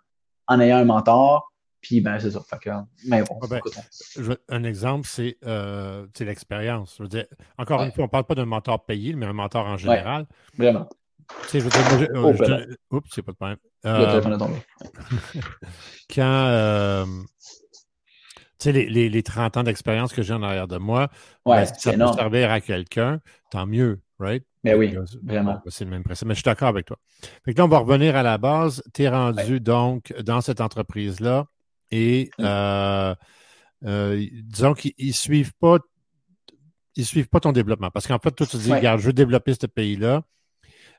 en 0.46 0.60
ayant 0.60 0.78
un 0.78 0.84
mentor. 0.84 1.52
Puis, 1.80 2.00
ben, 2.00 2.18
c'est 2.18 2.32
ça. 2.32 2.40
Fait 2.40 2.58
que, 2.58 2.70
mais 3.06 3.22
bon, 3.22 3.38
ben, 3.48 3.60
un 4.48 4.64
exemple, 4.64 5.06
c'est 5.06 5.38
euh, 5.46 6.06
l'expérience. 6.18 6.96
Je 6.98 7.04
veux 7.04 7.08
dire, 7.08 7.26
encore 7.56 7.82
une 7.82 7.92
fois, 7.92 8.04
on 8.04 8.06
ne 8.08 8.10
parle 8.10 8.24
pas 8.24 8.34
d'un 8.34 8.46
mentor 8.46 8.84
payé, 8.84 9.14
mais 9.14 9.26
un 9.26 9.32
mentor 9.32 9.64
en 9.64 9.76
général. 9.76 10.26
vraiment. 10.56 10.88
Tu 11.42 11.48
sais, 11.48 11.60
je 11.60 11.64
veux 11.64 11.70
dire, 11.70 12.20
moi, 12.20 12.32
je, 12.32 12.42
euh, 12.42 12.76
oups, 12.90 13.08
c'est 13.12 13.22
pas 13.22 13.32
de 13.32 13.36
problème. 13.36 13.58
Euh, 13.84 13.98
le 13.98 14.06
téléphone 14.06 14.32
est 14.32 14.38
tombé. 14.38 14.56
quand, 16.14 17.04
tu 18.58 18.64
sais, 18.64 18.72
les, 18.72 18.88
les, 18.88 19.08
les, 19.08 19.22
30 19.22 19.58
ans 19.58 19.62
d'expérience 19.62 20.12
que 20.12 20.22
j'ai 20.22 20.34
en 20.34 20.42
arrière 20.42 20.66
de 20.66 20.78
moi, 20.78 21.08
ouais, 21.46 21.58
ben, 21.58 21.64
ça 21.66 21.92
peut 21.92 22.12
servir 22.14 22.50
à 22.50 22.60
quelqu'un, 22.60 23.20
tant 23.50 23.66
mieux, 23.66 24.00
right? 24.18 24.44
Mais 24.64 24.72
ben 24.72 24.78
oui, 24.78 24.96
vraiment. 25.22 25.60
C'est 25.68 25.84
le 25.84 25.90
même 25.90 26.02
principe. 26.02 26.28
Mais 26.28 26.34
je 26.34 26.40
suis 26.40 26.44
d'accord 26.44 26.68
avec 26.68 26.86
toi. 26.86 26.98
Fait 27.44 27.52
que 27.52 27.58
là, 27.58 27.64
on 27.64 27.68
va 27.68 27.78
revenir 27.78 28.16
à 28.16 28.22
la 28.22 28.38
base. 28.38 28.82
Tu 28.94 29.02
es 29.02 29.08
rendu 29.08 29.60
donc 29.60 30.12
dans 30.22 30.40
cette 30.40 30.60
entreprise-là 30.60 31.46
et 31.90 32.30
euh, 32.40 33.14
euh, 33.84 34.26
disons 34.42 34.74
qu'ils 34.74 34.92
ne 34.98 35.12
suivent 35.12 35.54
pas 35.60 35.78
ils 36.98 37.06
suivent 37.06 37.28
pas 37.28 37.40
ton 37.40 37.52
développement. 37.52 37.90
Parce 37.90 38.08
qu'en 38.08 38.18
fait, 38.18 38.32
toi, 38.32 38.44
tu 38.44 38.56
te 38.56 38.62
dis, 38.62 38.72
regarde, 38.72 39.00
je 39.00 39.06
veux 39.06 39.12
développer 39.12 39.54
ce 39.54 39.66
pays-là. 39.66 40.22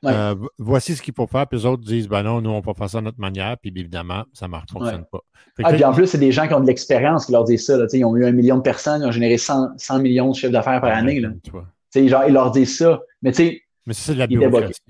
Euh, 0.06 0.34
voici 0.58 0.96
ce 0.96 1.02
qu'il 1.02 1.12
faut 1.12 1.26
faire, 1.26 1.46
puis 1.46 1.58
les 1.58 1.66
autres 1.66 1.84
disent, 1.84 2.08
ben 2.08 2.22
non, 2.22 2.40
nous, 2.40 2.48
on 2.48 2.60
va 2.60 2.72
faire 2.72 2.88
ça 2.88 3.00
de 3.00 3.04
notre 3.04 3.20
manière, 3.20 3.58
puis 3.58 3.70
évidemment, 3.76 4.24
ça 4.32 4.48
ne 4.48 4.54
fonctionne 4.72 5.04
pas. 5.12 5.20
Ah, 5.62 5.74
puis 5.74 5.84
en 5.84 5.92
plus, 5.92 6.06
c'est 6.06 6.18
des 6.18 6.32
gens 6.32 6.48
qui 6.48 6.54
ont 6.54 6.60
de 6.60 6.66
l'expérience 6.66 7.26
qui 7.26 7.32
leur 7.32 7.44
disent 7.44 7.66
ça. 7.66 7.76
Là, 7.76 7.86
ils 7.92 8.04
ont 8.04 8.16
eu 8.16 8.24
un 8.24 8.32
million 8.32 8.56
de 8.56 8.62
personnes, 8.62 9.02
ils 9.02 9.06
ont 9.06 9.12
généré 9.12 9.36
100, 9.36 9.76
100 9.76 9.98
millions 9.98 10.30
de 10.30 10.34
chiffres 10.34 10.52
d'affaires 10.52 10.80
par 10.80 10.90
année. 10.90 11.20
Là. 11.20 11.28
Genre, 11.94 12.24
ils 12.26 12.32
leur 12.32 12.50
disent 12.50 12.78
ça. 12.78 13.00
Mais 13.22 13.32
tu 13.32 13.36
sais, 13.36 13.62
mais 13.86 13.94
c'est 13.94 14.14
de 14.14 14.18
la 14.18 14.26
bureaucratie. 14.26 14.80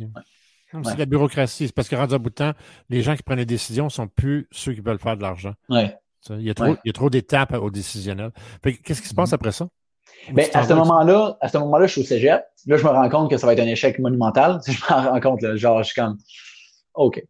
C'est 0.84 0.94
de 0.94 0.98
la 0.98 1.06
bureaucratie. 1.06 1.66
C'est 1.66 1.74
parce 1.74 1.88
que 1.88 1.96
rendu 1.96 2.14
à 2.14 2.18
bout 2.18 2.30
de 2.30 2.34
temps, 2.34 2.52
les 2.88 3.02
gens 3.02 3.16
qui 3.16 3.22
prennent 3.22 3.38
les 3.38 3.46
décisions 3.46 3.86
ne 3.86 3.90
sont 3.90 4.08
plus 4.08 4.46
ceux 4.50 4.72
qui 4.72 4.80
veulent 4.80 4.98
faire 4.98 5.16
de 5.16 5.22
l'argent. 5.22 5.54
Ouais. 5.68 5.96
Il 6.28 6.42
y 6.42 6.50
a 6.50 6.54
trop, 6.54 6.76
trop 6.92 7.10
d'étapes 7.10 7.54
au 7.54 7.70
décisionnel. 7.70 8.30
Qu'est-ce 8.62 9.00
qui 9.00 9.08
se 9.08 9.14
passe 9.14 9.30
mm-hmm. 9.30 9.34
après 9.34 9.52
ça? 9.52 9.68
Ben, 10.32 10.46
à 10.52 10.66
ce 10.66 10.72
moment-là, 10.74 11.38
à 11.40 11.48
ce 11.48 11.56
moment-là, 11.58 11.86
je 11.86 11.92
suis 11.92 12.00
au 12.02 12.04
cégep. 12.04 12.42
Là, 12.66 12.76
je 12.76 12.84
me 12.84 12.88
rends 12.90 13.08
compte 13.08 13.30
que 13.30 13.38
ça 13.38 13.46
va 13.46 13.54
être 13.54 13.60
un 13.60 13.66
échec 13.66 13.98
monumental. 13.98 14.60
Je 14.66 14.72
me 14.72 15.10
rends 15.10 15.20
compte, 15.20 15.40
là, 15.40 15.56
genre, 15.56 15.82
je 15.82 15.92
suis 15.92 16.00
comme, 16.00 16.18
OK. 16.94 17.22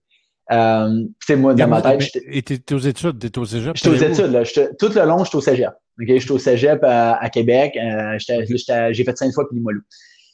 Euh, 0.50 1.04
c'est 1.24 1.36
moi, 1.36 1.54
dans 1.54 1.68
ma 1.68 1.82
tête. 1.82 2.18
Et 2.26 2.42
t'es 2.42 2.74
aux 2.74 2.78
études, 2.78 3.18
t'es 3.20 3.38
au 3.38 3.44
cégep? 3.44 3.76
J'étais 3.76 3.88
aux 3.90 3.94
études, 3.94 4.32
là. 4.32 4.42
Tout 4.76 4.92
le 4.92 5.06
long, 5.06 5.22
j'étais 5.22 5.36
au 5.36 5.40
cégep. 5.40 5.72
OK? 6.00 6.18
J'étais 6.18 6.30
au 6.32 6.38
cégep 6.38 6.82
à, 6.82 7.14
à 7.16 7.30
Québec. 7.30 7.76
Euh, 7.76 8.18
j'ai 8.18 9.04
fait 9.04 9.16
cinq 9.16 9.32
fois 9.32 9.48
puis 9.48 9.56
Limoilou. 9.56 9.82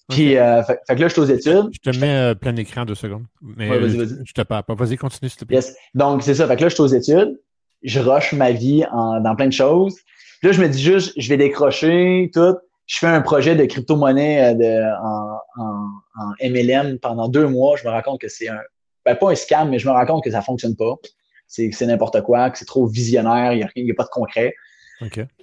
Puis, 0.08 0.36
euh, 0.36 0.62
fait, 0.62 0.78
que 0.86 1.00
là, 1.00 1.08
je 1.08 1.12
suis 1.12 1.20
aux 1.20 1.24
études. 1.24 1.68
Je 1.72 1.90
te 1.90 1.96
mets 1.98 2.16
euh, 2.16 2.34
plein 2.34 2.54
écran 2.54 2.84
deux 2.84 2.94
secondes. 2.94 3.24
Mais 3.42 3.68
ouais, 3.68 3.80
vas-y, 3.80 3.96
vas-y. 3.96 4.24
Je 4.24 4.32
te 4.32 4.42
parle 4.42 4.62
pas. 4.62 4.74
Vas-y, 4.74 4.96
continue, 4.96 5.28
s'il 5.28 5.40
te 5.40 5.44
plaît. 5.44 5.56
Yes. 5.56 5.74
Donc, 5.94 6.22
c'est 6.22 6.34
ça. 6.34 6.46
Fait 6.46 6.54
que 6.54 6.62
là, 6.62 6.68
je 6.68 6.74
suis 6.74 6.82
aux 6.82 6.86
études. 6.86 7.40
Je 7.82 8.00
rush 8.00 8.32
ma 8.32 8.52
vie 8.52 8.84
en, 8.92 9.20
dans 9.20 9.34
plein 9.34 9.48
de 9.48 9.52
choses. 9.52 9.96
Puis 10.40 10.48
là, 10.48 10.52
je 10.52 10.62
me 10.62 10.68
dis 10.68 10.80
juste, 10.80 11.12
je 11.16 11.28
vais 11.28 11.36
décrocher, 11.36 12.30
tout 12.32 12.56
je 12.86 12.98
fais 12.98 13.06
un 13.06 13.20
projet 13.20 13.56
de 13.56 13.64
crypto-monnaie 13.64 14.54
euh, 14.54 14.94
en, 15.02 15.38
en, 15.56 15.88
en, 16.14 16.32
MLM 16.40 16.98
pendant 16.98 17.28
deux 17.28 17.48
mois. 17.48 17.76
Je 17.76 17.84
me 17.84 17.90
rends 17.90 18.02
compte 18.02 18.20
que 18.20 18.28
c'est 18.28 18.48
un, 18.48 18.60
ben, 19.04 19.16
pas 19.16 19.30
un 19.30 19.34
scam, 19.34 19.70
mais 19.70 19.78
je 19.78 19.88
me 19.88 19.92
rends 19.92 20.06
compte 20.06 20.24
que 20.24 20.30
ça 20.30 20.40
fonctionne 20.40 20.76
pas. 20.76 20.94
C'est, 21.48 21.70
c'est 21.72 21.86
n'importe 21.86 22.22
quoi, 22.22 22.50
que 22.50 22.58
c'est 22.58 22.64
trop 22.64 22.86
visionnaire, 22.86 23.52
il 23.52 23.58
n'y 23.58 23.90
a, 23.90 23.92
a, 23.92 23.96
pas 23.96 24.04
de 24.04 24.08
concret. 24.08 24.54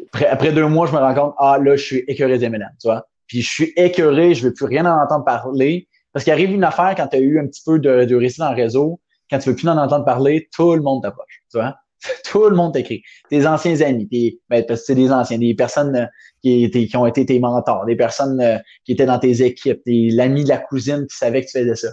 Après, 0.07 0.27
après, 0.27 0.51
deux 0.51 0.67
mois, 0.67 0.87
je 0.87 0.93
me 0.93 0.97
rends 0.97 1.13
compte, 1.13 1.35
ah, 1.37 1.57
là, 1.61 1.75
je 1.75 1.83
suis 1.83 2.03
écœuré 2.07 2.37
des 2.37 2.49
MLM, 2.49 2.69
tu 2.79 2.87
vois. 2.87 3.07
Puis 3.27 3.41
je 3.41 3.49
suis 3.49 3.73
écœuré, 3.75 4.33
je 4.33 4.47
veux 4.47 4.53
plus 4.53 4.65
rien 4.65 4.85
en 4.85 5.01
entendre 5.01 5.25
parler. 5.25 5.87
Parce 6.11 6.23
qu'il 6.23 6.33
arrive 6.33 6.51
une 6.51 6.63
affaire 6.63 6.93
quand 6.95 7.07
tu 7.07 7.17
as 7.17 7.19
eu 7.19 7.39
un 7.39 7.47
petit 7.47 7.61
peu 7.65 7.79
de, 7.79 8.05
de 8.05 8.15
récit 8.15 8.39
dans 8.39 8.51
le 8.51 8.55
réseau, 8.55 8.99
quand 9.29 9.39
tu 9.39 9.49
veux 9.49 9.55
plus 9.55 9.67
en 9.67 9.77
entendre 9.77 10.05
parler, 10.05 10.47
tout 10.55 10.75
le 10.75 10.81
monde 10.81 11.01
t'approche, 11.01 11.41
tu 11.51 11.57
vois. 11.57 11.75
tout 12.25 12.49
le 12.49 12.55
monde 12.55 12.73
t'écrit. 12.73 13.03
Tes 13.29 13.47
anciens 13.47 13.79
amis, 13.81 14.07
tes, 14.07 14.39
ben, 14.49 14.65
parce 14.65 14.85
que 14.85 14.93
des 14.93 15.11
anciens, 15.11 15.37
des 15.37 15.53
personnes 15.53 15.95
euh, 15.95 16.05
qui, 16.41 16.69
qui 16.69 16.97
ont 16.97 17.05
été 17.05 17.25
tes 17.25 17.39
mentors, 17.39 17.85
des 17.85 17.95
personnes 17.95 18.39
euh, 18.41 18.57
qui 18.85 18.91
étaient 18.91 19.05
dans 19.05 19.19
tes 19.19 19.41
équipes, 19.41 19.81
l'ami 19.85 20.43
de 20.43 20.49
la 20.49 20.57
cousine 20.57 21.05
qui 21.07 21.15
savait 21.15 21.41
que 21.41 21.49
tu 21.49 21.59
faisais 21.59 21.75
ça. 21.75 21.89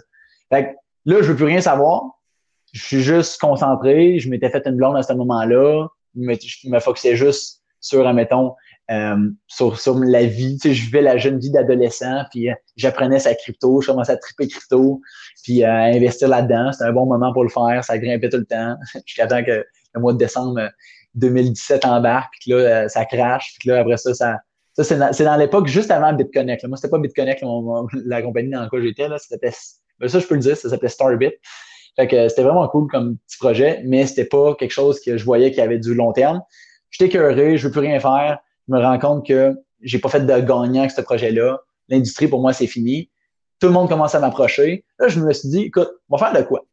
Fait 0.52 0.64
que, 0.64 0.70
là, 1.06 1.22
je 1.22 1.28
veux 1.28 1.36
plus 1.36 1.44
rien 1.44 1.60
savoir. 1.60 2.02
Je 2.72 2.82
suis 2.82 3.00
juste 3.00 3.40
concentré. 3.40 4.18
Je 4.18 4.28
m'étais 4.28 4.50
fait 4.50 4.66
une 4.66 4.76
blonde 4.76 4.96
à 4.96 5.02
ce 5.02 5.12
moment-là. 5.12 5.88
Je 6.16 6.68
me 6.68 6.80
focusais 6.80 7.16
juste 7.16 7.62
sur, 7.80 8.06
admettons, 8.06 8.54
euh, 8.90 9.30
sur, 9.46 9.78
sur 9.78 9.98
la 9.98 10.24
vie. 10.24 10.58
Tu 10.58 10.68
sais, 10.68 10.74
je 10.74 10.84
vivais 10.84 11.02
la 11.02 11.16
jeune 11.16 11.38
vie 11.38 11.50
d'adolescent, 11.50 12.24
puis 12.30 12.50
euh, 12.50 12.54
j'apprenais 12.76 13.18
sa 13.18 13.34
crypto, 13.34 13.80
je 13.80 13.90
commençais 13.90 14.12
à 14.12 14.16
triper 14.16 14.48
crypto, 14.48 15.00
puis 15.44 15.64
à 15.64 15.84
investir 15.84 16.28
là-dedans. 16.28 16.72
C'était 16.72 16.84
un 16.84 16.92
bon 16.92 17.06
moment 17.06 17.32
pour 17.32 17.44
le 17.44 17.50
faire. 17.50 17.82
Ça 17.84 17.98
grimpait 17.98 18.28
tout 18.28 18.38
le 18.38 18.46
temps. 18.46 18.76
Jusqu'à 19.06 19.26
temps 19.26 19.44
que 19.44 19.64
le 19.94 20.00
mois 20.00 20.12
de 20.12 20.18
décembre 20.18 20.70
2017 21.14 21.84
embarque, 21.84 22.34
puis 22.40 22.50
là, 22.52 22.56
euh, 22.56 22.88
ça 22.88 23.04
crache, 23.04 23.54
puis 23.58 23.68
là, 23.68 23.80
après 23.80 23.96
ça, 23.96 24.14
ça, 24.14 24.38
ça 24.74 24.84
c'est 24.84 25.24
dans, 25.24 25.36
l'époque 25.36 25.66
juste 25.66 25.90
avant 25.90 26.12
BitConnect. 26.12 26.62
Là. 26.62 26.68
Moi, 26.68 26.76
c'était 26.76 26.90
pas 26.90 26.98
BitConnect, 26.98 27.44
la 28.04 28.22
compagnie 28.22 28.50
dans 28.50 28.62
laquelle 28.62 28.82
j'étais, 28.82 29.08
là, 29.08 29.18
c'était, 29.18 29.52
ben, 29.98 30.08
ça, 30.08 30.18
je 30.18 30.26
peux 30.26 30.34
le 30.34 30.40
dire, 30.40 30.56
ça 30.56 30.68
s'appelait 30.68 30.88
Starbit. 30.88 31.32
Fait 31.96 32.06
que 32.06 32.28
c'était 32.28 32.42
vraiment 32.42 32.66
cool 32.68 32.88
comme 32.88 33.16
petit 33.26 33.38
projet, 33.38 33.82
mais 33.84 34.06
c'était 34.06 34.24
pas 34.24 34.54
quelque 34.54 34.70
chose 34.70 35.00
que 35.00 35.16
je 35.16 35.24
voyais 35.24 35.50
qui 35.50 35.60
avait 35.60 35.78
du 35.78 35.94
long 35.94 36.12
terme. 36.12 36.40
J'étais 36.90 37.08
curieux, 37.08 37.56
je 37.56 37.66
veux 37.66 37.72
plus 37.72 37.80
rien 37.80 38.00
faire. 38.00 38.38
Je 38.68 38.74
me 38.74 38.80
rends 38.80 38.98
compte 38.98 39.26
que 39.26 39.54
j'ai 39.82 39.98
pas 39.98 40.08
fait 40.08 40.20
de 40.20 40.26
gagnant 40.26 40.80
avec 40.80 40.90
ce 40.90 41.00
projet-là. 41.00 41.60
L'industrie, 41.88 42.28
pour 42.28 42.40
moi, 42.40 42.52
c'est 42.52 42.66
fini. 42.66 43.10
Tout 43.60 43.66
le 43.66 43.72
monde 43.72 43.88
commence 43.88 44.14
à 44.14 44.20
m'approcher. 44.20 44.84
Là, 44.98 45.08
je 45.08 45.20
me 45.20 45.32
suis 45.32 45.48
dit, 45.48 45.62
écoute, 45.62 45.90
on 46.08 46.16
va 46.16 46.30
faire 46.30 46.40
de 46.40 46.46
quoi? 46.46 46.64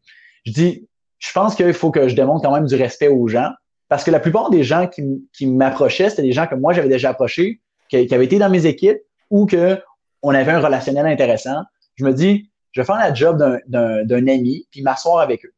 Je 0.45 0.51
dis, 0.51 0.87
je 1.19 1.31
pense 1.33 1.55
qu'il 1.55 1.73
faut 1.73 1.91
que 1.91 2.07
je 2.07 2.15
démontre 2.15 2.43
quand 2.43 2.53
même 2.53 2.65
du 2.65 2.75
respect 2.75 3.07
aux 3.07 3.27
gens. 3.27 3.49
Parce 3.89 4.03
que 4.03 4.11
la 4.11 4.19
plupart 4.19 4.49
des 4.49 4.63
gens 4.63 4.87
qui, 4.87 5.03
qui 5.33 5.47
m'approchaient, 5.47 6.09
c'était 6.09 6.21
des 6.21 6.33
gens 6.33 6.45
que 6.45 6.55
moi 6.55 6.73
j'avais 6.73 6.89
déjà 6.89 7.09
approchés, 7.09 7.61
qui, 7.89 8.05
qui, 8.05 8.13
avaient 8.13 8.25
été 8.25 8.37
dans 8.37 8.49
mes 8.49 8.65
équipes 8.65 8.99
ou 9.29 9.45
que 9.45 9.79
on 10.21 10.33
avait 10.33 10.51
un 10.51 10.59
relationnel 10.59 11.05
intéressant. 11.05 11.61
Je 11.95 12.05
me 12.05 12.13
dis, 12.13 12.49
je 12.77 12.83
vais 12.83 12.85
faire 12.85 12.97
la 12.97 13.11
job 13.11 13.43
d'un 13.67 14.27
ami 14.27 14.67
puis 14.69 14.83
m'asseoir 14.83 15.17
avec 15.17 15.43
eux. 15.43 15.53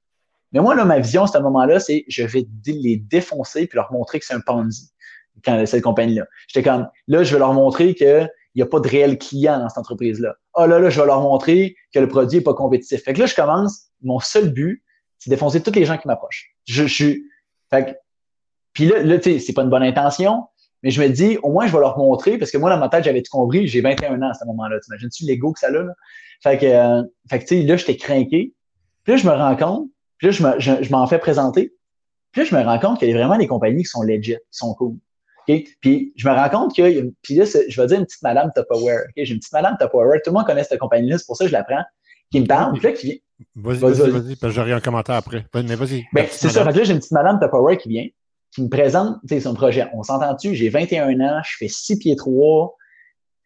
Mais 0.53 0.61
moi, 0.61 0.73
là, 0.73 0.85
ma 0.85 0.99
vision 0.99 1.23
à 1.23 1.27
ce 1.27 1.37
moment-là, 1.39 1.81
c'est 1.81 2.05
je 2.07 2.23
vais 2.23 2.47
les 2.65 2.95
défoncer 2.95 3.67
puis 3.67 3.75
leur 3.75 3.91
montrer 3.91 4.19
que 4.19 4.25
c'est 4.25 4.33
un 4.33 4.39
Ponzi, 4.39 4.93
quand, 5.43 5.65
cette 5.65 5.83
compagnie-là. 5.83 6.25
J'étais 6.47 6.67
comme, 6.67 6.87
là, 7.07 7.23
je 7.23 7.33
vais 7.33 7.39
leur 7.39 7.53
montrer 7.53 7.93
qu'il 7.93 8.29
n'y 8.55 8.61
a 8.61 8.65
pas 8.65 8.79
de 8.79 8.87
réel 8.87 9.17
client 9.17 9.59
dans 9.59 9.67
cette 9.67 9.79
entreprise-là. 9.79 10.37
Ah 10.53 10.65
là, 10.65 10.79
là, 10.79 10.89
je 10.89 10.97
vais 10.97 11.07
leur 11.07 11.19
montrer 11.19 11.75
que 11.93 11.99
le 11.99 12.07
produit 12.07 12.37
n'est 12.37 12.43
pas 12.43 12.53
compétitif. 12.53 13.03
Fait 13.03 13.11
que 13.11 13.19
là, 13.19 13.25
je 13.25 13.35
commence, 13.35 13.89
mon 14.01 14.21
seul 14.21 14.53
but, 14.53 14.81
c'est 15.17 15.29
défoncer 15.29 15.61
tous 15.61 15.75
les 15.75 15.83
gens 15.83 15.97
qui 15.97 16.07
m'approchent. 16.07 16.55
Je, 16.67 16.83
je 16.83 16.93
suis. 16.93 17.23
Fait 17.69 17.99
puis 18.71 18.85
là, 18.85 19.03
là 19.03 19.19
tu 19.19 19.33
sais, 19.33 19.39
c'est 19.39 19.53
pas 19.53 19.63
une 19.63 19.69
bonne 19.69 19.83
intention, 19.83 20.45
Mais 20.83 20.91
je 20.91 21.01
me 21.01 21.09
dis, 21.09 21.37
au 21.43 21.51
moins, 21.51 21.67
je 21.67 21.73
vais 21.73 21.79
leur 21.79 21.97
montrer, 21.97 22.37
parce 22.37 22.51
que 22.51 22.57
moi, 22.57 22.69
dans 22.69 22.77
ma 22.77 22.89
tête, 22.89 23.03
j'avais 23.03 23.21
tout 23.21 23.31
compris, 23.31 23.67
j'ai 23.67 23.81
21 23.81 24.21
ans 24.21 24.29
à 24.29 24.33
ce 24.33 24.45
moment-là. 24.45 24.79
T'imagines-tu 24.79 25.25
l'ego 25.25 25.51
que 25.51 25.59
ça 25.59 25.67
a, 25.67 25.71
là? 25.71 25.93
Fait 26.41 26.57
que, 26.57 26.65
euh, 26.65 27.03
fait 27.29 27.39
que 27.39 27.45
tu 27.45 27.61
sais, 27.61 27.63
là, 27.63 27.75
j'étais 27.75 27.97
craqué. 27.97 28.53
Puis 29.03 29.13
là, 29.13 29.17
je 29.17 29.27
me 29.27 29.33
rends 29.33 29.55
compte, 29.55 29.89
puis 30.17 30.27
là, 30.27 30.31
je, 30.31 30.43
me, 30.43 30.83
je, 30.83 30.91
m'en 30.91 31.05
fais 31.07 31.19
présenter. 31.19 31.73
Puis 32.31 32.41
là, 32.41 32.47
je 32.47 32.55
me 32.55 32.61
rends 32.61 32.79
compte 32.79 32.99
qu'il 32.99 33.09
y 33.09 33.13
a 33.13 33.17
vraiment 33.17 33.37
des 33.37 33.47
compagnies 33.47 33.83
qui 33.83 33.89
sont 33.89 34.03
legit, 34.03 34.35
qui 34.35 34.39
sont 34.51 34.73
cool. 34.75 34.95
Okay? 35.43 35.67
Puis 35.81 36.13
je 36.15 36.29
me 36.29 36.33
rends 36.33 36.49
compte 36.49 36.75
que, 36.75 37.11
puis 37.21 37.35
là, 37.35 37.45
je 37.45 37.81
vais 37.81 37.87
dire 37.87 37.99
une 37.99 38.05
petite 38.05 38.21
madame 38.21 38.51
Tupperware. 38.55 39.05
Okay? 39.09 39.25
J'ai 39.25 39.33
une 39.33 39.39
petite 39.39 39.53
madame 39.53 39.77
Tupperware. 39.79 40.19
Tout 40.23 40.31
le 40.31 40.37
monde 40.37 40.45
connaît 40.45 40.63
cette 40.63 40.79
compagnie-là, 40.79 41.17
c'est 41.17 41.25
pour 41.25 41.35
ça 41.35 41.45
que 41.45 41.49
je 41.49 41.53
la 41.53 41.63
prends. 41.63 41.83
Qui 42.31 42.41
me 42.41 42.45
parle, 42.45 42.73
puis 42.73 42.83
là, 42.83 42.91
qui 42.91 43.07
vient. 43.07 43.15
Vas-y, 43.55 43.77
vas-y, 43.77 44.11
vas-y, 44.11 44.35
parce 44.35 44.53
que 44.53 44.59
j'aurai 44.59 44.73
un 44.73 44.79
commentaire 44.79 45.15
après. 45.15 45.45
Mais 45.55 45.75
vas-y. 45.75 46.05
Ben, 46.13 46.27
c'est 46.29 46.49
ça. 46.49 46.63
Fait 46.63 46.73
que 46.73 46.77
là, 46.77 46.83
j'ai 46.83 46.93
une 46.93 46.99
petite 46.99 47.11
madame 47.11 47.39
Tupperware 47.39 47.77
qui 47.77 47.89
vient, 47.89 48.07
qui 48.53 48.63
me 48.63 48.69
présente 48.69 49.17
son 49.41 49.53
projet. 49.53 49.87
On 49.93 50.03
s'entend-tu? 50.03 50.55
J'ai 50.55 50.69
21 50.69 51.19
ans, 51.21 51.41
je 51.43 51.55
fais 51.57 51.67
6 51.67 51.99
pieds 51.99 52.15
3, 52.15 52.75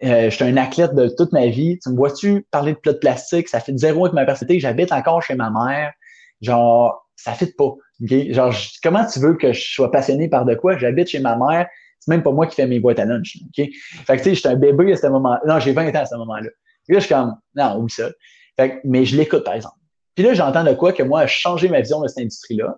euh, 0.04 0.30
je 0.30 0.36
suis 0.36 0.43
un 0.43 0.58
athlète 0.58 0.95
de 0.95 1.08
toute 1.08 1.32
ma 1.32 1.47
vie. 1.47 1.80
Tu 1.80 1.89
me 1.89 1.95
vois-tu 1.95 2.45
parler 2.51 2.74
de 2.74 2.78
plat 2.78 2.93
de 2.93 2.97
plastique? 2.97 3.47
Ça 3.47 3.60
fait 3.60 3.78
zéro 3.78 4.06
avec 4.06 4.14
ma 4.14 4.26
personnalité. 4.26 4.60
J'habite 4.60 4.91
encore 4.91 5.22
chez 5.22 5.36
ma 5.36 5.49
mère. 5.49 5.93
Genre, 6.41 7.08
ça 7.16 7.34
fait 7.34 7.56
pas. 7.56 7.74
Genre, 8.01 8.54
comment 8.82 9.06
tu 9.06 9.20
veux 9.20 9.36
que 9.36 9.54
je 9.54 9.74
sois 9.74 9.91
passionné 9.91 10.28
par 10.28 10.45
de 10.45 10.56
quoi? 10.56 10.78
J'habite 10.78 11.08
chez 11.08 11.20
ma 11.20 11.38
mère. 11.38 11.68
C'est 11.99 12.12
même 12.12 12.24
pas 12.24 12.32
moi 12.32 12.47
qui 12.47 12.56
fais 12.56 12.68
mes 12.68 12.82
boîtes 12.82 12.99
à 12.99 13.06
lunch. 13.06 13.38
Fait 13.56 13.68
que, 13.70 14.18
tu 14.18 14.24
sais, 14.24 14.36
j'étais 14.36 14.49
un 14.49 14.58
bébé 14.58 14.91
à 14.91 14.97
ce 14.97 15.08
moment-là. 15.08 15.41
Non, 15.47 15.60
j'ai 15.60 15.72
20 15.72 15.89
ans 15.95 16.01
à 16.01 16.06
ce 16.06 16.16
moment-là. 16.16 16.49
Là, 16.89 16.99
je 16.99 17.06
suis 17.06 17.14
comme, 17.14 17.38
non, 17.56 17.78
oui, 17.80 17.89
ça. 17.89 18.10
Fait 18.58 18.82
mais 18.84 19.06
je 19.06 19.16
l'écoute, 19.16 19.45
par 19.45 19.54
exemple. 19.54 19.78
Puis 20.16 20.26
là, 20.26 20.34
j'entends 20.34 20.66
de 20.66 20.74
quoi 20.74 20.91
que 20.91 21.01
moi, 21.01 21.22
a 21.22 21.28
changé 21.28 21.70
ma 21.70 21.80
vision 21.80 22.01
de 22.01 22.10
cette 22.10 22.20
industrie-là. 22.20 22.78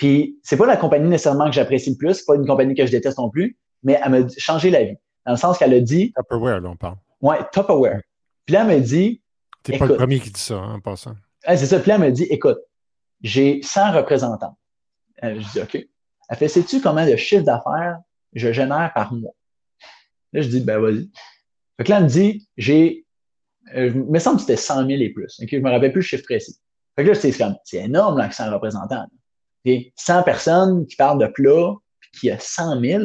Puis 0.00 0.38
c'est 0.42 0.56
pas 0.56 0.64
la 0.64 0.78
compagnie 0.78 1.10
nécessairement 1.10 1.44
que 1.44 1.52
j'apprécie 1.52 1.90
le 1.90 1.96
plus, 1.96 2.14
c'est 2.14 2.24
pas 2.24 2.34
une 2.34 2.46
compagnie 2.46 2.74
que 2.74 2.86
je 2.86 2.90
déteste 2.90 3.18
non 3.18 3.28
plus, 3.28 3.58
mais 3.82 4.00
elle 4.02 4.10
m'a 4.10 4.28
changé 4.38 4.70
la 4.70 4.82
vie. 4.82 4.96
Dans 5.26 5.32
le 5.32 5.38
sens 5.38 5.58
qu'elle 5.58 5.74
a 5.74 5.80
dit. 5.80 6.14
Tupperware, 6.16 6.62
là, 6.62 6.70
on 6.70 6.76
parle. 6.76 6.96
Ouais, 7.20 7.36
Tupperware. 7.52 8.00
Puis 8.46 8.54
là, 8.54 8.62
elle 8.62 8.68
m'a 8.68 8.80
dit. 8.80 9.20
T'es 9.62 9.76
pas 9.76 9.84
le 9.84 9.96
premier 9.96 10.18
qui 10.18 10.30
dit 10.30 10.40
ça, 10.40 10.54
hein, 10.54 10.76
en 10.76 10.80
passant. 10.80 11.14
c'est 11.46 11.66
ça. 11.66 11.78
Puis 11.78 11.90
là, 11.90 11.96
elle 11.96 12.00
m'a 12.00 12.10
dit, 12.10 12.22
écoute, 12.30 12.60
j'ai 13.20 13.60
100 13.62 13.92
représentants. 13.92 14.56
Euh, 15.22 15.38
je 15.38 15.52
dis, 15.52 15.60
OK. 15.60 15.86
Elle 16.30 16.36
fait, 16.38 16.48
sais-tu 16.48 16.80
combien 16.80 17.06
de 17.06 17.16
chiffre 17.16 17.44
d'affaires 17.44 17.98
je 18.32 18.52
génère 18.52 18.92
par 18.94 19.12
mois? 19.12 19.34
Là, 20.32 20.40
je 20.40 20.48
dis, 20.48 20.60
ben, 20.60 20.78
vas-y. 20.78 21.10
Fait 21.76 21.84
que 21.84 21.90
là, 21.90 21.98
elle 21.98 22.04
me 22.04 22.08
dit, 22.08 22.48
j'ai, 22.56 23.04
euh, 23.76 23.92
il 23.94 24.04
me 24.04 24.18
semble 24.18 24.36
que 24.36 24.42
c'était 24.42 24.56
100 24.56 24.86
000 24.86 25.02
et 25.02 25.10
plus. 25.10 25.38
OK? 25.42 25.48
Je 25.52 25.58
me 25.58 25.70
rappelle 25.70 25.92
plus 25.92 26.00
le 26.00 26.06
chiffre 26.06 26.24
précis. 26.24 26.58
Fait 26.96 27.04
que 27.04 27.10
là, 27.10 27.14
c'est 27.14 27.36
comme, 27.36 27.56
c'est 27.64 27.84
énorme, 27.84 28.16
là, 28.16 28.28
que 28.28 28.34
100 28.34 28.50
représentants. 28.50 29.04
Et 29.64 29.92
100 29.96 30.22
personnes 30.22 30.86
qui 30.86 30.96
parlent 30.96 31.20
de 31.20 31.26
plats, 31.26 31.74
puis 32.00 32.10
qui 32.20 32.30
a 32.30 32.38
100 32.38 32.80
000. 32.80 33.02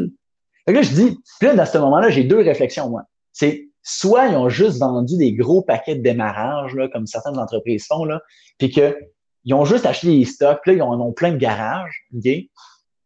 Fait 0.66 0.72
que 0.72 0.72
là, 0.72 0.82
je 0.82 0.94
dis, 0.94 1.18
puis 1.40 1.50
là, 1.50 1.56
dans 1.56 1.66
ce 1.66 1.78
moment-là, 1.78 2.10
j'ai 2.10 2.24
deux 2.24 2.40
réflexions, 2.40 2.90
moi. 2.90 3.04
C'est 3.34 3.70
soit 3.84 4.28
ils 4.28 4.36
ont 4.36 4.50
juste 4.50 4.80
vendu 4.80 5.18
des 5.18 5.34
gros 5.34 5.62
paquets 5.62 5.96
de 5.96 6.02
démarrage, 6.02 6.74
là, 6.74 6.88
comme 6.88 7.06
certaines 7.06 7.38
entreprises 7.38 7.86
font, 7.86 8.06
là, 8.06 8.22
puis 8.58 8.70
qu'ils 8.72 9.54
ont 9.54 9.66
juste 9.66 9.86
acheté 9.86 10.08
des 10.08 10.26
stocks, 10.26 10.60
puis 10.64 10.72
là, 10.72 10.78
ils 10.78 10.82
en 10.82 11.00
ont 11.00 11.14
plein 11.14 11.32
de 11.32 11.38
garages, 11.38 12.08
OK? 12.16 12.32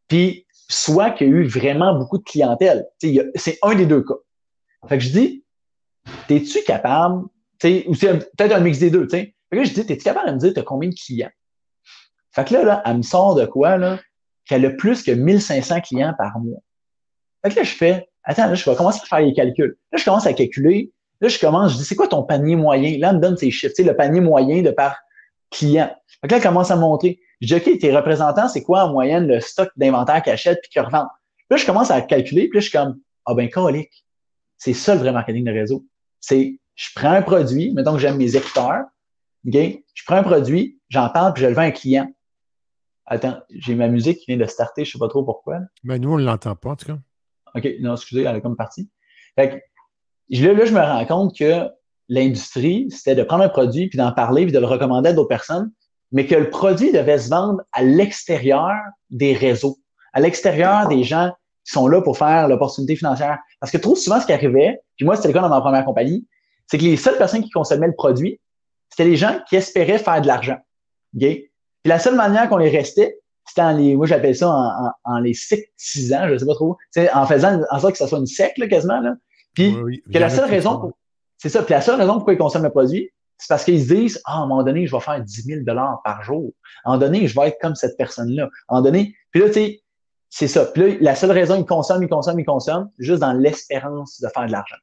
Puis 0.07 0.45
soit 0.69 1.11
qu'il 1.11 1.27
y 1.27 1.31
a 1.31 1.33
eu 1.33 1.45
vraiment 1.45 1.97
beaucoup 1.97 2.17
de 2.17 2.23
clientèle. 2.23 2.85
C'est 3.35 3.57
un 3.61 3.75
des 3.75 3.85
deux 3.85 4.03
cas. 4.03 4.15
Fait 4.87 4.97
que 4.97 5.03
je 5.03 5.09
dis, 5.09 5.43
es-tu 6.29 6.63
capable, 6.63 7.23
ou 7.87 7.95
c'est 7.95 8.35
peut-être 8.37 8.53
un 8.53 8.59
mix 8.61 8.79
des 8.79 8.89
deux, 8.89 9.07
tu 9.07 9.17
sais. 9.17 9.35
Fait 9.49 9.55
que 9.55 9.55
là, 9.57 9.63
je 9.63 9.73
dis, 9.73 9.81
es-tu 9.81 10.03
capable 10.03 10.29
de 10.29 10.33
me 10.35 10.39
dire, 10.39 10.53
tu 10.53 10.59
as 10.59 10.63
combien 10.63 10.89
de 10.89 10.95
clients? 10.95 11.31
Fait 12.31 12.45
que 12.45 12.53
là, 12.53 12.63
là, 12.63 12.83
elle 12.85 12.97
me 12.97 13.01
sort 13.01 13.35
de 13.35 13.45
quoi, 13.45 13.77
là? 13.77 13.99
Qu'elle 14.45 14.65
a 14.65 14.69
plus 14.71 15.03
que 15.03 15.11
1500 15.11 15.81
clients 15.81 16.13
par 16.17 16.39
mois. 16.39 16.59
Fait 17.43 17.51
que 17.51 17.55
là, 17.57 17.63
je 17.63 17.75
fais, 17.75 18.09
attends, 18.23 18.47
là, 18.47 18.55
je 18.55 18.69
vais 18.69 18.75
commencer 18.75 18.99
à 19.03 19.05
faire 19.05 19.19
les 19.25 19.33
calculs. 19.33 19.77
Là, 19.91 19.97
je 19.97 20.05
commence 20.05 20.25
à 20.25 20.33
calculer. 20.33 20.91
Là, 21.21 21.27
je 21.27 21.39
commence, 21.39 21.73
je 21.73 21.77
dis, 21.77 21.85
c'est 21.85 21.95
quoi 21.95 22.07
ton 22.07 22.23
panier 22.23 22.55
moyen? 22.55 22.97
Là, 22.97 23.09
elle 23.09 23.17
me 23.17 23.21
donne 23.21 23.37
ses 23.37 23.51
chiffres, 23.51 23.73
tu 23.75 23.83
sais, 23.83 23.89
le 23.89 23.95
panier 23.95 24.21
moyen 24.21 24.61
de 24.61 24.71
par 24.71 24.97
client. 25.51 25.91
Fait 26.21 26.27
que 26.27 26.33
là, 26.33 26.37
elle 26.37 26.43
commence 26.43 26.71
à 26.71 26.75
montrer. 26.75 27.19
Je 27.41 27.47
dis, 27.47 27.55
OK, 27.55 27.79
tes 27.79 27.95
représentants, 27.95 28.47
c'est 28.47 28.63
quoi 28.63 28.85
en 28.85 28.91
moyenne 28.91 29.27
le 29.27 29.39
stock 29.39 29.69
d'inventaire 29.75 30.21
qu'ils 30.21 30.33
achètent 30.33 30.61
puis 30.61 30.69
qu'ils 30.69 30.81
revendent? 30.81 31.07
Là, 31.49 31.57
je 31.57 31.65
commence 31.65 31.91
à 31.91 32.01
calculer, 32.01 32.47
puis 32.47 32.57
là, 32.57 32.61
je 32.61 32.69
suis 32.69 32.77
comme, 32.77 32.99
ah 33.25 33.33
ben, 33.33 33.49
colique. 33.49 34.05
C'est 34.57 34.73
ça 34.73 34.93
le 34.93 34.99
vrai 34.99 35.11
marketing 35.11 35.45
de 35.45 35.51
réseau. 35.51 35.85
C'est, 36.19 36.59
je 36.75 36.89
prends 36.95 37.11
un 37.11 37.21
produit, 37.21 37.73
mettons 37.73 37.93
que 37.93 37.99
j'aime 37.99 38.17
mes 38.17 38.35
écouteurs, 38.35 38.83
OK? 39.47 39.55
Je 39.55 40.03
prends 40.05 40.17
un 40.17 40.23
produit, 40.23 40.79
j'entends, 40.89 41.31
puis 41.31 41.43
je 41.43 41.47
le 41.47 41.53
vends 41.53 41.61
à 41.61 41.65
un 41.65 41.71
client. 41.71 42.11
Attends, 43.11 43.39
j'ai 43.49 43.73
ma 43.73 43.87
musique 43.87 44.19
qui 44.19 44.25
vient 44.27 44.37
de 44.37 44.45
starter, 44.45 44.85
je 44.85 44.91
sais 44.91 44.99
pas 44.99 45.07
trop 45.07 45.23
pourquoi. 45.23 45.57
Mais 45.83 45.95
ben, 45.95 46.01
nous, 46.03 46.13
on 46.13 46.17
ne 46.19 46.23
l'entend 46.23 46.55
pas, 46.55 46.69
en 46.69 46.75
tout 46.75 46.85
cas. 46.85 46.97
OK, 47.55 47.67
non, 47.81 47.93
excusez, 47.93 48.21
elle 48.21 48.35
est 48.35 48.41
comme 48.41 48.55
partie. 48.55 48.87
Fait 49.35 49.49
que, 49.49 50.41
là, 50.41 50.53
là, 50.53 50.65
je 50.65 50.73
me 50.73 50.79
rends 50.79 51.05
compte 51.05 51.35
que 51.35 51.67
l'industrie, 52.07 52.87
c'était 52.91 53.15
de 53.15 53.23
prendre 53.23 53.43
un 53.43 53.49
produit, 53.49 53.89
puis 53.89 53.97
d'en 53.97 54.11
parler, 54.11 54.43
puis 54.43 54.51
de 54.51 54.59
le 54.59 54.67
recommander 54.67 55.09
à 55.09 55.13
d'autres 55.13 55.27
personnes, 55.27 55.71
mais 56.11 56.27
que 56.27 56.35
le 56.35 56.51
produit 56.51 56.91
devait 56.91 57.17
se 57.17 57.29
vendre 57.29 57.61
à 57.71 57.81
l'extérieur 57.81 58.75
des 59.09 59.33
réseaux, 59.33 59.79
à 60.13 60.19
l'extérieur 60.19 60.87
des 60.87 61.03
gens 61.03 61.31
qui 61.65 61.73
sont 61.73 61.87
là 61.87 62.01
pour 62.03 62.15
faire 62.15 62.47
l'opportunité 62.47 62.95
financière. 62.95 63.39
Parce 63.59 63.71
que 63.71 63.77
trop 63.77 63.95
souvent, 63.95 64.19
ce 64.19 64.27
qui 64.27 64.33
arrivait, 64.33 64.81
puis 64.97 65.05
moi, 65.05 65.15
c'était 65.15 65.29
le 65.29 65.33
cas 65.33 65.41
dans 65.41 65.49
ma 65.49 65.61
première 65.61 65.85
compagnie, 65.85 66.27
c'est 66.67 66.77
que 66.77 66.83
les 66.83 66.97
seules 66.97 67.17
personnes 67.17 67.43
qui 67.43 67.49
consommaient 67.49 67.87
le 67.87 67.95
produit, 67.95 68.39
c'était 68.89 69.09
les 69.09 69.17
gens 69.17 69.39
qui 69.47 69.55
espéraient 69.55 69.97
faire 69.97 70.21
de 70.21 70.27
l'argent. 70.27 70.57
Okay? 71.15 71.48
Puis 71.89 71.95
la 71.95 71.99
seule 71.99 72.15
manière 72.15 72.47
qu'on 72.49 72.57
les 72.57 72.69
restait, 72.69 73.19
c'était 73.47 73.63
en 73.63 73.71
les, 73.71 73.95
moi 73.95 74.05
j'appelle 74.05 74.35
ça 74.35 74.47
en, 74.47 74.91
en, 75.05 75.19
les 75.19 75.33
sectisant, 75.33 76.27
je 76.27 76.37
sais 76.37 76.45
pas 76.45 76.53
trop, 76.53 76.77
en 77.15 77.25
faisant 77.25 77.61
en 77.71 77.79
sorte 77.79 77.93
que 77.93 77.97
ça 77.97 78.07
soit 78.07 78.19
une 78.19 78.27
secte 78.27 78.59
là, 78.59 78.67
quasiment. 78.67 78.99
Là. 78.99 79.15
Puis 79.55 79.75
que 80.13 80.19
la 80.19 80.29
seule 80.29 80.47
raison, 80.47 80.93
c'est 81.39 81.49
ça, 81.49 81.63
puis 81.63 81.73
la 81.73 81.81
seule 81.81 81.99
raison 81.99 82.13
pourquoi 82.13 82.33
ils 82.33 82.37
consomment 82.37 82.65
le 82.65 82.69
produit, 82.69 83.09
c'est 83.39 83.47
parce 83.47 83.63
qu'ils 83.63 83.81
se 83.81 83.91
disent, 83.91 84.21
ah, 84.25 84.33
à 84.33 84.37
un 84.41 84.45
moment 84.45 84.61
donné, 84.61 84.85
je 84.85 84.95
vais 84.95 85.01
faire 85.01 85.19
10 85.19 85.41
000 85.41 85.61
dollars 85.63 85.99
par 86.03 86.21
jour. 86.21 86.51
À 86.83 86.89
un 86.89 86.93
moment 86.93 87.05
donné, 87.07 87.25
je 87.25 87.39
vais 87.39 87.47
être 87.47 87.57
comme 87.59 87.73
cette 87.73 87.97
personne-là. 87.97 88.43
À 88.43 88.45
un 88.45 88.75
moment 88.75 88.81
donné, 88.83 89.15
puis 89.31 89.41
là, 89.41 89.47
tu 89.47 89.53
sais, 89.53 89.81
c'est 90.29 90.47
ça. 90.47 90.65
Puis 90.65 90.81
là, 90.83 90.97
la 91.01 91.15
seule 91.15 91.31
raison, 91.31 91.55
ils 91.55 91.65
consomment, 91.65 92.03
ils 92.03 92.09
consomment, 92.09 92.39
ils 92.39 92.45
consomment, 92.45 92.91
juste 92.99 93.21
dans 93.21 93.33
l'espérance 93.33 94.21
de 94.21 94.27
faire 94.27 94.45
de 94.45 94.51
l'argent. 94.51 94.75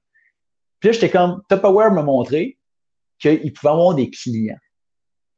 Puis 0.81 0.89
là, 0.89 0.93
j'étais 0.95 1.11
comme, 1.11 1.41
Tupperware 1.49 1.93
m'a 1.93 2.03
montré 2.03 2.59
qu'il 3.21 3.53
pouvait 3.53 3.73
avoir 3.73 3.95
des 3.95 4.11
clients. 4.11 4.57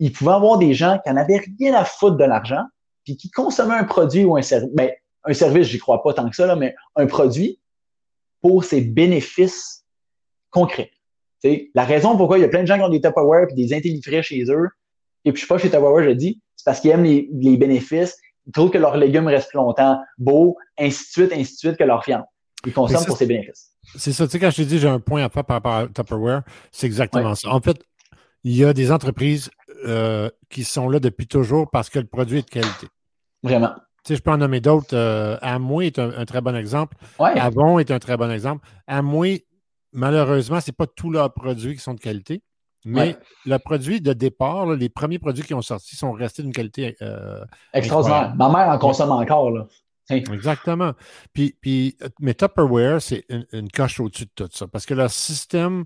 Il 0.01 0.13
pouvait 0.13 0.33
avoir 0.33 0.59
des 0.59 0.75
gens 0.75 0.99
qui 1.05 1.13
n'avaient 1.13 1.43
rien 1.59 1.75
à 1.75 1.85
foutre 1.85 2.17
de 2.17 2.25
l'argent, 2.25 2.63
puis 3.05 3.17
qui 3.17 3.31
consommaient 3.31 3.75
un 3.75 3.85
produit 3.85 4.25
ou 4.25 4.37
un 4.37 4.43
service. 4.43 4.71
Ben, 4.75 4.91
un 5.25 5.35
service, 5.35 5.69
j'y 5.69 5.79
crois 5.79 6.03
pas 6.03 6.15
tant 6.15 6.29
que 6.29 6.37
ça, 6.37 6.47
là, 6.47 6.57
mais 6.57 6.75
un 6.97 7.07
produit 7.07 7.59
pour 8.41 8.65
ses 8.65 8.81
bénéfices 8.81 9.85
concrets. 10.51 10.91
T'sais, 11.41 11.71
la 11.75 11.85
raison 11.85 12.17
pourquoi 12.17 12.39
il 12.39 12.43
y 12.43 12.45
a 12.45 12.49
plein 12.49 12.63
de 12.63 12.67
gens 12.67 12.77
qui 12.77 12.83
ont 12.83 12.89
des 12.89 13.01
Tupperware 13.01 13.47
et 13.51 13.55
des 13.55 13.75
intellifrais 13.75 14.23
chez 14.23 14.45
eux, 14.49 14.69
et 15.25 15.33
puis 15.33 15.41
je 15.41 15.47
suis 15.47 15.49
pas 15.49 15.59
chez 15.59 15.71
Tupperware, 15.71 16.05
je 16.05 16.11
dis, 16.11 16.43
c'est 16.57 16.65
parce 16.65 16.81
qu'ils 16.81 16.91
aiment 16.91 17.05
les, 17.05 17.29
les, 17.33 17.57
bénéfices, 17.57 18.17
ils 18.47 18.53
trouvent 18.53 18.71
que 18.71 18.79
leurs 18.79 18.97
légumes 18.97 19.27
restent 19.27 19.51
plus 19.51 19.59
longtemps 19.59 20.01
beaux, 20.17 20.57
ainsi 20.79 21.05
de 21.05 21.09
suite, 21.09 21.33
ainsi 21.33 21.53
de 21.53 21.59
suite, 21.59 21.77
que 21.77 21.85
leur 21.85 22.03
viande. 22.03 22.25
Ils 22.67 22.73
consomment 22.73 23.05
pour 23.05 23.17
ses 23.17 23.27
bénéfices. 23.27 23.73
C'est 23.97 24.13
ça, 24.13 24.27
tu 24.27 24.33
sais, 24.33 24.39
quand 24.41 24.51
je 24.51 24.57
te 24.57 24.63
dis 24.63 24.79
j'ai 24.79 24.89
un 24.89 25.01
point 25.01 25.25
à 25.25 25.29
faire 25.29 25.45
par 25.45 25.57
rapport 25.57 25.75
à 25.75 25.87
Tupperware, 25.87 26.43
c'est 26.73 26.87
exactement 26.87 27.35
ça. 27.35 27.51
En 27.51 27.61
fait, 27.61 27.77
il 28.45 28.57
y 28.57 28.65
a 28.65 28.73
des 28.73 28.91
entreprises 28.91 29.51
euh, 29.87 30.31
qui 30.51 30.65
sont 30.65 30.89
là 30.89 31.01
depuis 31.01 31.27
toujours 31.27 31.71
parce 31.71 31.91
que 31.91 31.99
le 31.99 32.07
produit 32.07 32.39
est 32.39 32.43
de 32.43 32.51
qualité. 32.51 32.87
Vraiment. 33.43 33.75
Tu 34.05 34.13
sais, 34.13 34.17
je 34.17 34.23
peux 34.23 34.31
en 34.31 34.39
nommer 34.39 34.61
d'autres. 34.61 34.95
Euh, 34.97 35.37
Amway 35.43 35.89
est 35.89 35.99
un, 35.99 36.25
très 36.25 36.41
bon 36.41 36.57
exemple. 36.57 36.97
Avon 37.19 37.79
est 37.79 37.91
un 37.91 37.99
très 37.99 38.17
bon 38.17 38.31
exemple. 38.31 38.67
Amway, 38.87 39.45
malheureusement, 39.93 40.61
ce 40.61 40.71
n'est 40.71 40.75
pas 40.75 40.87
tous 40.87 41.11
leurs 41.11 41.33
produits 41.33 41.75
qui 41.75 41.83
sont 41.83 41.95
de 41.95 42.01
qualité. 42.01 42.43
Mais 42.85 43.17
le 43.45 43.59
produit 43.59 44.01
de 44.01 44.13
départ, 44.13 44.67
les 44.67 44.89
premiers 44.89 45.19
produits 45.19 45.45
qui 45.45 45.53
ont 45.53 45.63
sorti 45.63 45.97
sont 45.97 46.13
restés 46.13 46.43
d'une 46.43 46.53
qualité 46.53 46.97
euh, 47.03 47.45
extraordinaire. 47.75 48.35
Ma 48.37 48.49
mère 48.49 48.69
en 48.69 48.79
consomme 48.79 49.11
encore. 49.11 49.51
Là. 49.51 49.67
Exactement. 50.11 50.93
Puis, 51.33 51.57
puis, 51.61 51.97
mais 52.21 52.35
Tupperware, 52.35 53.03
c'est 53.03 53.25
une, 53.53 53.71
coche 53.71 54.01
au-dessus 54.01 54.25
de 54.25 54.31
tout 54.35 54.49
ça. 54.51 54.67
Parce 54.67 54.87
que 54.87 54.95
leur 54.95 55.11
système 55.11 55.85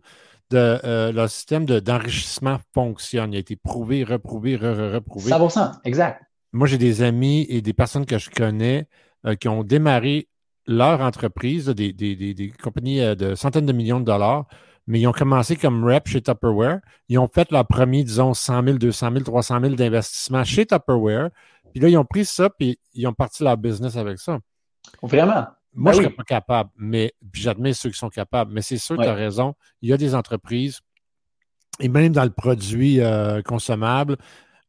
de 0.53 0.81
euh, 0.85 1.13
leur 1.13 1.29
système 1.29 1.65
d'enrichissement 1.65 2.59
fonctionne. 2.75 3.33
Il 3.33 3.37
a 3.37 3.41
été 3.41 3.57
prouvé, 3.57 4.05
reprouvé, 4.05 4.57
re, 4.57 4.75
re, 4.75 4.95
reprouvé. 4.95 5.31
100%, 5.31 5.81
exact. 5.85 6.23
Moi, 6.53 6.67
j'ai 6.67 6.79
des 6.79 7.03
amis 7.03 7.47
et 7.49 7.63
des 7.63 7.73
personnes 7.73 8.07
que 8.07 8.19
je 8.19 8.31
connais 8.31 8.87
euh, 9.27 9.35
qui 9.35 9.49
ont 9.49 9.65
démarré 9.65 10.29
leur 10.67 11.01
entreprise, 11.01 11.67
des, 11.67 11.93
des, 11.93 12.15
des, 12.15 12.51
compagnies 12.63 13.01
euh, 13.01 13.15
de 13.15 13.35
centaines 13.35 13.67
de 13.67 13.73
millions 13.73 14.01
de 14.01 14.05
dollars, 14.05 14.47
mais 14.87 15.01
ils 15.01 15.07
ont 15.07 15.13
commencé 15.13 15.57
comme 15.57 15.85
rep 15.85 16.07
chez 16.07 16.21
Tupperware. 16.21 16.81
Ils 17.09 17.19
ont 17.19 17.29
fait 17.29 17.51
leur 17.51 17.67
premier, 17.67 18.05
disons, 18.05 18.35
100 18.35 18.65
000, 18.65 18.79
200 18.79 19.13
000, 19.13 19.25
300 19.25 19.61
000 19.61 19.75
d'investissement 19.75 20.45
chez 20.45 20.67
Tupperware. 20.67 21.31
Puis 21.73 21.81
là, 21.81 21.89
ils 21.89 21.97
ont 21.97 22.05
pris 22.05 22.25
ça, 22.25 22.51
puis 22.51 22.79
ils 22.93 23.07
ont 23.07 23.15
parti 23.15 23.43
leur 23.43 23.57
business 23.57 23.97
avec 23.97 24.19
ça. 24.19 24.39
Vraiment? 25.03 25.47
Moi, 25.75 25.93
ben 25.93 25.97
je 25.97 25.99
ne 25.99 26.05
serais 26.07 26.17
pas 26.17 26.25
capable, 26.25 26.71
mais 26.77 27.15
j'admets 27.33 27.73
ceux 27.73 27.91
qui 27.91 27.99
sont 27.99 28.11
capables. 28.11 28.53
Mais 28.53 28.63
c'est 28.63 28.79
sûr, 28.79 28.97
tu 28.97 29.05
as 29.05 29.15
raison. 29.15 29.55
Il 29.81 29.89
y 29.89 29.93
a 29.93 29.97
des 29.97 30.15
entreprises, 30.15 30.81
et 31.81 31.89
même 31.89 32.13
dans 32.13 32.25
le 32.25 32.31
produit 32.31 33.01
euh, 33.01 33.43
consommable, 33.43 34.17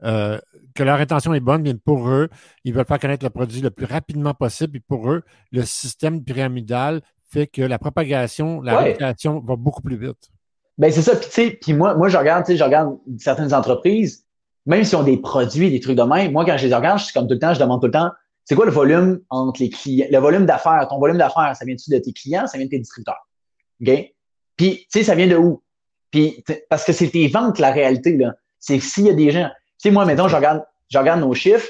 euh, 0.04 0.40
que 0.76 0.84
leur 0.84 1.00
intention 1.00 1.34
est 1.34 1.40
bonne, 1.40 1.62
bien 1.62 1.76
pour 1.76 2.10
eux, 2.10 2.30
ils 2.64 2.74
veulent 2.74 2.86
faire 2.86 3.00
connaître 3.00 3.24
le 3.24 3.30
produit 3.30 3.62
le 3.62 3.70
plus 3.70 3.86
rapidement 3.86 4.34
possible. 4.34 4.78
Et 4.78 4.80
pour 4.80 5.12
eux, 5.12 5.24
le 5.52 5.64
système 5.64 6.24
pyramidal 6.24 7.02
fait 7.30 7.48
que 7.48 7.62
la 7.62 7.80
propagation, 7.80 8.62
la 8.62 8.84
ouais. 8.84 8.98
va 9.00 9.56
beaucoup 9.56 9.82
plus 9.82 9.98
vite. 9.98 10.30
Ben 10.78 10.92
c'est 10.92 11.02
ça. 11.02 11.16
Puis 11.16 11.28
tu 11.28 11.32
sais, 11.32 11.58
puis 11.62 11.74
moi, 11.74 11.96
moi 11.96 12.10
je 12.10 12.18
regarde, 12.18 12.46
tu 12.46 12.54
sais, 12.54 12.58
je 12.58 12.64
regarde 12.64 12.98
certaines 13.18 13.54
entreprises, 13.54 14.26
même 14.66 14.84
si 14.84 14.96
ont 14.96 15.04
des 15.04 15.18
produits, 15.18 15.70
des 15.70 15.80
trucs 15.80 15.98
de 15.98 16.04
même. 16.04 16.32
Moi, 16.32 16.46
quand 16.46 16.58
je 16.58 16.68
les 16.68 16.74
regarde, 16.74 17.00
je 17.00 17.06
suis 17.06 17.14
comme 17.14 17.28
tout 17.28 17.34
le 17.34 17.40
temps, 17.40 17.54
je 17.54 17.60
demande 17.60 17.82
tout 17.82 17.88
le 17.88 17.94
temps, 17.94 18.12
c'est 18.46 18.56
quoi 18.56 18.66
le 18.66 18.72
volume 18.72 19.22
entre 19.30 19.62
les 19.62 19.70
clients, 19.70 20.08
le 20.12 20.18
volume 20.18 20.46
d'affaires, 20.46 20.88
ton 20.90 21.00
volume 21.00 21.18
d'affaires, 21.18 21.56
ça 21.56 21.66
vient-tu 21.66 21.90
de 21.90 21.98
tes 21.98 22.14
clients, 22.14 22.48
ça 22.48 22.58
vient 22.58 22.66
de 22.66 22.72
tes 22.72 22.80
distributeurs, 22.80 23.28
ok? 23.82 24.12
Puis 24.56 24.78
tu 24.78 24.86
sais, 24.90 25.04
ça 25.04 25.16
vient 25.16 25.28
de 25.28 25.36
où? 25.36 25.64
Puis 26.12 26.44
parce 26.70 26.84
que 26.84 26.94
c'est 26.94 27.10
tes 27.10 27.28
ventes 27.28 27.60
la 27.60 27.72
réalité 27.72 28.16
là. 28.18 28.34
C'est 28.60 28.80
s'il 28.80 29.06
y 29.06 29.10
a 29.10 29.14
des 29.14 29.32
gens, 29.32 29.50
tu 29.50 29.90
sais, 29.90 29.92
moi, 29.92 30.06
maintenant, 30.06 30.30
je 30.30 30.36
regarde, 30.38 30.64
je 30.90 30.98
regarde 30.98 31.20
nos 31.20 31.34
chiffres. 31.34 31.68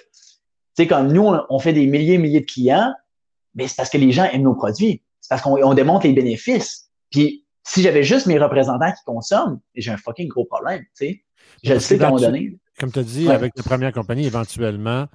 Tu 0.75 0.83
sais, 0.83 0.87
comme 0.87 1.11
nous, 1.11 1.27
on, 1.49 1.59
fait 1.59 1.73
des 1.73 1.87
milliers 1.87 2.15
et 2.15 2.17
milliers 2.19 2.41
de 2.41 2.45
clients, 2.45 2.93
mais 3.55 3.67
c'est 3.67 3.75
parce 3.75 3.89
que 3.89 3.97
les 3.97 4.11
gens 4.11 4.25
aiment 4.25 4.43
nos 4.43 4.53
produits. 4.53 5.01
C'est 5.19 5.29
parce 5.29 5.41
qu'on 5.41 5.73
démontre 5.73 6.05
les 6.05 6.13
bénéfices. 6.13 6.89
Puis 7.09 7.45
si 7.63 7.81
j'avais 7.81 8.03
juste 8.03 8.27
mes 8.27 8.37
représentants 8.37 8.91
qui 8.91 9.03
consomment, 9.05 9.59
j'ai 9.73 9.89
un 9.89 9.97
fucking 9.97 10.27
gros 10.27 10.45
problème, 10.45 10.81
tu 10.81 11.07
sais. 11.07 11.23
Je 11.63 11.73
le 11.73 11.79
sais 11.79 11.99
à 11.99 12.07
un 12.07 12.09
moment 12.11 12.21
donné. 12.21 12.57
Comme 12.79 12.91
tu 12.91 12.99
as 12.99 13.03
dit, 13.03 13.29
avec 13.29 13.53
la 13.55 13.63
première 13.63 13.91
compagnie, 13.91 14.25
éventuellement, 14.27 15.07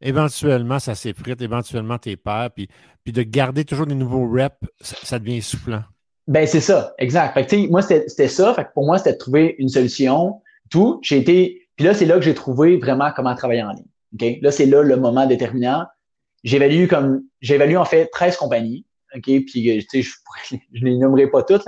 éventuellement, 0.00 0.78
ça 0.78 0.94
s'effrite, 0.94 1.40
éventuellement, 1.40 1.98
t'es 1.98 2.16
perds, 2.16 2.50
puis, 2.54 2.68
puis 3.04 3.12
de 3.12 3.22
garder 3.22 3.64
toujours 3.64 3.86
des 3.86 3.94
nouveaux 3.94 4.28
reps, 4.28 4.56
ça, 4.80 5.18
devient 5.18 5.42
soufflant. 5.42 5.82
Ben, 6.26 6.46
c'est 6.46 6.60
ça, 6.60 6.94
exact. 6.98 7.34
Fait 7.34 7.46
que, 7.46 7.70
moi, 7.70 7.82
c'était 7.82 8.28
ça. 8.28 8.54
Pour 8.74 8.84
moi, 8.84 8.98
c'était 8.98 9.12
de 9.12 9.18
trouver 9.18 9.54
une 9.58 9.68
solution, 9.68 10.40
tout. 10.70 10.98
J'ai 11.02 11.18
été, 11.18 11.68
puis 11.76 11.86
là, 11.86 11.94
c'est 11.94 12.06
là 12.06 12.16
que 12.16 12.22
j'ai 12.22 12.34
trouvé 12.34 12.78
vraiment 12.78 13.10
comment 13.14 13.34
travailler 13.34 13.62
en 13.62 13.72
ligne. 13.72 14.38
Là, 14.42 14.50
c'est 14.50 14.66
là 14.66 14.82
le 14.82 14.96
moment 14.96 15.26
déterminant. 15.26 15.84
J'évalue 16.42 16.86
comme, 16.88 17.22
j'évalue 17.40 17.76
en 17.76 17.84
fait 17.84 18.06
13 18.06 18.36
compagnies. 18.36 18.84
OK? 19.14 19.22
Puis, 19.22 19.70
euh, 19.70 19.80
je, 19.92 20.56
je 20.72 20.84
les 20.84 20.96
nommerai 20.96 21.28
pas 21.28 21.42
toutes. 21.42 21.64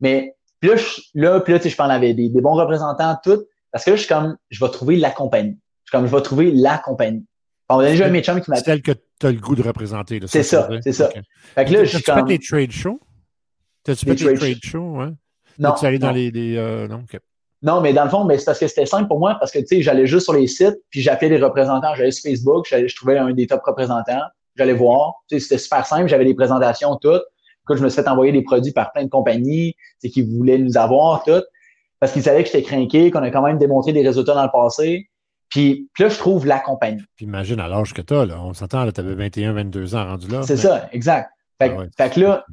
Mais, 0.00 0.34
puis 0.60 0.70
là, 0.70 0.76
je, 0.76 1.00
là, 1.14 1.40
puis 1.40 1.52
là, 1.52 1.60
je 1.62 1.76
parle 1.76 1.92
avec 1.92 2.16
des, 2.16 2.28
des 2.28 2.40
bons 2.40 2.54
représentants, 2.54 3.16
toutes. 3.22 3.46
Parce 3.70 3.84
que 3.84 3.90
là, 3.90 3.96
je 3.96 4.02
suis 4.02 4.08
comme, 4.08 4.36
je 4.50 4.64
vais 4.64 4.70
trouver 4.70 4.96
la 4.96 5.10
compagnie. 5.10 5.58
Je 5.84 5.90
suis 5.90 5.98
comme, 5.98 6.06
je 6.06 6.14
vais 6.14 6.22
trouver 6.22 6.50
la 6.50 6.78
compagnie. 6.78 7.24
On 7.68 7.78
a 7.80 7.86
déjà 7.86 8.06
un 8.06 8.10
méchant 8.10 8.40
qui 8.40 8.50
m'a 8.50 8.56
Celle 8.56 8.82
que 8.82 8.92
tu 8.92 9.26
as 9.26 9.30
le 9.30 9.38
goût 9.38 9.54
de 9.54 9.62
représenter. 9.62 10.20
C'est 10.26 10.42
ça, 10.42 10.68
c'est 10.82 10.92
ça. 10.92 11.10
Fait 11.54 11.64
que 11.64 11.72
là, 11.72 11.84
je 11.84 11.96
suis 11.96 12.02
comme... 12.02 12.20
fait 12.20 12.24
des 12.24 12.38
trade 12.38 12.72
shows? 12.72 13.00
T'as-tu 13.84 14.06
fait 14.06 14.14
des 14.14 14.34
trade 14.34 14.64
shows, 14.64 15.00
hein? 15.00 15.14
Non. 15.58 15.74
Tu 15.78 15.86
allé 15.86 15.98
dans 15.98 16.12
les, 16.12 16.30
les 16.30 16.56
euh, 16.56 16.86
non, 16.86 17.04
non, 17.62 17.80
mais 17.80 17.92
dans 17.92 18.04
le 18.04 18.10
fond, 18.10 18.24
mais 18.24 18.38
c'est 18.38 18.44
parce 18.44 18.60
que 18.60 18.68
c'était 18.68 18.86
simple 18.86 19.08
pour 19.08 19.18
moi, 19.18 19.36
parce 19.40 19.50
que, 19.50 19.58
tu 19.58 19.66
sais, 19.66 19.82
j'allais 19.82 20.06
juste 20.06 20.24
sur 20.24 20.34
les 20.34 20.46
sites, 20.46 20.78
puis 20.90 21.00
j'appelais 21.00 21.28
les 21.28 21.38
représentants, 21.38 21.94
j'allais 21.96 22.12
sur 22.12 22.30
Facebook, 22.30 22.66
je 22.70 22.94
trouvais 22.94 23.18
un 23.18 23.32
des 23.32 23.48
top 23.48 23.62
représentants, 23.64 24.22
j'allais 24.56 24.74
voir, 24.74 25.14
tu 25.28 25.34
sais, 25.36 25.40
c'était 25.40 25.58
super 25.58 25.84
simple, 25.84 26.06
j'avais 26.08 26.24
des 26.24 26.34
présentations 26.34 26.96
toutes. 26.96 27.24
Écoute, 27.64 27.78
je 27.78 27.82
me 27.82 27.88
suis 27.88 28.00
fait 28.00 28.08
envoyer 28.08 28.30
des 28.30 28.42
produits 28.42 28.72
par 28.72 28.92
plein 28.92 29.04
de 29.04 29.10
compagnies, 29.10 29.74
qui 30.00 30.22
voulaient 30.22 30.58
nous 30.58 30.78
avoir, 30.78 31.24
toutes 31.24 31.46
parce 32.00 32.12
qu'ils 32.12 32.22
savaient 32.22 32.44
que 32.44 32.50
j'étais 32.50 32.62
craqué, 32.62 33.10
qu'on 33.10 33.22
a 33.22 33.30
quand 33.30 33.42
même 33.42 33.58
démontré 33.58 33.92
des 33.92 34.06
résultats 34.06 34.34
dans 34.34 34.44
le 34.44 34.50
passé. 34.52 35.08
Puis, 35.48 35.88
là, 35.98 36.08
je 36.08 36.18
trouve 36.18 36.46
la 36.46 36.60
compagnie. 36.60 37.02
Puis 37.16 37.24
imagine 37.24 37.58
à 37.60 37.68
l'âge 37.68 37.94
que 37.94 38.02
tu 38.02 38.14
as, 38.14 38.26
là. 38.26 38.40
On 38.42 38.52
s'entend, 38.52 38.84
là, 38.84 38.92
tu 38.92 39.00
avais 39.00 39.14
21, 39.14 39.54
22 39.54 39.94
ans 39.94 40.04
rendu 40.04 40.28
là. 40.28 40.42
C'est 40.42 40.56
ça, 40.56 40.88
exact. 40.92 41.30
Fait, 41.60 41.74
ah 41.98 42.08
que 42.08 42.20
là, 42.20 42.44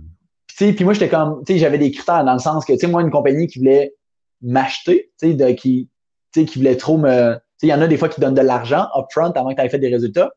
tu 0.47 0.55
sais, 0.55 0.73
puis 0.73 0.85
moi, 0.85 0.93
j'étais 0.93 1.09
comme, 1.09 1.43
tu 1.45 1.53
sais, 1.53 1.59
j'avais 1.59 1.77
des 1.77 1.91
critères 1.91 2.23
dans 2.23 2.33
le 2.33 2.39
sens 2.39 2.65
que, 2.65 2.73
tu 2.73 2.79
sais, 2.79 2.87
moi, 2.87 3.01
une 3.01 3.11
compagnie 3.11 3.47
qui 3.47 3.59
voulait 3.59 3.93
m'acheter, 4.41 5.11
tu 5.19 5.37
sais, 5.37 5.55
qui, 5.55 5.89
tu 6.31 6.39
sais, 6.39 6.45
qui 6.45 6.59
voulait 6.59 6.77
trop 6.77 6.97
me, 6.97 7.33
tu 7.33 7.39
sais, 7.57 7.67
il 7.67 7.69
y 7.69 7.73
en 7.73 7.81
a 7.81 7.87
des 7.87 7.97
fois 7.97 8.09
qui 8.09 8.21
donnent 8.21 8.33
de 8.33 8.41
l'argent 8.41 8.87
upfront 8.95 9.31
avant 9.31 9.49
que 9.49 9.55
tu 9.55 9.61
aies 9.61 9.69
fait 9.69 9.79
des 9.79 9.89
résultats. 9.89 10.31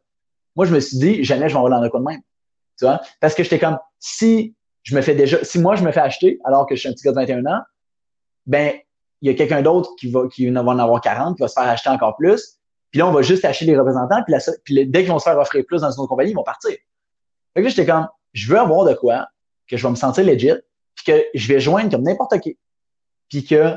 Moi, 0.56 0.66
je 0.66 0.74
me 0.74 0.80
suis 0.80 0.98
dit, 0.98 1.24
jamais 1.24 1.48
je 1.48 1.54
vais 1.54 1.60
en 1.60 1.68
dans 1.68 1.80
le 1.80 1.88
coup 1.88 1.98
de 1.98 2.04
même. 2.04 2.20
Tu 2.78 2.84
vois? 2.84 3.00
Parce 3.20 3.34
que 3.34 3.42
j'étais 3.44 3.58
comme, 3.58 3.78
si 4.00 4.54
je 4.82 4.96
me 4.96 5.02
fais 5.02 5.14
déjà, 5.14 5.42
si 5.44 5.58
moi, 5.60 5.76
je 5.76 5.84
me 5.84 5.92
fais 5.92 6.00
acheter 6.00 6.38
alors 6.44 6.66
que 6.66 6.74
je 6.74 6.80
suis 6.80 6.88
un 6.88 6.92
petit 6.92 7.04
gars 7.04 7.12
de 7.12 7.16
21 7.16 7.46
ans, 7.46 7.60
ben, 8.46 8.72
il 9.20 9.30
y 9.30 9.30
a 9.30 9.34
quelqu'un 9.34 9.62
d'autre 9.62 9.90
qui 9.98 10.10
va, 10.10 10.28
qui 10.28 10.48
va 10.48 10.60
en 10.60 10.78
avoir 10.78 11.00
40, 11.00 11.36
qui 11.36 11.42
va 11.42 11.48
se 11.48 11.54
faire 11.54 11.68
acheter 11.68 11.90
encore 11.90 12.16
plus. 12.16 12.58
Puis 12.90 13.00
là, 13.00 13.06
on 13.06 13.12
va 13.12 13.22
juste 13.22 13.44
acheter 13.44 13.66
les 13.66 13.76
représentants. 13.76 14.22
Puis, 14.64 14.86
dès 14.86 15.00
qu'ils 15.00 15.10
vont 15.10 15.18
se 15.18 15.24
faire 15.24 15.38
offrir 15.38 15.64
plus 15.66 15.80
dans 15.80 15.90
une 15.90 16.00
autre 16.00 16.08
compagnie, 16.08 16.30
ils 16.30 16.36
vont 16.36 16.44
partir. 16.44 16.70
Fait 16.70 16.80
que 17.56 17.60
là, 17.60 17.68
j'étais 17.68 17.86
comme, 17.86 18.08
je 18.32 18.50
veux 18.50 18.58
avoir 18.58 18.84
de 18.84 18.94
quoi, 18.94 19.26
que 19.66 19.76
je 19.76 19.82
vais 19.82 19.90
me 19.90 19.96
sentir 19.96 20.24
legit, 20.24 20.52
puis 20.94 21.04
que 21.04 21.24
je 21.34 21.48
vais 21.48 21.60
joindre 21.60 21.90
comme 21.90 22.02
n'importe 22.02 22.38
qui. 22.40 22.58
Puis 23.28 23.44
que 23.44 23.76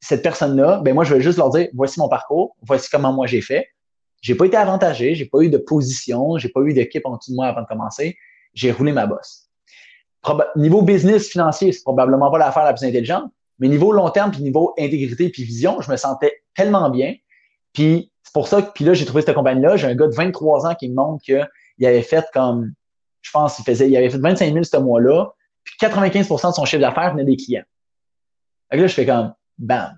cette 0.00 0.22
personne-là, 0.22 0.80
ben 0.82 0.94
moi, 0.94 1.04
je 1.04 1.14
vais 1.14 1.20
juste 1.20 1.38
leur 1.38 1.50
dire, 1.50 1.68
voici 1.74 2.00
mon 2.00 2.08
parcours, 2.08 2.56
voici 2.62 2.88
comment 2.90 3.12
moi 3.12 3.26
j'ai 3.26 3.40
fait. 3.40 3.68
J'ai 4.20 4.34
pas 4.34 4.46
été 4.46 4.56
avantagé, 4.56 5.14
j'ai 5.14 5.26
pas 5.26 5.40
eu 5.40 5.48
de 5.48 5.58
position, 5.58 6.38
j'ai 6.38 6.48
pas 6.48 6.60
eu 6.62 6.72
d'équipe 6.72 7.06
en 7.06 7.16
dessous 7.16 7.30
de 7.30 7.36
moi 7.36 7.46
avant 7.46 7.62
de 7.62 7.66
commencer. 7.66 8.16
J'ai 8.54 8.72
roulé 8.72 8.92
ma 8.92 9.06
bosse. 9.06 9.48
niveau 10.56 10.82
business 10.82 11.28
financier, 11.28 11.70
c'est 11.70 11.82
probablement 11.82 12.30
pas 12.30 12.38
l'affaire 12.38 12.64
la 12.64 12.72
plus 12.72 12.84
intelligente, 12.84 13.30
mais 13.58 13.68
niveau 13.68 13.92
long 13.92 14.10
terme, 14.10 14.30
puis 14.30 14.42
niveau 14.42 14.74
intégrité, 14.78 15.30
puis 15.30 15.44
vision, 15.44 15.80
je 15.80 15.90
me 15.90 15.96
sentais 15.96 16.42
tellement 16.54 16.90
bien. 16.90 17.14
Puis 17.72 18.12
c'est 18.22 18.32
pour 18.32 18.48
ça 18.48 18.62
que, 18.62 18.72
puis 18.72 18.84
là, 18.84 18.94
j'ai 18.94 19.04
trouvé 19.04 19.22
cette 19.22 19.34
compagnie-là. 19.34 19.76
J'ai 19.76 19.86
un 19.86 19.94
gars 19.94 20.06
de 20.06 20.14
23 20.14 20.66
ans 20.66 20.74
qui 20.74 20.88
me 20.88 20.94
montre 20.94 21.24
qu'il 21.24 21.86
avait 21.86 22.02
fait 22.02 22.24
comme, 22.32 22.72
je 23.22 23.30
pense, 23.30 23.56
qu'il 23.56 23.64
faisait, 23.64 23.88
il 23.88 23.96
avait 23.96 24.10
fait 24.10 24.18
25 24.18 24.52
000 24.52 24.64
ce 24.64 24.76
mois-là, 24.76 25.32
puis 25.64 25.74
95% 25.80 26.50
de 26.50 26.54
son 26.54 26.64
chiffre 26.64 26.80
d'affaires 26.80 27.12
venait 27.12 27.24
des 27.24 27.36
clients. 27.36 27.64
Fait 28.70 28.76
là, 28.76 28.86
je 28.86 28.94
fais 28.94 29.06
comme, 29.06 29.32
bam. 29.58 29.94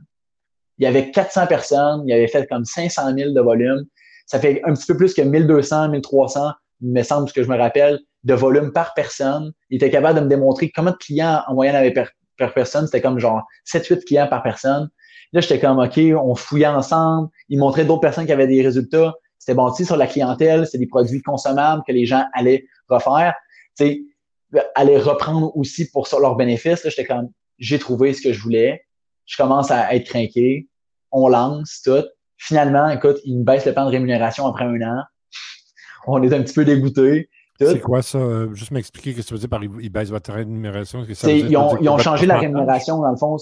Il 0.78 0.84
y 0.84 0.86
avait 0.86 1.10
400 1.10 1.46
personnes, 1.46 2.04
il 2.06 2.12
avait 2.12 2.28
fait 2.28 2.48
comme 2.48 2.64
500 2.64 3.14
000 3.14 3.32
de 3.32 3.40
volume. 3.40 3.84
Ça 4.26 4.38
fait 4.38 4.62
un 4.64 4.72
petit 4.74 4.86
peu 4.86 4.96
plus 4.96 5.12
que 5.12 5.22
1200, 5.22 5.90
1300, 5.90 6.52
il 6.82 6.92
me 6.92 7.02
semble, 7.02 7.28
ce 7.28 7.34
que 7.34 7.42
je 7.42 7.48
me 7.48 7.58
rappelle, 7.58 8.00
de 8.24 8.34
volume 8.34 8.72
par 8.72 8.94
personne. 8.94 9.52
Il 9.70 9.76
était 9.76 9.90
capable 9.90 10.18
de 10.20 10.24
me 10.24 10.28
démontrer 10.28 10.70
combien 10.74 10.92
de 10.92 10.96
clients 10.96 11.42
en 11.46 11.54
moyenne 11.54 11.74
avait 11.74 11.92
par 12.40 12.54
personne. 12.54 12.86
C'était 12.86 13.00
comme 13.00 13.18
genre 13.18 13.42
7-8 13.66 14.04
clients 14.04 14.26
par 14.28 14.42
personne. 14.42 14.90
Là, 15.32 15.40
j'étais 15.40 15.60
comme, 15.60 15.78
OK, 15.78 15.98
on 15.98 16.34
fouillait 16.34 16.66
ensemble. 16.66 17.28
Il 17.48 17.58
montrait 17.58 17.84
d'autres 17.84 18.00
personnes 18.00 18.26
qui 18.26 18.32
avaient 18.32 18.48
des 18.48 18.62
résultats. 18.62 19.14
C'était 19.38 19.54
bâti 19.54 19.84
sur 19.84 19.96
la 19.96 20.06
clientèle. 20.06 20.66
C'est 20.66 20.78
des 20.78 20.88
produits 20.88 21.22
consommables 21.22 21.82
que 21.86 21.92
les 21.92 22.04
gens 22.04 22.24
allaient 22.34 22.66
refaire. 22.88 23.34
Tu 23.78 23.84
sais, 23.84 24.60
allaient 24.74 24.98
reprendre 24.98 25.56
aussi 25.56 25.88
pour 25.90 26.08
leurs 26.20 26.36
bénéfices. 26.36 26.82
Là, 26.84 26.90
j'étais 26.90 27.06
comme, 27.06 27.30
j'ai 27.58 27.78
trouvé 27.78 28.12
ce 28.12 28.22
que 28.22 28.32
je 28.32 28.40
voulais. 28.40 28.84
Je 29.26 29.36
commence 29.36 29.70
à 29.70 29.94
être 29.94 30.08
craqué. 30.08 30.68
On 31.12 31.28
lance 31.28 31.82
tout. 31.84 32.04
Finalement, 32.36 32.88
écoute, 32.88 33.18
il 33.24 33.38
me 33.38 33.44
baisse 33.44 33.66
le 33.66 33.72
plan 33.72 33.84
de 33.84 33.90
rémunération 33.90 34.46
après 34.46 34.64
un 34.64 34.80
an. 34.82 35.02
On 36.06 36.22
est 36.22 36.32
un 36.32 36.42
petit 36.42 36.54
peu 36.54 36.64
dégoûté. 36.64 37.28
C'est 37.60 37.80
quoi 37.80 38.02
ça? 38.02 38.18
Euh, 38.18 38.54
juste 38.54 38.70
m'expliquer 38.70 39.12
ce 39.12 39.18
que 39.18 39.22
tu 39.22 39.34
veux 39.34 39.40
dire 39.40 39.48
par 39.48 39.62
ils 39.62 39.90
baissent 39.90 40.10
votre 40.10 40.32
rémunération. 40.32 41.04
ils 41.04 41.56
ont, 41.56 41.98
changé 41.98 42.26
la 42.26 42.38
rémunération, 42.38 43.00
dans 43.00 43.10
le 43.10 43.16
fond. 43.16 43.36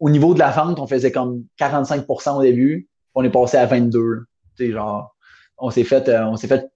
au 0.00 0.10
niveau 0.10 0.34
de 0.34 0.38
la 0.38 0.50
vente, 0.50 0.78
on 0.78 0.86
faisait 0.86 1.12
comme 1.12 1.44
45% 1.58 2.38
au 2.38 2.42
début. 2.42 2.88
On 3.14 3.24
est 3.24 3.30
passé 3.30 3.56
à 3.56 3.66
22. 3.66 4.24
genre, 4.58 5.14
on 5.58 5.70
s'est 5.70 5.84
fait, 5.84 6.08
euh, 6.08 6.26
on 6.26 6.36
s'est 6.36 6.48
fait, 6.48 6.70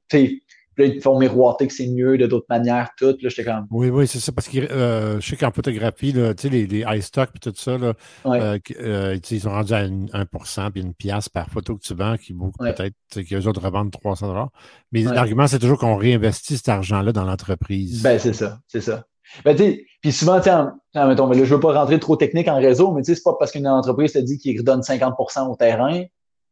puis 0.76 0.88
là, 0.88 0.94
ils 0.94 1.00
font 1.00 1.18
miroiter 1.18 1.66
que 1.66 1.72
c'est 1.72 1.86
mieux 1.86 2.18
de 2.18 2.26
d'autres 2.26 2.46
manières, 2.50 2.90
tout. 2.98 3.06
Là, 3.06 3.28
j'étais 3.28 3.44
comme. 3.44 3.66
Oui, 3.70 3.88
oui, 3.88 4.06
c'est 4.06 4.18
ça. 4.18 4.30
Parce 4.30 4.46
que 4.46 4.58
euh, 4.58 5.18
je 5.20 5.26
sais 5.26 5.36
qu'en 5.36 5.50
photographie, 5.50 6.12
là, 6.12 6.34
tu 6.34 6.42
sais, 6.42 6.48
les, 6.50 6.66
les 6.66 6.84
iStock 6.98 7.30
et 7.34 7.38
tout 7.38 7.52
ça, 7.56 7.78
là, 7.78 7.94
euh, 8.26 8.58
euh, 8.80 9.18
ils 9.30 9.40
sont 9.40 9.50
rendus 9.50 9.72
à 9.72 9.86
1% 9.86 10.70
puis 10.70 10.82
une 10.82 10.92
pièce 10.92 11.30
par 11.30 11.48
photo 11.48 11.76
que 11.76 11.82
tu 11.82 11.94
vends 11.94 12.16
qui 12.16 12.34
vaut 12.34 12.52
peut-être 12.58 12.94
qu'eux 13.10 13.46
autres 13.46 13.62
revendent 13.62 13.90
300 13.90 14.50
Mais 14.92 15.02
l'argument, 15.02 15.46
c'est 15.46 15.58
toujours 15.58 15.78
qu'on 15.78 15.96
réinvestit 15.96 16.58
cet 16.58 16.68
argent-là 16.68 17.12
dans 17.12 17.24
l'entreprise. 17.24 18.02
Ben, 18.02 18.18
c'est 18.18 18.34
ça, 18.34 18.58
c'est 18.68 18.82
ça. 18.82 19.04
Ben, 19.44 19.56
tu 19.56 19.86
puis 20.02 20.12
souvent, 20.12 20.40
tiens, 20.40 20.74
mettons, 20.94 21.28
là, 21.28 21.42
je 21.42 21.54
veux 21.54 21.60
pas 21.60 21.72
rentrer 21.72 21.98
trop 21.98 22.16
technique 22.16 22.48
en 22.48 22.58
réseau, 22.58 22.92
mais 22.92 23.02
tu 23.02 23.06
sais, 23.06 23.14
c'est 23.16 23.24
pas 23.24 23.34
parce 23.38 23.50
qu'une 23.50 23.66
entreprise 23.66 24.12
te 24.12 24.18
dit 24.18 24.38
qu'il 24.38 24.56
redonne 24.58 24.80
50% 24.80 25.50
au 25.50 25.56
terrain 25.56 26.04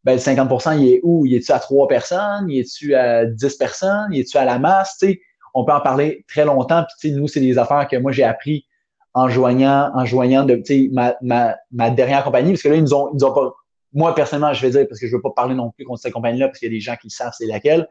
ben, 0.04 0.14
le 0.14 0.18
50% 0.18 0.78
il 0.78 0.88
est 0.88 1.00
où? 1.02 1.24
Il 1.26 1.34
est-tu 1.34 1.52
à 1.52 1.58
trois 1.58 1.88
personnes? 1.88 2.48
Il 2.48 2.58
est-tu 2.58 2.94
à 2.94 3.24
10 3.24 3.56
personnes? 3.56 4.08
Il 4.12 4.20
est-tu 4.20 4.36
à 4.36 4.44
la 4.44 4.58
masse? 4.58 4.96
sais, 4.98 5.20
on 5.54 5.64
peut 5.64 5.72
en 5.72 5.80
parler 5.80 6.24
très 6.28 6.44
longtemps. 6.44 6.84
Puis, 7.00 7.12
nous, 7.12 7.28
c'est 7.28 7.40
des 7.40 7.56
affaires 7.58 7.88
que 7.88 7.96
moi, 7.96 8.12
j'ai 8.12 8.24
appris 8.24 8.66
en 9.14 9.28
joignant, 9.28 9.90
en 9.94 10.04
joignant 10.04 10.44
de, 10.44 10.60
ma, 10.92 11.14
ma, 11.22 11.56
ma 11.70 11.90
dernière 11.90 12.24
compagnie. 12.24 12.52
Parce 12.52 12.62
que 12.62 12.68
là, 12.68 12.74
ils 12.74 12.82
nous 12.82 12.92
ont, 12.92 13.10
ils 13.12 13.18
nous 13.18 13.24
ont 13.24 13.32
pas, 13.32 13.52
moi, 13.92 14.14
personnellement, 14.14 14.52
je 14.52 14.60
vais 14.66 14.70
dire, 14.70 14.88
parce 14.88 15.00
que 15.00 15.06
je 15.06 15.14
veux 15.14 15.22
pas 15.22 15.30
parler 15.30 15.54
non 15.54 15.70
plus 15.70 15.84
contre 15.84 16.00
cette 16.00 16.12
compagnie-là, 16.12 16.48
parce 16.48 16.58
qu'il 16.58 16.68
y 16.68 16.72
a 16.72 16.74
des 16.74 16.80
gens 16.80 16.96
qui 17.00 17.08
savent 17.10 17.32
c'est 17.36 17.46
laquelle, 17.46 17.88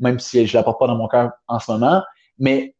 même 0.00 0.18
si 0.18 0.46
je 0.46 0.56
la 0.56 0.64
porte 0.64 0.80
pas 0.80 0.88
dans 0.88 0.96
mon 0.96 1.06
cœur 1.06 1.30
en 1.46 1.60
ce 1.60 1.70
moment. 1.70 2.02
Mais, 2.38 2.74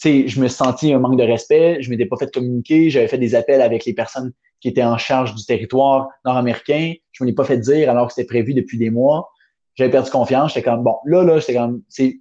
tu 0.00 0.24
sais, 0.24 0.28
je 0.28 0.40
me 0.40 0.48
suis 0.48 0.56
senti 0.56 0.92
un 0.92 0.98
manque 0.98 1.18
de 1.18 1.24
respect. 1.24 1.80
Je 1.80 1.88
m'étais 1.90 2.06
pas 2.06 2.16
fait 2.16 2.32
communiquer. 2.32 2.90
J'avais 2.90 3.08
fait 3.08 3.18
des 3.18 3.34
appels 3.34 3.62
avec 3.62 3.84
les 3.84 3.94
personnes 3.94 4.32
qui 4.60 4.68
était 4.68 4.82
en 4.82 4.98
charge 4.98 5.34
du 5.34 5.44
territoire 5.44 6.08
nord-américain. 6.24 6.94
Je 7.12 7.24
me 7.24 7.28
l'ai 7.28 7.34
pas 7.34 7.44
fait 7.44 7.58
dire 7.58 7.90
alors 7.90 8.08
que 8.08 8.14
c'était 8.14 8.26
prévu 8.26 8.54
depuis 8.54 8.78
des 8.78 8.90
mois. 8.90 9.30
J'avais 9.74 9.90
perdu 9.90 10.10
confiance. 10.10 10.52
J'étais 10.52 10.68
comme, 10.68 10.82
bon, 10.82 10.96
là, 11.04 11.22
là, 11.22 11.38
j'étais 11.38 11.54
comme, 11.54 11.82
c'est, 11.88 12.20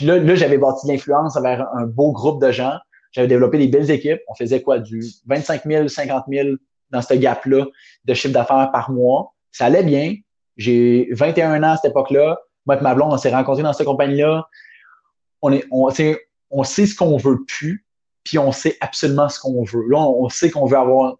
là, 0.00 0.18
là 0.18 0.34
j'avais 0.34 0.58
bâti 0.58 0.86
de 0.86 0.92
l'influence 0.92 1.38
vers 1.40 1.66
un 1.74 1.86
beau 1.86 2.12
groupe 2.12 2.42
de 2.42 2.50
gens. 2.50 2.76
J'avais 3.12 3.28
développé 3.28 3.58
des 3.58 3.68
belles 3.68 3.90
équipes. 3.90 4.20
On 4.28 4.34
faisait 4.34 4.62
quoi? 4.62 4.78
Du 4.78 5.02
25 5.26 5.64
000, 5.64 5.88
50 5.88 6.24
000 6.28 6.48
dans 6.90 7.02
ce 7.02 7.14
gap-là 7.14 7.66
de 8.04 8.14
chiffre 8.14 8.34
d'affaires 8.34 8.70
par 8.72 8.90
mois. 8.90 9.34
Ça 9.52 9.66
allait 9.66 9.84
bien. 9.84 10.16
J'ai 10.56 11.08
21 11.12 11.62
ans 11.62 11.72
à 11.72 11.76
cette 11.76 11.90
époque-là. 11.90 12.38
Moi 12.66 12.76
et 12.76 12.80
ma 12.82 12.94
blonde, 12.94 13.12
on 13.12 13.18
s'est 13.18 13.30
rencontrés 13.30 13.62
dans 13.62 13.72
cette 13.72 13.86
compagnie-là. 13.86 14.48
On, 15.42 15.52
est, 15.52 15.64
on, 15.70 15.88
on 16.50 16.64
sait 16.64 16.86
ce 16.86 16.94
qu'on 16.94 17.16
veut 17.16 17.44
plus, 17.44 17.86
puis 18.24 18.38
on 18.38 18.52
sait 18.52 18.76
absolument 18.80 19.28
ce 19.28 19.38
qu'on 19.38 19.62
veut. 19.64 19.86
Là, 19.88 19.98
on, 19.98 20.28
sait 20.28 20.50
qu'on 20.50 20.66
veut 20.66 20.78
avoir 20.78 21.16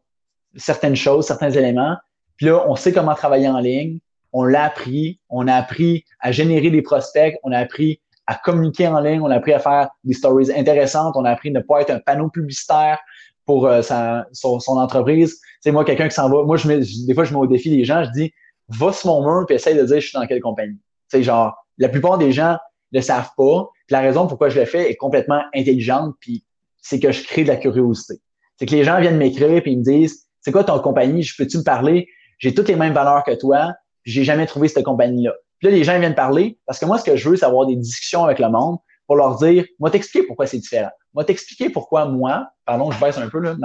certaines 0.56 0.96
choses, 0.96 1.26
certains 1.26 1.50
éléments. 1.50 1.96
Puis 2.36 2.46
là, 2.46 2.64
on 2.68 2.76
sait 2.76 2.92
comment 2.92 3.14
travailler 3.14 3.48
en 3.48 3.58
ligne. 3.58 3.98
On 4.32 4.44
l'a 4.44 4.64
appris. 4.64 5.20
On 5.28 5.48
a 5.48 5.54
appris 5.54 6.04
à 6.20 6.32
générer 6.32 6.70
des 6.70 6.82
prospects. 6.82 7.36
On 7.42 7.52
a 7.52 7.58
appris 7.58 8.00
à 8.26 8.34
communiquer 8.34 8.88
en 8.88 9.00
ligne. 9.00 9.20
On 9.20 9.30
a 9.30 9.36
appris 9.36 9.52
à 9.52 9.58
faire 9.58 9.88
des 10.04 10.14
stories 10.14 10.52
intéressantes. 10.52 11.14
On 11.16 11.24
a 11.24 11.30
appris 11.30 11.50
à 11.50 11.52
ne 11.52 11.60
pas 11.60 11.80
être 11.80 11.90
un 11.90 12.00
panneau 12.00 12.28
publicitaire 12.28 12.98
pour 13.44 13.66
euh, 13.66 13.80
sa, 13.80 14.26
son, 14.32 14.58
entreprise. 14.68 15.40
C'est 15.60 15.70
moi, 15.70 15.84
quelqu'un 15.84 16.08
qui 16.08 16.14
s'en 16.14 16.28
va. 16.28 16.42
Moi, 16.42 16.56
je 16.56 16.68
mets, 16.68 16.80
des 16.80 17.14
fois, 17.14 17.24
je 17.24 17.32
mets 17.32 17.38
au 17.38 17.46
défi 17.46 17.70
les 17.70 17.84
gens. 17.84 18.04
Je 18.04 18.10
dis, 18.10 18.32
va 18.68 18.92
sur 18.92 19.08
mon 19.08 19.22
mur 19.22 19.46
puis 19.46 19.56
essaye 19.56 19.76
de 19.76 19.84
dire 19.84 20.00
je 20.00 20.08
suis 20.08 20.18
dans 20.18 20.26
quelle 20.26 20.40
compagnie. 20.40 20.78
C'est 21.08 21.22
genre, 21.22 21.54
la 21.78 21.88
plupart 21.88 22.18
des 22.18 22.32
gens 22.32 22.58
ne 22.92 23.00
savent 23.00 23.30
pas. 23.36 23.68
Puis 23.86 23.92
la 23.92 24.00
raison 24.00 24.26
pourquoi 24.26 24.48
je 24.48 24.58
le 24.58 24.66
fais 24.66 24.90
est 24.90 24.96
complètement 24.96 25.42
intelligente, 25.54 26.14
puis 26.20 26.44
c'est 26.82 26.98
que 27.00 27.12
je 27.12 27.22
crée 27.24 27.44
de 27.44 27.48
la 27.48 27.56
curiosité. 27.56 28.20
C'est 28.58 28.66
que 28.66 28.72
les 28.72 28.84
gens 28.84 29.00
viennent 29.00 29.16
m'écrire 29.18 29.62
puis 29.62 29.72
ils 29.72 29.78
me 29.78 29.84
disent 29.84 30.25
C'est 30.46 30.52
quoi 30.52 30.62
ton 30.62 30.78
compagnie? 30.78 31.24
Je 31.24 31.34
peux-tu 31.36 31.58
me 31.58 31.64
parler? 31.64 32.08
J'ai 32.38 32.54
toutes 32.54 32.68
les 32.68 32.76
mêmes 32.76 32.92
valeurs 32.92 33.24
que 33.24 33.34
toi, 33.34 33.74
j'ai 34.04 34.22
jamais 34.22 34.46
trouvé 34.46 34.68
cette 34.68 34.84
compagnie-là. 34.84 35.32
Puis 35.58 35.68
là, 35.68 35.74
les 35.74 35.82
gens 35.82 35.98
viennent 35.98 36.14
parler 36.14 36.56
parce 36.66 36.78
que 36.78 36.86
moi, 36.86 36.98
ce 36.98 37.04
que 37.04 37.16
je 37.16 37.28
veux, 37.28 37.34
c'est 37.34 37.46
avoir 37.46 37.66
des 37.66 37.74
discussions 37.74 38.22
avec 38.22 38.38
le 38.38 38.48
monde 38.48 38.76
pour 39.08 39.16
leur 39.16 39.38
dire, 39.38 39.64
moi 39.80 39.90
t'expliquer 39.90 40.24
pourquoi 40.24 40.46
c'est 40.46 40.58
différent. 40.58 40.92
Moi 41.14 41.24
t'expliquer 41.24 41.68
pourquoi 41.68 42.04
moi, 42.04 42.48
pardon, 42.64 42.92
je 42.92 43.00
baisse 43.00 43.18
un 43.18 43.28
peu 43.28 43.40
là, 43.40 43.56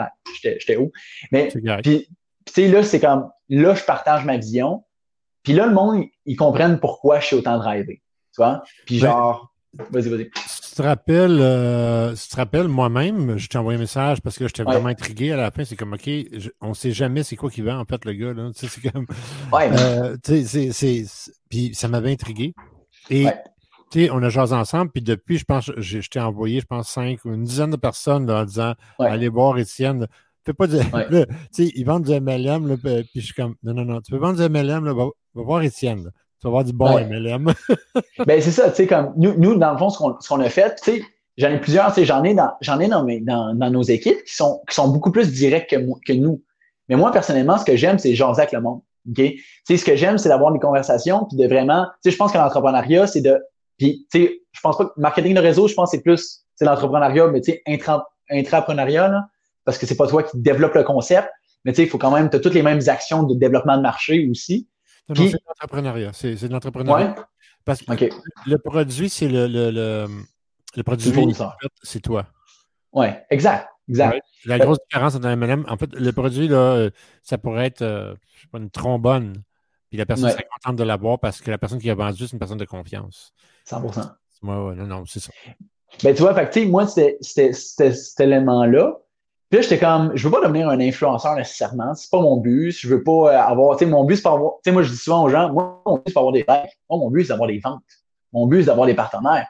j'étais 0.41 0.75
haut. 0.75 0.91
Mais 1.31 1.49
puis, 1.83 2.07
tu 2.47 2.51
sais, 2.51 2.67
là, 2.67 2.81
c'est 2.81 2.99
comme 2.99 3.29
là, 3.47 3.75
je 3.75 3.83
partage 3.83 4.25
ma 4.25 4.37
vision. 4.37 4.83
Puis 5.43 5.53
là, 5.53 5.67
le 5.67 5.75
monde, 5.75 6.05
ils 6.25 6.35
comprennent 6.35 6.79
pourquoi 6.79 7.19
je 7.19 7.27
suis 7.27 7.35
autant 7.35 7.59
drivé. 7.59 8.01
Tu 8.33 8.41
vois? 8.41 8.63
Puis 8.87 8.99
ben, 8.99 9.05
genre, 9.05 9.53
vas-y, 9.91 10.09
vas-y. 10.09 10.31
Tu 10.71 10.77
te 10.77 10.83
rappelles, 10.83 11.39
euh, 11.41 12.15
tu 12.15 12.29
te 12.29 12.35
rappelles 12.37 12.69
moi-même, 12.69 13.37
je 13.37 13.49
t'ai 13.49 13.57
envoyé 13.57 13.75
un 13.77 13.81
message 13.81 14.21
parce 14.21 14.37
que 14.37 14.47
j'étais 14.47 14.63
vraiment 14.63 14.87
intrigué 14.87 15.33
à 15.33 15.35
la 15.35 15.51
fin. 15.51 15.65
C'est 15.65 15.75
comme, 15.75 15.91
OK, 15.91 16.09
on 16.61 16.69
ne 16.69 16.73
sait 16.73 16.91
jamais 16.91 17.23
c'est 17.23 17.35
quoi 17.35 17.49
qui 17.49 17.61
va, 17.61 17.77
en 17.77 17.83
fait, 17.83 18.05
le 18.05 18.13
gars. 18.13 18.31
Là. 18.31 18.51
Tu 18.55 18.59
sais, 18.59 18.79
c'est 18.79 18.89
comme. 18.89 19.05
Ouais. 19.51 19.69
Euh, 19.69 20.15
tu 20.23 20.45
sais, 20.45 20.71
c'est. 20.71 21.05
Puis 21.49 21.75
ça 21.75 21.89
m'avait 21.89 22.13
intrigué. 22.13 22.53
Et. 23.09 23.25
Tu 23.91 24.05
sais, 24.05 24.09
on 24.11 24.23
a 24.23 24.29
jasé 24.29 24.55
ensemble, 24.55 24.89
puis 24.91 25.01
depuis, 25.01 25.37
je 25.37 25.43
pense, 25.43 25.69
je, 25.75 25.99
t'ai 26.09 26.21
envoyé, 26.21 26.61
je 26.61 26.65
pense, 26.65 26.89
cinq 26.89 27.25
ou 27.25 27.33
une 27.33 27.43
dizaine 27.43 27.71
de 27.71 27.75
personnes 27.75 28.25
là, 28.25 28.43
en 28.43 28.45
disant 28.45 28.73
Allez 28.97 29.27
voir 29.27 29.57
Étienne. 29.57 30.07
Fais 30.45 30.53
pas 30.53 30.67
de. 30.67 30.79
tu 31.27 31.33
sais, 31.51 31.71
ils 31.75 31.83
vendent 31.83 32.05
du 32.05 32.17
MLM, 32.17 32.69
là, 32.69 32.77
puis 32.77 33.09
je 33.15 33.19
suis 33.19 33.33
comme 33.33 33.55
Non, 33.61 33.73
non, 33.73 33.83
non, 33.83 33.99
tu 33.99 34.11
peux 34.13 34.17
vendre 34.17 34.37
du 34.37 34.49
MLM, 34.49 34.85
là, 34.85 34.93
va, 34.93 35.07
va 35.35 35.43
voir 35.43 35.61
Étienne. 35.63 36.11
Tu 36.41 36.47
vas 36.47 36.49
avoir 36.49 36.63
du 36.63 36.73
bon 36.73 36.99
MLM. 36.99 37.53
ben, 38.25 38.41
c'est 38.41 38.49
ça, 38.49 38.71
tu 38.71 38.77
sais, 38.77 38.87
comme 38.87 39.13
nous, 39.15 39.35
nous, 39.37 39.55
dans 39.55 39.73
le 39.73 39.77
fond, 39.77 39.91
ce 39.91 40.27
qu'on 40.27 40.39
a 40.39 40.49
fait, 40.49 40.73
tu 40.81 40.91
sais, 40.91 41.03
j'en 41.37 41.51
ai 41.51 41.59
plusieurs, 41.59 41.89
tu 41.89 41.99
sais, 41.99 42.05
j'en 42.05 42.23
ai 42.23 42.33
dans, 42.33 42.49
j'en 42.61 42.79
ai 42.79 42.87
dans, 42.87 43.03
mes, 43.03 43.19
dans, 43.19 43.53
dans, 43.53 43.69
nos 43.69 43.83
équipes 43.83 44.23
qui 44.23 44.33
sont, 44.33 44.59
qui 44.67 44.73
sont 44.73 44.87
beaucoup 44.87 45.11
plus 45.11 45.31
directs 45.31 45.69
que, 45.69 45.75
que 46.03 46.13
nous. 46.13 46.41
Mais 46.89 46.95
moi, 46.95 47.11
personnellement, 47.11 47.59
ce 47.59 47.65
que 47.65 47.75
j'aime, 47.75 47.99
c'est 47.99 48.15
jaser 48.15 48.41
avec 48.41 48.53
le 48.53 48.61
monde. 48.61 48.81
OK? 49.07 49.17
Tu 49.17 49.43
sais, 49.65 49.77
ce 49.77 49.85
que 49.85 49.95
j'aime, 49.95 50.17
c'est 50.17 50.29
d'avoir 50.29 50.51
des 50.51 50.57
conversations, 50.57 51.25
puis 51.25 51.37
de 51.37 51.45
vraiment, 51.47 51.85
tu 51.85 52.09
sais, 52.09 52.11
je 52.11 52.17
pense 52.17 52.31
que 52.31 52.39
l'entrepreneuriat, 52.39 53.05
c'est 53.05 53.21
de, 53.21 53.39
puis, 53.77 54.07
tu 54.11 54.23
sais, 54.23 54.41
je 54.51 54.59
pense 54.61 54.79
pas 54.79 54.85
que 54.85 54.91
marketing 54.97 55.35
de 55.35 55.41
réseau, 55.41 55.67
je 55.67 55.75
pense 55.75 55.91
que 55.91 55.97
c'est 55.97 56.03
plus, 56.03 56.41
c'est 56.55 56.65
l'entrepreneuriat, 56.65 57.27
mais 57.27 57.41
tu 57.41 57.51
sais, 57.51 57.61
intra, 57.67 58.09
intrapreneuriat, 58.31 59.09
là, 59.09 59.27
parce 59.63 59.77
que 59.77 59.85
c'est 59.85 59.95
pas 59.95 60.07
toi 60.07 60.23
qui 60.23 60.39
développe 60.39 60.73
le 60.73 60.83
concept, 60.83 61.29
mais 61.65 61.71
tu 61.71 61.77
sais, 61.77 61.83
il 61.83 61.89
faut 61.89 61.99
quand 61.99 62.09
même, 62.09 62.31
tu 62.31 62.37
as 62.37 62.39
toutes 62.39 62.55
les 62.55 62.63
mêmes 62.63 62.81
actions 62.87 63.21
de 63.21 63.35
développement 63.35 63.77
de 63.77 63.83
marché 63.83 64.27
aussi 64.27 64.67
c'est 65.09 65.15
de 65.15 65.39
l'entrepreneuriat. 65.47 66.13
C'est, 66.13 66.35
de 66.35 66.51
l'entrepreneuriat. 66.51 67.15
Parce 67.65 67.81
que 67.81 68.09
le 68.47 68.57
produit, 68.57 69.09
c'est 69.09 69.27
le, 69.27 69.47
le, 69.47 69.71
le, 70.75 70.83
produit, 70.83 71.13
c'est 71.83 71.99
toi. 71.99 72.27
Oui, 72.93 73.07
exact. 73.29 73.69
exact. 73.87 74.21
La 74.45 74.57
grosse 74.57 74.79
différence 74.89 75.15
entre 75.15 75.27
M&M, 75.27 75.65
en 75.67 75.77
fait, 75.77 75.93
le 75.93 76.11
produit, 76.11 76.47
là, 76.47 76.57
euh, 76.57 76.89
ça 77.23 77.37
pourrait 77.37 77.67
être 77.67 77.83
euh, 77.83 78.15
une 78.53 78.69
trombone. 78.69 79.43
Puis 79.89 79.97
la 79.97 80.05
personne 80.05 80.29
serait 80.29 80.47
contente 80.49 80.77
de 80.77 80.83
l'avoir 80.83 81.19
parce 81.19 81.41
que 81.41 81.51
la 81.51 81.57
personne 81.57 81.79
qui 81.79 81.89
a 81.89 81.95
vendu, 81.95 82.25
c'est 82.25 82.33
une 82.33 82.39
personne 82.39 82.57
de 82.57 82.65
confiance. 82.65 83.33
100% 83.69 84.09
Moi, 84.41 84.73
non, 84.75 84.87
non, 84.87 85.05
c'est 85.05 85.19
ça. 85.19 85.31
Ben, 86.03 86.15
tu 86.15 86.21
vois, 86.21 86.33
fait 86.33 86.65
moi, 86.65 86.87
c'était, 86.87 87.53
cet 87.53 88.19
élément-là. 88.19 88.97
Puis 89.51 89.57
là, 89.57 89.63
j'étais 89.63 89.79
comme, 89.79 90.13
je 90.15 90.25
veux 90.25 90.31
pas 90.31 90.39
devenir 90.39 90.69
un 90.69 90.79
influenceur 90.79 91.35
nécessairement. 91.35 91.93
C'est 91.93 92.09
pas 92.09 92.21
mon 92.21 92.37
but. 92.37 92.71
Je 92.71 92.87
veux 92.87 93.03
pas 93.03 93.11
euh, 93.11 93.37
avoir, 93.37 93.75
tu 93.75 93.83
sais, 93.83 93.91
mon 93.91 94.05
but, 94.05 94.15
c'est 94.15 94.21
pas 94.21 94.31
avoir, 94.31 94.53
tu 94.63 94.69
sais, 94.69 94.71
moi, 94.71 94.81
je 94.81 94.91
dis 94.91 94.95
souvent 94.97 95.25
aux 95.25 95.29
gens, 95.29 95.51
moi, 95.51 95.81
mon 95.85 95.97
but, 95.97 96.03
c'est 96.07 96.13
pas 96.13 96.21
avoir 96.21 96.31
des 96.31 96.45
likes. 96.47 96.79
Moi, 96.89 96.99
mon 96.99 97.11
but, 97.11 97.23
c'est 97.23 97.29
d'avoir 97.33 97.49
des 97.49 97.59
ventes. 97.59 97.81
Mon 98.31 98.47
but, 98.47 98.61
c'est 98.61 98.67
d'avoir 98.67 98.87
des 98.87 98.93
partenaires. 98.93 99.49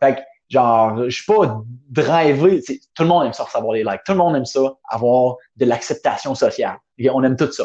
Fait 0.00 0.14
que, 0.14 0.20
genre, 0.48 1.04
je 1.04 1.10
suis 1.10 1.26
pas 1.26 1.62
drivé. 1.90 2.62
Tout 2.94 3.02
le 3.02 3.08
monde 3.08 3.26
aime 3.26 3.34
ça, 3.34 3.44
savoir 3.44 3.74
des 3.74 3.84
likes. 3.84 4.00
Tout 4.06 4.12
le 4.12 4.18
monde 4.18 4.36
aime 4.36 4.46
ça, 4.46 4.72
avoir 4.88 5.36
de 5.56 5.66
l'acceptation 5.66 6.34
sociale. 6.34 6.78
on 7.12 7.22
aime 7.22 7.36
tout 7.36 7.52
ça. 7.52 7.64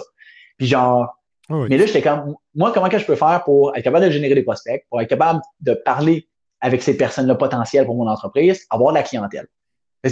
Puis 0.57 0.67
genre, 0.67 1.07
mais 1.49 1.77
là, 1.77 1.85
j'étais 1.85 2.01
comme, 2.01 2.35
moi, 2.53 2.73
comment 2.73 2.89
que 2.89 2.99
je 2.99 3.05
peux 3.05 3.15
faire 3.15 3.43
pour 3.45 3.73
être 3.77 3.83
capable 3.85 4.07
de 4.07 4.11
générer 4.11 4.35
des 4.35 4.43
prospects, 4.43 4.85
pour 4.89 4.99
être 4.99 5.07
capable 5.07 5.39
de 5.61 5.73
parler 5.73 6.27
avec 6.59 6.83
ces 6.83 6.97
personnes-là 6.97 7.35
potentielles 7.35 7.85
pour 7.85 7.95
mon 7.95 8.09
entreprise, 8.09 8.65
avoir 8.69 8.91
de 8.91 8.97
la 8.97 9.03
clientèle? 9.03 9.47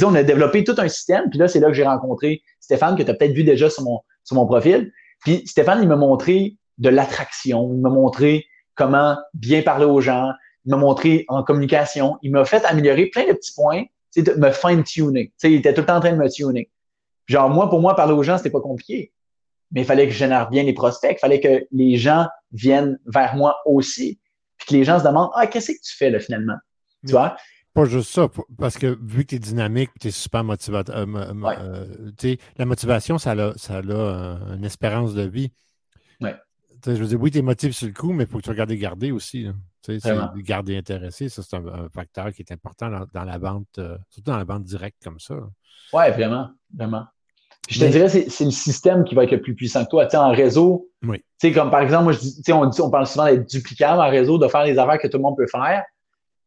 On 0.04 0.16
a 0.16 0.24
développé 0.24 0.64
tout 0.64 0.76
un 0.78 0.88
système. 0.88 1.30
Puis 1.30 1.39
là, 1.39 1.48
c'est 1.48 1.60
là 1.60 1.68
que 1.68 1.74
j'ai 1.74 1.86
rencontré 1.86 2.41
Stéphane, 2.60 2.96
que 2.98 3.04
tu 3.04 3.12
as 3.12 3.14
peut-être 3.14 3.34
vu 3.34 3.43
déjà 3.43 3.70
sur 3.70 3.84
mon, 3.84 4.00
sur 4.24 4.36
mon 4.36 4.46
profil. 4.46 4.91
Puis 5.22 5.46
Stéphane, 5.46 5.82
il 5.82 5.88
m'a 5.88 5.96
montré 5.96 6.58
de 6.78 6.89
l'attraction. 6.89 7.72
Il 7.74 7.82
m'a 7.82 7.89
montré 7.89 8.46
comment 8.76 9.18
bien 9.34 9.62
parler 9.62 9.86
aux 9.86 10.02
gens. 10.02 10.32
Il 10.66 10.72
m'a 10.72 10.78
montré 10.78 11.26
en 11.28 11.43
communication. 11.43 12.18
Il 12.22 12.32
m'a 12.32 12.46
fait 12.46 12.66
améliorer 12.66 13.08
plein 13.08 13.28
de 13.28 13.34
petits 13.34 13.54
points, 13.54 13.84
de 14.18 14.34
me 14.34 14.52
fine-tuner. 14.52 15.32
Il 15.43 15.54
était 15.54 15.74
tout 15.74 15.82
le 15.82 15.88
temps 15.88 15.98
en 15.98 16.00
train 16.00 16.12
de 16.12 16.18
me 16.18 16.30
tuner. 16.30 16.70
Genre, 17.28 17.50
moi, 17.50 17.70
pour 17.70 17.80
moi, 17.80 17.96
parler 17.96 18.14
aux 18.14 18.24
gens, 18.24 18.38
c'était 18.38 18.50
pas 18.50 18.62
compliqué. 18.62 19.12
Mais 19.72 19.82
il 19.82 19.86
fallait 19.86 20.08
que 20.08 20.14
je 20.14 20.18
génère 20.18 20.50
bien 20.50 20.64
les 20.64 20.74
prospects. 20.74 21.16
Il 21.18 21.20
fallait 21.20 21.39
que 21.39 21.66
les 21.72 21.98
gens 21.98 22.28
viennent 22.52 23.00
vers 23.06 23.36
moi 23.36 23.58
aussi. 23.66 24.20
Puis 24.58 24.68
que 24.68 24.74
les 24.74 24.84
gens 24.84 25.00
se 25.00 25.04
demandent, 25.04 25.32
ah, 25.36 25.48
qu'est-ce 25.48 25.72
que 25.72 25.82
tu 25.84 25.96
fais 25.96 26.10
là, 26.10 26.20
finalement? 26.20 26.56
Tu 27.06 27.12
vois? 27.12 27.36
Pas 27.76 27.84
juste 27.84 28.13
ça, 28.13 28.30
parce 28.57 28.78
que 28.78 28.97
vu 29.01 29.26
que 29.26 29.32
tu 29.32 29.36
es 29.36 29.39
dynamique, 29.39 29.89
tu 29.99 30.07
es 30.07 30.11
super 30.11 30.45
motivateur. 30.45 30.95
Euh, 30.95 31.34
euh, 31.59 32.36
la 32.57 32.65
motivation, 32.65 33.17
ça 33.17 33.32
a, 33.32 33.53
ça 33.57 33.80
a 33.80 33.82
une 33.82 34.63
espérance 34.63 35.13
de 35.13 35.23
vie. 35.23 35.51
Ouais. 36.21 36.36
Je 36.86 36.91
veux 36.91 37.07
dire, 37.07 37.19
oui, 37.19 37.32
tu 37.32 37.39
es 37.39 37.41
motivé 37.41 37.73
sur 37.73 37.88
le 37.88 37.93
coup, 37.93 38.13
mais 38.13 38.23
il 38.23 38.30
faut 38.30 38.38
que 38.38 38.43
tu 38.43 38.49
regardes 38.49 38.71
garder 38.71 39.11
aussi. 39.11 39.49
Garder 40.38 40.78
intéressé, 40.78 41.28
ça, 41.28 41.43
c'est 41.43 41.57
un, 41.57 41.89
facteur 41.93 42.32
qui 42.32 42.43
est 42.43 42.51
important 42.53 42.89
dans, 43.13 43.23
la 43.26 43.38
vente, 43.38 43.67
euh, 43.78 43.97
surtout 44.09 44.32
dans 44.32 44.38
la 44.38 44.45
vente 44.45 44.63
directe 44.63 45.03
comme 45.03 45.19
ça. 45.19 45.36
Oui, 45.91 46.09
vraiment, 46.11 46.51
vraiment. 46.73 47.03
je 47.67 47.82
te 47.82 47.91
dirais, 47.91 48.07
c'est 48.07 48.45
le 48.45 48.51
système 48.51 49.03
qui 49.03 49.15
va 49.15 49.26
être 49.26 49.32
le 49.32 49.41
plus 49.41 49.53
puissant 49.53 49.84
que 49.84 49.89
toi. 49.89 50.07
en 50.15 50.32
réseau, 50.32 50.89
oui. 51.03 51.21
comme 51.53 51.71
par 51.71 51.82
exemple, 51.82 52.05
moi, 52.05 52.13
je 52.13 52.19
dis, 52.19 52.53
on, 52.53 52.67
dit, 52.67 52.80
on 52.80 52.89
parle 52.89 53.05
souvent 53.05 53.26
d'être 53.26 53.49
duplicable 53.49 53.99
en 53.99 54.09
réseau, 54.09 54.38
de 54.38 54.47
faire 54.47 54.63
les 54.63 54.78
affaires 54.78 54.97
que 54.97 55.09
tout 55.09 55.17
le 55.17 55.23
monde 55.23 55.36
peut 55.36 55.47
faire. 55.47 55.84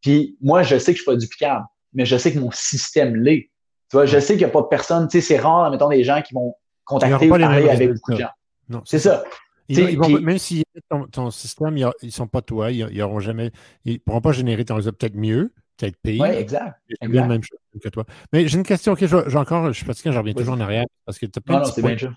Puis 0.03 0.37
moi, 0.41 0.63
je 0.63 0.79
sais 0.79 0.93
que 0.93 0.99
je 0.99 1.03
suis 1.03 1.11
pas 1.11 1.17
duplicable, 1.17 1.65
mais 1.93 2.05
je 2.05 2.17
sais 2.17 2.33
que 2.33 2.39
mon 2.39 2.51
système 2.51 3.17
l'est. 3.17 3.51
Tu 3.91 3.97
vois, 3.97 4.07
je 4.07 4.19
sais 4.19 4.35
qu'il 4.35 4.45
n'y 4.45 4.51
a 4.51 4.51
pas 4.51 4.61
de 4.61 4.67
personne, 4.67 5.09
tu 5.09 5.21
sais, 5.21 5.27
c'est 5.27 5.39
rare, 5.39 5.71
mettons, 5.71 5.89
des 5.89 6.05
gens 6.05 6.21
qui 6.23 6.35
vont 6.35 6.55
contacter 6.85 7.31
ou 7.31 7.39
parler 7.39 7.69
avec 7.69 7.95
beaucoup 7.95 8.13
de 8.13 8.19
gens. 8.19 8.31
Non, 8.69 8.83
c'est 8.85 8.99
ça. 8.99 9.25
même 9.69 10.39
si 10.39 10.63
ton, 11.11 11.31
système, 11.31 11.77
ils 11.77 11.91
ne 12.03 12.11
sont 12.11 12.27
pas 12.27 12.43
toi, 12.43 12.70
ils 12.70 12.87
ne 12.87 13.20
jamais, 13.20 13.51
ils 13.85 14.01
pourront 14.01 14.20
pas 14.20 14.33
générer 14.33 14.65
ton 14.65 14.77
réseau 14.77 14.93
peut-être 14.93 15.15
mieux, 15.15 15.53
peut-être 15.77 15.97
pire. 16.03 16.23
Oui, 16.23 16.29
exact. 16.29 16.81
Bien 17.01 17.23
la 17.23 17.27
même 17.27 17.43
chose 17.43 17.59
que 17.83 17.89
toi. 17.89 18.05
Mais 18.33 18.47
j'ai 18.47 18.59
une 18.59 18.65
question, 18.65 18.93
ok, 18.93 19.07
j'ai 19.07 19.39
encore, 19.39 19.69
je 19.69 19.73
suis 19.73 19.87
fatigué, 19.87 20.12
je 20.12 20.19
reviens 20.19 20.35
toujours 20.35 20.55
en 20.55 20.61
arrière 20.61 20.85
parce 21.07 21.19
que 21.19 21.27
tu 21.27 21.39
as 21.39 21.41
plein 21.41 21.61
non, 21.61 21.65
non, 21.65 21.73
c'est 21.73 21.83
bien 21.83 21.97
sûr. 21.97 22.15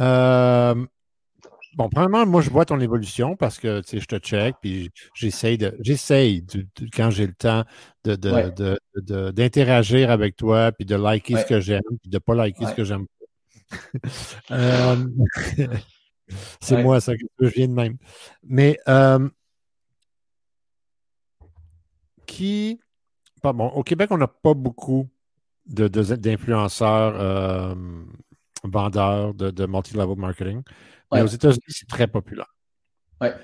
Euh, 0.00 0.86
Bon, 1.78 1.88
premièrement, 1.88 2.26
moi, 2.26 2.42
je 2.42 2.50
vois 2.50 2.64
ton 2.64 2.80
évolution 2.80 3.36
parce 3.36 3.60
que, 3.60 3.80
tu 3.82 3.90
sais, 3.90 4.00
je 4.00 4.06
te 4.06 4.16
check, 4.18 4.56
puis 4.60 4.90
j'essaye 5.14 5.56
de, 5.56 5.76
j'essaye, 5.78 6.44
quand 6.92 7.10
j'ai 7.10 7.28
le 7.28 7.34
temps, 7.34 7.62
de, 8.04 9.30
d'interagir 9.30 10.10
avec 10.10 10.34
toi, 10.34 10.72
puis 10.72 10.84
de 10.84 10.96
liker 10.96 11.36
ce 11.36 11.46
que 11.46 11.60
j'aime, 11.60 11.82
puis 12.02 12.10
de 12.10 12.16
ne 12.16 12.18
pas 12.18 12.34
liker 12.34 12.66
ce 12.66 12.74
que 12.74 12.82
j'aime 12.82 13.06
euh, 14.50 15.06
c'est 16.60 16.82
moi, 16.82 17.00
ça, 17.00 17.16
que 17.16 17.24
je 17.38 17.46
viens 17.46 17.68
de 17.68 17.74
même. 17.74 17.96
Mais, 18.42 18.76
euh, 18.88 19.28
qui, 22.26 22.80
pas 23.40 23.52
bon, 23.52 23.68
au 23.68 23.84
Québec, 23.84 24.10
on 24.10 24.18
n'a 24.18 24.26
pas 24.26 24.54
beaucoup 24.54 25.08
d'influenceurs 25.64 27.20
euh, 27.20 27.76
vendeurs 28.64 29.34
de, 29.34 29.52
de 29.52 29.66
multi-level 29.66 30.16
marketing. 30.16 30.62
Mais 31.12 31.22
aux 31.22 31.26
États-Unis, 31.26 31.62
c'est 31.68 31.88
très 31.88 32.06
populaire. 32.06 32.54
Ouais. 33.20 33.34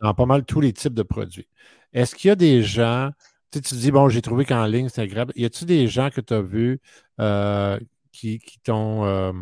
Dans 0.00 0.14
pas 0.14 0.26
mal 0.26 0.44
tous 0.44 0.60
les 0.60 0.72
types 0.72 0.94
de 0.94 1.02
produits. 1.02 1.48
Est-ce 1.92 2.14
qu'il 2.14 2.28
y 2.28 2.30
a 2.30 2.36
des 2.36 2.62
gens, 2.62 3.10
tu, 3.50 3.58
sais, 3.58 3.62
tu 3.62 3.74
dis, 3.76 3.90
bon, 3.90 4.08
j'ai 4.08 4.22
trouvé 4.22 4.44
qu'en 4.44 4.66
ligne, 4.66 4.88
c'est 4.88 5.02
agréable. 5.02 5.32
Y 5.36 5.44
a-t-il 5.44 5.66
des 5.66 5.86
gens 5.86 6.10
que 6.10 6.20
tu 6.20 6.34
as 6.34 6.42
vus 6.42 6.80
euh, 7.20 7.78
qui, 8.12 8.38
qui 8.40 8.58
t'ont 8.58 9.04
euh, 9.04 9.32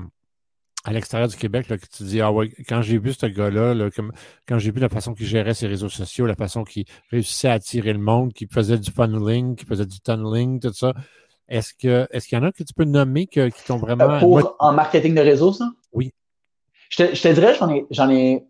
à 0.84 0.92
l'extérieur 0.92 1.28
du 1.28 1.36
Québec, 1.36 1.68
là, 1.68 1.78
que 1.78 1.86
tu 1.86 2.02
dis, 2.02 2.20
ah 2.20 2.32
ouais, 2.32 2.52
quand 2.68 2.82
j'ai 2.82 2.98
vu 2.98 3.12
ce 3.12 3.26
gars-là, 3.26 3.74
quand 4.48 4.58
j'ai 4.58 4.72
vu 4.72 4.80
la 4.80 4.88
façon 4.88 5.14
qu'il 5.14 5.26
gérait 5.26 5.54
ses 5.54 5.66
réseaux 5.66 5.88
sociaux, 5.88 6.26
la 6.26 6.34
façon 6.34 6.64
qu'il 6.64 6.84
réussissait 7.10 7.48
à 7.48 7.52
attirer 7.52 7.92
le 7.92 8.00
monde, 8.00 8.32
qu'il 8.32 8.48
faisait 8.48 8.78
du 8.78 8.90
funneling, 8.90 9.54
qu'il 9.54 9.66
faisait 9.66 9.86
du 9.86 10.00
tunneling, 10.00 10.60
tout 10.60 10.72
ça, 10.72 10.92
est-ce 11.48 11.74
que 11.74 12.08
est-ce 12.10 12.26
qu'il 12.26 12.38
y 12.38 12.40
en 12.40 12.44
a 12.44 12.52
que 12.52 12.64
tu 12.64 12.74
peux 12.74 12.84
nommer 12.84 13.26
qui 13.26 13.40
t'ont 13.66 13.76
vraiment. 13.76 14.10
Euh, 14.10 14.18
pour 14.18 14.56
en 14.58 14.72
marketing 14.72 15.14
de 15.14 15.20
réseau, 15.20 15.52
ça? 15.52 15.70
Je 16.92 17.04
te, 17.04 17.14
je 17.14 17.22
te 17.22 17.28
dirais, 17.28 17.54
j'en 17.54 17.70
ai, 17.70 17.86
j'en 17.90 18.10
ai. 18.10 18.44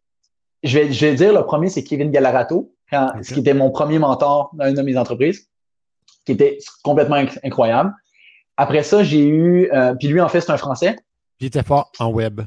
Je 0.65 0.79
vais, 0.79 0.93
je 0.93 1.07
vais 1.07 1.15
dire, 1.15 1.33
le 1.33 1.45
premier, 1.45 1.69
c'est 1.69 1.85
Kevin 1.85 2.11
Galarato, 2.11 2.73
ce 2.91 3.35
qui 3.35 3.41
était 3.41 3.55
mon 3.55 3.71
premier 3.71 3.99
mentor 3.99 4.51
dans 4.55 4.67
une 4.67 4.75
de 4.75 4.83
mes 4.83 4.97
entreprises, 4.97 5.49
qui 6.27 6.33
était 6.33 6.59
complètement 6.83 7.25
incroyable. 7.45 7.95
Après 8.57 8.83
ça, 8.83 9.03
j'ai 9.03 9.25
eu. 9.27 9.71
Euh, 9.73 9.95
puis 9.95 10.09
lui, 10.09 10.21
en 10.21 10.29
fait, 10.29 10.41
c'est 10.41 10.51
un 10.51 10.57
Français. 10.57 10.97
Il 11.39 11.47
était 11.47 11.63
fort 11.63 11.91
en 11.99 12.11
web. 12.11 12.41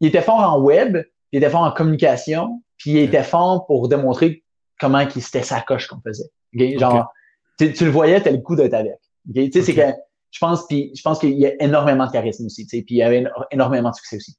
Il 0.00 0.08
était 0.08 0.22
fort 0.22 0.40
en 0.40 0.60
web, 0.60 0.98
il 1.32 1.38
était 1.38 1.50
fort 1.50 1.62
en 1.62 1.72
communication, 1.72 2.62
puis 2.78 2.92
il 2.92 2.98
était 2.98 3.22
fort 3.22 3.66
pour 3.66 3.88
démontrer 3.88 4.44
comment 4.78 5.04
c'était 5.10 5.42
sa 5.42 5.60
coche 5.60 5.88
qu'on 5.88 6.00
faisait. 6.00 6.30
Genre, 6.78 7.12
tu, 7.58 7.72
le 7.84 7.90
voyais, 7.90 8.20
t'as 8.20 8.30
le 8.30 8.38
coup 8.38 8.56
d'être 8.56 8.74
avec. 8.74 8.98
Tu 9.34 9.50
sais, 9.52 9.62
c'est 9.62 9.74
que 9.74 9.96
je 10.30 10.38
pense, 10.38 10.66
puis 10.66 10.92
je 10.94 11.02
pense 11.02 11.18
qu'il 11.18 11.38
y 11.38 11.46
a 11.46 11.62
énormément 11.62 12.06
de 12.06 12.12
charisme 12.12 12.46
aussi, 12.46 12.66
puis 12.66 12.84
il 12.88 12.96
y 12.96 13.02
avait 13.02 13.24
énormément 13.50 13.90
de 13.90 13.94
succès 13.94 14.16
aussi. 14.16 14.36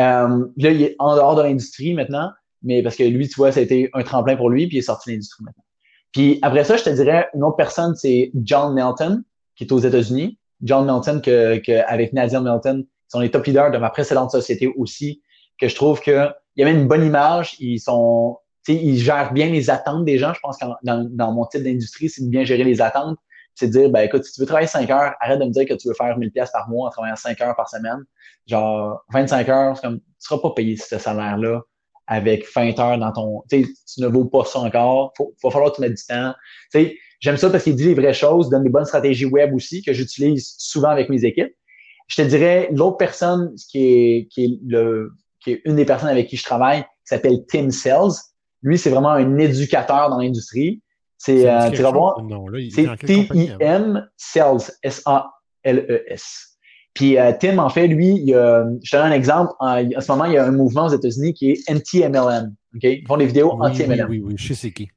Euh, 0.00 0.46
là, 0.56 0.70
il 0.70 0.82
est 0.82 0.96
en 0.98 1.14
dehors 1.14 1.36
de 1.36 1.42
l'industrie 1.42 1.94
maintenant, 1.94 2.30
mais 2.62 2.82
parce 2.82 2.96
que 2.96 3.04
lui, 3.04 3.28
tu 3.28 3.34
vois, 3.36 3.52
ça 3.52 3.60
a 3.60 3.62
été 3.62 3.90
un 3.92 4.02
tremplin 4.02 4.36
pour 4.36 4.50
lui, 4.50 4.66
puis 4.66 4.76
il 4.76 4.80
est 4.80 4.82
sorti 4.82 5.10
de 5.10 5.14
l'industrie 5.14 5.44
maintenant. 5.44 5.64
Puis 6.12 6.38
après 6.42 6.64
ça, 6.64 6.76
je 6.76 6.84
te 6.84 6.90
dirais, 6.90 7.28
une 7.34 7.44
autre 7.44 7.56
personne, 7.56 7.94
c'est 7.94 8.32
John 8.34 8.74
Melton, 8.74 9.22
qui 9.56 9.64
est 9.64 9.72
aux 9.72 9.78
États-Unis. 9.78 10.38
John 10.62 10.86
Melton, 10.86 11.20
que, 11.20 11.58
que 11.58 11.84
avec 11.86 12.12
Nadia 12.12 12.40
Melton, 12.40 12.84
sont 13.08 13.20
les 13.20 13.30
top 13.30 13.46
leaders 13.46 13.70
de 13.70 13.78
ma 13.78 13.90
précédente 13.90 14.30
société 14.30 14.72
aussi, 14.76 15.22
que 15.58 15.68
je 15.68 15.74
trouve 15.74 16.00
que 16.00 16.28
il 16.56 16.60
y 16.60 16.62
avait 16.62 16.78
une 16.78 16.88
bonne 16.88 17.04
image, 17.04 17.56
ils 17.60 17.78
sont, 17.78 18.38
ils 18.68 18.98
gèrent 18.98 19.32
bien 19.32 19.46
les 19.50 19.70
attentes 19.70 20.04
des 20.04 20.18
gens. 20.18 20.34
Je 20.34 20.40
pense 20.40 20.58
que 20.58 20.64
dans, 20.82 21.08
dans 21.08 21.32
mon 21.32 21.46
type 21.46 21.62
d'industrie, 21.62 22.08
c'est 22.08 22.24
de 22.24 22.28
bien 22.28 22.44
gérer 22.44 22.64
les 22.64 22.80
attentes. 22.80 23.18
C'est 23.54 23.66
de 23.66 23.72
dire, 23.72 23.90
ben 23.90 24.00
écoute, 24.00 24.24
si 24.24 24.32
tu 24.32 24.40
veux 24.40 24.46
travailler 24.46 24.68
5 24.68 24.88
heures, 24.90 25.14
arrête 25.20 25.38
de 25.38 25.44
me 25.44 25.50
dire 25.50 25.66
que 25.66 25.74
tu 25.74 25.88
veux 25.88 25.94
faire 25.94 26.16
1000 26.16 26.30
pièces 26.32 26.50
par 26.50 26.68
mois 26.68 26.88
en 26.88 26.90
travaillant 26.90 27.16
5 27.16 27.40
heures 27.40 27.56
par 27.56 27.68
semaine. 27.68 28.04
Genre, 28.46 29.04
25 29.12 29.48
heures, 29.48 29.76
c'est 29.76 29.82
comme, 29.82 29.98
tu 29.98 30.06
seras 30.18 30.38
pas 30.38 30.50
payé 30.50 30.76
ce 30.76 30.98
salaire-là 30.98 31.60
avec 32.06 32.44
20 32.54 32.78
heures 32.80 32.98
dans 32.98 33.12
ton, 33.12 33.42
tu 33.48 33.62
tu 33.62 34.00
ne 34.00 34.08
vaux 34.08 34.24
pas 34.24 34.44
ça 34.44 34.58
encore. 34.60 35.12
Faut, 35.16 35.34
va 35.44 35.50
falloir 35.50 35.70
que 35.70 35.76
tu 35.76 35.82
mettes 35.82 35.94
du 35.94 36.04
temps. 36.04 36.34
Tu 36.72 36.80
sais, 36.80 36.96
j'aime 37.20 37.36
ça 37.36 37.50
parce 37.50 37.64
qu'il 37.64 37.76
dit 37.76 37.84
les 37.84 37.94
vraies 37.94 38.14
choses, 38.14 38.50
donne 38.50 38.64
des 38.64 38.70
bonnes 38.70 38.84
stratégies 38.84 39.26
web 39.26 39.54
aussi 39.54 39.82
que 39.82 39.92
j'utilise 39.92 40.54
souvent 40.58 40.88
avec 40.88 41.08
mes 41.08 41.24
équipes. 41.24 41.54
Je 42.08 42.16
te 42.16 42.22
dirais, 42.22 42.68
l'autre 42.72 42.96
personne 42.96 43.54
qui 43.70 43.84
est, 43.84 44.28
qui 44.32 44.44
est 44.44 44.58
le, 44.66 45.12
qui 45.40 45.52
est 45.52 45.62
une 45.64 45.76
des 45.76 45.84
personnes 45.84 46.08
avec 46.08 46.26
qui 46.26 46.36
je 46.36 46.42
travaille, 46.42 46.84
s'appelle 47.04 47.44
Tim 47.48 47.70
Sells. 47.70 48.18
Lui, 48.62 48.76
c'est 48.76 48.90
vraiment 48.90 49.10
un 49.10 49.38
éducateur 49.38 50.10
dans 50.10 50.18
l'industrie. 50.18 50.82
C'est, 51.22 51.46
euh, 51.46 51.70
tu 51.70 51.82
vas 51.82 51.90
voir, 51.90 52.18
c'est 52.70 52.96
T-I-M 53.04 54.08
Sells, 54.16 54.72
S-A-L-E-S. 54.82 56.56
Puis 56.94 57.18
euh, 57.18 57.32
Tim, 57.38 57.58
en 57.58 57.68
fait, 57.68 57.88
lui, 57.88 58.22
il 58.24 58.34
a, 58.34 58.64
je 58.82 58.90
te 58.90 58.96
donne 58.96 59.12
un 59.12 59.14
exemple. 59.14 59.52
En, 59.60 59.82
ce 60.00 60.10
moment, 60.10 60.24
il 60.24 60.32
y 60.32 60.38
a 60.38 60.46
un 60.46 60.50
mouvement 60.50 60.86
aux 60.86 60.94
États-Unis 60.94 61.34
qui 61.34 61.50
est 61.50 61.70
anti-MLM. 61.70 62.54
OK? 62.74 62.84
Ils 62.84 63.06
font 63.06 63.18
des 63.18 63.26
vidéos 63.26 63.50
anti-MLM. 63.50 64.08
Oui, 64.08 64.20
oui, 64.20 64.28
oui, 64.28 64.34
je 64.38 64.48
sais 64.48 64.54
c'est 64.54 64.72
qui. 64.72 64.88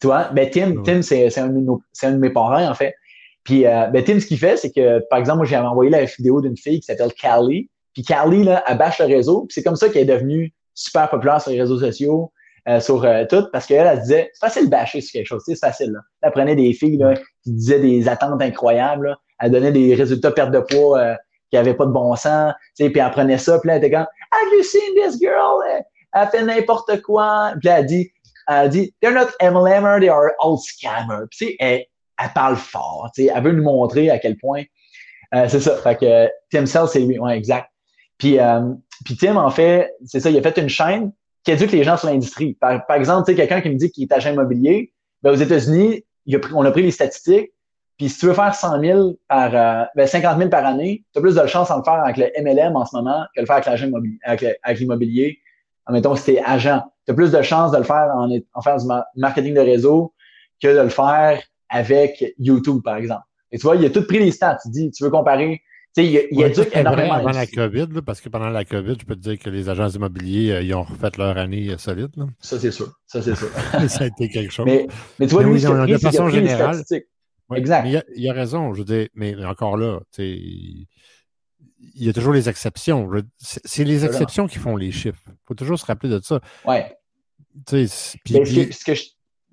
Tu 0.00 0.06
vois? 0.06 0.28
Ben, 0.28 0.48
Tim, 0.48 0.80
Tim 0.84 1.02
c'est, 1.02 1.36
un, 1.40 1.48
un, 1.48 2.12
de 2.12 2.18
mes 2.18 2.30
parents, 2.30 2.70
en 2.70 2.74
fait. 2.74 2.94
Puis 3.42 3.66
euh, 3.66 3.88
ben, 3.88 4.04
Tim, 4.04 4.20
ce 4.20 4.26
qu'il 4.26 4.38
fait, 4.38 4.56
c'est 4.56 4.70
que, 4.70 5.00
par 5.10 5.18
exemple, 5.18 5.38
moi, 5.38 5.46
j'ai 5.46 5.56
envoyé 5.56 5.90
la 5.90 6.04
vidéo 6.04 6.40
d'une 6.40 6.56
fille 6.56 6.78
qui 6.78 6.86
s'appelle 6.86 7.12
Callie. 7.14 7.68
Puis 7.94 8.04
Callie, 8.04 8.44
là, 8.44 8.62
elle 8.68 8.78
bâche 8.78 9.00
le 9.00 9.06
réseau. 9.06 9.46
Puis 9.48 9.54
c'est 9.54 9.64
comme 9.64 9.74
ça 9.74 9.88
qu'elle 9.88 10.08
est 10.08 10.14
devenue 10.14 10.54
super 10.72 11.10
populaire 11.10 11.40
sur 11.40 11.50
les 11.50 11.60
réseaux 11.60 11.80
sociaux, 11.80 12.30
euh, 12.68 12.80
sur 12.80 13.04
euh, 13.04 13.24
tout, 13.28 13.46
parce 13.52 13.66
qu'elle, 13.66 13.86
elle 13.86 14.00
disait, 14.00 14.30
c'est 14.32 14.46
facile 14.46 14.66
de 14.66 14.70
bâcher 14.70 15.00
sur 15.00 15.12
quelque 15.12 15.26
chose, 15.26 15.42
c'est 15.44 15.58
facile. 15.58 15.92
Là. 15.92 16.00
Elle 16.22 16.32
prenait 16.32 16.56
des 16.56 16.72
filles 16.72 16.96
là, 16.96 17.14
qui 17.42 17.52
disaient 17.52 17.80
des 17.80 18.08
attentes 18.08 18.40
incroyables. 18.40 19.08
Là. 19.08 19.16
Elle 19.40 19.50
donnait 19.50 19.72
des 19.72 19.94
résultats 19.94 20.30
perte 20.30 20.50
de 20.50 20.60
poids 20.60 20.98
euh, 20.98 21.14
qui 21.50 21.56
n'avaient 21.56 21.74
pas 21.74 21.86
de 21.86 21.92
bon 21.92 22.14
sens. 22.16 22.54
Puis 22.76 22.92
elle 22.94 23.10
prenait 23.10 23.38
ça, 23.38 23.58
puis 23.58 23.68
là, 23.68 23.76
elle 23.76 23.84
était 23.84 23.94
comme, 23.94 24.06
Have 24.32 24.52
you 24.56 24.62
seen 24.62 24.94
this 24.94 25.18
girl? 25.20 25.62
Elle 26.14 26.28
fait 26.28 26.42
n'importe 26.42 27.02
quoi. 27.02 27.52
Puis 27.60 27.68
elle 27.68 27.86
dit, 27.86 28.10
elle 28.48 28.68
dit, 28.70 28.94
They're 29.00 29.12
not 29.12 29.28
MLMers, 29.42 30.00
they 30.00 30.08
are 30.08 30.30
all 30.40 30.56
scammers. 30.58 31.26
Puis 31.30 31.56
elle, 31.58 31.84
elle 32.22 32.32
parle 32.34 32.56
fort. 32.56 33.10
Elle 33.18 33.42
veut 33.42 33.52
nous 33.52 33.64
montrer 33.64 34.10
à 34.10 34.18
quel 34.18 34.36
point. 34.36 34.62
Euh, 35.34 35.48
c'est 35.48 35.60
ça. 35.60 35.76
Fait 35.76 35.96
que 35.96 36.28
Tim 36.50 36.66
Cell, 36.66 36.86
c'est 36.88 37.00
lui. 37.00 37.18
Ouais, 37.18 37.36
exact. 37.36 37.68
Puis, 38.18 38.38
euh, 38.38 38.72
puis 39.04 39.16
Tim, 39.16 39.36
en 39.36 39.50
fait, 39.50 39.92
c'est 40.04 40.20
ça, 40.20 40.30
il 40.30 40.38
a 40.38 40.42
fait 40.42 40.56
une 40.58 40.68
chaîne 40.68 41.12
qui 41.44 41.52
éduque 41.52 41.72
les 41.72 41.84
gens 41.84 41.96
sur 41.96 42.08
l'industrie. 42.08 42.54
Par, 42.54 42.86
par 42.86 42.96
exemple, 42.96 43.26
tu 43.26 43.32
sais, 43.32 43.36
quelqu'un 43.36 43.60
qui 43.60 43.68
me 43.68 43.76
dit 43.76 43.90
qu'il 43.90 44.04
est 44.04 44.12
agent 44.12 44.32
immobilier, 44.32 44.92
ben, 45.22 45.32
aux 45.32 45.36
États-Unis, 45.36 46.04
on 46.54 46.64
a 46.64 46.70
pris 46.70 46.82
les 46.82 46.90
statistiques. 46.90 47.52
Puis 47.98 48.08
si 48.08 48.18
tu 48.18 48.26
veux 48.26 48.34
faire 48.34 48.54
100 48.54 48.80
000 48.80 49.12
par, 49.28 49.54
euh, 49.54 49.84
ben 49.94 50.06
50 50.06 50.38
000 50.38 50.50
par 50.50 50.66
année, 50.66 51.04
tu 51.12 51.18
as 51.18 51.22
plus 51.22 51.36
de 51.36 51.46
chance 51.46 51.70
en 51.70 51.78
le 51.78 51.84
faire 51.84 52.02
avec 52.02 52.16
le 52.16 52.26
MLM 52.42 52.74
en 52.74 52.84
ce 52.84 52.96
moment 52.96 53.24
que 53.34 53.40
le 53.40 53.46
faire 53.46 53.56
avec 53.56 53.66
l'agent 53.66 53.86
immobilier, 53.86 54.18
avec, 54.24 54.78
l'immobilier. 54.80 55.38
Admettons, 55.86 56.16
si 56.16 56.24
tu 56.24 56.30
es 56.32 56.42
agent. 56.44 56.82
Tu 57.06 57.12
as 57.12 57.14
plus 57.14 57.30
de 57.30 57.42
chance 57.42 57.70
de 57.70 57.76
le 57.76 57.84
faire 57.84 58.10
en, 58.16 58.28
en 58.54 58.62
faire 58.62 58.78
du 58.78 58.86
marketing 59.16 59.54
de 59.54 59.60
réseau 59.60 60.12
que 60.60 60.68
de 60.68 60.80
le 60.80 60.88
faire 60.88 61.40
avec 61.68 62.24
YouTube, 62.38 62.82
par 62.82 62.96
exemple. 62.96 63.24
Et 63.52 63.58
tu 63.58 63.62
vois, 63.62 63.76
il 63.76 63.84
a 63.84 63.90
tout 63.90 64.04
pris 64.06 64.18
les 64.18 64.32
stats. 64.32 64.58
Tu 64.62 64.70
dis, 64.70 64.90
tu 64.90 65.04
veux 65.04 65.10
comparer. 65.10 65.62
Tu 65.96 66.02
sais, 66.02 66.06
il, 66.06 66.28
il 66.32 66.38
ouais, 66.38 66.50
éduque 66.50 66.74
énormément. 66.74 67.14
Avant 67.14 67.30
la 67.30 67.46
COVID, 67.46 67.86
là, 67.92 68.02
parce 68.02 68.20
que 68.20 68.28
pendant 68.28 68.48
la 68.48 68.64
COVID, 68.64 68.96
je 69.00 69.04
peux 69.04 69.14
te 69.14 69.20
dire 69.20 69.38
que 69.38 69.48
les 69.48 69.68
agents 69.68 69.88
immobiliers, 69.88 70.52
euh, 70.52 70.62
ils 70.62 70.74
ont 70.74 70.82
refait 70.82 71.10
leur 71.18 71.38
année 71.38 71.70
euh, 71.70 71.78
solide. 71.78 72.10
Là. 72.16 72.26
Ça, 72.40 72.58
c'est 72.58 72.70
sûr. 72.70 72.92
Ça, 73.06 73.22
c'est 73.22 73.36
sûr. 73.36 73.48
ça 73.88 74.04
a 74.04 74.06
été 74.06 74.28
quelque 74.28 74.50
chose. 74.50 74.66
Mais, 74.66 74.86
mais 75.18 75.26
tu 75.26 75.34
vois, 75.34 75.44
lui, 75.44 75.64
oui, 75.64 75.92
de 75.92 75.98
façon 75.98 76.28
générale. 76.28 76.82
exact. 77.54 77.86
Il 77.86 77.96
a, 77.96 78.04
il 78.16 78.28
a, 78.28 78.32
raison. 78.32 78.74
Je 78.74 78.78
veux 78.80 78.84
dire, 78.84 79.08
mais 79.14 79.36
encore 79.44 79.76
là, 79.76 80.00
tu 80.12 80.22
sais, 80.22 80.28
il 81.94 82.04
y 82.04 82.08
a 82.08 82.12
toujours 82.12 82.32
les 82.32 82.48
exceptions. 82.48 83.08
C'est 83.38 83.84
les 83.84 84.04
exceptions 84.04 84.46
qui 84.46 84.58
font 84.58 84.76
les 84.76 84.90
chiffres. 84.90 85.22
Il 85.28 85.46
faut 85.46 85.54
toujours 85.54 85.78
se 85.78 85.86
rappeler 85.86 86.10
de 86.10 86.20
ça. 86.20 86.40
Ouais. 86.66 86.92
Tu 87.68 87.86
sais, 87.86 88.18
puis, 88.24 88.34
ben, 88.34 88.44
ce 88.44 88.84
que 88.84 88.94
je 88.94 89.04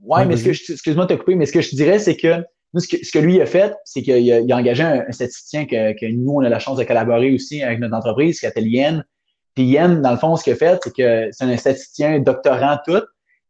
Ouais, 0.02 0.26
mais 0.26 0.36
ce 0.36 0.44
que 0.44 0.50
excuse-moi 0.74 1.06
de 1.06 1.14
te 1.14 1.20
couper, 1.20 1.36
mais 1.36 1.46
ce 1.46 1.52
que 1.52 1.62
je 1.62 1.76
dirais, 1.76 2.00
c'est 2.00 2.18
que 2.18 2.44
ce 2.80 2.88
que, 2.88 3.06
ce 3.06 3.12
que 3.12 3.20
lui 3.20 3.42
a 3.42 3.46
fait, 3.46 3.74
c'est 3.84 4.02
qu'il 4.02 4.32
a, 4.32 4.38
a, 4.38 4.60
engagé 4.60 4.84
un, 4.84 5.12
statisticien 5.12 5.66
que, 5.66 5.94
que, 6.00 6.06
nous, 6.06 6.32
on 6.32 6.40
a 6.40 6.50
la 6.50 6.60
chance 6.60 6.78
de 6.78 6.84
collaborer 6.84 7.34
aussi 7.34 7.62
avec 7.62 7.80
notre 7.80 7.96
entreprise, 7.96 8.40
qui 8.40 8.46
s'appelle 8.46 8.68
Yen. 8.68 9.04
Puis 9.56 9.66
Yen, 9.66 10.02
dans 10.02 10.12
le 10.12 10.18
fond, 10.18 10.36
ce 10.36 10.44
qu'il 10.44 10.54
a 10.54 10.56
fait, 10.56 10.80
c'est 10.84 10.96
que 10.96 11.30
c'est 11.32 11.44
un 11.44 11.58
statisticien 11.58 12.20
doctorant 12.20 12.78
tout, 12.86 13.04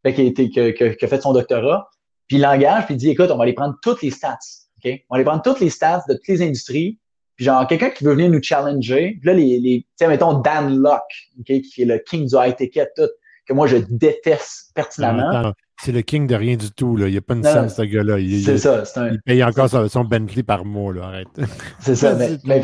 fait 0.04 0.14
qui, 0.14 0.60
a 0.60 1.08
fait 1.08 1.22
son 1.22 1.34
doctorat. 1.34 1.88
Puis 2.28 2.38
il 2.38 2.42
l'engage, 2.42 2.86
puis 2.86 2.96
il 2.96 2.98
dit, 2.98 3.10
écoute, 3.10 3.30
on 3.30 3.38
va 3.38 3.44
aller 3.44 3.54
prendre 3.54 3.76
toutes 3.82 4.02
les 4.02 4.10
stats. 4.10 4.38
OK? 4.84 4.92
On 5.10 5.16
va 5.16 5.18
aller 5.18 5.26
prendre 5.26 5.44
toutes 5.44 5.60
les 5.60 5.70
stats 5.70 6.04
de 6.08 6.16
toutes 6.16 6.28
les 6.28 6.42
industries. 6.42 6.98
Puis 7.36 7.46
genre, 7.46 7.68
quelqu'un 7.68 7.90
qui 7.90 8.04
veut 8.04 8.14
venir 8.14 8.30
nous 8.30 8.42
challenger, 8.42 9.18
puis 9.20 9.28
là, 9.28 9.34
les, 9.34 9.60
les 9.60 9.86
tu 10.00 10.08
mettons 10.08 10.40
Dan 10.40 10.76
Locke, 10.78 11.02
okay, 11.40 11.62
qui 11.62 11.84
est 11.84 11.86
le 11.86 12.00
king 12.00 12.28
du 12.28 12.36
high 12.36 12.56
ticket, 12.56 12.88
tout, 12.96 13.10
que 13.46 13.54
moi, 13.54 13.68
je 13.68 13.78
déteste 13.78 14.72
pertinemment. 14.74 15.54
C'est 15.80 15.92
le 15.92 16.02
king 16.02 16.28
de 16.28 16.36
rien 16.36 16.58
du 16.58 16.72
tout. 16.72 16.96
Là. 16.96 17.08
Il 17.08 17.12
n'y 17.12 17.18
a 17.18 17.22
pas 17.22 17.34
une 17.34 17.44
scène, 17.44 17.70
ce 17.70 17.82
gars-là. 17.82 18.18
C'est 18.44 18.58
ça. 18.58 18.84
Un... 18.96 19.12
Il 19.14 19.22
paye 19.22 19.44
encore 19.44 19.70
son, 19.70 20.04
Bentley 20.04 20.44
par 20.44 20.66
mois. 20.66 20.94
Là. 20.94 21.06
Arrête. 21.06 21.28
C'est 21.80 21.96
ça. 21.96 22.14
mais, 22.16 22.38
mais, 22.46 22.62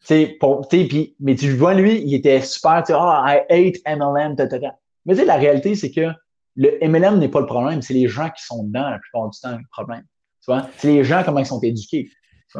fait, 0.00 0.36
pour, 0.38 0.68
pis, 0.68 1.16
mais 1.18 1.34
tu 1.34 1.56
vois, 1.56 1.74
lui, 1.74 2.00
il 2.00 2.14
était 2.14 2.40
super. 2.42 2.82
Tu 2.82 2.92
sais, 2.92 2.98
oh, 2.98 3.12
I 3.24 3.40
hate 3.48 3.80
MLM. 3.86 4.36
Mais 5.06 5.14
tu 5.14 5.20
sais, 5.20 5.24
la 5.24 5.36
réalité, 5.36 5.74
c'est 5.74 5.90
que 5.90 6.08
le 6.56 6.78
MLM 6.86 7.18
n'est 7.18 7.28
pas 7.28 7.40
le 7.40 7.46
problème. 7.46 7.82
C'est 7.82 7.94
les 7.94 8.08
gens 8.08 8.30
qui 8.30 8.44
sont 8.44 8.64
dedans 8.64 8.90
la 8.90 8.98
plupart 8.98 9.30
du 9.30 9.40
temps 9.40 9.56
le 9.56 9.64
problème. 9.72 10.04
Tu 10.44 10.52
vois? 10.52 10.68
C'est 10.76 10.88
les 10.88 11.04
gens, 11.04 11.22
comment 11.24 11.40
ils 11.40 11.46
sont 11.46 11.60
éduqués. 11.60 12.10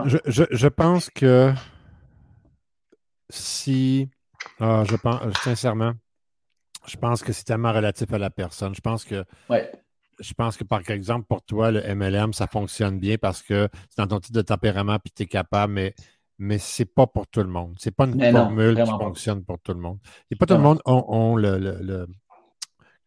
Je, 0.06 0.19
je, 0.27 0.44
je, 0.51 0.69
pense 0.69 1.09
que 1.11 1.52
si. 3.28 4.09
Ah, 4.59 4.82
je 4.89 4.97
pense, 4.97 5.20
sincèrement, 5.44 5.93
je 6.86 6.97
pense 6.97 7.23
que 7.23 7.32
c'est 7.32 7.44
tellement 7.44 7.73
relatif 7.73 8.12
à 8.12 8.19
la 8.19 8.31
personne. 8.31 8.74
Je 8.74 8.81
pense 8.81 9.05
que 9.05 9.24
ouais 9.48 9.70
je 10.20 10.35
pense 10.35 10.56
que, 10.56 10.65
par 10.65 10.89
exemple, 10.90 11.27
pour 11.27 11.43
toi, 11.43 11.70
le 11.70 11.81
MLM, 11.94 12.32
ça 12.32 12.47
fonctionne 12.47 12.98
bien 12.98 13.16
parce 13.19 13.43
que 13.43 13.69
c'est 13.90 13.98
dans 13.98 14.06
ton 14.06 14.20
type 14.20 14.35
de 14.35 14.43
tempérament 14.43 14.98
puis 14.98 15.12
tu 15.15 15.24
es 15.24 15.27
capable, 15.27 15.73
mais, 15.73 15.94
mais 16.39 16.59
c'est 16.59 16.85
pas 16.85 17.06
pour 17.06 17.27
tout 17.27 17.40
le 17.40 17.48
monde. 17.48 17.74
C'est 17.78 17.94
pas 17.94 18.06
une 18.06 18.32
formule 18.32 18.77
qui 18.82 18.90
fonctionne 18.90 19.44
pour 19.44 19.59
tout 19.61 19.73
le 19.73 19.81
monde. 19.81 19.98
Et 20.31 20.36
pas 20.36 20.47
tout 20.47 20.55
le 20.55 20.61
monde 20.61 20.81
ont, 20.85 21.36
le, 21.36 21.59
le, 21.59 22.06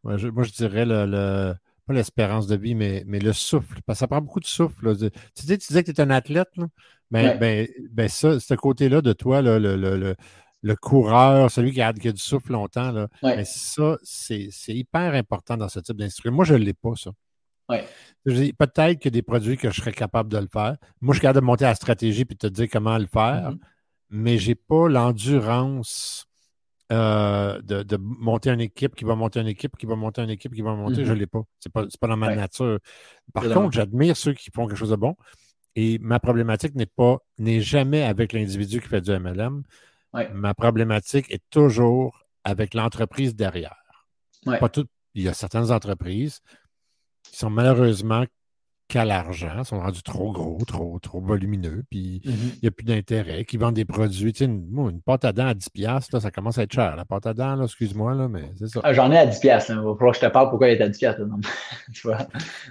moi, 0.03 0.17
je, 0.17 0.51
dirais 0.53 0.85
le, 0.85 1.53
pas 1.85 1.93
l'espérance 1.93 2.47
de 2.47 2.55
vie, 2.55 2.75
mais, 2.75 3.03
mais 3.07 3.19
le 3.19 3.33
souffle. 3.33 3.79
Parce 3.85 3.97
que 3.97 3.99
ça 4.01 4.07
prend 4.07 4.21
beaucoup 4.21 4.39
de 4.39 4.45
souffle. 4.45 4.95
Tu, 4.97 5.11
disais, 5.41 5.57
tu 5.57 5.67
disais 5.67 5.83
que 5.83 5.91
tu 5.91 5.97
es 5.97 6.01
un 6.01 6.09
athlète, 6.09 6.49
là. 6.57 6.67
Ben, 7.09 7.37
ben, 7.37 7.65
ben, 7.89 8.09
ça, 8.09 8.37
ce 8.37 8.53
côté-là 8.53 9.01
de 9.01 9.13
toi, 9.13 9.41
le, 9.41 9.59
le, 9.59 9.77
le 9.77 10.15
coureur, 10.75 11.51
celui 11.51 11.71
qui 11.71 11.81
a, 11.81 11.93
qui 11.93 12.07
a, 12.07 12.11
du 12.11 12.21
souffle 12.21 12.51
longtemps. 12.51 12.91
Là. 12.91 13.07
Mais 13.23 13.45
ça, 13.45 13.97
c'est 14.03 14.49
hyper 14.67 15.13
important 15.13 15.57
dans 15.57 15.69
ce 15.69 15.79
type 15.79 15.97
d'instrument. 15.97 16.37
Moi, 16.37 16.45
je 16.45 16.55
ne 16.55 16.59
l'ai 16.59 16.73
pas, 16.73 16.93
ça. 16.95 17.11
Peut-être 18.25 18.99
qu'il 18.99 19.05
y 19.05 19.07
a 19.07 19.11
des 19.11 19.21
produits 19.21 19.57
que 19.57 19.69
je 19.69 19.81
serais 19.81 19.91
capable 19.91 20.31
de 20.31 20.37
le 20.37 20.47
faire. 20.51 20.77
Moi, 21.01 21.13
je 21.13 21.19
suis 21.19 21.21
capable 21.21 21.41
de 21.41 21.45
monter 21.45 21.65
la 21.65 21.75
stratégie 21.75 22.21
et 22.21 22.25
de 22.25 22.33
te 22.33 22.47
dire 22.47 22.67
comment 22.71 22.97
le 22.97 23.07
faire, 23.07 23.51
mm-hmm. 23.51 23.59
mais 24.09 24.37
je 24.37 24.49
n'ai 24.49 24.55
pas 24.55 24.87
l'endurance 24.87 26.25
euh, 26.91 27.61
de, 27.61 27.97
monter 27.97 28.49
une 28.49 28.61
équipe 28.61 28.95
qui 28.95 29.03
va 29.03 29.15
monter 29.15 29.41
une 29.41 29.47
équipe 29.47 29.75
qui 29.77 29.85
va 29.85 29.95
monter 29.95 30.21
une 30.21 30.29
équipe 30.29 30.53
qui 30.53 30.61
va 30.61 30.73
monter. 30.73 31.03
Je 31.03 31.11
ne 31.11 31.15
mm-hmm. 31.15 31.19
l'ai 31.19 31.27
pas. 31.27 31.41
Ce 31.59 31.67
n'est 31.67 31.71
pas, 31.71 31.85
pas, 31.99 32.07
dans 32.07 32.17
ma 32.17 32.35
nature. 32.35 32.79
Par 33.33 33.43
contre, 33.43 33.73
j'admire 33.73 34.15
ceux 34.15 34.33
qui 34.33 34.49
font 34.53 34.67
quelque 34.67 34.77
chose 34.77 34.91
de 34.91 34.95
bon. 34.95 35.15
Et 35.75 35.99
ma 35.99 36.19
problématique 36.19 36.73
n'est 36.73 36.87
pas, 36.87 37.19
n'est 37.37 37.61
jamais 37.61 38.03
avec 38.03 38.33
l'individu 38.33 38.81
qui 38.81 38.87
fait 38.87 39.01
du 39.01 39.11
MLM. 39.11 39.63
Ma 40.33 40.53
problématique 40.53 41.31
est 41.31 41.43
toujours 41.49 42.25
avec 42.43 42.73
l'entreprise 42.73 43.35
derrière. 43.35 43.75
Pas 44.45 44.69
tout, 44.69 44.87
il 45.13 45.23
y 45.23 45.27
a 45.27 45.33
certaines 45.33 45.71
entreprises 45.71 46.39
qui 47.23 47.37
sont 47.37 47.49
malheureusement 47.49 48.25
qu'à 48.87 49.03
l'argent, 49.03 49.63
sont 49.63 49.79
rendus 49.79 50.01
trop 50.01 50.31
gros, 50.31 50.57
trop, 50.65 50.97
trop 50.99 51.19
volumineux, 51.19 51.83
puis 51.89 52.21
mhm. 52.23 52.33
il 52.55 52.59
n'y 52.63 52.67
a 52.67 52.71
plus 52.71 52.85
d'intérêt, 52.85 53.43
qui 53.43 53.57
vendent 53.57 53.75
des 53.75 53.85
produits. 53.85 54.31
Tu 54.31 54.39
sais, 54.39 54.45
une, 54.45 54.65
une, 54.73 55.01
pâte 55.01 55.25
à 55.25 55.33
dents 55.33 55.47
à 55.47 55.53
10$, 55.53 56.13
là, 56.13 56.19
ça 56.19 56.31
commence 56.31 56.57
à 56.57 56.63
être 56.63 56.73
cher. 56.73 56.95
La 56.95 57.03
pâte 57.03 57.27
à 57.27 57.33
dents, 57.33 57.61
excuse-moi, 57.63 58.15
là, 58.15 58.27
mais 58.29 58.51
c'est 58.57 58.67
ça. 58.67 58.79
Ah, 58.83 58.93
j'en 58.93 59.11
ai 59.11 59.17
à 59.17 59.25
10$. 59.25 59.45
Là. 59.45 59.59
Il 59.69 59.75
va 59.75 59.93
falloir 59.95 60.11
que 60.11 60.21
je 60.21 60.25
te 60.25 60.31
parle 60.31 60.49
pourquoi 60.49 60.69
elle 60.69 60.81
est 60.81 60.83
à 60.83 60.89
10$. 60.89 61.01
Là, 61.01 61.15
tu 61.93 62.07
vois? 62.07 62.17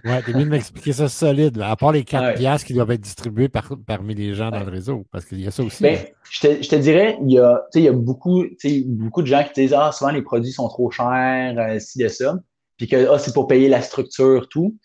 Ouais, 0.04 0.22
t'es 0.22 0.32
mieux 0.32 0.44
de 0.44 0.50
m'expliquer 0.50 0.92
ça 0.94 1.08
solide, 1.08 1.60
à 1.60 1.76
part 1.76 1.92
les 1.92 2.02
4$ 2.02 2.46
ah 2.46 2.58
qui 2.58 2.72
doivent 2.72 2.90
être 2.92 3.00
distribués 3.00 3.48
par, 3.48 3.70
parmi 3.86 4.14
les 4.14 4.34
gens 4.34 4.50
dans 4.50 4.64
le 4.64 4.70
réseau, 4.70 5.06
parce 5.12 5.26
qu'il 5.26 5.40
y 5.40 5.46
a 5.46 5.50
ça 5.50 5.62
aussi. 5.62 5.82
Ben, 5.82 5.98
je, 6.30 6.40
te, 6.40 6.62
je 6.62 6.68
te 6.68 6.76
dirais, 6.76 7.18
il 7.22 7.32
y 7.32 7.38
a, 7.38 7.62
il 7.74 7.82
y 7.82 7.88
a 7.88 7.92
beaucoup, 7.92 8.44
beaucoup 8.86 9.22
de 9.22 9.26
gens 9.26 9.44
qui 9.44 9.60
disent 9.60 9.74
Ah, 9.74 9.92
souvent 9.92 10.10
les 10.10 10.22
produits 10.22 10.52
sont 10.52 10.68
trop 10.68 10.90
chers, 10.90 11.54
euh, 11.58 11.78
ci, 11.78 11.98
de 11.98 12.08
ça, 12.08 12.38
puis 12.78 12.88
que 12.88 13.10
ah, 13.10 13.18
c'est 13.18 13.34
pour 13.34 13.46
payer 13.46 13.68
la 13.68 13.82
structure, 13.82 14.48
tout. 14.48 14.76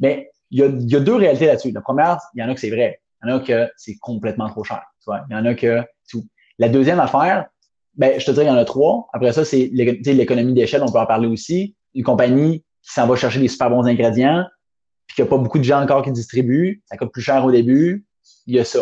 Mais 0.00 0.30
il 0.50 0.60
y, 0.60 0.62
a, 0.62 0.66
il 0.66 0.90
y 0.90 0.96
a 0.96 1.00
deux 1.00 1.14
réalités 1.14 1.46
là-dessus. 1.46 1.72
La 1.72 1.80
première, 1.80 2.18
il 2.34 2.40
y 2.40 2.44
en 2.44 2.48
a 2.48 2.54
que 2.54 2.60
c'est 2.60 2.70
vrai. 2.70 3.00
Il 3.22 3.28
y 3.28 3.32
en 3.32 3.36
a 3.36 3.40
que 3.40 3.70
c'est 3.76 3.96
complètement 3.96 4.48
trop 4.48 4.64
cher. 4.64 4.82
Tu 5.00 5.04
vois? 5.06 5.24
Il 5.28 5.34
y 5.34 5.36
en 5.36 5.44
a 5.44 5.54
que 5.54 5.82
tout. 6.10 6.24
La 6.58 6.68
deuxième 6.68 7.00
affaire, 7.00 7.46
ben, 7.94 8.18
je 8.18 8.24
te 8.24 8.30
dirais, 8.30 8.46
il 8.46 8.48
y 8.48 8.52
en 8.52 8.56
a 8.56 8.64
trois. 8.64 9.08
Après 9.12 9.32
ça, 9.32 9.44
c'est 9.44 9.70
l'économie 9.72 10.54
d'échelle, 10.54 10.82
on 10.82 10.90
peut 10.90 10.98
en 10.98 11.06
parler 11.06 11.26
aussi. 11.26 11.76
Une 11.94 12.04
compagnie 12.04 12.60
qui 12.82 12.92
s'en 12.92 13.06
va 13.06 13.16
chercher 13.16 13.40
des 13.40 13.48
super 13.48 13.70
bons 13.70 13.86
ingrédients, 13.86 14.46
puis 15.06 15.16
qu'il 15.16 15.24
n'y 15.24 15.28
a 15.28 15.30
pas 15.30 15.38
beaucoup 15.38 15.58
de 15.58 15.64
gens 15.64 15.82
encore 15.82 16.02
qui 16.02 16.12
distribuent, 16.12 16.82
ça 16.86 16.96
coûte 16.96 17.12
plus 17.12 17.22
cher 17.22 17.44
au 17.44 17.50
début, 17.50 18.06
il 18.46 18.54
y 18.54 18.60
a 18.60 18.64
ça. 18.64 18.80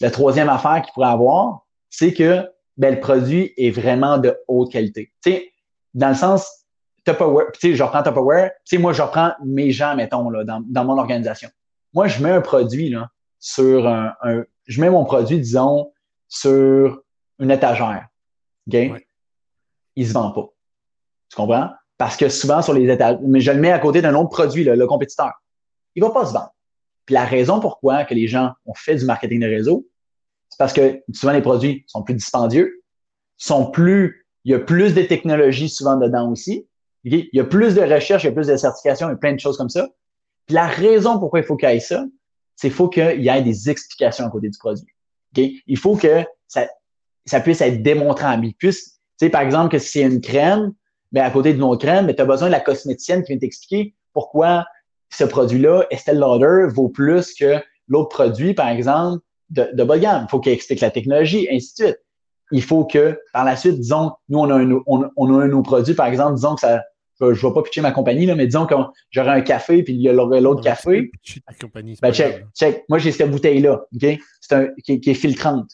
La 0.00 0.10
troisième 0.10 0.48
affaire 0.48 0.82
qu'il 0.82 0.92
pourrait 0.94 1.08
avoir, 1.08 1.66
c'est 1.90 2.12
que 2.12 2.48
ben, 2.76 2.94
le 2.94 3.00
produit 3.00 3.52
est 3.56 3.70
vraiment 3.70 4.18
de 4.18 4.36
haute 4.48 4.72
qualité. 4.72 5.12
Tu 5.22 5.32
sais, 5.32 5.52
dans 5.94 6.08
le 6.08 6.14
sens, 6.14 6.65
Tupperware, 7.06 7.52
tu 7.52 7.60
sais, 7.60 7.74
je 7.74 7.82
reprends 7.82 8.02
Tupperware, 8.02 8.50
tu 8.64 8.76
sais, 8.76 8.78
moi, 8.78 8.92
je 8.92 9.00
reprends 9.00 9.32
mes 9.44 9.70
gens, 9.70 9.94
mettons, 9.94 10.28
là, 10.28 10.44
dans, 10.44 10.62
dans 10.66 10.84
mon 10.84 10.98
organisation. 10.98 11.48
Moi, 11.94 12.08
je 12.08 12.22
mets 12.22 12.32
un 12.32 12.40
produit, 12.40 12.90
là, 12.90 13.10
sur 13.38 13.86
un, 13.86 14.12
je 14.66 14.80
mets 14.80 14.90
mon 14.90 15.04
produit, 15.04 15.38
disons, 15.38 15.92
sur 16.28 17.00
une 17.38 17.50
étagère. 17.50 18.08
OK? 18.66 18.74
Ouais. 18.74 19.06
Il 19.94 20.06
se 20.06 20.12
vend 20.12 20.32
pas. 20.32 20.48
Tu 21.30 21.36
comprends? 21.36 21.70
Parce 21.96 22.16
que 22.16 22.28
souvent, 22.28 22.60
sur 22.60 22.74
les 22.74 22.90
étagères, 22.90 23.20
mais 23.22 23.40
je 23.40 23.52
le 23.52 23.60
mets 23.60 23.72
à 23.72 23.78
côté 23.78 24.02
d'un 24.02 24.14
autre 24.14 24.30
produit, 24.30 24.64
là, 24.64 24.74
le 24.74 24.86
compétiteur. 24.86 25.32
Il 25.94 26.02
va 26.02 26.10
pas 26.10 26.26
se 26.26 26.32
vendre. 26.32 26.54
Puis 27.06 27.14
la 27.14 27.24
raison 27.24 27.60
pourquoi 27.60 28.04
que 28.04 28.14
les 28.14 28.26
gens 28.26 28.52
ont 28.66 28.74
fait 28.74 28.96
du 28.96 29.04
marketing 29.04 29.40
de 29.40 29.46
réseau, 29.46 29.86
c'est 30.48 30.58
parce 30.58 30.72
que 30.72 31.02
souvent 31.12 31.32
les 31.32 31.40
produits 31.40 31.84
sont 31.86 32.02
plus 32.02 32.14
dispendieux, 32.14 32.82
sont 33.36 33.70
plus, 33.70 34.26
il 34.44 34.50
y 34.50 34.54
a 34.54 34.58
plus 34.58 34.92
de 34.94 35.02
technologies 35.02 35.68
souvent 35.68 35.96
dedans 35.96 36.30
aussi. 36.30 36.66
Il 37.08 37.28
y 37.32 37.38
a 37.38 37.44
plus 37.44 37.76
de 37.76 37.82
recherches, 37.82 38.24
il 38.24 38.26
y 38.26 38.30
a 38.30 38.32
plus 38.32 38.48
de 38.48 38.56
certifications, 38.56 39.08
et 39.08 39.16
plein 39.16 39.32
de 39.32 39.38
choses 39.38 39.56
comme 39.56 39.68
ça. 39.68 39.88
La 40.48 40.66
raison 40.66 41.20
pourquoi 41.20 41.38
il 41.38 41.44
faut 41.44 41.56
qu'il 41.56 41.68
y 41.68 41.72
ait 41.72 41.80
ça, 41.80 42.04
c'est 42.56 42.68
qu'il 42.68 42.74
faut 42.74 42.88
qu'il 42.88 43.22
y 43.22 43.28
ait 43.28 43.42
des 43.42 43.70
explications 43.70 44.26
à 44.26 44.30
côté 44.30 44.48
du 44.48 44.58
produit. 44.58 44.86
Il 45.36 45.78
faut 45.78 45.94
que 45.94 46.24
ça, 46.48 46.66
ça 47.24 47.40
puisse 47.40 47.60
être 47.60 47.80
démontré 47.80 48.26
en 48.26 48.40
puisse, 48.58 48.94
tu 49.18 49.26
sais, 49.26 49.30
par 49.30 49.42
exemple, 49.42 49.70
que 49.70 49.78
si 49.78 50.00
c'est 50.00 50.02
une 50.02 50.20
crème, 50.20 50.72
mais 51.12 51.20
ben, 51.20 51.26
à 51.26 51.30
côté 51.30 51.52
d'une 51.52 51.62
autre 51.62 51.86
crème, 51.86 52.06
mais 52.06 52.14
tu 52.16 52.22
as 52.22 52.24
besoin 52.24 52.48
de 52.48 52.52
la 52.52 52.60
cosméticienne 52.60 53.22
qui 53.22 53.32
vient 53.32 53.38
t'expliquer 53.38 53.94
pourquoi 54.12 54.66
ce 55.10 55.22
produit-là, 55.22 55.86
Estelle 55.90 56.18
Lauder, 56.18 56.66
vaut 56.68 56.88
plus 56.88 57.34
que 57.34 57.62
l'autre 57.86 58.08
produit, 58.08 58.52
par 58.52 58.68
exemple, 58.68 59.22
de, 59.50 59.68
de 59.72 59.84
bas 59.84 59.98
gamme. 59.98 60.24
Il 60.26 60.30
faut 60.30 60.40
qu'il 60.40 60.52
explique 60.52 60.80
la 60.80 60.90
technologie, 60.90 61.46
ainsi 61.52 61.74
de 61.78 61.86
suite. 61.86 62.00
Il 62.50 62.62
faut 62.62 62.84
que, 62.84 63.20
par 63.32 63.44
la 63.44 63.54
suite, 63.56 63.78
disons, 63.78 64.12
nous, 64.28 64.38
on 64.38 64.50
a 64.50 64.56
un, 64.56 64.70
on, 64.86 65.08
on 65.16 65.38
a 65.38 65.44
un 65.44 65.46
de 65.46 65.52
nos 65.52 65.62
produits, 65.62 65.94
par 65.94 66.06
exemple, 66.06 66.34
disons 66.34 66.54
que 66.54 66.62
ça, 66.62 66.82
je 67.20 67.26
ne 67.26 67.34
vais 67.34 67.54
pas 67.54 67.62
pitcher 67.62 67.80
ma 67.80 67.92
compagnie, 67.92 68.26
là, 68.26 68.34
mais 68.34 68.46
disons 68.46 68.66
que 68.66 68.74
j'aurais 69.10 69.30
un 69.30 69.40
café, 69.40 69.82
puis 69.82 69.94
il 69.94 70.00
y 70.00 70.10
aurait 70.10 70.40
l'autre 70.40 70.62
café. 70.62 71.10
Compagnie, 71.60 71.96
ben, 72.00 72.12
check, 72.12 72.46
check. 72.54 72.84
Moi, 72.88 72.98
j'ai 72.98 73.12
cette 73.12 73.30
bouteille-là, 73.30 73.84
OK? 73.94 74.18
C'est 74.40 74.54
un, 74.54 74.68
qui, 74.84 75.00
qui, 75.00 75.10
est 75.10 75.14
filtrante. 75.14 75.70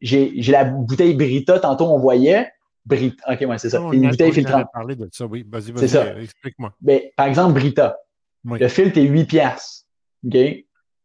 J'ai, 0.00 0.32
j'ai 0.36 0.52
la 0.52 0.64
bouteille 0.64 1.14
Brita, 1.14 1.58
tantôt 1.58 1.86
on 1.86 1.98
voyait. 1.98 2.50
Brita, 2.86 3.32
OK, 3.32 3.40
ouais, 3.46 3.58
c'est 3.58 3.70
ça. 3.70 3.82
Une 3.92 4.08
bouteille 4.08 4.32
filtrante. 4.32 4.66
parler 4.72 4.96
de 4.96 5.08
ça, 5.12 5.26
oui. 5.26 5.44
Vas-y, 5.46 5.72
vas-y, 5.72 5.96
euh, 5.96 6.22
explique-moi. 6.22 6.72
Ben, 6.80 7.00
par 7.16 7.26
exemple, 7.26 7.54
Brita. 7.54 7.98
Le 8.44 8.68
filtre 8.68 8.98
est 8.98 9.02
8 9.02 9.24
piastres. 9.26 9.84
OK? 10.26 10.36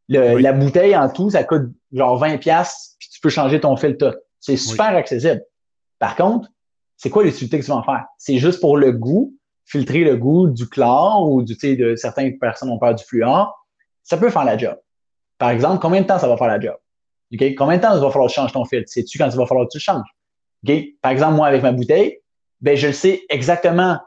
Le, 0.09 0.37
La 0.39 0.53
bouteille 0.53 0.95
en 0.95 1.09
tout, 1.09 1.29
ça 1.29 1.43
coûte 1.43 1.71
genre 1.91 2.17
20 2.17 2.37
piastres, 2.37 2.95
puis 2.99 3.09
tu 3.09 3.19
peux 3.19 3.29
changer 3.29 3.59
ton 3.59 3.75
filtre. 3.75 4.21
C'est 4.39 4.57
super 4.57 4.95
accessible. 4.95 5.43
Par 5.99 6.15
contre, 6.15 6.49
c'est 6.97 7.09
quoi 7.09 7.23
l'utilité 7.23 7.59
que 7.59 7.65
tu 7.65 7.71
vas 7.71 7.83
faire? 7.83 8.05
C'est 8.17 8.37
juste 8.37 8.59
pour 8.59 8.77
le 8.77 8.91
goût, 8.91 9.35
filtrer 9.65 10.03
le 10.03 10.17
goût 10.17 10.47
du 10.47 10.67
chlore 10.67 11.29
ou 11.29 11.41
du, 11.41 11.55
de 11.55 11.95
certaines 11.95 12.37
personnes 12.37 12.69
ont 12.69 12.79
peur 12.79 12.95
du 12.95 13.03
fluor. 13.03 13.53
Ça 14.03 14.17
peut 14.17 14.29
faire 14.29 14.45
la 14.45 14.57
job. 14.57 14.77
Par 15.37 15.49
exemple, 15.49 15.79
combien 15.81 16.01
de 16.01 16.07
temps 16.07 16.19
ça 16.19 16.27
va 16.27 16.37
faire 16.37 16.47
la 16.47 16.59
job? 16.59 16.75
Okay? 17.33 17.55
Combien 17.55 17.77
de 17.77 17.81
temps 17.81 17.95
il 17.95 18.01
va 18.01 18.11
falloir 18.11 18.27
que 18.27 18.33
tu 18.33 18.39
changes 18.39 18.51
ton 18.51 18.65
filtre? 18.65 18.89
Sais-tu 18.89 19.17
quand 19.17 19.29
il 19.29 19.37
va 19.37 19.45
falloir 19.45 19.67
que 19.67 19.71
tu 19.71 19.77
le 19.77 19.81
changes? 19.81 20.07
Okay? 20.63 20.97
Par 21.01 21.11
exemple, 21.11 21.35
moi, 21.35 21.47
avec 21.47 21.63
ma 21.63 21.71
bouteille, 21.71 22.19
ben, 22.61 22.77
je 22.77 22.91
sais 22.91 23.23
exactement 23.29 23.97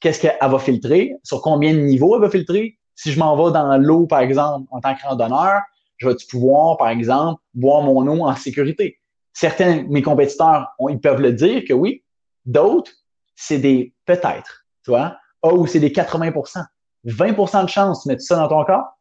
qu'est-ce 0.00 0.20
qu'elle 0.20 0.36
va 0.40 0.58
filtrer, 0.58 1.12
sur 1.22 1.40
combien 1.40 1.72
de 1.72 1.80
niveaux 1.80 2.14
elle 2.16 2.22
va 2.22 2.30
filtrer. 2.30 2.78
Si 2.94 3.10
je 3.10 3.18
m'en 3.18 3.36
vais 3.36 3.52
dans 3.52 3.76
l'eau, 3.78 4.06
par 4.06 4.20
exemple, 4.20 4.68
en 4.70 4.80
tant 4.80 4.94
que 4.94 5.02
randonneur, 5.02 5.62
je 5.96 6.08
vais 6.08 6.14
pouvoir, 6.30 6.76
par 6.76 6.90
exemple, 6.90 7.40
boire 7.54 7.82
mon 7.82 8.06
eau 8.06 8.24
en 8.24 8.36
sécurité? 8.36 8.98
Certains 9.32 9.82
mes 9.88 10.02
compétiteurs, 10.02 10.68
ils 10.88 11.00
peuvent 11.00 11.20
le 11.20 11.32
dire 11.32 11.62
que 11.66 11.72
oui, 11.72 12.03
D'autres, 12.46 12.92
c'est 13.36 13.58
des 13.58 13.94
peut-être, 14.04 14.64
tu 14.84 14.90
vois? 14.90 15.16
Oh, 15.42 15.58
ou 15.58 15.66
c'est 15.66 15.80
des 15.80 15.90
80% 15.90 16.64
20% 17.06 17.64
de 17.64 17.68
chance 17.68 18.04
de 18.04 18.12
mettre 18.12 18.22
ça 18.22 18.36
dans 18.36 18.48
ton 18.48 18.64
corps? 18.64 18.98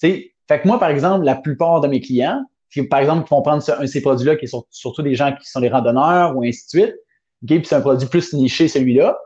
Tu 0.00 0.08
sais, 0.08 0.34
fait 0.48 0.60
que 0.60 0.68
moi, 0.68 0.78
par 0.78 0.90
exemple, 0.90 1.24
la 1.24 1.34
plupart 1.34 1.80
de 1.80 1.88
mes 1.88 2.00
clients, 2.00 2.44
qui, 2.70 2.82
par 2.82 3.00
exemple, 3.00 3.24
qui 3.24 3.30
vont 3.30 3.42
prendre 3.42 3.64
un 3.78 3.82
de 3.82 3.86
ces 3.86 4.02
produits-là, 4.02 4.36
qui 4.36 4.46
sont 4.48 4.64
surtout 4.70 5.02
des 5.02 5.14
gens 5.14 5.34
qui 5.34 5.48
sont 5.48 5.60
des 5.60 5.68
randonneurs 5.68 6.36
ou 6.36 6.42
ainsi 6.42 6.64
de 6.64 6.68
suite, 6.68 6.96
okay, 7.42 7.58
puis 7.58 7.66
c'est 7.66 7.76
un 7.76 7.80
produit 7.80 8.08
plus 8.08 8.32
niché, 8.34 8.68
celui-là. 8.68 9.18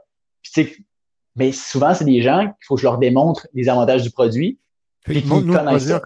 Puis, 0.42 0.86
mais 1.36 1.52
souvent, 1.52 1.94
c'est 1.94 2.05
des 2.05 2.22
gens 2.22 2.40
qu'il 2.42 2.66
faut 2.66 2.74
que 2.76 2.80
je 2.80 2.86
leur 2.86 2.98
démontre 2.98 3.47
les 3.55 3.68
avantages 3.68 4.02
du 4.02 4.10
produit. 4.10 4.59
Puis 5.05 5.22
qu'ils 5.22 5.28
connaissent 5.28 5.88
ça. 5.88 6.01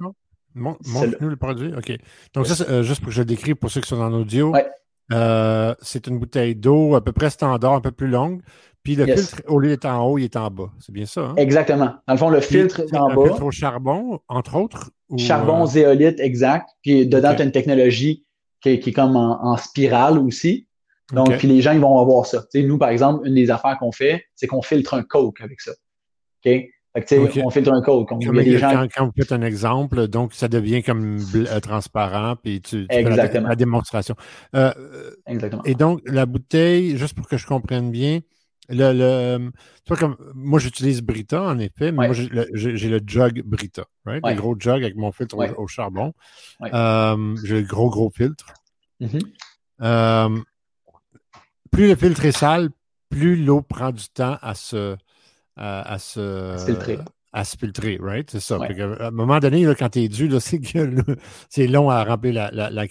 Montre-nous 0.55 1.28
le 1.28 1.36
produit. 1.36 1.74
OK. 1.74 1.93
Donc, 2.32 2.47
ça, 2.47 2.65
euh, 2.69 2.82
juste 2.82 3.01
pour 3.01 3.09
que 3.09 3.15
je 3.15 3.23
le 3.23 3.27
décrive 3.27 3.57
pour 3.57 3.70
ceux 3.70 3.81
qui 3.81 3.89
sont 3.89 4.01
en 4.01 4.12
audio. 4.12 4.51
Ouais. 4.51 4.66
Euh, 5.12 5.74
c'est 5.82 6.06
une 6.06 6.18
bouteille 6.18 6.55
d'eau 6.55 6.94
à 6.94 7.05
peu 7.05 7.12
près 7.12 7.31
standard, 7.31 7.74
un 7.74 7.81
peu 7.81 7.93
plus 7.93 8.09
longue. 8.09 8.40
Puis 8.82 8.97
le 8.97 9.06
filtre, 9.06 9.43
au 9.48 9.59
lieu 9.59 9.70
d'être 9.70 9.86
en 9.86 10.05
haut, 10.06 10.18
il 10.18 10.24
est 10.24 10.36
en 10.36 10.51
bas. 10.51 10.70
C'est 10.78 10.93
bien 10.93 11.06
ça? 11.06 11.22
Hein? 11.22 11.35
Exactement. 11.36 11.94
Dans 12.06 12.14
le 12.14 12.18
fond, 12.18 12.28
le 12.28 12.40
filtre 12.40 12.81
est 12.81 12.97
en 12.97 13.09
bas. 13.14 13.22
Un 13.22 13.26
filtre 13.26 13.44
au 13.44 13.51
charbon, 13.51 14.20
entre 14.28 14.56
autres? 14.56 14.90
charbon, 15.16 15.62
euh, 15.62 15.66
zéolite, 15.66 16.20
exact. 16.20 16.68
Puis 16.82 17.06
dedans, 17.06 17.35
tu 17.35 17.43
as 17.43 17.44
une 17.44 17.52
technologie 17.52 18.24
qui 18.60 18.70
est, 18.70 18.93
comme 18.93 19.16
en, 19.16 19.56
spirale 19.56 20.18
aussi. 20.18 20.66
Donc, 21.12 21.36
puis 21.36 21.48
les 21.48 21.60
gens, 21.60 21.72
ils 21.72 21.81
vont 21.81 21.98
avoir 21.98 22.26
ça. 22.26 22.44
nous, 22.55 22.78
par 22.78 22.89
exemple, 22.89 23.26
une 23.26 23.35
des 23.35 23.51
affaires 23.51 23.76
qu'on 23.78 23.93
fait, 23.93 24.24
c'est 24.35 24.47
qu'on 24.47 24.62
filtre 24.62 24.94
un 24.94 25.02
coke 25.02 25.40
avec 25.40 25.60
ça. 25.60 25.72
OK? 26.97 27.41
On 27.45 27.51
filtre 27.51 27.73
un 27.73 27.83
code. 27.83 28.07
Quand, 28.09 28.19
vous 28.21 29.12
faites 29.16 29.33
un 29.33 29.43
exemple, 29.43 30.07
donc 30.07 30.33
ça 30.33 30.47
devient 30.47 30.83
comme 30.83 31.19
euh, 31.35 31.61
transparent, 31.61 32.37
puis 32.37 32.61
tu, 32.61 32.87
fais 32.89 33.03
la, 33.03 33.57
démonstration. 33.57 34.15
Euh, 34.55 34.73
Exactement. 35.27 35.65
Et 35.65 35.75
donc, 35.75 36.01
la 36.07 36.25
bouteille, 36.25 36.97
juste 36.97 37.15
pour 37.15 37.27
que 37.29 37.37
je 37.37 37.47
comprenne 37.47 37.91
bien, 37.91 38.21
le, 38.69 38.93
le 38.93 39.97
comme 39.97 40.16
moi 40.35 40.59
j'utilise 40.59 41.03
Brita 41.03 41.43
en 41.43 41.59
effet, 41.59 41.93
mais 41.93 42.07
moi 42.07 42.12
j'ai 42.12 42.29
le, 42.89 43.01
jug 43.05 43.43
Brita, 43.45 43.85
right? 44.07 44.25
Le 44.27 44.35
gros 44.35 44.57
jug 44.59 44.83
avec 44.83 44.97
mon 44.97 45.12
filtre 45.12 45.37
au, 45.59 45.66
charbon. 45.66 46.15
Euh, 46.62 47.37
j'ai 47.45 47.61
le 47.61 47.66
gros 47.66 47.91
gros 47.91 48.11
filtre. 48.11 48.55
Mm-hmm. 49.03 50.43
plus 51.73 51.89
le 51.89 51.97
filtre 51.97 52.25
est 52.25 52.33
sale, 52.33 52.71
plus 53.11 53.37
l'eau 53.37 53.61
prend 53.61 53.91
du 53.91 54.09
temps 54.09 54.39
à 54.41 54.55
se 54.55 54.97
à, 55.56 55.98
se, 55.98 56.56
filtrer. 56.64 56.98
À 57.32 57.44
se 57.44 57.56
filtrer, 57.56 57.98
right? 58.01 58.31
C'est 58.31 58.40
ça. 58.40 58.59
à 58.59 59.06
un 59.06 59.10
moment 59.10 59.39
donné, 59.39 59.64
là, 59.64 59.74
quand 59.74 59.90
tu 59.90 60.01
es 60.01 60.09
dû, 60.09 60.31
c'est 60.40 60.60
c'est 61.48 61.66
long 61.66 61.90
à 61.90 62.05
remplir 62.05 62.35
la, 62.35 62.51
la, 62.51 62.70
la 62.70 62.86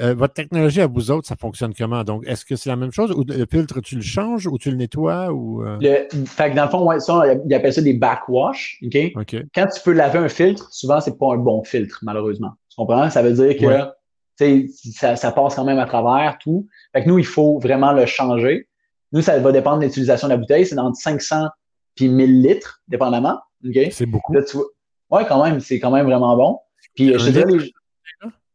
euh, 0.00 0.12
votre 0.12 0.34
technologie 0.34 0.80
à 0.80 0.88
vous 0.88 1.12
autres, 1.12 1.28
ça 1.28 1.36
fonctionne 1.36 1.72
comment? 1.72 2.02
Donc, 2.02 2.24
est-ce 2.26 2.44
que 2.44 2.56
c'est 2.56 2.68
la 2.68 2.74
même 2.74 2.90
chose 2.90 3.12
ou 3.12 3.22
le 3.28 3.46
filtre, 3.46 3.80
tu 3.80 3.94
le 3.94 4.02
changes 4.02 4.46
ou 4.46 4.58
tu 4.58 4.70
le 4.70 4.76
nettoies? 4.76 5.32
Ou, 5.32 5.62
euh? 5.62 5.78
fait 6.26 6.50
que 6.50 6.56
dans 6.56 6.64
le 6.64 6.70
fond, 6.70 6.84
ouais, 6.84 6.98
ça, 6.98 7.22
ils 7.46 7.54
appellent 7.54 7.72
ça 7.72 7.80
des 7.80 7.94
backwash. 7.94 8.80
OK? 8.84 9.36
Quand 9.54 9.66
tu 9.66 9.80
peux 9.84 9.92
laver 9.92 10.18
un 10.18 10.28
filtre, 10.28 10.68
souvent, 10.72 11.00
c'est 11.00 11.16
pas 11.16 11.34
un 11.34 11.36
bon 11.36 11.62
filtre, 11.62 12.00
malheureusement. 12.02 12.50
Tu 12.70 12.76
comprends? 12.76 13.08
Ça 13.08 13.22
veut 13.22 13.32
dire 13.32 13.56
que 13.56 14.56
ça, 14.92 15.14
ça 15.14 15.30
passe 15.30 15.54
quand 15.54 15.64
même 15.64 15.78
à 15.78 15.86
travers 15.86 16.38
tout. 16.40 16.66
Fait 16.92 17.04
que 17.04 17.08
nous, 17.08 17.20
il 17.20 17.26
faut 17.26 17.60
vraiment 17.60 17.92
le 17.92 18.04
changer. 18.04 18.68
Nous, 19.12 19.22
ça 19.22 19.38
va 19.38 19.52
dépendre 19.52 19.78
de 19.78 19.84
l'utilisation 19.84 20.26
de 20.26 20.32
la 20.32 20.38
bouteille. 20.38 20.66
C'est 20.66 20.76
entre 20.76 20.96
500 20.96 21.46
puis 21.94 22.08
1000 22.08 22.42
litres, 22.42 22.82
dépendamment. 22.88 23.40
Okay? 23.66 23.90
C'est 23.90 24.06
beaucoup. 24.06 24.32
Là, 24.32 24.42
tu 24.42 24.56
vois... 24.56 24.66
Ouais, 25.10 25.26
quand 25.26 25.42
même, 25.44 25.60
c'est 25.60 25.78
quand 25.78 25.90
même 25.90 26.06
vraiment 26.06 26.36
bon. 26.36 26.58
Puis, 26.94 27.12
je 27.18 27.30
te 27.30 27.48
les... 27.48 27.72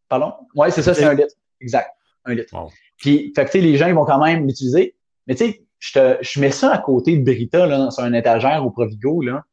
Pardon? 0.07 0.33
Ouais, 0.55 0.71
c'est 0.71 0.81
ça, 0.81 0.93
c'est 0.93 1.05
un 1.05 1.13
litre. 1.13 1.35
Exact. 1.61 1.89
Un 2.25 2.33
litre. 2.33 2.53
Puis, 2.97 3.31
fait 3.35 3.45
que, 3.45 3.57
les 3.57 3.77
gens, 3.77 3.87
ils 3.87 3.93
vont 3.93 4.05
quand 4.05 4.23
même 4.23 4.45
l'utiliser. 4.45 4.95
Mais 5.27 5.35
tu 5.35 5.45
sais, 5.45 5.65
je, 5.77 5.93
te, 5.93 6.17
je 6.21 6.39
mets 6.39 6.51
ça 6.51 6.73
à 6.73 6.77
côté 6.79 7.17
de 7.17 7.23
Brita, 7.23 7.65
là, 7.65 7.91
sur 7.91 8.03
un 8.03 8.13
étagère 8.13 8.65
au 8.65 8.71
Provigo, 8.71 9.21
là. 9.21 9.43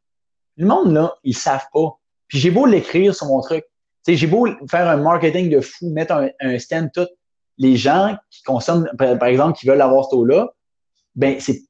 Le 0.57 0.67
monde, 0.67 0.93
là, 0.93 1.15
ils 1.23 1.37
savent 1.37 1.67
pas. 1.73 1.99
Puis 2.29 2.39
j'ai 2.39 2.51
beau 2.51 2.65
l'écrire 2.67 3.15
sur 3.15 3.27
mon 3.27 3.41
truc. 3.41 3.65
Tu 4.05 4.13
sais, 4.13 4.17
j'ai 4.17 4.27
beau 4.27 4.49
faire 4.71 4.89
un 4.89 4.97
marketing 4.97 5.51
de 5.51 5.61
fou, 5.61 5.91
mettre 5.91 6.15
un, 6.15 6.31
un 6.41 6.59
stand 6.59 6.91
tout. 6.93 7.07
Les 7.59 7.77
gens 7.77 8.17
qui 8.31 8.43
consomment, 8.43 8.91
par, 8.97 9.25
exemple, 9.25 9.59
qui 9.59 9.67
veulent 9.67 9.81
avoir 9.81 10.07
ce 10.07 10.11
taux-là, 10.11 10.51
ben, 11.15 11.39
c'est, 11.41 11.63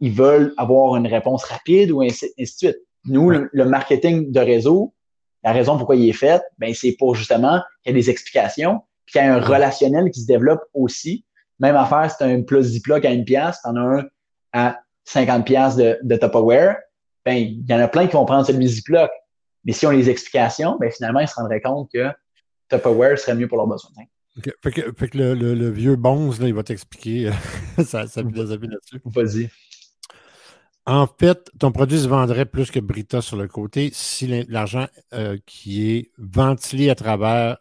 ils 0.00 0.12
veulent 0.12 0.54
avoir 0.56 0.96
une 0.96 1.06
réponse 1.06 1.44
rapide 1.44 1.90
ou 1.90 2.02
ainsi, 2.02 2.26
de 2.38 2.44
suite. 2.44 2.76
Nous, 3.04 3.30
le, 3.30 3.64
marketing 3.64 4.32
de 4.32 4.40
réseau, 4.40 4.94
la 5.44 5.52
raison 5.52 5.76
pourquoi 5.76 5.96
il 5.96 6.08
est 6.08 6.12
fait, 6.12 6.42
ben, 6.58 6.74
c'est 6.74 6.92
pour 6.98 7.14
justement 7.14 7.60
qu'il 7.82 7.94
y 7.94 7.96
ait 7.96 8.00
des 8.00 8.10
explications, 8.10 8.80
puis 9.04 9.12
qu'il 9.12 9.22
y 9.22 9.24
ait 9.24 9.28
un 9.28 9.40
relationnel 9.40 10.10
qui 10.10 10.22
se 10.22 10.26
développe 10.26 10.62
aussi. 10.74 11.24
Même 11.60 11.76
affaire, 11.76 12.10
c'est 12.10 12.24
un 12.24 12.42
plus 12.42 12.62
Ziploc 12.64 13.04
à 13.04 13.10
une 13.10 13.24
pièce, 13.24 13.60
t'en 13.62 13.76
as 13.76 13.80
un 14.00 14.04
à 14.52 14.80
50 15.04 15.46
pièces 15.46 15.76
de, 15.76 15.98
de 16.02 16.16
Tupperware, 16.16 16.76
ben, 17.24 17.34
il 17.34 17.64
y 17.68 17.74
en 17.74 17.80
a 17.80 17.88
plein 17.88 18.06
qui 18.06 18.12
vont 18.12 18.24
prendre 18.24 18.46
celui 18.46 18.66
Ziploc. 18.68 19.10
Mais 19.64 19.72
si 19.72 19.84
on 19.86 19.90
les 19.90 20.08
explications, 20.08 20.76
ben, 20.78 20.90
finalement, 20.90 21.20
ils 21.20 21.28
se 21.28 21.34
rendraient 21.34 21.60
compte 21.60 21.90
que 21.92 22.08
Tupperware 22.68 23.18
serait 23.18 23.34
mieux 23.34 23.48
pour 23.48 23.58
leurs 23.58 23.66
besoins. 23.66 23.90
Fait 24.62 24.70
que, 24.70 24.92
fait 24.92 25.08
que 25.08 25.18
le, 25.18 25.70
vieux 25.70 25.96
Bonze, 25.96 26.40
là, 26.40 26.48
il 26.48 26.54
va 26.54 26.62
t'expliquer 26.62 27.30
ça, 27.84 28.06
ça 28.06 28.22
là-dessus. 28.22 29.00
Vas-y. 29.04 29.50
En 30.84 31.08
fait, 31.08 31.50
ton 31.58 31.72
produit 31.72 31.98
se 31.98 32.06
vendrait 32.06 32.46
plus 32.46 32.70
que 32.70 32.78
Brita 32.78 33.20
sur 33.20 33.36
le 33.36 33.48
côté 33.48 33.90
si 33.92 34.44
l'argent 34.48 34.86
euh, 35.14 35.36
qui 35.44 35.90
est 35.90 36.12
ventilé 36.16 36.90
à 36.90 36.94
travers 36.94 37.58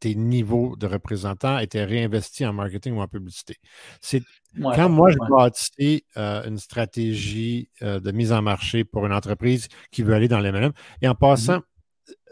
tes 0.00 0.16
niveaux 0.16 0.74
de 0.76 0.86
représentants 0.86 1.58
était 1.58 1.84
réinvesti 1.84 2.44
en 2.44 2.52
marketing 2.52 2.94
ou 2.94 3.00
en 3.00 3.06
publicité. 3.06 3.56
C'est 4.00 4.22
quand 4.60 4.88
moi 4.88 5.10
je 5.10 5.16
bâtis 5.30 6.04
euh, 6.16 6.42
une 6.46 6.58
stratégie 6.58 7.70
euh, 7.82 8.00
de 8.00 8.10
mise 8.10 8.32
en 8.32 8.42
marché 8.42 8.84
pour 8.84 9.06
une 9.06 9.12
entreprise 9.12 9.68
qui 9.92 10.02
veut 10.02 10.14
aller 10.14 10.28
dans 10.28 10.40
l'MLM, 10.40 10.72
et 11.00 11.08
en 11.08 11.14
passant, 11.14 11.58
mm-hmm. 11.58 11.62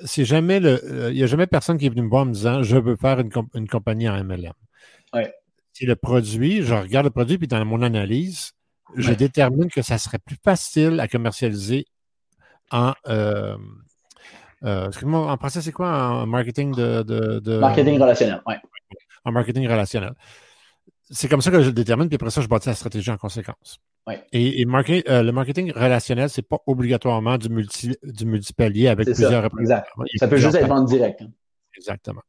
C'est 0.04 0.24
jamais 0.24 0.60
le, 0.60 0.80
euh, 0.84 1.10
il 1.10 1.16
n'y 1.16 1.22
a 1.22 1.26
jamais 1.26 1.46
personne 1.46 1.78
qui 1.78 1.86
est 1.86 1.88
venu 1.88 2.02
me 2.02 2.08
voir 2.08 2.22
en 2.22 2.26
me 2.26 2.32
disant 2.32 2.62
je 2.62 2.76
veux 2.76 2.96
faire 2.96 3.18
une, 3.20 3.68
compagnie 3.68 4.08
en 4.08 4.22
MLM. 4.22 4.52
C'est 5.72 5.86
le 5.86 5.96
produit, 5.96 6.62
je 6.62 6.74
regarde 6.74 7.06
le 7.06 7.10
produit, 7.10 7.38
puis 7.38 7.48
dans 7.48 7.64
mon 7.64 7.80
analyse, 7.80 8.52
je 8.94 9.12
détermine 9.12 9.70
que 9.70 9.80
ça 9.80 9.96
serait 9.96 10.18
plus 10.18 10.36
facile 10.44 11.00
à 11.00 11.08
commercialiser 11.08 11.86
en 12.70 12.92
euh, 13.08 13.56
en 14.64 15.36
français, 15.38 15.60
c'est 15.60 15.72
quoi? 15.72 15.90
En 15.90 16.26
marketing 16.26 16.74
de, 16.74 17.58
Marketing 17.58 18.00
relationnel, 18.00 18.42
oui. 18.46 18.54
En 19.24 19.32
marketing 19.32 19.66
relationnel. 19.66 20.12
C'est 21.10 21.28
comme 21.28 21.42
ça 21.42 21.50
que 21.50 21.60
je 21.60 21.66
le 21.66 21.72
détermine, 21.72 22.08
puis 22.08 22.16
après 22.16 22.30
ça, 22.30 22.40
je 22.40 22.48
bâtis 22.48 22.68
la 22.68 22.74
stratégie 22.74 23.10
en 23.10 23.16
conséquence. 23.16 23.78
Ouais. 24.06 24.24
Et, 24.32 24.64
euh, 24.64 25.22
le 25.22 25.30
marketing 25.30 25.72
relationnel, 25.72 26.28
c'est 26.28 26.42
pas 26.42 26.58
obligatoirement 26.66 27.38
du, 27.38 27.48
multi, 27.48 27.96
du 28.02 28.26
multipalier 28.26 28.88
avec 28.88 29.06
plusieurs 29.06 29.48
Exact. 29.60 29.88
Ça 30.16 30.28
peut 30.28 30.38
juste 30.38 30.56
être 30.56 30.66
vente 30.66 30.88
directe. 30.88 31.22
Hein. 31.22 31.30
Exactement. 31.76 32.22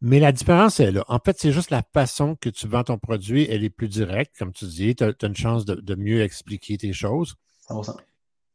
Mais 0.00 0.20
la 0.20 0.32
différence 0.32 0.80
est 0.80 0.92
là. 0.92 1.04
En 1.08 1.18
fait, 1.18 1.36
c'est 1.38 1.52
juste 1.52 1.70
la 1.70 1.82
façon 1.82 2.36
que 2.36 2.48
tu 2.48 2.68
vends 2.68 2.84
ton 2.84 2.98
produit, 2.98 3.46
elle 3.50 3.64
est 3.64 3.70
plus 3.70 3.88
directe, 3.88 4.36
comme 4.38 4.52
tu 4.52 4.66
dis. 4.66 4.94
Tu 4.94 5.04
as, 5.04 5.12
une 5.22 5.36
chance 5.36 5.64
de, 5.64 5.74
de, 5.74 5.94
mieux 5.94 6.22
expliquer 6.22 6.76
tes 6.76 6.92
choses. 6.92 7.34
100%. 7.68 7.96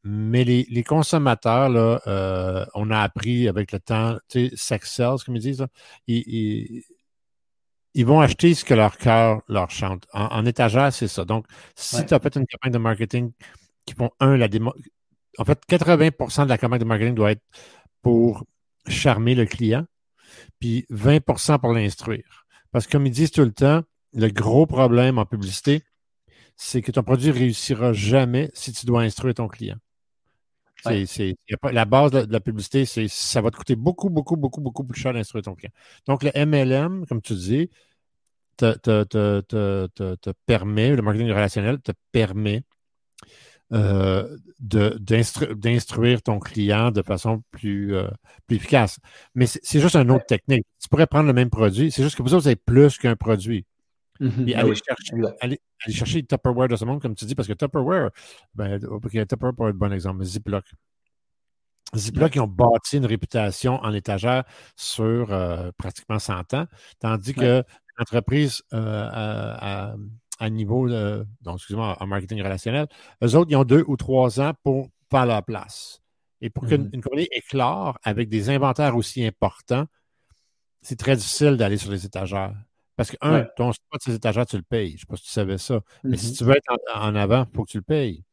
Mais 0.04 0.44
les, 0.44 0.66
les 0.70 0.84
consommateurs, 0.84 1.70
là, 1.70 2.02
euh, 2.08 2.66
on 2.74 2.90
a 2.90 3.00
appris 3.00 3.48
avec 3.48 3.72
le 3.72 3.80
temps, 3.80 4.18
tu 4.28 4.50
sais, 4.50 4.56
sex 4.56 4.92
sells, 4.92 5.24
comme 5.24 5.36
ils 5.36 5.42
disent, 5.42 5.66
ils, 6.08 6.24
ils, 6.28 6.84
vont 8.04 8.22
acheter 8.22 8.54
ce 8.54 8.64
que 8.64 8.74
leur 8.74 8.98
cœur 8.98 9.42
leur 9.48 9.70
chante. 9.70 10.08
En, 10.14 10.46
étagère, 10.46 10.94
c'est 10.94 11.08
ça. 11.08 11.26
Donc, 11.26 11.46
si 11.76 12.06
tu 12.06 12.14
as 12.14 12.20
fait 12.20 12.36
une 12.36 12.46
campagne 12.48 12.72
de 12.72 12.78
marketing 12.78 13.32
qui 13.86 13.94
font, 13.94 14.12
un, 14.20 14.38
la 14.38 14.48
démo... 14.48 14.74
En 15.38 15.46
fait, 15.46 15.62
80% 15.70 16.46
de 16.46 16.50
la 16.50 16.58
campagne 16.58 16.80
de 16.80 16.86
marketing 16.86 17.16
doit 17.16 17.32
être 17.32 17.44
pour 18.02 18.46
charmer 18.88 19.36
le 19.36 19.46
client, 19.46 19.86
puis 20.60 20.86
20% 20.90 21.60
pour 21.60 21.74
l'instruire. 21.74 22.46
Parce 22.72 22.88
que 22.88 22.94
comme 22.94 23.06
ils 23.06 23.12
disent 23.12 23.32
tout 23.32 23.44
le 23.44 23.52
temps, 23.52 23.84
le 24.14 24.30
gros 24.30 24.66
problème 24.66 25.18
en 25.18 25.26
publicité, 25.26 25.84
c'est 26.56 26.82
que 26.82 26.92
ton 26.92 27.04
produit 27.04 27.32
réussira 27.32 27.94
jamais 27.94 28.52
si 28.54 28.72
tu 28.72 28.86
dois 28.86 29.02
instruire 29.02 29.36
ton 29.36 29.48
client. 29.48 29.78
C'est, 30.84 31.36
la 31.72 31.86
base 31.86 32.12
de, 32.12 32.32
la 32.32 32.40
publicité, 32.40 32.86
c'est 32.86 33.08
ça 33.08 33.42
va 33.42 33.52
te 33.52 33.58
coûter 33.58 33.76
beaucoup, 33.76 34.10
beaucoup, 34.10 34.36
beaucoup, 34.36 34.62
beaucoup 34.62 34.84
plus 34.84 35.00
cher 35.00 35.14
d'instruire 35.14 35.44
ton 35.44 35.56
client. 35.56 35.72
Donc, 36.08 36.24
le 36.24 36.32
MLM, 36.34 37.06
comme 37.08 37.22
tu 37.22 37.34
dis, 37.34 37.70
te, 38.58 38.74
te, 38.78 39.04
te 40.16 40.32
permet, 40.46 40.96
le 40.96 41.02
marketing 41.02 41.30
relationnel 41.30 41.82
te 41.82 41.92
permet 42.12 42.64
euh, 43.74 44.38
d'instruire 44.60 46.22
ton 46.22 46.40
client 46.40 46.92
de 46.92 47.02
façon 47.02 47.42
plus, 47.52 47.96
euh, 47.96 48.08
plus 48.46 48.58
efficace. 48.58 49.00
Mais 49.34 49.46
c'est 49.48 49.80
juste 49.80 49.96
une 49.96 50.12
autre 50.12 50.26
technique. 50.26 50.66
Tu 50.82 50.90
pourrais 50.90 51.08
prendre 51.08 51.28
le 51.28 51.34
même 51.34 51.50
produit, 51.50 51.90
c'est 51.90 52.04
juste 52.04 52.18
que 52.18 52.22
vous 52.22 52.36
avez 52.36 52.58
plus 52.58 52.98
qu'un 52.98 53.16
produit. 53.16 53.66
Mm-hmm. 54.22 54.56
aller, 54.56 54.76
chercher, 54.76 55.16
aller, 55.40 55.60
chercher 55.88 56.24
Tupperware 56.24 56.68
de 56.68 56.76
ce 56.76 56.86
monde, 56.86 57.02
comme 57.02 57.16
tu 57.16 57.26
dis, 57.26 57.34
parce 57.34 57.48
que 57.48 57.54
Tupperware, 57.54 58.12
ben, 58.54 58.80
Tupperware 58.80 59.56
pour 59.56 59.68
être 59.68 59.76
bon 59.76 59.92
exemple, 59.92 60.20
mais 60.20 60.26
Ziploc. 60.26 60.64
Ziploc, 61.96 62.36
ils 62.36 62.40
ont 62.40 62.48
bâti 62.48 62.98
une 62.98 63.06
réputation 63.06 63.76
en 63.82 63.94
étagère 63.94 64.44
sur 64.76 65.34
euh, 65.34 65.72
pratiquement 65.76 66.20
100 66.20 66.54
ans, 66.54 66.68
tandis 67.00 67.34
que 67.34 67.64
l'entreprise 67.98 68.62
euh, 68.74 69.10
à, 69.12 69.96
à, 70.40 70.50
niveau, 70.50 70.88
de, 70.88 71.26
donc 71.42 71.56
excusez-moi, 71.56 71.98
en 72.00 72.08
marketing 72.08 72.44
relationnel, 72.44 72.88
eux 73.24 73.36
autres, 73.36 73.50
ils 73.50 73.56
ont 73.56 73.66
deux 73.66 73.84
ou 73.88 73.98
trois 73.98 74.40
ans 74.40 74.54
pour 74.64 74.90
faire 75.10 75.26
leur 75.26 75.44
place. 75.44 76.00
Et 76.42 76.50
pour 76.50 76.68
qu'une 76.68 76.88
mm-hmm. 76.88 77.02
compagnie 77.02 77.28
éclore 77.32 77.98
avec 78.04 78.30
des 78.30 78.50
inventaires 78.50 78.96
aussi 78.96 79.26
importants, 79.26 79.86
c'est 80.82 80.98
très 80.98 81.16
difficile 81.16 81.58
d'aller 81.58 81.78
sur 81.78 81.92
les 81.92 82.06
étagères. 82.06 82.54
Parce 82.96 83.12
que, 83.12 83.18
un, 83.22 83.46
ton 83.56 83.72
spot 83.72 84.02
ces 84.02 84.16
étagères, 84.16 84.46
tu 84.46 84.58
le 84.58 84.64
payes. 84.64 84.92
Je 84.92 84.96
ne 84.96 85.00
sais 85.00 85.06
pas 85.08 85.16
si 85.16 85.24
tu 85.24 85.30
savais 85.30 85.58
ça. 85.58 85.82
Mais 86.04 86.18
si 86.18 86.32
mm-hmm. 86.32 86.38
tu 86.38 86.44
veux 86.44 86.56
être 86.56 86.74
en, 86.96 87.16
avant, 87.16 87.46
il 87.52 87.56
faut 87.56 87.64
que 87.64 87.72
tu 87.72 87.78
le 87.78 87.84
payes. 87.84 88.24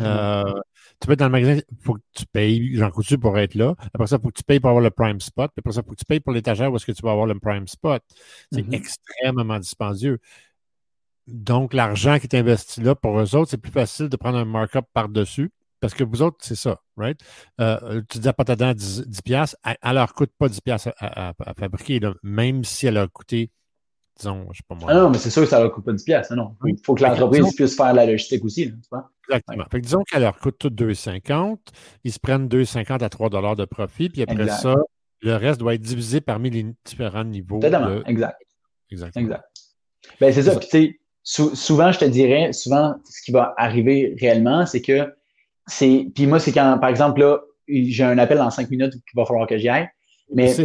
Euh, 0.00 0.60
tu 1.00 1.06
peux 1.06 1.14
être 1.14 1.20
dans 1.20 1.26
le 1.26 1.32
magasin, 1.32 1.54
il 1.56 1.78
faut 1.82 1.94
que 1.94 2.00
tu 2.12 2.26
payes 2.26 2.76
Jean 2.76 2.90
Coutu 2.90 3.18
pour 3.18 3.38
être 3.38 3.54
là. 3.54 3.74
Après 3.94 4.06
ça, 4.06 4.16
il 4.16 4.22
faut 4.22 4.28
que 4.28 4.38
tu 4.38 4.44
payes 4.44 4.60
pour 4.60 4.70
avoir 4.70 4.82
le 4.82 4.90
prime 4.90 5.20
spot. 5.20 5.50
Après 5.56 5.72
ça, 5.72 5.80
il 5.80 5.88
faut 5.88 5.92
que 5.92 6.00
tu 6.00 6.04
payes 6.04 6.20
pour 6.20 6.32
l'étagère 6.32 6.70
où 6.72 6.76
est-ce 6.76 6.86
que 6.86 6.92
tu 6.92 7.02
vas 7.02 7.12
avoir 7.12 7.26
le 7.26 7.38
prime 7.38 7.66
spot. 7.66 8.02
C'est 8.52 8.62
mm-hmm. 8.62 8.74
extrêmement 8.74 9.58
dispendieux. 9.58 10.18
Donc, 11.26 11.74
l'argent 11.74 12.18
qui 12.18 12.26
est 12.26 12.36
investi 12.36 12.80
là, 12.82 12.94
pour 12.94 13.18
eux 13.18 13.34
autres, 13.34 13.50
c'est 13.50 13.58
plus 13.58 13.72
facile 13.72 14.08
de 14.08 14.16
prendre 14.16 14.38
un 14.38 14.44
markup 14.44 14.84
par-dessus. 14.92 15.50
Parce 15.80 15.92
que 15.92 16.04
vous 16.04 16.22
autres, 16.22 16.38
c'est 16.40 16.56
ça, 16.56 16.80
right? 16.96 17.20
Euh, 17.60 18.00
tu 18.08 18.18
dis 18.18 18.28
à 18.28 18.34
à 18.36 18.74
10, 18.74 19.06
10 19.06 19.56
elle, 19.62 19.76
ne 19.84 19.92
leur 19.92 20.14
coûte 20.14 20.30
pas 20.38 20.48
10 20.48 20.60
à, 20.98 21.28
à, 21.28 21.54
fabriquer, 21.54 22.00
même 22.22 22.64
si 22.64 22.86
elle 22.86 22.94
leur 22.94 23.04
a 23.04 23.08
coûté 23.08 23.50
disons, 24.16 24.46
je 24.52 24.58
sais 24.58 24.64
pas 24.68 24.74
moi. 24.74 24.90
Ah 24.90 24.94
non, 24.94 25.10
mais 25.10 25.18
c'est 25.18 25.30
sûr 25.30 25.42
que 25.42 25.48
ça 25.48 25.60
leur 25.60 25.72
coûte 25.72 25.84
pas 25.84 25.92
10 25.92 26.04
pièces. 26.04 26.30
Non. 26.30 26.56
Il 26.64 26.76
faut 26.84 26.94
que 26.94 27.02
l'entreprise 27.02 27.54
puisse 27.54 27.76
faire 27.76 27.92
la 27.92 28.06
logistique 28.06 28.44
aussi. 28.44 28.72
Exactement. 29.28 29.64
Fait 29.70 29.80
que 29.80 29.84
disons 29.84 30.02
qu'elle 30.04 30.22
leur 30.22 30.38
coûte 30.38 30.56
tout 30.58 30.70
2,50. 30.70 31.58
Ils 32.04 32.12
se 32.12 32.18
prennent 32.18 32.48
2,50 32.48 33.02
à 33.02 33.08
3 33.08 33.56
de 33.56 33.64
profit. 33.64 34.08
Puis 34.08 34.22
après 34.22 34.48
ça, 34.48 34.74
le 35.20 35.36
reste 35.36 35.60
doit 35.60 35.74
être 35.74 35.82
divisé 35.82 36.20
parmi 36.20 36.50
les 36.50 36.66
différents 36.84 37.24
niveaux. 37.24 37.56
Exactement. 37.56 38.02
Exact. 38.06 38.36
Exactement. 38.90 39.24
Exact. 39.24 39.44
Ben, 40.20 40.32
c'est 40.32 40.42
ça. 40.42 40.56
Puis, 40.56 40.68
tu 40.68 40.98
sais, 41.22 41.54
souvent, 41.54 41.92
je 41.92 41.98
te 41.98 42.04
dirais, 42.04 42.52
souvent, 42.52 42.94
ce 43.04 43.22
qui 43.22 43.32
va 43.32 43.54
arriver 43.56 44.14
réellement, 44.18 44.66
c'est 44.66 44.80
que 44.80 45.12
c'est. 45.66 46.06
Puis 46.14 46.26
moi, 46.26 46.38
c'est 46.38 46.52
quand, 46.52 46.78
par 46.78 46.90
exemple, 46.90 47.20
là, 47.20 47.40
j'ai 47.68 48.04
un 48.04 48.18
appel 48.18 48.38
dans 48.38 48.50
5 48.50 48.70
minutes 48.70 48.92
qu'il 48.92 49.16
va 49.16 49.24
falloir 49.24 49.46
que 49.46 49.58
j'y 49.58 49.68
aille. 49.68 49.88
Mais. 50.32 50.54
Je, 50.54 50.64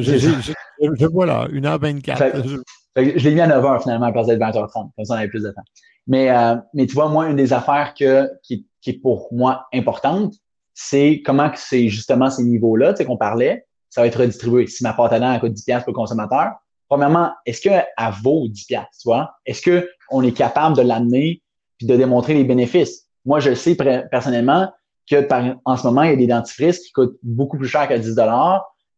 je, 0.00 0.52
je, 0.78 1.06
vois 1.06 1.26
là, 1.26 1.48
1h24. 1.48 2.62
Je 2.96 3.28
l'ai 3.28 3.34
mis 3.34 3.40
à 3.40 3.48
9h 3.48 3.82
finalement 3.82 4.06
à 4.06 4.12
place 4.12 4.26
d'être 4.26 4.40
20h30, 4.40 4.90
comme 4.94 5.04
ça 5.04 5.14
on 5.14 5.18
avait 5.18 5.28
plus 5.28 5.42
de 5.42 5.50
temps. 5.50 5.62
Mais, 6.06 6.30
euh, 6.30 6.56
mais 6.72 6.86
tu 6.86 6.94
vois, 6.94 7.08
moi, 7.08 7.28
une 7.28 7.36
des 7.36 7.52
affaires 7.52 7.94
que, 7.98 8.30
qui, 8.42 8.66
qui 8.80 8.90
est 8.90 9.00
pour 9.00 9.28
moi 9.32 9.66
importante, 9.74 10.34
c'est 10.74 11.22
comment 11.24 11.50
c'est 11.54 11.88
justement 11.88 12.30
ces 12.30 12.44
niveaux-là, 12.44 12.92
tu 12.92 12.98
sais, 12.98 13.04
qu'on 13.04 13.16
parlait, 13.16 13.66
ça 13.90 14.02
va 14.02 14.06
être 14.06 14.20
redistribué. 14.20 14.66
Si 14.66 14.82
ma 14.82 14.92
pâte 14.92 15.12
à 15.12 15.20
dents 15.20 15.38
coûte 15.40 15.52
10$ 15.52 15.84
pour 15.84 15.92
le 15.92 15.94
consommateur, 15.94 16.52
premièrement, 16.88 17.32
est-ce 17.46 17.60
qu'elle 17.60 17.86
vaut 18.22 18.46
10$, 18.48 18.52
tu 18.68 18.84
vois? 19.04 19.34
Est-ce 19.46 19.62
qu'on 19.62 20.22
est 20.22 20.32
capable 20.32 20.76
de 20.76 20.82
l'amener 20.82 21.42
puis 21.78 21.86
de 21.86 21.96
démontrer 21.96 22.34
les 22.34 22.44
bénéfices? 22.44 23.06
Moi, 23.24 23.40
je 23.40 23.54
sais 23.54 23.74
personnellement 24.10 24.70
que 25.10 25.22
par, 25.22 25.56
en 25.64 25.76
ce 25.76 25.86
moment, 25.86 26.02
il 26.02 26.10
y 26.10 26.12
a 26.12 26.16
des 26.16 26.26
dentifrices 26.26 26.80
qui 26.80 26.92
coûtent 26.92 27.18
beaucoup 27.22 27.58
plus 27.58 27.68
cher 27.68 27.88
que 27.88 27.94
10 27.94 28.14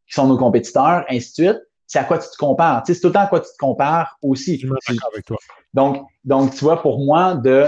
qui 0.07 0.15
sont 0.15 0.27
nos 0.27 0.39
compétiteurs, 0.39 1.05
ainsi 1.09 1.29
de 1.43 1.49
suite. 1.49 1.63
C'est 1.89 1.99
à 1.99 2.05
quoi 2.05 2.19
tu 2.19 2.29
te 2.29 2.37
compares. 2.37 2.83
Tu 2.83 2.89
sais, 2.89 2.95
c'est 2.95 3.01
tout 3.01 3.09
le 3.09 3.15
temps 3.15 3.23
à 3.23 3.27
quoi 3.27 3.41
tu 3.41 3.51
te 3.51 3.57
compares 3.59 4.19
aussi. 4.23 4.59
Je 4.59 4.67
suis 4.67 4.95
d'accord 4.95 5.11
avec 5.13 5.25
toi. 5.25 5.39
Donc, 5.73 6.07
donc, 6.23 6.55
tu 6.55 6.63
vois, 6.63 6.81
pour 6.81 7.05
moi, 7.05 7.35
de, 7.35 7.67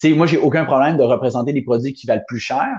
tu 0.00 0.08
sais, 0.08 0.14
moi, 0.14 0.26
j'ai 0.26 0.38
aucun 0.38 0.64
problème 0.64 0.96
de 0.96 1.02
représenter 1.02 1.52
des 1.52 1.62
produits 1.62 1.92
qui 1.92 2.06
valent 2.06 2.22
plus 2.26 2.38
cher 2.38 2.78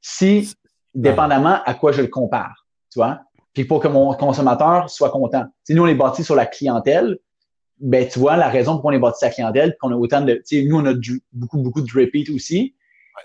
si, 0.00 0.54
dépendamment 0.92 1.62
à 1.64 1.74
quoi 1.74 1.92
je 1.92 2.02
le 2.02 2.08
compare, 2.08 2.66
tu 2.92 2.98
vois? 2.98 3.20
Puis 3.54 3.64
pour 3.64 3.80
que 3.80 3.88
mon 3.88 4.12
consommateur 4.14 4.90
soit 4.90 5.10
content. 5.10 5.46
Si 5.62 5.74
nous, 5.74 5.84
on 5.84 5.86
est 5.86 5.94
bâti 5.94 6.24
sur 6.24 6.34
la 6.34 6.46
clientèle, 6.46 7.18
ben, 7.80 8.08
tu 8.08 8.18
vois, 8.18 8.36
la 8.36 8.48
raison 8.48 8.74
pour 8.74 8.82
qu'on 8.82 8.90
est 8.90 8.98
bâti 8.98 9.18
sur 9.18 9.28
la 9.28 9.32
clientèle, 9.32 9.76
qu'on 9.80 9.92
a 9.92 9.96
autant 9.96 10.20
de, 10.20 10.34
tu 10.34 10.42
sais, 10.44 10.64
nous, 10.64 10.78
on 10.78 10.84
a 10.84 10.94
beaucoup, 11.32 11.58
beaucoup 11.58 11.80
de 11.80 11.90
repeat 11.92 12.28
aussi. 12.30 12.74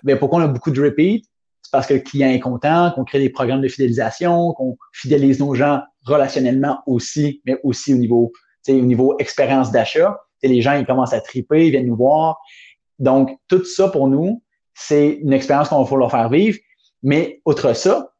Ben, 0.04 0.16
pourquoi 0.16 0.38
on 0.38 0.42
a 0.42 0.48
beaucoup 0.48 0.70
de 0.70 0.80
repeat? 0.80 1.24
C'est 1.62 1.72
parce 1.72 1.88
que 1.88 1.94
le 1.94 2.00
client 2.00 2.28
est 2.28 2.40
content, 2.40 2.92
qu'on 2.94 3.04
crée 3.04 3.18
des 3.18 3.30
programmes 3.30 3.62
de 3.62 3.68
fidélisation, 3.68 4.52
qu'on 4.52 4.76
fidélise 4.92 5.40
nos 5.40 5.54
gens 5.54 5.80
relationnellement 6.04 6.82
aussi, 6.86 7.40
mais 7.44 7.58
aussi 7.62 7.94
au 7.94 7.96
niveau, 7.96 8.32
tu 8.64 8.72
sais, 8.72 8.80
au 8.80 8.84
niveau 8.84 9.16
expérience 9.18 9.70
d'achat. 9.70 10.18
Les 10.42 10.60
gens, 10.60 10.74
ils 10.74 10.84
commencent 10.84 11.14
à 11.14 11.20
triper, 11.20 11.66
ils 11.66 11.70
viennent 11.70 11.86
nous 11.86 11.96
voir. 11.96 12.38
Donc, 12.98 13.38
tout 13.48 13.64
ça 13.64 13.88
pour 13.88 14.08
nous, 14.08 14.42
c'est 14.74 15.18
une 15.22 15.32
expérience 15.32 15.70
qu'on 15.70 15.82
va 15.82 15.96
leur 15.96 16.10
faire 16.10 16.28
vivre. 16.28 16.58
Mais 17.02 17.40
outre 17.46 17.72
ça, 17.74 18.12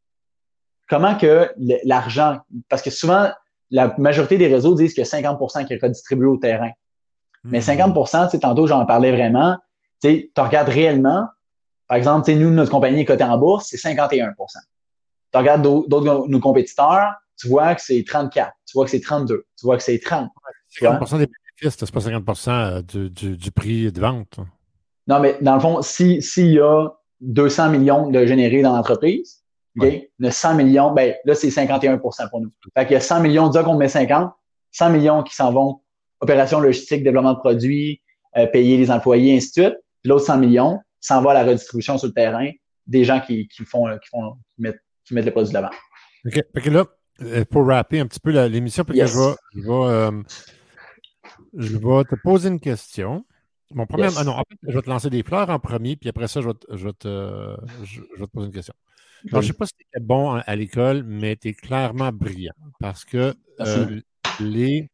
comment 0.89 1.17
que 1.17 1.51
l'argent, 1.85 2.39
parce 2.69 2.83
que 2.83 2.91
souvent, 2.91 3.31
la 3.71 3.95
majorité 3.99 4.39
des 4.39 4.47
réseaux 4.47 4.75
disent 4.75 4.95
que 4.95 5.03
50% 5.03 5.67
qui 5.67 5.75
est 5.75 5.83
redistribué 5.83 6.27
au 6.27 6.37
terrain. 6.37 6.71
Mais 7.45 7.61
50 7.61 7.95
hmm. 7.95 8.29
tu 8.31 8.39
tantôt, 8.39 8.67
j'en 8.67 8.87
parlais 8.87 9.13
vraiment, 9.13 9.59
tu 10.03 10.31
regardes 10.37 10.69
réellement, 10.69 11.27
par 11.89 11.99
exemple, 11.99 12.33
nous, 12.33 12.51
notre 12.51 12.71
compagnie 12.71 13.01
est 13.01 13.05
cotée 13.05 13.25
en 13.25 13.37
bourse, 13.37 13.69
c'est 13.69 13.77
51% 13.77 14.35
Tu 15.33 15.39
regardes 15.39 15.63
d'autres 15.63 16.27
nos 16.29 16.41
compétiteurs, 16.41 17.15
tu 17.39 17.49
vois 17.49 17.75
que 17.75 17.83
c'est 17.83 18.05
34, 18.05 18.53
tu 18.67 18.73
vois 18.75 18.85
que 18.85 18.91
c'est 18.91 19.01
32, 19.01 19.45
tu 19.59 19.67
vois 19.67 19.77
que 19.77 19.83
c'est 19.83 19.99
30. 19.99 20.31
50 20.69 21.11
des 21.19 21.27
bénéfices, 21.27 21.79
c'est 21.79 21.91
pas 21.91 22.01
50 22.01 22.49
euh, 22.49 22.83
du, 22.83 23.11
du, 23.11 23.37
du, 23.37 23.51
prix 23.51 23.93
de 23.93 24.01
vente. 24.01 24.39
Non, 25.07 25.21
mais 25.21 25.37
dans 25.41 25.55
le 25.55 25.61
fond, 25.61 25.83
s'il 25.83 26.23
y 26.37 26.61
a 26.61 26.89
200 27.21 27.71
millions 27.71 28.11
de 28.11 28.27
générés 28.27 28.63
dans 28.63 28.75
l'entreprise? 28.75 29.41
Le 29.77 30.31
100 30.31 30.55
millions, 30.55 30.93
ben 30.93 31.15
là, 31.25 31.35
c'est 31.35 31.49
51% 31.49 32.31
pour 32.31 32.41
nous. 32.41 32.51
Fait 32.77 32.87
qu'il 32.87 32.95
y 32.95 32.97
a 32.97 33.01
100 33.01 33.21
millions, 33.21 33.49
disons 33.49 33.65
qu'on 33.65 33.77
met 33.77 33.89
50, 33.89 34.33
100 34.71 34.91
millions 34.91 35.23
qui 35.25 35.35
s'en 35.35 35.53
vont 35.53 35.81
opération 36.21 36.61
logistique, 36.61 37.03
développement 37.03 37.35
de 37.35 37.39
produits, 37.39 38.01
euh, 38.37 38.47
payer 38.47 38.77
les 38.77 38.91
employés, 38.91 39.37
ainsi 39.37 39.49
de 39.49 39.65
suite. 39.65 39.79
L'autre 40.05 40.25
100 40.27 40.39
millions 40.39 40.81
s'en 41.01 41.23
va 41.23 41.33
à 41.33 41.35
la 41.35 41.45
redistribution 41.45 41.99
sur 41.99 42.09
le 42.09 42.15
terrain 42.15 42.51
des 42.87 43.05
gens 43.05 43.21
qui, 43.21 43.49
qui 43.49 43.65
font, 43.65 43.87
qui 43.99 44.09
font, 44.11 44.37
qui 44.55 44.63
mettent, 44.63 44.81
qui 45.05 45.15
mettent 45.15 45.25
les 45.25 45.31
produits 45.31 45.51
de 45.51 45.55
l'avant. 45.55 45.75
OK. 46.27 46.35
Fait 46.35 46.61
que 46.61 46.71
là, 46.71 46.81
euh, 46.81 46.85
pour 47.51 47.67
rapper 47.67 48.01
un 48.01 48.07
petit 48.07 48.21
peu 48.21 48.31
l'émission, 48.47 48.85
parce 48.85 48.99
que 48.99 49.07
je 49.07 49.19
vais, 49.19 49.35
je, 49.55 49.61
vais, 49.61 49.69
euh, 49.71 50.23
je 51.57 51.77
vais 51.77 52.05
te 52.05 52.15
poser 52.23 52.49
une 52.49 52.61
question. 52.61 53.25
Mon 53.73 53.87
premier, 53.87 54.09
ah 54.17 54.25
non, 54.25 54.37
je 54.63 54.73
vais 54.73 54.83
te 54.83 54.91
lancer 54.91 55.11
des 55.11 55.23
fleurs 55.23 55.51
en 55.51 55.59
premier, 55.59 55.97
puis 55.97 56.09
après 56.09 56.29
ça, 56.29 56.41
je 56.41 56.49
vais 56.49 56.55
te, 56.55 56.77
je 56.77 56.85
vais 56.87 56.93
te, 56.93 57.57
je 57.85 58.01
vais 58.01 58.27
te 58.27 58.31
poser 58.31 58.47
une 58.47 58.53
question. 58.53 58.75
Alors, 59.31 59.43
je 59.43 59.49
ne 59.49 59.53
sais 59.53 59.59
pas 59.59 59.67
si 59.67 59.75
tu 59.75 59.87
étais 59.91 60.05
bon 60.05 60.33
à 60.33 60.57
l'école, 60.57 61.03
mais 61.03 61.37
tu 61.37 61.49
es 61.49 61.55
clairement 61.55 62.13
brillant 62.13 62.53
parce 62.79 63.05
que 63.05 63.35
euh, 63.61 64.01
les, 64.41 64.91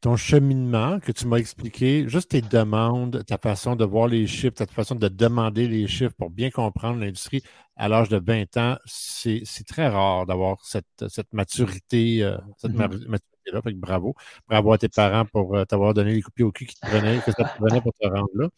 ton 0.00 0.16
cheminement 0.16 0.98
que 1.00 1.12
tu 1.12 1.26
m'as 1.26 1.36
expliqué, 1.36 2.08
juste 2.08 2.30
tes 2.30 2.40
demandes, 2.40 3.24
ta 3.26 3.38
façon 3.38 3.76
de 3.76 3.84
voir 3.84 4.08
les 4.08 4.26
chiffres, 4.26 4.54
ta 4.54 4.66
façon 4.66 4.94
de 4.94 5.08
demander 5.08 5.68
les 5.68 5.86
chiffres 5.86 6.14
pour 6.16 6.30
bien 6.30 6.50
comprendre 6.50 7.00
l'industrie 7.00 7.42
à 7.76 7.88
l'âge 7.88 8.08
de 8.08 8.18
20 8.18 8.56
ans, 8.56 8.76
c'est 8.86 9.44
très 9.66 9.88
rare 9.88 10.26
d'avoir 10.26 10.64
cette, 10.64 11.08
cette 11.08 11.32
maturité, 11.32 12.22
euh, 12.22 12.36
cette 12.56 12.72
mm-hmm. 12.72 13.08
maturité-là. 13.08 13.62
Fait 13.62 13.72
que 13.72 13.78
bravo. 13.78 14.14
Bravo 14.48 14.72
à 14.72 14.78
tes 14.78 14.88
parents 14.88 15.24
pour 15.24 15.56
euh, 15.56 15.64
t'avoir 15.64 15.94
donné 15.94 16.14
les 16.14 16.22
copies 16.22 16.42
au 16.42 16.52
cul 16.52 16.66
qui 16.66 16.74
te 16.74 16.86
prenaient, 16.86 17.18
que 17.18 17.32
ça 17.32 17.44
te 17.44 17.56
prenait 17.56 17.80
pour 17.80 17.92
te 17.92 18.06
rendre 18.06 18.28
là. 18.34 18.48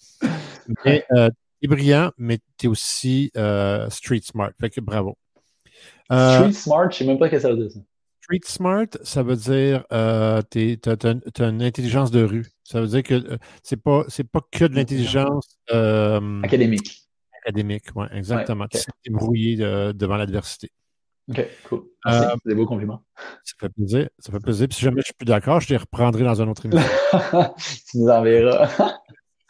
Mais 0.85 1.05
es 1.63 1.69
brillant, 1.69 2.11
mais 2.19 2.39
tu 2.59 2.67
es 2.67 2.69
aussi 2.69 3.31
euh, 3.37 3.89
street 3.89 4.23
smart. 4.23 4.51
Fait 4.61 4.71
que 4.71 4.81
bravo. 4.81 5.17
Euh, 6.11 6.39
street 6.39 6.53
smart, 6.53 6.91
je 6.91 6.99
sais 6.99 7.05
même 7.05 7.19
pas 7.19 7.27
ce 7.27 7.33
que 7.33 7.39
ça 7.39 7.51
veut 7.51 7.69
dire. 7.69 7.83
Street 8.33 8.51
smart, 8.51 8.87
ça 9.03 9.23
veut 9.23 9.37
dire 9.37 9.85
euh, 9.93 10.41
tu 10.51 10.79
as, 10.87 11.49
une 11.49 11.63
intelligence 11.63 12.11
de 12.11 12.23
rue. 12.23 12.47
Ça 12.65 12.81
veut 12.81 12.87
dire 12.87 13.03
que 13.03 13.15
euh, 13.15 13.37
c'est 13.63 13.77
pas 13.77 14.05
c'est 14.09 14.29
pas 14.29 14.41
que 14.51 14.65
de 14.65 14.75
l'intelligence 14.75 15.59
académique. 15.69 17.09
Académique, 17.45 17.85
oui, 17.95 18.07
exactement. 18.13 18.67
Tu 18.69 18.79
sais 18.79 18.91
débrouiller 19.05 19.57
devant 19.57 20.17
l'adversité. 20.17 20.71
OK, 21.29 21.47
cool. 21.69 21.83
Merci. 22.05 22.29
c'est 22.43 22.49
des 22.49 22.55
beaux 22.55 22.67
compliments. 22.67 23.05
Ça 23.45 23.55
fait 23.61 23.69
plaisir. 23.69 24.09
Ça 24.19 24.33
fait 24.33 24.41
plaisir. 24.41 24.69
Puis 24.69 24.77
si 24.77 24.85
jamais 24.85 25.01
je 25.01 25.07
suis 25.07 25.15
plus 25.15 25.25
d'accord, 25.25 25.61
je 25.61 25.69
te 25.69 25.75
reprendrai 25.75 26.25
dans 26.25 26.41
un 26.41 26.49
autre 26.49 26.67
émission. 26.67 26.89
tu 27.91 27.99
nous 27.99 28.09
enverras. 28.09 28.93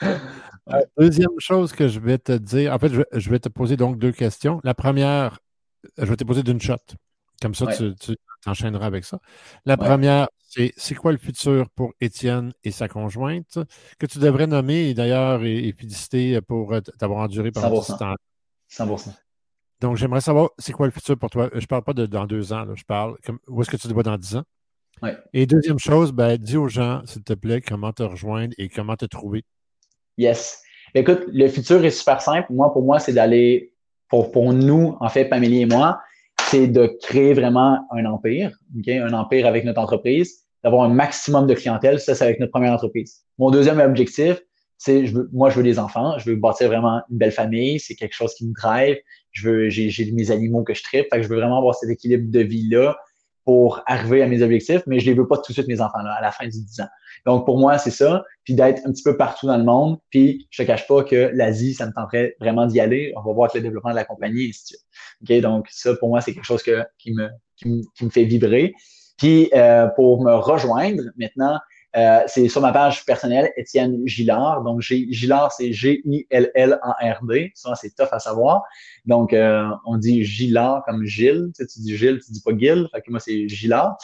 Euh, 0.73 0.81
deuxième 0.97 1.39
chose 1.39 1.73
que 1.73 1.89
je 1.89 1.99
vais 1.99 2.19
te 2.19 2.33
dire, 2.33 2.73
en 2.73 2.79
fait, 2.79 2.93
je, 3.13 3.31
vais 3.31 3.39
te 3.41 3.49
poser 3.49 3.77
donc 3.77 3.99
deux 3.99 4.13
questions. 4.13 4.61
La 4.63 4.75
première, 4.75 5.41
je 5.99 6.05
vais 6.05 6.17
te 6.17 6.25
poser 6.25 6.43
d'une 6.45 6.61
shot. 6.61 6.77
Comme 7.43 7.55
ça, 7.55 7.67
tu, 7.67 7.95
tu 7.97 8.17
t'enchaîneras 8.45 8.87
avec 8.87 9.05
ça. 9.05 9.19
La 9.67 9.77
première, 9.77 10.29
c'est 10.39 10.73
c'est 10.77 10.95
quoi 10.95 11.11
le 11.13 11.19
futur 11.19 11.69
pour 11.71 11.93
Étienne 12.01 12.53
et 12.63 12.71
sa 12.71 12.87
conjointe, 12.87 13.59
que 13.99 14.07
tu 14.07 14.19
devrais 14.19 14.47
nommer 14.47 14.91
et 14.91 14.95
d'ailleurs 14.95 15.43
et, 15.45 15.75
féliciter 15.77 16.41
pour 16.41 16.73
euh, 16.73 16.81
t'avoir 16.81 17.21
enduré 17.21 17.51
pendant 17.51 17.83
ce 17.83 17.93
temps. 17.93 18.15
100%. 18.71 19.13
Donc, 19.81 19.97
j'aimerais 19.97 20.21
savoir, 20.21 20.51
c'est 20.59 20.73
quoi 20.73 20.87
le 20.87 20.93
futur 20.93 21.19
pour 21.19 21.29
toi? 21.29 21.51
Je 21.53 21.59
ne 21.59 21.67
parle 21.67 21.83
pas 21.83 21.93
de 21.93 22.07
dans 22.07 22.27
deux 22.27 22.53
ans, 22.53 22.65
je 22.75 22.85
parle 22.85 23.17
comme, 23.27 23.41
où 23.49 23.61
est-ce 23.61 23.71
que 23.71 23.77
tu 23.77 23.89
te 23.89 23.93
vois 23.93 24.05
dans 24.05 24.17
dix 24.17 24.37
ans? 24.37 24.45
Et 25.33 25.47
deuxième 25.47 25.81
chose, 25.81 26.13
ben, 26.13 26.37
dis 26.37 26.57
aux 26.57 26.69
gens, 26.69 27.03
s'il 27.07 27.25
te 27.25 27.33
plaît, 27.33 27.61
comment 27.61 27.93
te 27.93 28.05
rejoindre 28.05 28.55
et 28.57 28.69
comment 28.69 28.95
te 28.95 29.05
trouver 29.07 29.45
Yes. 30.17 30.63
Écoute, 30.95 31.25
le 31.33 31.49
futur 31.49 31.85
est 31.85 31.91
super 31.91 32.21
simple. 32.23 32.53
Moi, 32.53 32.73
pour 32.73 32.83
moi, 32.83 33.01
c'est 33.01 33.13
d'aller, 33.13 33.75
pour, 34.09 34.31
pour 34.31 34.53
nous, 34.53 34.97
en 35.01 35.09
fait, 35.09 35.25
Pamélie 35.25 35.63
et 35.63 35.67
moi, 35.67 36.01
c'est 36.53 36.67
de 36.67 36.99
créer 37.01 37.33
vraiment 37.33 37.79
un 37.93 38.05
empire, 38.05 38.55
okay? 38.79 38.99
un 38.99 39.15
empire 39.15 39.47
avec 39.47 39.65
notre 39.65 39.81
entreprise, 39.81 40.45
d'avoir 40.63 40.83
un 40.83 40.91
maximum 40.91 41.47
de 41.47 41.55
clientèle. 41.55 41.99
Ça, 41.99 42.15
c'est 42.15 42.25
avec 42.25 42.41
notre 42.41 42.53
première 42.53 42.75
entreprise. 42.75 43.23
Mon 43.39 43.51
deuxième 43.51 43.81
objectif, 43.81 44.39
c'est, 44.77 45.07
je 45.07 45.15
veux, 45.15 45.31
moi, 45.33 45.49
je 45.49 45.57
veux 45.57 45.63
des 45.63 45.79
enfants. 45.79 46.19
Je 46.19 46.29
veux 46.29 46.37
bâtir 46.37 46.69
vraiment 46.69 47.01
une 47.11 47.17
belle 47.17 47.33
famille. 47.33 47.81
C'est 47.81 47.95
quelque 47.95 48.13
chose 48.13 48.35
qui 48.35 48.47
me 48.47 48.53
drive. 48.53 48.99
Je 49.31 49.49
veux, 49.49 49.69
j'ai, 49.71 50.13
mes 50.13 50.31
animaux 50.31 50.63
que 50.63 50.75
je 50.75 50.83
tripe. 50.83 51.07
Fait 51.11 51.17
que 51.17 51.23
je 51.23 51.29
veux 51.29 51.37
vraiment 51.37 51.57
avoir 51.57 51.75
cet 51.75 51.89
équilibre 51.89 52.31
de 52.31 52.41
vie-là 52.41 52.99
pour 53.45 53.83
arriver 53.87 54.23
à 54.23 54.27
mes 54.27 54.43
objectifs, 54.43 54.83
mais 54.87 55.01
je 55.01 55.07
les 55.07 55.15
veux 55.15 55.27
pas 55.27 55.37
tout 55.37 55.45
de 55.49 55.53
suite, 55.53 55.69
mes 55.69 55.81
enfants-là, 55.81 56.13
à 56.13 56.23
la 56.23 56.31
fin 56.31 56.45
du 56.45 56.63
10 56.63 56.81
ans. 56.81 56.89
Donc, 57.27 57.45
pour 57.45 57.59
moi, 57.59 57.79
c'est 57.79 57.91
ça. 57.91 58.25
Puis 58.45 58.55
d'être 58.55 58.83
un 58.87 58.93
petit 58.93 59.03
peu 59.03 59.17
partout 59.17 59.47
dans 59.47 59.57
le 59.57 59.65
monde. 59.65 59.99
Puis, 60.11 60.47
je 60.51 60.63
te 60.63 60.67
cache 60.67 60.87
pas 60.87 61.03
que 61.05 61.31
l'Asie, 61.35 61.75
ça 61.75 61.87
me 61.87 61.93
tenterait 61.93 62.37
vraiment 62.41 62.67
d'y 62.67 62.81
aller. 62.81 63.13
On 63.17 63.23
va 63.23 63.33
voir 63.33 63.51
avec 63.51 63.63
le 63.63 63.69
développement 63.69 63.91
de 63.91 63.97
la 63.97 64.05
compagnie 64.05 64.47
et 64.47 64.49
ainsi 64.49 64.75
de 64.75 65.27
suite. 65.27 65.43
Donc, 65.43 65.67
ça, 65.71 65.95
pour 65.97 66.09
moi, 66.09 66.21
c'est 66.21 66.35
quelque 66.35 66.45
chose 66.45 66.63
que, 66.63 66.85
qui, 66.99 67.13
me, 67.13 67.29
qui, 67.57 67.69
me, 67.69 67.83
qui 67.97 68.05
me 68.05 68.11
fait 68.11 68.25
vibrer. 68.25 68.75
Puis, 69.19 69.51
euh, 69.55 69.89
pour 69.89 70.23
me 70.23 70.35
rejoindre 70.35 71.03
maintenant, 71.17 71.59
euh, 71.97 72.21
c'est 72.27 72.49
sur 72.49 72.61
ma 72.61 72.73
page 72.73 73.05
personnelle, 73.05 73.53
Étienne 73.57 74.01
Gillard. 74.07 74.63
Donc, 74.63 74.81
Gillard, 74.81 75.53
c'est 75.53 75.73
G-I-L-L-A-R-D. 75.73 77.53
Ça, 77.55 77.75
c'est 77.75 77.95
tough 77.95 78.09
à 78.13 78.19
savoir. 78.19 78.63
Donc, 79.05 79.33
euh, 79.33 79.69
on 79.85 79.99
dit 79.99 80.25
Gillard 80.25 80.83
comme 80.87 81.05
Gilles. 81.05 81.51
Tu, 81.55 81.65
sais, 81.65 81.67
tu 81.67 81.81
dis 81.81 81.97
Gilles, 81.97 82.21
tu 82.25 82.33
dis 82.33 82.41
pas 82.41 82.53
Gil. 82.57 82.89
Fait 82.93 83.03
que 83.03 83.11
moi, 83.11 83.21
c'est 83.21 83.47
Gillard. 83.49 83.97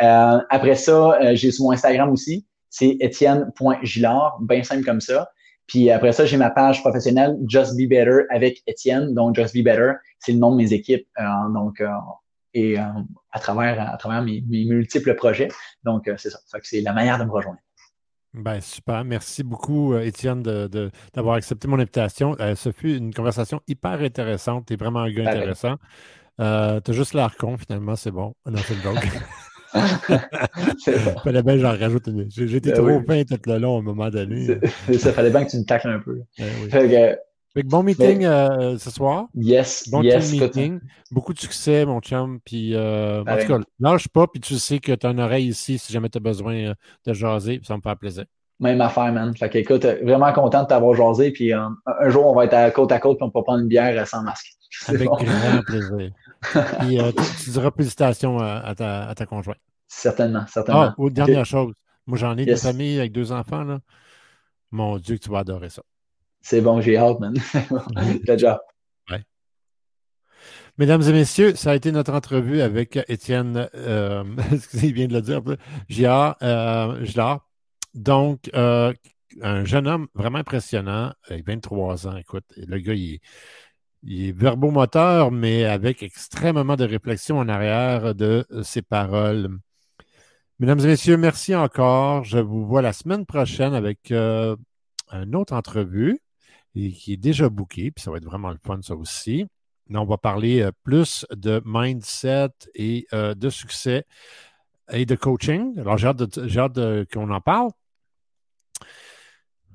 Euh, 0.00 0.38
après 0.48 0.76
ça, 0.76 1.18
euh, 1.20 1.34
j'ai 1.34 1.50
sur 1.50 1.64
mon 1.64 1.72
Instagram 1.72 2.10
aussi. 2.10 2.46
C'est 2.70 2.96
Étienne.Gillard. 3.00 4.38
Bien 4.40 4.62
simple 4.62 4.84
comme 4.84 5.00
ça. 5.00 5.30
Puis 5.66 5.90
après 5.90 6.12
ça, 6.12 6.26
j'ai 6.26 6.36
ma 6.36 6.50
page 6.50 6.80
professionnelle 6.82 7.36
Just 7.46 7.76
Be 7.76 7.88
Better 7.88 8.24
avec 8.30 8.62
Étienne. 8.66 9.14
Donc, 9.14 9.36
Just 9.36 9.54
Be 9.54 9.62
Better, 9.62 9.92
c'est 10.18 10.32
le 10.32 10.38
nom 10.38 10.52
de 10.52 10.56
mes 10.56 10.72
équipes. 10.72 11.06
donc, 11.54 11.80
et 12.54 12.78
euh, 12.78 12.82
à 13.34 13.40
travers, 13.40 13.92
à 13.92 13.96
travers 13.96 14.22
mes, 14.22 14.42
multiples 14.48 15.14
projets. 15.14 15.48
Donc, 15.82 16.08
euh, 16.08 16.14
c'est 16.16 16.30
ça. 16.30 16.38
c'est 16.62 16.80
la 16.80 16.92
manière 16.92 17.18
de 17.18 17.24
me 17.24 17.30
rejoindre. 17.30 17.58
Ben, 18.32 18.60
super. 18.60 19.04
Merci 19.04 19.42
beaucoup, 19.42 19.92
euh, 19.92 20.00
Étienne, 20.00 20.42
d'avoir 20.42 21.34
accepté 21.36 21.68
mon 21.68 21.78
invitation. 21.78 22.36
ce 22.38 22.72
fut 22.72 22.96
une 22.96 23.12
conversation 23.12 23.60
hyper 23.68 24.00
intéressante. 24.00 24.66
Tu 24.66 24.74
es 24.74 24.76
vraiment 24.76 25.00
un 25.00 25.10
gars 25.10 25.30
intéressant. 25.30 25.76
tu 26.38 26.42
as 26.42 26.92
juste 26.92 27.14
l'air 27.14 27.36
con, 27.36 27.58
finalement, 27.58 27.96
c'est 27.96 28.12
bon. 28.12 28.34
On 28.46 28.54
a 28.54 28.58
fait 28.58 28.74
le 28.74 28.80
joke. 28.80 29.08
fallait 31.24 31.42
bien 31.42 31.58
j'en 31.58 31.76
rajoute 31.76 32.08
J'étais 32.28 32.70
ben 32.70 32.76
trop 32.76 33.02
oui. 33.08 33.26
tout 33.26 33.38
le 33.46 33.58
long 33.58 33.74
à 33.74 33.78
un 33.80 33.82
moment 33.82 34.08
donné. 34.08 34.46
Ça 34.98 35.12
fallait 35.12 35.30
bien 35.30 35.44
que 35.44 35.50
tu 35.50 35.58
me 35.58 35.64
tacles 35.64 35.88
un 35.88 35.98
peu. 35.98 36.20
Ben 36.38 37.16
bon 37.62 37.82
meeting 37.82 38.24
euh, 38.24 38.76
ce 38.78 38.90
soir. 38.90 39.28
Yes, 39.34 39.88
bon 39.88 40.02
yes. 40.02 40.32
meeting. 40.32 40.80
Beaucoup 41.10 41.32
de 41.32 41.38
succès, 41.38 41.86
mon 41.86 42.00
chum. 42.00 42.40
Puis, 42.44 42.74
euh, 42.74 43.22
en 43.22 43.36
tout 43.38 43.46
cas, 43.46 43.58
lâche 43.78 44.08
pas, 44.08 44.26
puis 44.26 44.40
tu 44.40 44.58
sais 44.58 44.80
que 44.80 44.92
tu 44.92 45.06
as 45.06 45.10
une 45.10 45.20
oreille 45.20 45.46
ici 45.46 45.78
si 45.78 45.92
jamais 45.92 46.08
tu 46.08 46.18
as 46.18 46.20
besoin 46.20 46.54
euh, 46.54 46.74
de 47.06 47.12
jaser. 47.12 47.60
Ça 47.62 47.76
me 47.76 47.82
fait 47.82 47.94
plaisir. 47.96 48.24
Même 48.60 48.80
affaire, 48.80 49.12
man. 49.12 49.36
Fait 49.36 49.48
que, 49.48 49.58
écoute, 49.58 49.84
vraiment 49.84 50.32
content 50.32 50.62
de 50.62 50.68
t'avoir 50.68 50.94
jasé. 50.94 51.30
Puis, 51.30 51.52
un 51.52 51.76
jour, 52.08 52.26
on 52.26 52.34
va 52.34 52.44
être 52.44 52.54
à 52.54 52.70
côte 52.70 52.92
à 52.92 52.98
côte, 52.98 53.18
puis 53.18 53.24
on 53.26 53.30
peut 53.30 53.42
prendre 53.42 53.60
une 53.60 53.68
bière 53.68 54.06
sans 54.06 54.22
masque. 54.22 54.46
Avec 54.88 55.08
grand 55.08 55.62
plaisir. 55.66 56.10
Puis 56.80 56.98
tu, 57.44 57.50
diras 57.50 57.70
félicitations 57.70 58.38
à, 58.38 58.74
ta, 58.74 59.08
à 59.08 59.14
ta 59.14 59.26
conjointe. 59.26 59.58
Certainement, 59.86 60.44
certainement. 60.48 60.94
Ah, 60.98 61.10
dernière 61.10 61.46
chose. 61.46 61.72
Moi, 62.06 62.18
j'en 62.18 62.36
ai 62.36 62.44
des 62.44 62.56
familles 62.56 62.98
avec 62.98 63.12
deux 63.12 63.32
enfants. 63.32 63.64
Là. 63.64 63.78
Mon 64.70 64.98
Dieu, 64.98 65.16
que 65.16 65.22
tu 65.22 65.30
vas 65.30 65.38
adorer 65.38 65.70
ça. 65.70 65.82
C'est 66.44 66.60
bon, 66.60 66.78
j'ai 66.82 66.98
hâte, 66.98 67.20
man. 67.20 67.34
Good 68.26 68.38
job. 68.38 68.58
Mesdames 70.76 71.02
et 71.02 71.12
messieurs, 71.12 71.54
ça 71.54 71.70
a 71.70 71.74
été 71.74 71.90
notre 71.90 72.12
entrevue 72.12 72.60
avec 72.60 72.98
Étienne, 73.08 73.70
euh, 73.74 74.24
il 74.74 74.92
vient 74.92 75.06
de 75.06 75.14
le 75.14 75.22
dire, 75.22 75.40
Gillard. 75.88 76.36
Euh, 76.42 77.02
Donc, 77.94 78.50
euh, 78.54 78.92
un 79.40 79.64
jeune 79.64 79.86
homme 79.86 80.08
vraiment 80.14 80.38
impressionnant, 80.38 81.12
avec 81.28 81.46
23 81.46 82.08
ans. 82.08 82.16
Écoute, 82.16 82.44
le 82.56 82.78
gars, 82.78 82.92
il, 82.92 83.20
il 84.02 84.28
est 84.28 84.32
verbomoteur, 84.32 85.30
mais 85.30 85.64
avec 85.64 86.02
extrêmement 86.02 86.76
de 86.76 86.84
réflexion 86.84 87.38
en 87.38 87.48
arrière 87.48 88.14
de 88.14 88.44
ses 88.62 88.82
paroles. 88.82 89.48
Mesdames 90.58 90.80
et 90.80 90.86
messieurs, 90.88 91.16
merci 91.16 91.54
encore. 91.54 92.24
Je 92.24 92.38
vous 92.38 92.66
vois 92.66 92.82
la 92.82 92.92
semaine 92.92 93.24
prochaine 93.24 93.72
avec 93.74 94.10
euh, 94.10 94.56
une 95.10 95.36
autre 95.36 95.54
entrevue 95.54 96.20
et 96.74 96.92
qui 96.92 97.12
est 97.12 97.18
déjà 97.18 97.48
bookée, 97.48 97.90
puis 97.90 98.02
ça 98.02 98.10
va 98.10 98.16
être 98.16 98.24
vraiment 98.24 98.50
le 98.50 98.58
fun, 98.62 98.80
ça 98.82 98.94
aussi 98.96 99.46
on 99.92 100.04
va 100.04 100.18
parler 100.18 100.62
euh, 100.62 100.72
plus 100.82 101.26
de 101.34 101.62
mindset 101.64 102.50
et 102.74 103.06
euh, 103.12 103.34
de 103.34 103.50
succès 103.50 104.06
et 104.92 105.06
de 105.06 105.14
coaching. 105.14 105.78
Alors, 105.78 105.98
j'ai 105.98 106.08
hâte, 106.08 107.08
qu'on 107.12 107.30
en 107.30 107.40
parle. 107.40 107.70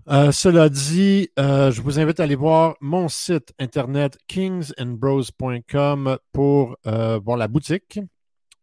Euh, 0.07 0.31
cela 0.31 0.69
dit, 0.69 1.29
je 1.37 1.81
vous 1.81 1.99
invite 1.99 2.19
à 2.19 2.23
aller 2.23 2.35
voir 2.35 2.75
mon 2.79 3.07
site 3.07 3.53
internet 3.59 4.17
kingsandbros.com 4.27 6.17
pour 6.31 6.77
voir 6.83 7.37
la 7.37 7.47
boutique. 7.47 7.99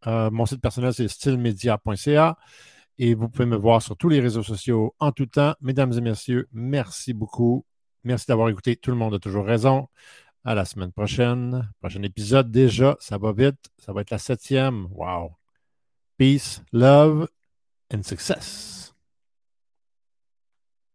mon 0.06 0.46
site 0.46 0.60
personnel, 0.60 0.94
c'est 0.94 1.08
stylemedia.ca 1.08 2.36
et 2.98 3.14
vous 3.14 3.28
pouvez 3.28 3.46
me 3.46 3.56
voir 3.56 3.82
sur 3.82 3.96
tous 3.96 4.08
les 4.08 4.20
réseaux 4.20 4.42
sociaux 4.44 4.94
en 5.00 5.10
tout 5.12 5.26
temps. 5.26 5.54
Mesdames 5.60 5.92
et 5.92 6.00
messieurs, 6.00 6.48
merci 6.52 7.12
beaucoup. 7.12 7.64
Merci 8.06 8.26
d'avoir 8.28 8.48
écouté. 8.48 8.76
Tout 8.76 8.92
le 8.92 8.96
monde 8.96 9.14
a 9.14 9.18
toujours 9.18 9.44
raison. 9.44 9.88
À 10.44 10.54
la 10.54 10.64
semaine 10.64 10.92
prochaine. 10.92 11.68
Prochain 11.80 12.04
épisode 12.04 12.52
déjà. 12.52 12.96
Ça 13.00 13.18
va 13.18 13.32
vite. 13.32 13.58
Ça 13.78 13.92
va 13.92 14.02
être 14.02 14.10
la 14.10 14.18
septième. 14.18 14.86
Wow. 14.92 15.32
Peace, 16.16 16.62
love 16.72 17.26
and 17.92 18.04
success. 18.04 18.85